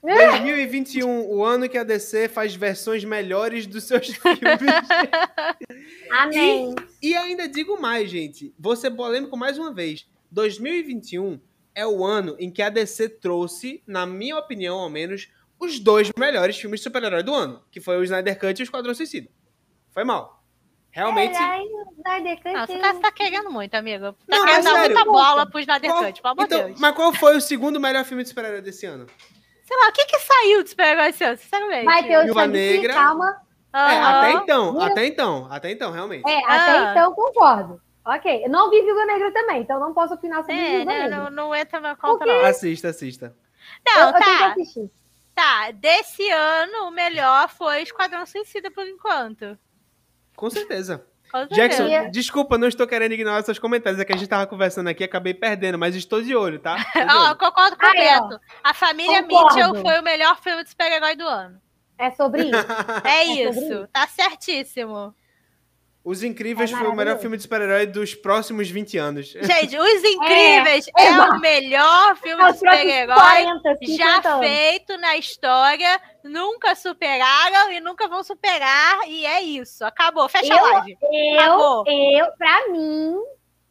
2021, 0.04 1.30
o 1.30 1.44
ano 1.46 1.70
que 1.70 1.78
a 1.78 1.84
DC 1.84 2.28
faz 2.28 2.54
versões 2.54 3.04
melhores 3.06 3.66
dos 3.66 3.86
seus 3.86 4.08
filmes. 4.14 4.40
Amém. 6.12 6.76
E 7.02 7.16
ainda 7.16 7.48
digo 7.48 7.80
mais, 7.82 8.10
gente. 8.10 8.54
Vou 8.60 8.76
ser 8.76 8.92
polêmico 8.92 9.38
mais 9.38 9.58
uma 9.58 9.74
vez. 9.74 10.06
2021 10.32 11.40
é 11.74 11.88
o 11.88 12.04
ano 12.06 12.36
em 12.38 12.52
que 12.52 12.62
a 12.62 12.70
DC 12.70 13.08
trouxe, 13.10 13.82
na 13.88 14.06
minha 14.06 14.38
opinião, 14.38 14.78
ao 14.78 14.90
menos, 14.90 15.30
os 15.60 15.80
dois 15.80 16.12
melhores 16.18 16.58
filmes 16.58 16.80
de 16.82 16.84
super-herói 16.84 17.24
do 17.24 17.34
ano. 17.34 17.62
Que 17.72 17.80
foi 17.80 17.98
o 17.98 18.04
Snyder 18.04 18.38
Cut 18.38 18.60
e 18.60 18.64
o 18.64 18.66
Esquadrão 18.66 18.94
Suicida. 18.94 19.30
Foi 19.92 20.04
mal. 20.04 20.44
Realmente... 20.92 21.36
Ai, 21.38 21.62
o 21.62 21.94
Snyder 21.98 22.36
Cut, 22.44 22.54
Não, 22.54 22.66
você 22.68 22.78
tá, 22.78 22.94
você 22.94 23.00
tá 23.00 23.12
querendo 23.12 23.50
muito, 23.50 23.74
amigo. 23.74 24.14
Tá 24.28 24.38
Não, 24.38 24.46
querendo 24.46 24.68
é 24.68 24.72
dar 24.72 24.80
muita 24.80 25.06
bola 25.06 25.46
pro 25.50 25.60
Snyder 25.60 25.90
Qual- 25.90 26.04
Cut, 26.06 26.22
pelo 26.22 26.32
amor 26.34 26.48
de 26.48 26.54
Então, 26.56 26.68
Deus. 26.68 26.80
mas 26.80 26.96
qual 26.96 27.14
foi 27.14 27.38
o 27.38 27.42
segundo 27.42 27.80
melhor 27.80 28.04
filme 28.06 28.22
de 28.22 28.30
super-herói 28.30 28.62
desse 28.62 28.86
ano? 28.86 29.08
Sei 29.64 29.78
lá, 29.78 29.88
o 29.90 29.92
que 29.94 30.06
que 30.06 30.20
saiu 30.20 30.64
de 30.64 30.70
super-herói 30.70 31.10
esse 31.10 31.24
ano, 31.24 31.38
sinceramente? 31.38 31.86
Vai 31.86 32.04
ter 32.08 32.18
o 32.20 32.24
Viúva 32.26 32.48
Negra. 32.48 32.94
calma. 32.94 33.42
É, 33.74 33.78
Aham. 33.80 34.20
até 34.20 34.32
então, 34.34 34.82
até 34.82 35.06
então, 35.08 35.48
até 35.50 35.72
então, 35.72 35.92
realmente. 35.92 36.30
É, 36.30 36.46
até 36.46 36.92
então 36.92 37.14
concordo. 37.14 37.82
Ok, 38.06 38.44
eu 38.46 38.50
não 38.50 38.70
vi 38.70 38.82
Viúva 38.82 39.06
Negra 39.06 39.32
também, 39.32 39.62
então 39.62 39.80
não 39.80 39.94
posso 39.94 40.14
opinar 40.14 40.42
sobre 40.42 40.56
É, 40.56 40.70
Viúva 40.78 40.86
né, 40.86 41.00
Negra. 41.04 41.18
não, 41.18 41.30
não 41.32 41.56
entra 41.56 41.80
na 41.80 41.96
conta, 41.96 42.20
Porque- 42.26 42.38
não. 42.42 42.46
Assista, 42.46 42.90
assista. 42.90 43.36
eu, 43.88 43.94
Não, 43.96 44.08
eu 44.10 44.14
tenho 44.14 44.26
que 44.26 44.40
tá, 44.40 44.48
assistir. 44.52 44.92
tá. 45.34 45.72
Desse 45.72 46.30
ano, 46.30 46.88
o 46.88 46.92
melhor 46.92 47.48
foi 47.50 47.82
Esquadrão 47.82 48.26
Suicida, 48.26 48.70
por 48.70 48.86
enquanto. 48.86 49.58
Com 50.36 50.50
certeza. 50.50 51.08
Com 51.34 51.56
Jackson, 51.56 51.88
certeza. 51.88 52.12
desculpa, 52.12 52.58
não 52.60 52.68
estou 52.68 52.86
querendo 52.86 53.14
ignorar 53.14 53.42
seus 53.44 53.58
comentários. 53.58 54.00
É 54.00 54.06
que 54.06 54.14
a 54.14 54.18
gente 54.18 54.28
tava 54.30 54.46
conversando 54.46 54.88
aqui, 54.88 55.04
acabei 55.04 55.34
perdendo, 55.34 55.80
mas 55.80 55.96
estou 55.96 56.22
de 56.22 56.36
olho, 56.36 56.60
tá? 56.60 56.76
Ó, 57.10 57.28
olho. 57.30 57.38
concordo 57.38 57.76
Aí, 57.80 58.08
ó. 58.16 58.20
completo. 58.22 58.42
A 58.64 58.74
família 58.74 59.24
Concordo. 59.24 59.56
Mitchell 59.56 59.76
foi 59.82 60.00
o 60.00 60.04
melhor 60.04 60.38
filme 60.40 60.64
de 60.64 60.70
super-herói 60.70 61.16
do 61.16 61.28
ano. 61.28 61.60
É 61.98 62.12
sobre 62.12 62.44
isso. 62.50 62.58
É 63.04 63.24
isso, 63.24 63.60
isso. 63.60 63.88
tá 63.92 64.06
certíssimo. 64.08 65.14
Os 66.04 66.22
Incríveis 66.22 66.70
É 66.72 66.76
foi 66.76 66.88
o 66.88 66.94
melhor 66.96 67.18
filme 67.18 67.38
de 67.38 67.44
super-herói 67.44 67.86
dos 67.86 68.14
próximos 68.14 68.70
20 68.70 68.98
anos. 68.98 69.28
Gente, 69.42 69.78
Os 69.78 70.04
Incríveis 70.04 70.86
é, 70.98 71.08
exato. 71.08 71.36
o 71.36 71.40
melhor 71.40 72.16
filme 72.18 72.44
É 72.44 72.52
de 72.52 72.58
super-herói 72.58 73.16
40, 73.16 73.76
50 73.86 73.96
já 73.96 74.30
anos. 74.34 74.46
feito 74.46 74.98
na 74.98 75.16
história. 75.18 76.02
Nunca 76.24 76.76
superaram 76.76 77.72
e 77.72 77.80
nunca 77.80 78.08
vão 78.10 78.22
superar. 78.22 79.00
E 79.08 79.26
é 79.26 79.42
isso. 79.42 79.86
Acabou. 79.86 80.28
Fecha 80.28 80.54
a 80.54 80.58
Eu- 80.58 80.74
live. 80.74 80.98
Eu, 81.02 81.40
Acabou. 81.40 81.84
eu, 81.88 82.26
pra 82.38 82.68
mim, 82.70 83.16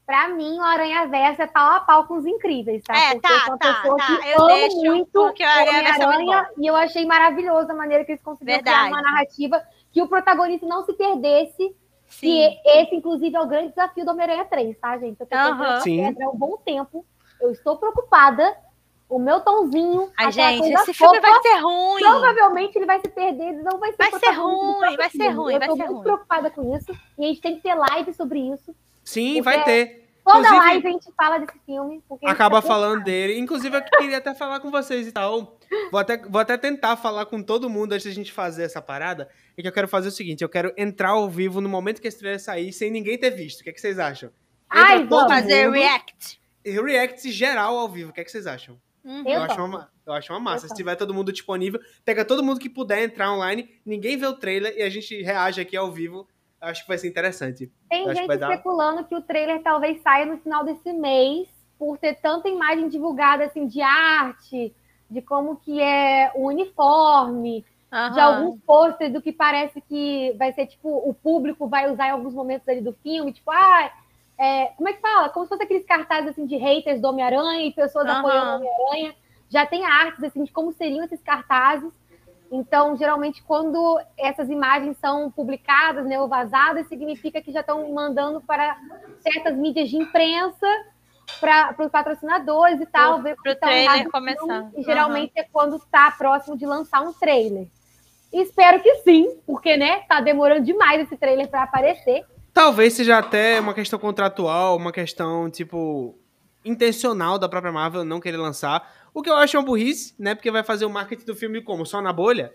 pra 0.07 0.29
mim, 0.29 0.59
o 0.59 0.63
Aranha 0.63 1.07
Versa 1.09 1.43
é 1.43 1.47
pau 1.47 1.73
a 1.77 1.81
pau 1.81 2.07
com 2.07 2.15
os 2.17 2.25
incríveis, 2.25 2.83
tá? 2.83 2.97
É, 2.97 3.11
Porque 3.13 3.29
tá, 3.29 3.45
eu 3.49 3.59
tá, 3.59 3.75
pessoa 3.75 3.97
tá. 3.99 4.07
que 4.07 4.29
Eu 4.29 4.39
amo 4.41 4.47
deixo, 4.49 4.77
muito 4.85 5.11
porque 5.13 5.45
o 5.45 5.49
Aranha 5.49 5.83
Versa 5.83 6.03
é 6.03 6.07
muito 6.07 6.47
e 6.59 6.67
eu 6.67 6.77
achei 6.77 7.05
maravilhoso 7.05 7.71
a 7.71 7.75
maneira 7.75 8.05
que 8.07 8.13
eles 8.13 8.23
conseguiram 8.23 8.63
criar 8.63 8.85
Verdade. 8.85 8.95
uma 8.95 9.03
narrativa 9.03 9.63
que 9.93 10.01
o 10.01 10.09
protagonista 10.09 10.67
não 10.67 10.83
se 10.87 10.95
perdesse. 10.95 11.77
Sim. 12.13 12.29
E 12.29 12.61
esse, 12.65 12.95
inclusive, 12.95 13.35
é 13.35 13.41
o 13.41 13.47
grande 13.47 13.71
desafio 13.71 14.05
do 14.05 14.11
Homem-Aranha 14.13 14.45
3, 14.45 14.79
tá, 14.79 14.97
gente? 14.99 15.19
Eu 15.21 15.27
tô 15.27 15.35
Aham. 15.37 15.59
tentando 15.59 15.83
Sim. 15.83 15.97
pedra 16.05 16.27
há 16.27 16.29
um 16.31 16.37
bom 16.37 16.57
tempo. 16.59 17.05
Eu 17.41 17.51
estou 17.51 17.77
preocupada. 17.77 18.57
O 19.09 19.19
meu 19.19 19.41
tomzinho. 19.41 20.11
Ai, 20.17 20.33
gente, 20.33 20.73
esse 20.73 20.95
filme 20.95 21.21
fofa, 21.21 21.21
vai 21.21 21.43
ser 21.43 21.59
ruim. 21.61 22.01
Provavelmente 22.01 22.77
ele 22.79 22.87
vai 22.87 22.99
se 22.99 23.09
perder, 23.09 23.49
ele 23.49 23.63
não 23.63 23.79
vai 23.79 23.91
ser 23.91 23.99
Vai 23.99 24.11
ser 24.19 24.31
ruim, 24.31 24.97
vai 24.97 25.11
ser 25.11 25.19
filme. 25.19 25.29
ruim, 25.35 25.53
Eu 25.53 25.59
vai 25.59 25.69
tô 25.69 25.77
ser 25.77 25.83
muito 25.83 25.93
ruim. 25.97 26.03
preocupada 26.03 26.51
com 26.51 26.75
isso. 26.75 26.93
E 27.19 27.25
a 27.25 27.29
gente 27.29 27.41
tem 27.43 27.57
que 27.57 27.63
ter 27.63 27.75
live 27.75 28.15
sobre 28.15 28.39
isso. 28.39 28.75
Sim, 29.05 29.43
vai 29.43 29.65
ter. 29.65 30.02
Toda 30.25 30.39
Inclusive- 30.39 30.59
live 30.67 30.87
a 30.87 30.91
gente 30.91 31.13
fala 31.17 31.39
desse 31.39 31.59
filme. 31.67 32.03
Porque 32.09 32.25
a 32.27 32.29
gente 32.29 32.35
Acaba 32.37 32.63
tá 32.63 32.69
falando 32.69 33.03
dele. 33.03 33.39
Inclusive, 33.39 33.77
eu 33.77 33.83
queria 33.83 34.19
até 34.19 34.35
falar 34.35 34.61
com 34.61 34.71
vocês 34.71 35.07
e 35.07 35.13
tal. 35.13 35.59
Vou 35.91 36.01
até, 36.01 36.17
vou 36.17 36.41
até 36.41 36.57
tentar 36.57 36.97
falar 36.97 37.27
com 37.27 37.43
todo 37.43 37.69
mundo 37.69 37.93
antes 37.93 38.07
da 38.07 38.13
gente 38.13 38.31
fazer 38.33 38.63
essa 38.65 38.81
parada. 38.81 39.29
É 39.57 39.63
que 39.63 39.67
eu 39.69 39.73
quero 39.73 39.89
fazer 39.89 40.09
o 40.09 40.13
seguinte: 40.13 40.43
eu 40.43 40.49
quero 40.49 40.73
entrar 40.77 41.11
ao 41.11 41.29
vivo 41.29 41.61
no 41.61 41.69
momento 41.69 42.01
que 42.01 42.07
esse 42.09 42.19
trailer 42.19 42.41
sair, 42.41 42.73
sem 42.73 42.91
ninguém 42.91 43.19
ter 43.19 43.31
visto. 43.31 43.61
O 43.61 43.65
que, 43.65 43.71
é 43.71 43.73
que 43.73 43.81
vocês 43.81 43.99
acham? 43.99 44.31
Entra 44.73 44.87
Ai, 44.87 45.05
vamos. 45.05 45.33
Fazer 45.33 45.67
mundo, 45.67 45.75
react. 45.75 46.41
React 46.65 47.33
geral 47.33 47.77
ao 47.77 47.89
vivo. 47.89 48.11
O 48.11 48.13
que, 48.13 48.21
é 48.21 48.25
que 48.25 48.31
vocês 48.31 48.47
acham? 48.47 48.79
Uhum. 49.05 49.25
Eu 49.27 49.35
Eu, 49.35 49.43
acho 49.43 49.65
uma, 49.65 49.91
eu 50.07 50.13
acho 50.13 50.33
uma 50.33 50.39
massa. 50.41 50.67
Eu 50.67 50.69
Se 50.69 50.75
tiver 50.77 50.95
todo 50.95 51.13
mundo 51.13 51.33
disponível, 51.33 51.81
pega 52.05 52.25
todo 52.25 52.43
mundo 52.43 52.61
que 52.61 52.69
puder 52.71 53.03
entrar 53.03 53.33
online, 53.33 53.69
ninguém 53.85 54.17
vê 54.17 54.27
o 54.27 54.33
trailer 54.35 54.73
e 54.77 54.83
a 54.83 54.89
gente 54.89 55.21
reage 55.23 55.61
aqui 55.61 55.77
ao 55.77 55.91
vivo. 55.91 56.29
Acho 56.63 56.83
que 56.83 56.89
vai 56.89 56.97
ser 56.99 57.09
interessante. 57.09 57.71
Tem 57.91 58.09
acho 58.09 58.13
que 58.23 58.29
gente 58.29 58.39
dar- 58.39 58.51
especulando 58.51 59.05
que 59.05 59.15
o 59.17 59.21
trailer 59.21 59.61
talvez 59.63 60.01
saia 60.01 60.25
no 60.25 60.39
final 60.39 60.65
desse 60.65 60.93
mês, 60.93 61.49
por 61.77 61.99
ter 61.99 62.15
tanta 62.15 62.49
imagem 62.49 62.89
divulgada 62.89 63.45
assim 63.45 63.67
de 63.67 63.83
arte, 63.83 64.73
de 65.11 65.21
como 65.21 65.57
que 65.57 65.81
é 65.81 66.31
o 66.37 66.47
uniforme, 66.47 67.63
de 67.63 67.67
Aham. 67.93 68.23
alguns 68.23 68.61
posters 68.61 69.13
do 69.13 69.21
que 69.21 69.33
parece 69.33 69.81
que 69.83 70.33
vai 70.39 70.53
ser 70.53 70.67
tipo 70.67 70.89
o 70.89 71.13
público 71.13 71.67
vai 71.67 71.91
usar 71.91 72.07
em 72.07 72.11
alguns 72.13 72.33
momentos 72.33 72.67
ali 72.69 72.81
do 72.81 72.93
filme, 72.93 73.33
tipo, 73.33 73.51
ah, 73.51 73.93
é, 74.39 74.67
como 74.77 74.89
é 74.89 74.93
que 74.93 75.01
fala? 75.01 75.29
Como 75.31 75.45
se 75.45 75.51
fosse 75.51 75.65
aqueles 75.65 75.85
cartazes 75.85 76.31
assim 76.31 76.47
de 76.47 76.57
haters 76.57 77.01
do 77.01 77.09
Homem-Aranha 77.09 77.67
e 77.67 77.73
pessoas 77.73 78.07
Aham. 78.07 78.19
apoiando 78.21 78.51
o 78.51 78.55
Homem-Aranha. 78.57 79.15
Já 79.51 79.67
tem 79.67 79.85
artes 79.85 80.23
assim 80.25 80.45
de 80.45 80.53
como 80.53 80.73
seriam 80.73 81.05
esses 81.05 81.21
cartazes. 81.21 81.93
Então, 82.53 82.95
geralmente, 82.99 83.43
quando 83.43 83.99
essas 84.15 84.51
imagens 84.51 84.99
são 84.99 85.31
publicadas 85.31 86.05
né, 86.05 86.21
ou 86.21 86.29
vazadas, 86.29 86.87
significa 86.87 87.41
que 87.41 87.51
já 87.51 87.61
estão 87.61 87.91
mandando 87.95 88.43
para 88.43 88.77
certas 89.23 89.57
mídias 89.57 89.89
de 89.89 89.97
imprensa, 89.97 90.67
para 91.41 91.75
os 91.79 91.91
patrocinadores 91.91 92.79
e 92.79 92.85
tal. 92.85 93.23
Para 93.23 93.53
o 93.53 93.57
trailer 93.57 94.11
começar. 94.11 94.71
E 94.77 94.83
geralmente 94.83 95.33
uhum. 95.35 95.43
é 95.43 95.47
quando 95.51 95.77
está 95.77 96.11
próximo 96.11 96.55
de 96.55 96.67
lançar 96.67 97.01
um 97.01 97.15
trailer. 97.15 97.69
Espero 98.31 98.83
que 98.83 98.97
sim, 98.97 99.35
porque 99.47 99.79
né, 99.79 100.01
tá 100.01 100.21
demorando 100.21 100.67
demais 100.67 101.01
esse 101.01 101.17
trailer 101.17 101.49
para 101.49 101.63
aparecer. 101.63 102.27
Talvez 102.53 102.93
seja 102.93 103.17
até 103.17 103.59
uma 103.61 103.73
questão 103.73 103.99
contratual, 103.99 104.77
uma 104.77 104.93
questão, 104.93 105.51
tipo, 105.51 106.19
intencional 106.63 107.39
da 107.39 107.49
própria 107.49 107.73
Marvel 107.73 108.05
não 108.05 108.21
querer 108.21 108.37
lançar. 108.37 108.87
O 109.15 109.23
que 109.23 109.31
eu 109.31 109.37
acho 109.37 109.59
uma 109.59 109.65
burrice, 109.65 110.15
né? 110.19 110.35
Porque 110.35 110.51
vai 110.51 110.63
fazer 110.63 110.85
o 110.85 110.91
marketing 110.91 111.25
do 111.25 111.37
filme 111.37 111.63
como? 111.63 111.85
Só 111.85 112.01
na 112.01 112.13
bolha? 112.13 112.53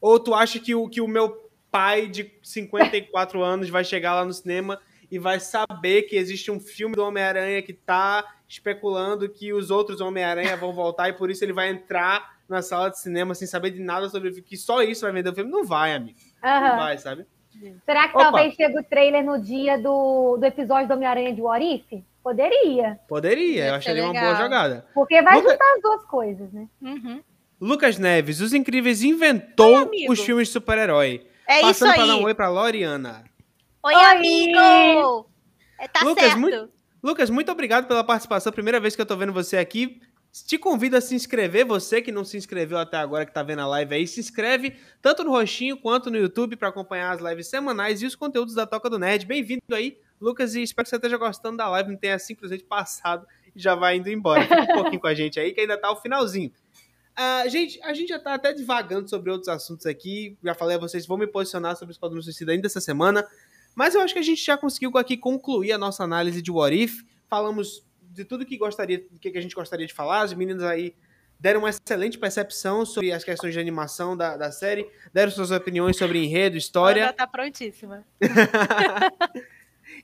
Ou 0.00 0.20
tu 0.20 0.34
acha 0.34 0.58
que 0.58 0.74
o, 0.74 0.88
que 0.88 1.00
o 1.00 1.08
meu 1.08 1.50
pai 1.70 2.06
de 2.06 2.30
54 2.42 3.42
anos 3.42 3.68
vai 3.68 3.84
chegar 3.84 4.14
lá 4.14 4.24
no 4.24 4.32
cinema 4.32 4.80
e 5.10 5.18
vai 5.18 5.40
saber 5.40 6.02
que 6.02 6.16
existe 6.16 6.50
um 6.50 6.60
filme 6.60 6.94
do 6.94 7.04
Homem-Aranha 7.04 7.62
que 7.62 7.72
tá 7.72 8.24
especulando 8.48 9.28
que 9.28 9.52
os 9.52 9.70
outros 9.70 10.00
Homem-Aranha 10.00 10.56
vão 10.56 10.72
voltar 10.72 11.08
e 11.08 11.12
por 11.12 11.30
isso 11.30 11.44
ele 11.44 11.52
vai 11.52 11.68
entrar 11.68 12.36
na 12.48 12.62
sala 12.62 12.90
de 12.90 12.98
cinema 13.00 13.34
sem 13.34 13.46
saber 13.46 13.70
de 13.70 13.80
nada 13.80 14.08
sobre 14.08 14.28
o 14.28 14.32
filme, 14.32 14.48
que 14.48 14.56
só 14.56 14.82
isso 14.82 15.02
vai 15.02 15.12
vender 15.12 15.30
o 15.30 15.34
filme? 15.34 15.50
Não 15.50 15.64
vai, 15.64 15.94
amigo. 15.94 16.18
Uhum. 16.44 16.60
Não 16.60 16.76
vai, 16.76 16.98
sabe? 16.98 17.26
Será 17.84 18.08
que 18.08 18.16
Opa. 18.16 18.24
talvez 18.24 18.54
chegue 18.54 18.78
o 18.78 18.84
trailer 18.84 19.24
no 19.24 19.40
dia 19.40 19.78
do, 19.78 20.36
do 20.36 20.44
episódio 20.44 20.88
do 20.88 20.94
Homem-Aranha 20.94 21.34
de 21.34 21.40
What 21.40 21.64
If? 21.64 22.04
Poderia. 22.26 22.98
Poderia, 23.06 23.66
eu 23.66 23.74
acharia 23.76 24.02
uma 24.02 24.12
boa 24.12 24.34
jogada. 24.34 24.84
Porque 24.92 25.22
vai 25.22 25.36
Luca... 25.36 25.52
juntar 25.52 25.74
as 25.76 25.80
duas 25.80 26.04
coisas, 26.06 26.52
né? 26.52 26.66
Uhum. 26.82 27.22
Lucas 27.60 27.98
Neves, 27.98 28.40
Os 28.40 28.52
Incríveis 28.52 29.04
inventou 29.04 29.88
Oi, 29.88 30.06
os 30.08 30.18
filmes 30.18 30.48
de 30.48 30.54
super-herói. 30.54 31.24
É 31.46 31.60
Passando 31.60 31.70
isso 31.70 31.84
aí. 31.84 31.94
para 31.94 32.06
dar 32.06 32.16
um 32.16 32.24
oi 32.24 32.34
pra 32.34 32.48
Loriana. 32.48 33.22
Oi, 33.80 33.94
oi. 33.94 34.02
amigo! 34.02 35.30
É, 35.78 35.86
tá 35.86 36.00
Lucas, 36.02 36.24
certo. 36.24 36.40
Muito, 36.40 36.68
Lucas, 37.00 37.30
muito 37.30 37.52
obrigado 37.52 37.86
pela 37.86 38.02
participação. 38.02 38.52
Primeira 38.52 38.80
vez 38.80 38.96
que 38.96 39.02
eu 39.02 39.06
tô 39.06 39.16
vendo 39.16 39.32
você 39.32 39.56
aqui. 39.56 40.02
Te 40.48 40.58
convido 40.58 40.96
a 40.96 41.00
se 41.00 41.14
inscrever, 41.14 41.64
você 41.64 42.02
que 42.02 42.10
não 42.10 42.24
se 42.24 42.36
inscreveu 42.36 42.76
até 42.76 42.96
agora, 42.96 43.24
que 43.24 43.32
tá 43.32 43.44
vendo 43.44 43.62
a 43.62 43.68
live 43.68 43.94
aí, 43.94 44.04
se 44.04 44.18
inscreve 44.18 44.74
tanto 45.00 45.22
no 45.22 45.30
Roxinho 45.30 45.76
quanto 45.76 46.10
no 46.10 46.18
YouTube 46.18 46.56
para 46.56 46.70
acompanhar 46.70 47.12
as 47.12 47.20
lives 47.20 47.46
semanais 47.46 48.02
e 48.02 48.06
os 48.06 48.16
conteúdos 48.16 48.52
da 48.52 48.66
Toca 48.66 48.90
do 48.90 48.98
Nerd. 48.98 49.24
Bem-vindo 49.26 49.62
aí 49.72 49.96
Lucas, 50.20 50.54
e 50.54 50.62
espero 50.62 50.84
que 50.84 50.90
você 50.90 50.96
esteja 50.96 51.16
gostando 51.16 51.56
da 51.56 51.68
live, 51.68 51.90
não 51.90 51.96
tenha 51.96 52.18
simplesmente 52.18 52.64
passado 52.64 53.26
e 53.54 53.60
já 53.60 53.74
vai 53.74 53.96
indo 53.96 54.10
embora. 54.10 54.42
Fica 54.42 54.62
um 54.62 54.66
pouquinho 54.66 55.00
com 55.00 55.06
a 55.06 55.14
gente 55.14 55.38
aí, 55.38 55.52
que 55.52 55.60
ainda 55.60 55.78
tá 55.78 55.90
o 55.90 55.96
finalzinho. 55.96 56.52
Uh, 57.18 57.48
gente, 57.48 57.80
a 57.82 57.94
gente 57.94 58.08
já 58.08 58.18
tá 58.18 58.34
até 58.34 58.52
divagando 58.52 59.08
sobre 59.08 59.30
outros 59.30 59.48
assuntos 59.48 59.86
aqui. 59.86 60.36
Já 60.44 60.54
falei 60.54 60.76
a 60.76 60.80
vocês, 60.80 61.06
vou 61.06 61.16
me 61.16 61.26
posicionar 61.26 61.76
sobre 61.76 61.92
o 61.92 61.94
Esquadrão 61.94 62.20
Suicida 62.20 62.52
ainda 62.52 62.66
essa 62.66 62.80
semana. 62.80 63.26
Mas 63.74 63.94
eu 63.94 64.00
acho 64.00 64.12
que 64.12 64.20
a 64.20 64.22
gente 64.22 64.44
já 64.44 64.56
conseguiu 64.56 64.90
aqui 64.96 65.16
concluir 65.16 65.72
a 65.72 65.78
nossa 65.78 66.04
análise 66.04 66.42
de 66.42 66.50
What 66.50 66.76
If. 66.76 67.02
Falamos 67.28 67.86
de 68.02 68.24
tudo 68.24 68.44
que 68.44 68.56
gostaria, 68.56 68.98
do 69.10 69.18
que 69.18 69.36
a 69.36 69.40
gente 69.40 69.54
gostaria 69.54 69.86
de 69.86 69.94
falar. 69.94 70.22
As 70.22 70.34
meninas 70.34 70.62
aí 70.62 70.94
deram 71.38 71.60
uma 71.60 71.70
excelente 71.70 72.18
percepção 72.18 72.84
sobre 72.84 73.12
as 73.12 73.22
questões 73.22 73.52
de 73.52 73.60
animação 73.60 74.16
da, 74.16 74.36
da 74.36 74.50
série, 74.50 74.90
deram 75.12 75.30
suas 75.30 75.50
opiniões 75.50 75.96
sobre 75.96 76.24
enredo, 76.24 76.56
história. 76.56 77.02
Ela 77.02 77.12
tá 77.12 77.26
prontíssima. 77.26 78.04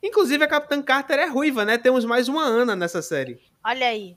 Inclusive, 0.03 0.43
a 0.45 0.49
Capitã 0.49 0.83
Carter 0.83 1.19
é 1.19 1.27
ruiva, 1.27 1.65
né? 1.65 1.79
Temos 1.79 2.05
mais 2.05 2.29
uma 2.29 2.43
Ana 2.43 2.75
nessa 2.75 3.01
série. 3.01 3.39
Olha 3.65 3.87
aí. 3.87 4.17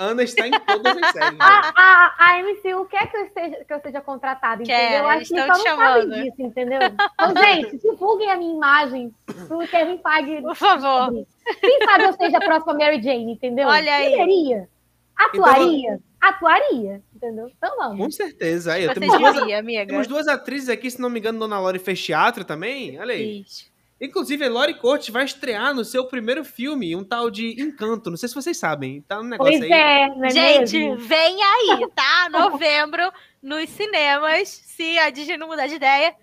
Ana 0.00 0.22
está 0.22 0.48
em 0.48 0.50
todas 0.50 0.96
as 0.96 1.12
séries. 1.12 1.36
a, 1.38 1.72
a, 1.76 2.14
a 2.18 2.42
MCU 2.42 2.86
quer 2.86 3.10
que 3.10 3.16
eu 3.18 3.26
esteja, 3.26 3.64
que 3.66 3.74
eu 3.74 3.80
seja 3.80 4.00
contratada, 4.00 4.62
entendeu? 4.62 5.00
Eu 5.00 5.08
acho 5.08 5.28
que 5.28 5.38
só 5.38 5.46
não 5.46 5.54
sabem 5.56 6.08
disso, 6.08 6.42
entendeu? 6.42 6.80
Então, 6.82 7.44
gente, 7.44 7.78
divulguem 7.78 8.30
a 8.30 8.36
minha 8.38 8.54
imagem 8.54 9.14
pro 9.46 9.58
Kevin 9.68 10.00
Feige. 10.02 10.40
Por 10.40 10.56
favor. 10.56 11.26
Quem 11.60 11.84
sabe 11.84 12.04
eu 12.04 12.12
seja 12.14 12.38
a 12.38 12.40
próxima 12.40 12.72
Mary 12.72 13.02
Jane, 13.02 13.32
entendeu? 13.32 13.68
Olha 13.68 13.94
aí. 13.94 14.12
Poderia. 14.12 14.68
Atuaria. 15.14 15.90
Então, 15.90 16.02
atuaria, 16.18 17.02
entendeu? 17.14 17.50
Então 17.54 17.76
vamos. 17.76 17.98
Com 17.98 18.10
certeza. 18.10 18.72
Aí, 18.72 18.88
temos, 18.94 19.18
duas, 19.18 19.36
amiga. 19.52 19.86
temos 19.86 20.06
duas 20.06 20.28
atrizes 20.28 20.70
aqui, 20.70 20.90
se 20.90 20.98
não 20.98 21.10
me 21.10 21.20
engano, 21.20 21.38
Dona 21.38 21.60
Lore 21.60 21.78
fez 21.78 22.02
teatro 22.02 22.42
também. 22.42 22.98
Olha 22.98 23.12
aí. 23.12 23.42
Isso. 23.42 23.69
Inclusive, 24.00 24.44
a 24.44 24.48
Lori 24.48 24.74
Cortes 24.74 25.10
vai 25.10 25.24
estrear 25.24 25.74
no 25.74 25.84
seu 25.84 26.06
primeiro 26.06 26.42
filme, 26.42 26.96
um 26.96 27.04
tal 27.04 27.30
de 27.30 27.60
Encanto. 27.60 28.08
Não 28.08 28.16
sei 28.16 28.30
se 28.30 28.34
vocês 28.34 28.56
sabem. 28.56 29.02
Tá 29.02 29.20
um 29.20 29.24
negócio 29.24 29.58
pois 29.58 29.70
aí. 29.70 29.78
É, 29.78 30.08
não 30.08 30.24
é 30.24 30.30
Gente, 30.30 30.78
mesmo? 30.78 30.96
vem 31.06 31.42
aí, 31.42 31.86
tá? 31.94 32.28
Novembro, 32.30 33.12
nos 33.42 33.68
cinemas. 33.68 34.48
Se 34.48 34.98
a 34.98 35.10
Disney 35.10 35.36
não 35.36 35.48
mudar 35.48 35.66
de 35.66 35.74
ideia, 35.74 36.14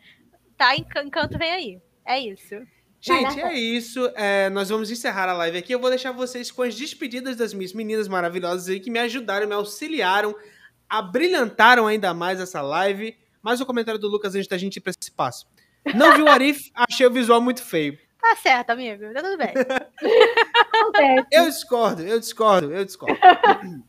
tá? 0.57 0.75
Encanto 0.75 1.38
vem 1.38 1.51
aí. 1.51 1.82
É 2.03 2.19
isso. 2.19 2.55
Gente, 2.99 3.39
é 3.39 3.53
isso. 3.53 4.11
É, 4.15 4.49
nós 4.49 4.69
vamos 4.69 4.89
encerrar 4.89 5.30
a 5.30 5.34
live 5.34 5.59
aqui. 5.59 5.71
Eu 5.71 5.80
vou 5.80 5.89
deixar 5.89 6.11
vocês 6.11 6.49
com 6.49 6.63
as 6.63 6.73
despedidas 6.73 7.36
das 7.36 7.53
minhas 7.53 7.73
meninas 7.73 8.07
maravilhosas 8.07 8.69
aí 8.69 8.80
que 8.80 8.89
me 8.89 8.97
ajudaram, 8.97 9.47
me 9.47 9.53
auxiliaram, 9.53 10.36
abrilhantaram 10.89 11.86
ainda 11.86 12.11
mais 12.11 12.39
essa 12.39 12.59
live. 12.59 13.15
Mais 13.41 13.61
um 13.61 13.65
comentário 13.65 13.99
do 13.99 14.07
Lucas 14.07 14.34
antes 14.34 14.47
da 14.47 14.57
gente 14.57 14.78
ir 14.78 14.82
para 14.82 14.93
esse 14.99 15.11
passo. 15.11 15.45
Não 15.95 16.13
vi 16.15 16.21
o 16.21 16.29
Arif, 16.29 16.71
achei 16.73 17.05
o 17.05 17.11
visual 17.11 17.41
muito 17.41 17.63
feio. 17.63 17.97
Tá 18.21 18.35
certo, 18.35 18.71
amigo. 18.71 19.13
Tá 19.13 19.21
tudo 19.21 19.38
bem. 19.38 19.53
eu 21.31 21.45
discordo, 21.45 22.01
eu 22.01 22.19
discordo, 22.19 22.73
eu 22.73 22.83
discordo. 22.83 23.17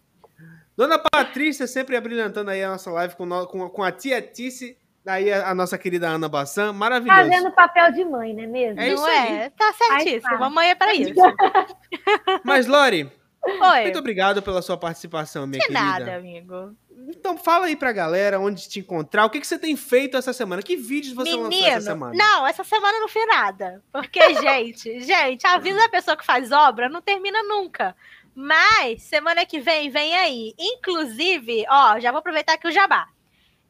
Dona 0.76 0.96
Patrícia 0.96 1.66
sempre 1.66 1.96
abrilhantando 1.96 2.50
aí 2.52 2.62
a 2.62 2.70
nossa 2.70 2.88
live 2.92 3.16
com, 3.16 3.28
com, 3.46 3.68
com 3.68 3.82
a 3.82 3.90
tia 3.90 4.22
Tice, 4.22 4.78
daí 5.04 5.32
a, 5.32 5.48
a, 5.48 5.54
nossa 5.54 5.76
querida 5.76 6.08
Ana 6.08 6.28
Bassan, 6.28 6.72
maravilhoso. 6.72 7.18
Fazendo 7.18 7.50
papel 7.50 7.90
de 7.92 8.04
mãe, 8.04 8.32
não 8.32 8.44
é 8.44 8.46
mesmo? 8.46 8.80
É 8.80 8.88
isso 8.88 9.02
Não 9.02 9.08
é? 9.08 9.44
aí. 9.44 9.50
Tá 9.50 9.72
certíssimo. 9.72 10.38
Mamãe 10.38 10.70
é 10.70 10.74
para 10.76 10.94
isso. 10.94 11.14
Mas, 12.44 12.68
Lori, 12.68 13.10
Oi. 13.48 13.82
muito 13.82 13.98
obrigado 13.98 14.42
pela 14.42 14.62
sua 14.62 14.76
participação, 14.76 15.46
minha 15.46 15.60
De 15.60 15.66
querida. 15.66 15.84
nada, 15.84 16.16
amigo. 16.16 16.74
Então 17.08 17.38
fala 17.38 17.66
aí 17.66 17.76
pra 17.76 17.92
galera 17.92 18.38
onde 18.38 18.68
te 18.68 18.80
encontrar, 18.80 19.24
o 19.24 19.30
que, 19.30 19.40
que 19.40 19.46
você 19.46 19.58
tem 19.58 19.76
feito 19.76 20.16
essa 20.16 20.32
semana, 20.32 20.62
que 20.62 20.76
vídeos 20.76 21.14
você 21.14 21.30
Menino, 21.30 21.44
lançou 21.44 21.66
essa 21.66 21.80
semana? 21.80 22.14
Não, 22.14 22.46
essa 22.46 22.64
semana 22.64 23.00
não 23.00 23.08
fiz 23.08 23.26
nada. 23.26 23.82
Porque, 23.92 24.20
gente, 24.40 25.00
gente, 25.00 25.46
a 25.46 25.58
vida 25.58 25.78
da 25.78 25.88
pessoa 25.88 26.16
que 26.16 26.26
faz 26.26 26.52
obra 26.52 26.88
não 26.88 27.00
termina 27.00 27.42
nunca. 27.44 27.96
Mas 28.34 29.02
semana 29.02 29.46
que 29.46 29.58
vem, 29.58 29.90
vem 29.90 30.14
aí. 30.16 30.54
Inclusive, 30.58 31.64
ó, 31.68 31.98
já 31.98 32.10
vou 32.10 32.18
aproveitar 32.18 32.54
aqui 32.54 32.68
o 32.68 32.72
jabá. 32.72 33.08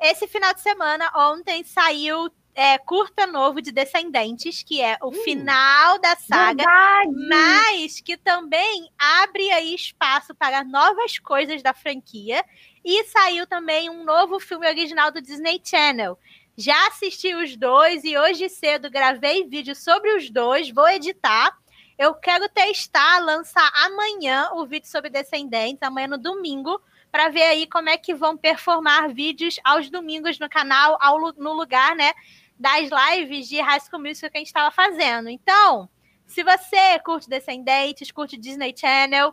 Esse 0.00 0.26
final 0.26 0.52
de 0.54 0.60
semana, 0.60 1.10
ontem, 1.14 1.64
saiu 1.64 2.30
é, 2.59 2.76
curta 2.76 3.24
novo 3.24 3.62
de 3.62 3.70
Descendentes, 3.70 4.64
que 4.64 4.82
é 4.82 4.98
o 5.00 5.11
uh, 5.11 5.12
final 5.12 5.96
da 6.00 6.16
saga, 6.16 6.64
verdade. 6.64 7.28
mas 7.28 8.00
que 8.00 8.16
também 8.16 8.90
abre 8.98 9.48
aí 9.52 9.72
espaço 9.72 10.34
para 10.34 10.64
novas 10.64 11.20
coisas 11.20 11.62
da 11.62 11.72
franquia. 11.72 12.44
E 12.84 13.04
saiu 13.04 13.46
também 13.46 13.88
um 13.88 14.02
novo 14.02 14.40
filme 14.40 14.66
original 14.66 15.12
do 15.12 15.22
Disney 15.22 15.61
Channel. 15.64 16.18
Já 16.56 16.88
assisti 16.88 17.32
os 17.32 17.56
dois 17.56 18.02
e 18.02 18.18
hoje 18.18 18.48
cedo 18.48 18.90
gravei 18.90 19.44
vídeo 19.44 19.76
sobre 19.76 20.16
os 20.16 20.28
dois, 20.28 20.68
vou 20.68 20.88
editar. 20.88 21.56
Eu 21.96 22.12
quero 22.14 22.48
testar, 22.48 23.20
lançar 23.20 23.70
amanhã 23.72 24.50
o 24.54 24.66
vídeo 24.66 24.88
sobre 24.88 25.11
Descendentes, 25.11 25.80
amanhã 25.80 26.09
no 26.09 26.18
domingo, 26.18 26.80
para 27.12 27.28
ver 27.28 27.42
aí 27.42 27.68
como 27.68 27.88
é 27.88 27.96
que 27.96 28.14
vão 28.14 28.36
performar 28.36 29.14
vídeos 29.14 29.61
aos 29.64 29.88
domingos 29.88 30.40
no 30.40 30.48
canal, 30.48 30.98
ao, 31.00 31.20
no 31.34 31.52
lugar, 31.52 31.94
né, 31.94 32.12
das 32.59 32.88
lives 32.90 33.48
de 33.48 33.61
High 33.61 33.80
School 33.80 34.02
Musical 34.02 34.30
que 34.30 34.38
a 34.38 34.40
gente 34.40 34.48
estava 34.48 34.70
fazendo. 34.70 35.28
Então, 35.28 35.88
se 36.26 36.42
você 36.42 36.98
curte 37.04 37.28
Descendentes, 37.28 38.11
curte 38.11 38.36
Disney 38.36 38.74
Channel, 38.76 39.32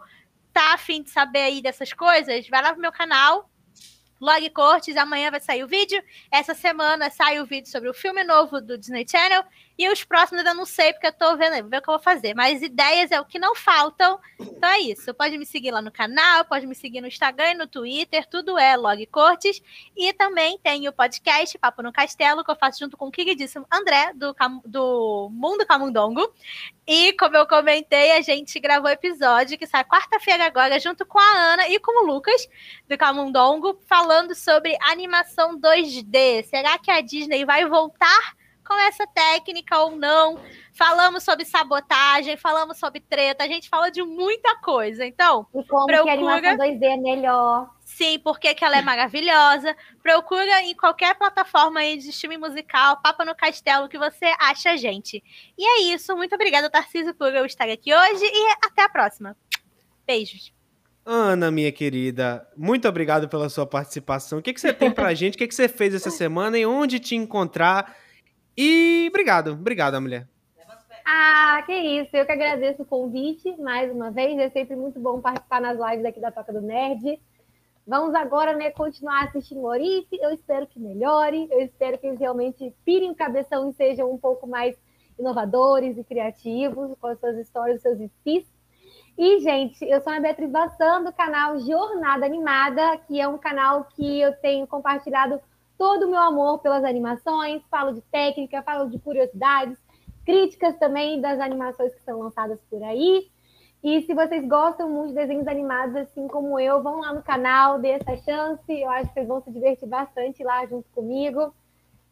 tá 0.54 0.74
afim 0.74 1.04
de 1.04 1.10
saber 1.10 1.42
aí 1.42 1.62
dessas 1.62 1.92
coisas, 1.92 2.48
vai 2.48 2.62
lá 2.62 2.72
pro 2.72 2.82
meu 2.82 2.92
canal, 2.92 3.50
Log 4.22 4.50
Cortes, 4.52 4.96
amanhã 4.96 5.30
vai 5.30 5.42
sair 5.42 5.64
o 5.64 5.68
vídeo. 5.68 6.02
Essa 6.32 6.54
semana 6.54 7.10
sai 7.10 7.40
o 7.40 7.46
vídeo 7.46 7.70
sobre 7.70 7.90
o 7.90 7.94
filme 7.94 8.24
novo 8.24 8.62
do 8.62 8.78
Disney 8.78 9.06
Channel. 9.08 9.44
E 9.78 9.90
os 9.90 10.04
próximos 10.04 10.46
eu 10.46 10.56
não 10.56 10.66
sei, 10.66 10.94
porque 10.94 11.08
eu 11.08 11.14
tô 11.14 11.36
vendo, 11.36 11.62
vou 11.62 11.70
ver 11.70 11.78
o 11.78 11.82
que 11.82 11.90
eu 11.90 11.94
vou 11.96 12.00
fazer. 12.00 12.34
Mas 12.34 12.62
ideias 12.62 13.12
é 13.12 13.20
o 13.20 13.26
que 13.26 13.38
não 13.38 13.54
faltam. 13.56 14.20
Então 14.40 14.70
é 14.70 14.80
isso. 14.80 15.14
Pode 15.14 15.38
me 15.38 15.46
seguir 15.46 15.72
lá 15.72 15.82
no 15.82 15.92
canal, 15.92 16.46
pode 16.46 16.66
me 16.66 16.74
seguir 16.74 17.02
no 17.02 17.08
Instagram 17.08 17.52
e 17.52 17.56
no 17.56 17.68
Twitter. 17.68 18.26
Tudo 18.28 18.58
é 18.58 18.78
Log 18.78 19.06
Cortes. 19.08 19.62
E 19.96 20.14
também 20.14 20.58
tem 20.60 20.88
o 20.88 20.94
podcast 20.94 21.58
Papo 21.58 21.84
no 21.84 21.92
Castelo, 21.92 22.44
que 22.44 22.52
eu 22.52 22.56
faço 22.56 22.80
junto 22.80 22.96
com 22.96 23.08
o 23.08 23.12
queridíssimo 23.12 23.66
André, 23.72 24.14
do, 24.14 24.34
do 24.66 25.30
Mundo 25.32 25.66
Camundongo. 25.66 26.34
E 26.88 27.14
como 27.14 27.36
eu 27.36 27.48
comentei, 27.48 28.12
a 28.14 28.22
gente 28.22 28.60
gravou 28.60 28.90
episódio 28.90 29.58
que 29.58 29.68
sai 29.68 29.84
quarta-feira 29.84 30.46
agora, 30.46 30.80
junto 30.80 31.06
com 31.06 31.20
a 31.20 31.54
Ana 31.54 31.68
e 31.68 31.80
com 31.80 32.04
o 32.04 32.08
Lucas, 32.08 32.48
do 32.88 32.98
Camundongo, 32.98 33.80
falando 33.88 34.36
sobre 34.36 34.78
animação 34.82 35.60
2D. 35.60 36.46
Será 36.46 36.78
que 36.78 36.92
a 36.92 37.02
Disney 37.02 37.44
vai 37.44 37.66
voltar 37.66 38.36
com 38.66 38.74
essa 38.74 39.06
técnica 39.06 39.80
ou 39.80 39.96
não. 39.96 40.40
Falamos 40.74 41.24
sobre 41.24 41.46
sabotagem, 41.46 42.36
falamos 42.36 42.78
sobre 42.78 43.00
treta, 43.00 43.44
a 43.44 43.48
gente 43.48 43.70
falou 43.70 43.90
de 43.92 44.02
muita 44.04 44.56
coisa. 44.58 45.06
Então, 45.06 45.46
e 45.54 45.64
como 45.64 45.86
procura... 45.86 46.04
que 46.04 46.10
a 46.10 46.14
animação 46.14 46.58
2D 46.58 46.84
é 46.84 46.98
melhor. 46.98 47.70
Sim, 47.86 48.20
porque 48.20 48.54
que 48.56 48.66
ela 48.66 48.78
é 48.78 48.82
maravilhosa. 48.82 49.76
Procura 50.02 50.64
em 50.64 50.76
qualquer 50.76 51.16
plataforma 51.16 51.80
aí 51.80 51.98
de 51.98 52.10
streaming 52.10 52.40
musical, 52.40 53.00
Papa 53.02 53.24
no 53.24 53.36
Castelo, 53.36 53.88
que 53.88 53.98
você 53.98 54.26
acha 54.40 54.76
gente. 54.76 55.24
E 55.58 55.64
é 55.64 55.94
isso. 55.94 56.16
Muito 56.18 56.34
obrigada, 56.34 56.70
Tarcísio, 56.70 57.14
por 57.14 57.34
eu 57.34 57.46
estar 57.46 57.70
aqui 57.70 57.94
hoje 57.94 58.26
e 58.26 58.52
até 58.66 58.84
a 58.84 58.90
próxima. 58.90 59.38
Beijos. 60.06 60.54
Ana, 61.06 61.52
minha 61.52 61.72
querida, 61.72 62.48
muito 62.58 62.88
obrigado 62.88 63.30
pela 63.30 63.48
sua 63.48 63.68
participação. 63.68 64.40
O 64.40 64.42
que, 64.42 64.52
que 64.52 64.60
você 64.60 64.74
tem 64.74 64.90
pra 64.90 65.14
gente? 65.16 65.36
O 65.36 65.38
que, 65.38 65.48
que 65.48 65.54
você 65.54 65.70
fez 65.70 65.94
essa 65.94 66.10
semana 66.10 66.58
e 66.58 66.66
onde 66.66 67.00
te 67.00 67.16
encontrar? 67.16 67.96
E 68.58 69.08
obrigado, 69.10 69.52
obrigado, 69.52 70.00
mulher. 70.02 70.28
Ah, 71.06 71.62
que 71.66 71.74
isso. 71.74 72.16
Eu 72.16 72.26
que 72.26 72.32
agradeço 72.32 72.82
o 72.82 72.86
convite 72.86 73.56
mais 73.58 73.92
uma 73.92 74.10
vez. 74.10 74.38
É 74.40 74.50
sempre 74.50 74.76
muito 74.76 75.00
bom 75.00 75.22
participar 75.22 75.62
nas 75.62 75.78
lives 75.78 76.06
aqui 76.06 76.20
da 76.20 76.32
Toca 76.32 76.52
do 76.52 76.62
Nerd. 76.62 77.22
Vamos 77.86 78.16
agora 78.16 78.56
né, 78.56 78.72
continuar 78.72 79.26
assistindo 79.26 79.62
o 79.62 79.68
Orife. 79.68 80.18
Eu 80.20 80.32
espero 80.32 80.66
que 80.66 80.80
melhore. 80.80 81.48
Eu 81.52 81.62
espero 81.62 82.00
que 82.00 82.08
eles 82.08 82.20
realmente 82.20 82.74
pirem 82.84 83.12
o 83.12 83.16
cabeção 83.16 83.70
e 83.70 83.74
sejam 83.74 84.12
um 84.12 84.18
pouco 84.18 84.48
mais 84.48 84.76
inovadores 85.20 85.96
e 85.96 86.04
criativos 86.04 86.98
com 87.00 87.08
as 87.08 87.20
suas 87.20 87.38
histórias, 87.38 87.78
os 87.78 87.84
seus 87.84 88.00
espíritos. 88.00 88.52
E, 89.18 89.40
gente, 89.40 89.86
eu 89.86 90.02
sou 90.02 90.12
a 90.12 90.20
Beatriz 90.20 90.50
Bassan, 90.50 91.04
do 91.04 91.14
canal 91.14 91.60
Jornada 91.60 92.26
Animada, 92.26 92.98
que 93.08 93.22
é 93.22 93.28
um 93.28 93.38
canal 93.38 93.86
que 93.96 94.20
eu 94.20 94.36
tenho 94.38 94.68
compartilhado 94.68 95.40
todo 95.78 96.06
o 96.06 96.10
meu 96.10 96.20
amor 96.20 96.60
pelas 96.60 96.84
animações, 96.84 97.62
falo 97.70 97.94
de 97.94 98.02
técnica, 98.02 98.64
falo 98.64 98.90
de 98.90 99.00
curiosidades, 99.00 99.78
críticas 100.26 100.78
também 100.78 101.22
das 101.22 101.40
animações 101.40 101.94
que 101.94 102.04
são 102.04 102.20
lançadas 102.20 102.60
por 102.70 102.82
aí. 102.84 103.30
E 103.84 104.02
se 104.02 104.16
vocês 104.16 104.44
gostam 104.48 104.90
muito 104.90 105.10
de 105.10 105.16
desenhos 105.16 105.48
animados, 105.48 105.96
assim 105.96 106.28
como 106.28 106.60
eu, 106.60 106.82
vão 106.82 107.02
lá 107.02 107.14
no 107.14 107.22
canal, 107.22 107.78
dê 107.78 107.90
essa 107.90 108.18
chance. 108.18 108.64
Eu 108.68 108.90
acho 108.90 109.10
que 109.10 109.14
vocês 109.14 109.28
vão 109.28 109.42
se 109.42 109.52
divertir 109.52 109.88
bastante 109.88 110.44
lá 110.44 110.66
junto 110.66 110.90
comigo. 110.90 111.54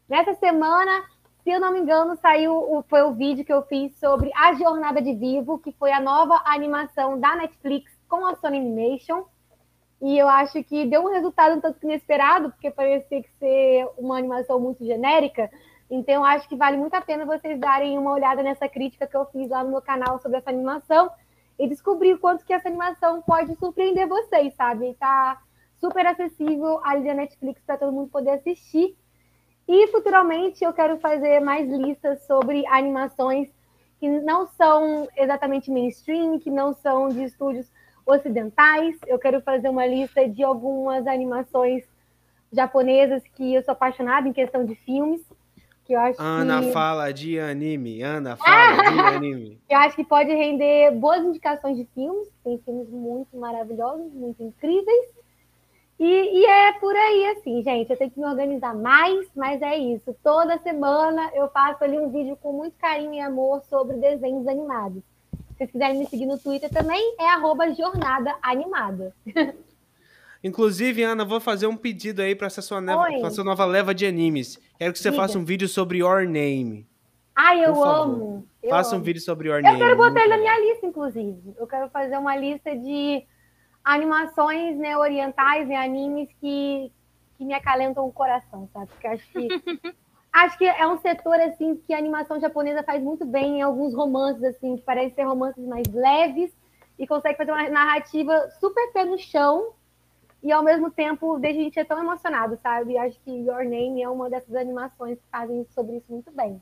Nessa 0.07 0.36
semana, 0.36 1.03
se 1.43 1.49
eu 1.49 1.59
não 1.59 1.74
me 1.74 1.80
engano, 1.80 2.16
saiu 2.18 2.53
o, 2.53 2.84
foi 2.84 3.01
o 3.01 3.14
vídeo 3.14 3.43
que 3.43 3.51
eu 3.51 3.64
fiz 3.64 3.97
sobre 3.97 4.32
a 4.36 4.53
Jornada 4.53 5.01
de 5.01 5.16
Vivo, 5.16 5.57
que 5.57 5.72
foi 5.72 5.91
a 5.91 5.99
nova 5.99 6.39
animação 6.45 7.20
da 7.20 7.36
Netflix 7.36 7.91
com 8.07 8.26
a 8.26 8.36
Sony 8.36 8.59
Animation. 8.59 9.24
E 10.04 10.20
eu 10.20 10.28
acho 10.28 10.62
que 10.66 10.86
deu 10.86 11.01
um 11.01 11.10
resultado 11.10 11.56
um 11.56 11.62
tanto 11.62 11.82
inesperado, 11.82 12.49
porque 12.51 12.70
parecia 12.70 13.24
que 13.24 13.30
ser 13.39 13.88
uma 13.97 14.18
animação 14.18 14.60
muito 14.60 14.84
genérica. 14.84 15.49
Então, 15.89 16.26
acho 16.26 16.45
que 16.49 16.58
vale 16.58 16.76
muito 16.76 16.93
a 16.93 16.99
pena 16.99 17.26
vocês 17.26 17.58
darem 17.58 17.97
uma 17.97 18.12
olhada 18.12 18.43
nessa 18.43 18.68
crítica 18.68 19.08
que 19.08 19.16
eu 19.16 19.26
fiz 19.28 19.49
lá 19.49 19.64
no 19.64 19.70
meu 19.70 19.82
canal 19.82 20.20
sobre 20.20 20.39
essa 20.39 20.49
animação 20.49 21.10
e 21.58 21.70
descobrir 21.70 22.16
o 22.16 22.20
quanto 22.20 22.43
que 22.43 22.51
essa 22.51 22.68
animação 22.68 23.22
pode 23.22 23.56
surpreender 23.56 24.06
vocês, 24.06 24.54
sabe? 24.56 24.89
Está 24.89 25.41
super 25.80 26.06
acessível 26.06 26.82
ali 26.84 27.06
da 27.06 27.14
Netflix 27.14 27.62
para 27.66 27.78
todo 27.78 27.93
mundo 27.93 28.10
poder 28.10 28.32
assistir. 28.32 28.97
E 29.66 29.88
futuramente 29.88 30.66
eu 30.66 30.74
quero 30.74 30.97
fazer 30.97 31.39
mais 31.39 31.70
listas 31.70 32.28
sobre 32.28 32.68
animações 32.68 33.47
que 34.01 34.10
não 34.10 34.47
são 34.47 35.08
exatamente 35.16 35.72
mainstream, 35.72 36.39
que 36.39 36.49
não 36.49 36.74
são 36.74 37.08
de 37.08 37.24
estúdios 37.24 37.72
ocidentais. 38.06 38.97
Eu 39.08 39.18
quero 39.20 39.41
fazer 39.41 39.70
uma 39.70 39.86
lista 39.86 40.28
de 40.28 40.43
algumas 40.43 41.08
animações 41.08 41.84
japonesas 42.51 43.24
que 43.36 43.54
eu 43.56 43.64
sou 43.64 43.72
apaixonada 43.72 44.28
em 44.28 44.34
questão 44.34 44.66
de 44.66 44.76
filmes. 44.76 45.22
Que 45.86 45.93
eu 45.93 45.99
acho 45.99 46.22
Ana 46.22 46.62
que... 46.62 46.72
fala 46.72 47.12
de 47.12 47.39
anime. 47.39 48.01
Ana 48.01 48.38
fala 48.38 48.84
de 48.91 48.99
anime. 49.16 49.60
Eu 49.70 49.78
acho 49.80 49.95
que 49.95 50.04
pode 50.04 50.34
render 50.34 50.91
boas 50.91 51.24
indicações 51.24 51.78
de 51.78 51.86
filmes. 51.93 52.30
Tem 52.43 52.58
filmes 52.60 52.89
muito 52.89 53.36
maravilhosos, 53.36 54.14
muito 54.14 54.41
incríveis. 54.41 55.08
E, 55.99 56.06
e, 56.06 56.45
é 56.45 56.74
por 56.80 56.95
aí, 56.95 57.28
assim, 57.28 57.62
gente. 57.64 57.91
Eu 57.91 57.97
tenho 57.97 58.12
que 58.12 58.20
me 58.20 58.26
organizar 58.26 58.76
mais, 58.76 59.28
mas 59.36 59.62
é 59.62 59.78
isso. 59.78 60.16
Toda 60.24 60.58
semana 60.60 61.32
eu 61.34 61.49
faço 61.49 61.84
ali 61.84 61.99
um 61.99 62.10
vídeo 62.10 62.38
com 62.41 62.54
muito 62.54 62.78
carinho 62.78 63.14
e 63.14 63.20
amor 63.20 63.62
sobre 63.70 63.97
desenhos 63.97 64.47
animados. 64.47 65.04
Se 65.54 65.58
vocês 65.58 65.72
quiserem 65.72 65.99
me 65.99 66.08
seguir 66.08 66.26
no 66.26 66.38
Twitter 66.38 66.70
também, 66.70 67.16
é 67.20 67.30
arroba 67.30 67.72
jornada 67.74 68.36
animada. 68.41 69.16
Inclusive, 70.43 71.04
Ana, 71.04 71.24
vou 71.24 71.39
fazer 71.39 71.68
um 71.68 71.78
pedido 71.78 72.22
aí 72.22 72.36
para 72.36 72.47
essa 72.47 72.62
sua, 72.62 72.82
neva, 72.82 73.30
sua 73.30 73.43
nova 73.43 73.64
leva 73.66 73.93
de 73.93 74.06
animes. 74.06 74.60
Quero 74.78 74.91
que 74.91 74.99
você 74.99 75.10
Diga. 75.10 75.22
faça 75.22 75.38
um 75.38 75.45
vídeo 75.45 75.70
sobre 75.70 75.99
Your 75.99 76.26
Name. 76.26 76.86
Ai, 77.36 77.64
eu 77.64 77.82
amo. 77.82 78.45
Eu 78.62 78.70
faça 78.72 78.91
amo. 78.95 79.01
um 79.01 79.04
vídeo 79.04 79.22
sobre 79.22 79.47
Your 79.47 79.60
eu 79.60 79.64
Name. 79.64 79.80
Eu 79.80 79.86
quero 79.86 79.97
botar 79.97 80.20
ele 80.20 80.30
na 80.30 80.38
minha 80.38 80.60
lista, 80.60 80.86
inclusive. 80.86 81.54
Eu 81.58 81.66
quero 81.66 81.89
fazer 81.89 82.18
uma 82.18 82.36
lista 82.36 82.76
de 82.76 83.26
animações 83.84 84.78
né, 84.78 84.97
orientais 84.97 85.70
e 85.70 85.76
animes 85.76 86.28
que, 86.41 86.91
que 87.38 87.45
me 87.45 87.54
acalentam 87.54 88.06
o 88.06 88.12
coração, 88.12 88.68
sabe? 88.74 88.88
Porque 88.88 89.08
acho 89.08 89.26
que 89.32 89.47
acho 90.34 90.57
que 90.57 90.65
é 90.65 90.88
um 90.88 90.97
setor 90.97 91.39
assim 91.39 91.75
que 91.75 91.93
a 91.93 91.97
animação 91.97 92.39
japonesa 92.39 92.81
faz 92.84 93.01
muito 93.01 93.23
bem 93.23 93.59
em 93.59 93.61
alguns 93.61 93.93
romances 93.93 94.43
assim, 94.43 94.75
que 94.75 94.81
parecem 94.81 95.13
ser 95.13 95.23
romances 95.23 95.63
mais 95.63 95.88
leves 95.88 96.51
e 96.97 97.05
consegue 97.07 97.38
fazer 97.38 97.51
uma 97.51 97.69
narrativa 97.69 98.49
super 98.59 98.91
pé 98.91 99.05
no 99.05 99.17
chão 99.17 99.73
e 100.41 100.51
ao 100.51 100.63
mesmo 100.63 100.91
tempo 100.91 101.39
deixa 101.39 101.59
a 101.59 101.63
gente 101.63 101.73
ser 101.73 101.86
tão 101.86 101.99
emocionado, 101.99 102.59
sabe? 102.61 102.97
Acho 102.97 103.17
que 103.21 103.31
Your 103.31 103.63
Name 103.63 104.01
é 104.01 104.09
uma 104.09 104.29
dessas 104.29 104.53
animações 104.55 105.17
que 105.17 105.27
fazem 105.31 105.65
sobre 105.73 105.97
isso 105.97 106.11
muito 106.11 106.31
bem. 106.31 106.61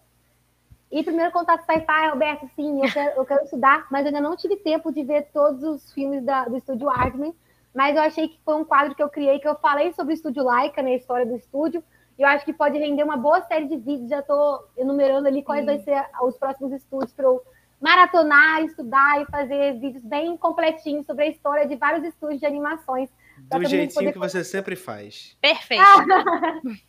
E 0.91 1.03
primeiro 1.03 1.31
contato 1.31 1.65
sci-fi, 1.65 2.09
Roberto, 2.09 2.49
sim, 2.55 2.85
eu 2.85 2.91
quero, 2.91 3.19
eu 3.19 3.25
quero, 3.25 3.43
estudar, 3.45 3.87
mas 3.89 4.05
ainda 4.05 4.19
não 4.19 4.35
tive 4.35 4.57
tempo 4.57 4.91
de 4.91 5.03
ver 5.03 5.29
todos 5.33 5.63
os 5.63 5.93
filmes 5.93 6.21
da, 6.23 6.45
do 6.45 6.57
estúdio 6.57 6.89
Artman. 6.89 7.33
Mas 7.73 7.95
eu 7.95 8.01
achei 8.01 8.27
que 8.27 8.39
foi 8.43 8.55
um 8.55 8.65
quadro 8.65 8.93
que 8.93 9.01
eu 9.01 9.09
criei, 9.09 9.39
que 9.39 9.47
eu 9.47 9.55
falei 9.55 9.93
sobre 9.93 10.13
o 10.13 10.15
estúdio 10.15 10.43
Laika, 10.43 10.81
né, 10.81 10.91
a 10.91 10.97
história 10.97 11.25
do 11.25 11.37
estúdio. 11.37 11.81
E 12.21 12.23
eu 12.23 12.27
acho 12.27 12.45
que 12.45 12.53
pode 12.53 12.77
render 12.77 13.01
uma 13.01 13.17
boa 13.17 13.41
série 13.41 13.67
de 13.67 13.77
vídeos. 13.77 14.07
Já 14.07 14.19
estou 14.19 14.69
enumerando 14.77 15.27
ali 15.27 15.41
quais 15.41 15.65
vão 15.65 15.83
ser 15.83 16.05
os 16.21 16.37
próximos 16.37 16.71
estúdios 16.71 17.11
para 17.11 17.25
eu 17.25 17.41
maratonar, 17.81 18.63
estudar 18.63 19.23
e 19.23 19.25
fazer 19.25 19.79
vídeos 19.79 20.03
bem 20.03 20.37
completinhos 20.37 21.07
sobre 21.07 21.23
a 21.23 21.27
história 21.29 21.67
de 21.67 21.75
vários 21.75 22.05
estúdios 22.05 22.39
de 22.39 22.45
animações 22.45 23.09
do 23.39 23.65
jeitinho 23.65 24.13
que 24.13 24.19
você 24.19 24.43
sempre 24.43 24.75
faz. 24.75 25.35
Perfeito. 25.41 25.83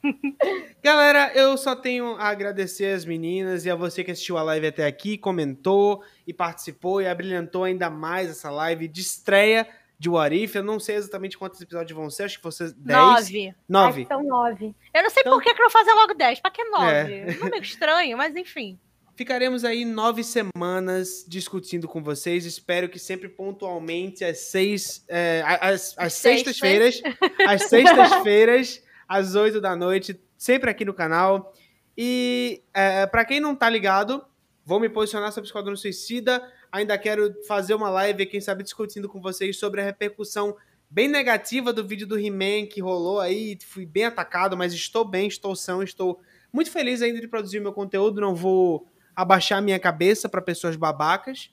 Galera, 0.84 1.32
eu 1.34 1.56
só 1.56 1.74
tenho 1.74 2.14
a 2.16 2.28
agradecer 2.28 2.94
as 2.94 3.06
meninas 3.06 3.64
e 3.64 3.70
a 3.70 3.74
você 3.74 4.04
que 4.04 4.10
assistiu 4.10 4.36
a 4.36 4.42
live 4.42 4.66
até 4.66 4.84
aqui, 4.84 5.16
comentou 5.16 6.04
e 6.26 6.34
participou 6.34 7.00
e 7.00 7.06
abrilhantou 7.06 7.64
ainda 7.64 7.88
mais 7.88 8.28
essa 8.28 8.50
live 8.50 8.86
de 8.86 9.00
estreia 9.00 9.66
de 10.03 10.11
Warif. 10.11 10.57
Eu 10.57 10.64
não 10.64 10.81
sei 10.81 10.97
exatamente 10.97 11.39
quantos 11.39 11.60
episódios 11.60 11.97
vão 11.97 12.10
ser, 12.10 12.24
acho 12.24 12.36
que 12.36 12.43
vão 12.43 12.51
ser 12.51 12.72
10. 12.72 12.98
Nove. 12.98 13.55
Nove. 13.68 14.06
São 14.06 14.24
nove. 14.24 14.74
Eu 14.93 15.02
não 15.05 15.10
sei 15.10 15.20
então... 15.20 15.32
por 15.35 15.43
que, 15.43 15.55
que 15.55 15.62
não 15.62 15.70
fazer 15.70 15.93
logo 15.93 16.12
10. 16.12 16.40
Pra 16.40 16.51
que 16.51 16.64
nove? 16.64 17.14
É. 17.14 17.36
Não 17.36 17.47
é 17.47 17.51
meio 17.51 17.62
estranho, 17.62 18.18
mas 18.18 18.35
enfim. 18.35 18.76
Ficaremos 19.14 19.64
aí 19.64 19.85
nove 19.85 20.24
semanas 20.24 21.24
discutindo 21.28 21.86
com 21.86 22.02
vocês. 22.02 22.44
Espero 22.44 22.89
que 22.89 22.98
sempre 22.98 23.28
pontualmente 23.28 24.24
às 24.24 24.39
seis, 24.39 25.05
é, 25.06 25.44
às, 25.47 25.94
às 25.97 26.14
sextas-feiras, 26.14 27.01
às 27.47 27.68
sextas-feiras, 27.68 28.82
às 29.06 29.36
oito 29.36 29.60
da 29.60 29.76
noite, 29.76 30.20
sempre 30.36 30.68
aqui 30.68 30.85
no 30.85 30.93
canal. 30.93 31.55
E 31.97 32.64
é, 32.74 33.06
para 33.06 33.24
quem 33.24 33.39
não 33.39 33.55
tá 33.55 33.70
ligado, 33.70 34.24
vou 34.64 34.81
me 34.81 34.89
posicionar 34.89 35.31
sobre 35.31 35.47
o 35.47 35.48
Esquadrão 35.48 35.76
Suicida. 35.76 36.43
Ainda 36.73 36.97
quero 36.97 37.35
fazer 37.47 37.74
uma 37.74 37.90
live, 37.90 38.24
quem 38.24 38.40
sabe, 38.40 38.65
discutindo 38.65 39.09
com 39.09 39.20
vocês 39.20 39.59
sobre 39.59 39.82
a 39.82 39.85
repercussão 39.85 40.57
bem 40.89 41.07
negativa 41.07 41.73
do 41.73 41.86
vídeo 41.86 42.07
do 42.07 42.19
He-Man 42.19 42.66
que 42.66 42.81
rolou 42.81 43.20
aí. 43.20 43.59
Fui 43.65 43.85
bem 43.85 44.07
atacado, 44.07 44.57
mas 44.57 44.73
estou 44.73 45.05
bem, 45.05 45.28
estou 45.28 45.55
são, 45.55 45.82
estou 45.82 46.20
muito 46.53 46.70
feliz 46.70 47.03
ainda 47.03 47.20
de 47.20 47.28
produzir 47.28 47.61
meu 47.61 47.73
conteúdo. 47.73 48.20
Não 48.20 48.35
vou 48.35 48.86
abaixar 49.15 49.62
minha 49.62 49.78
cabeça 49.78 50.28
para 50.28 50.40
pessoas 50.40 50.74
babacas. 50.74 51.51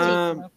Ah, 0.00 0.50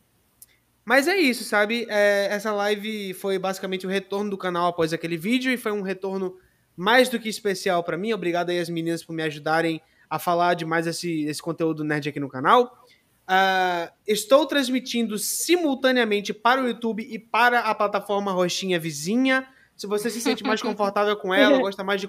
mas 0.86 1.07
é 1.07 1.18
isso, 1.18 1.44
sabe? 1.44 1.86
É, 1.90 2.28
essa 2.32 2.52
live 2.53 3.14
foi 3.14 3.38
basicamente 3.38 3.86
o 3.86 3.90
retorno 3.90 4.30
do 4.30 4.38
canal 4.38 4.68
após 4.68 4.94
aquele 4.94 5.18
vídeo 5.18 5.52
e 5.52 5.57
foi 5.57 5.72
um 5.72 5.82
retorno 5.82 6.38
mais 6.76 7.10
do 7.10 7.19
que 7.19 7.28
especial 7.28 7.84
para 7.84 7.98
mim. 7.98 8.14
Obrigado 8.14 8.52
aí 8.52 8.60
às 8.60 8.69
meninas 8.69 9.03
por 9.03 9.14
me 9.14 9.24
ajudarem 9.24 9.82
a 10.10 10.18
falar 10.18 10.53
de 10.53 10.65
mais 10.65 10.88
esse, 10.88 11.26
esse 11.26 11.41
conteúdo 11.41 11.84
nerd 11.84 12.07
aqui 12.07 12.19
no 12.19 12.30
canal. 12.30 12.86
Uh, 13.29 13.91
estou 14.07 14.45
transmitindo 14.45 15.17
simultaneamente 15.17 16.33
para 16.33 16.61
o 16.61 16.67
YouTube 16.67 17.03
e 17.03 17.19
para 17.19 17.59
a 17.59 17.75
plataforma 17.75 18.31
roxinha 18.31 18.79
vizinha. 18.79 19.47
Se 19.75 19.85
você 19.85 20.09
se 20.09 20.21
sente 20.21 20.43
mais 20.43 20.61
confortável 20.63 21.15
com 21.17 21.33
ela, 21.33 21.57
gosta 21.61 21.83
mais 21.83 21.99
de, 21.99 22.07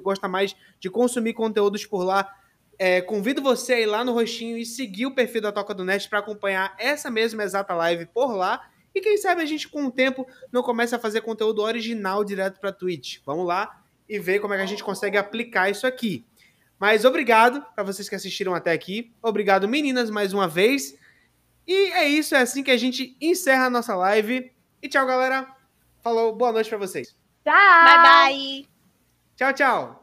gosta 0.00 0.28
mais 0.28 0.54
de 0.78 0.88
consumir 0.88 1.34
conteúdos 1.34 1.84
por 1.84 2.04
lá, 2.04 2.32
é, 2.78 3.00
convido 3.00 3.42
você 3.42 3.74
a 3.74 3.80
ir 3.80 3.86
lá 3.86 4.04
no 4.04 4.12
Roxinho 4.12 4.56
e 4.56 4.64
seguir 4.64 5.06
o 5.06 5.14
perfil 5.14 5.42
da 5.42 5.52
Toca 5.52 5.74
do 5.74 5.84
Net 5.84 6.08
para 6.08 6.18
acompanhar 6.18 6.74
essa 6.78 7.10
mesma 7.10 7.42
exata 7.42 7.74
live 7.74 8.06
por 8.06 8.34
lá. 8.34 8.68
E 8.94 9.00
quem 9.00 9.16
sabe 9.16 9.42
a 9.42 9.46
gente, 9.46 9.68
com 9.68 9.86
o 9.86 9.90
tempo, 9.90 10.26
não 10.50 10.62
começa 10.62 10.96
a 10.96 10.98
fazer 10.98 11.20
conteúdo 11.20 11.62
original 11.62 12.24
direto 12.24 12.60
para 12.60 12.72
Twitch. 12.72 13.18
Vamos 13.24 13.46
lá 13.46 13.82
e 14.08 14.18
ver 14.18 14.40
como 14.40 14.52
é 14.52 14.56
que 14.56 14.62
a 14.64 14.66
gente 14.66 14.84
consegue 14.84 15.16
aplicar 15.16 15.70
isso 15.70 15.86
aqui. 15.86 16.26
Mas 16.82 17.04
obrigado 17.04 17.64
para 17.76 17.84
vocês 17.84 18.08
que 18.08 18.14
assistiram 18.16 18.56
até 18.56 18.72
aqui. 18.72 19.14
Obrigado, 19.22 19.68
meninas, 19.68 20.10
mais 20.10 20.32
uma 20.32 20.48
vez. 20.48 20.98
E 21.64 21.92
é 21.92 22.08
isso, 22.08 22.34
é 22.34 22.40
assim 22.40 22.64
que 22.64 22.72
a 22.72 22.76
gente 22.76 23.16
encerra 23.20 23.66
a 23.66 23.70
nossa 23.70 23.94
live. 23.94 24.50
E 24.82 24.88
tchau, 24.88 25.06
galera. 25.06 25.46
Falou, 26.00 26.34
boa 26.34 26.50
noite 26.50 26.68
para 26.68 26.78
vocês. 26.78 27.16
Tchau! 27.44 27.54
Bye, 27.84 28.02
bye! 28.02 28.68
Tchau, 29.36 29.52
tchau! 29.52 30.01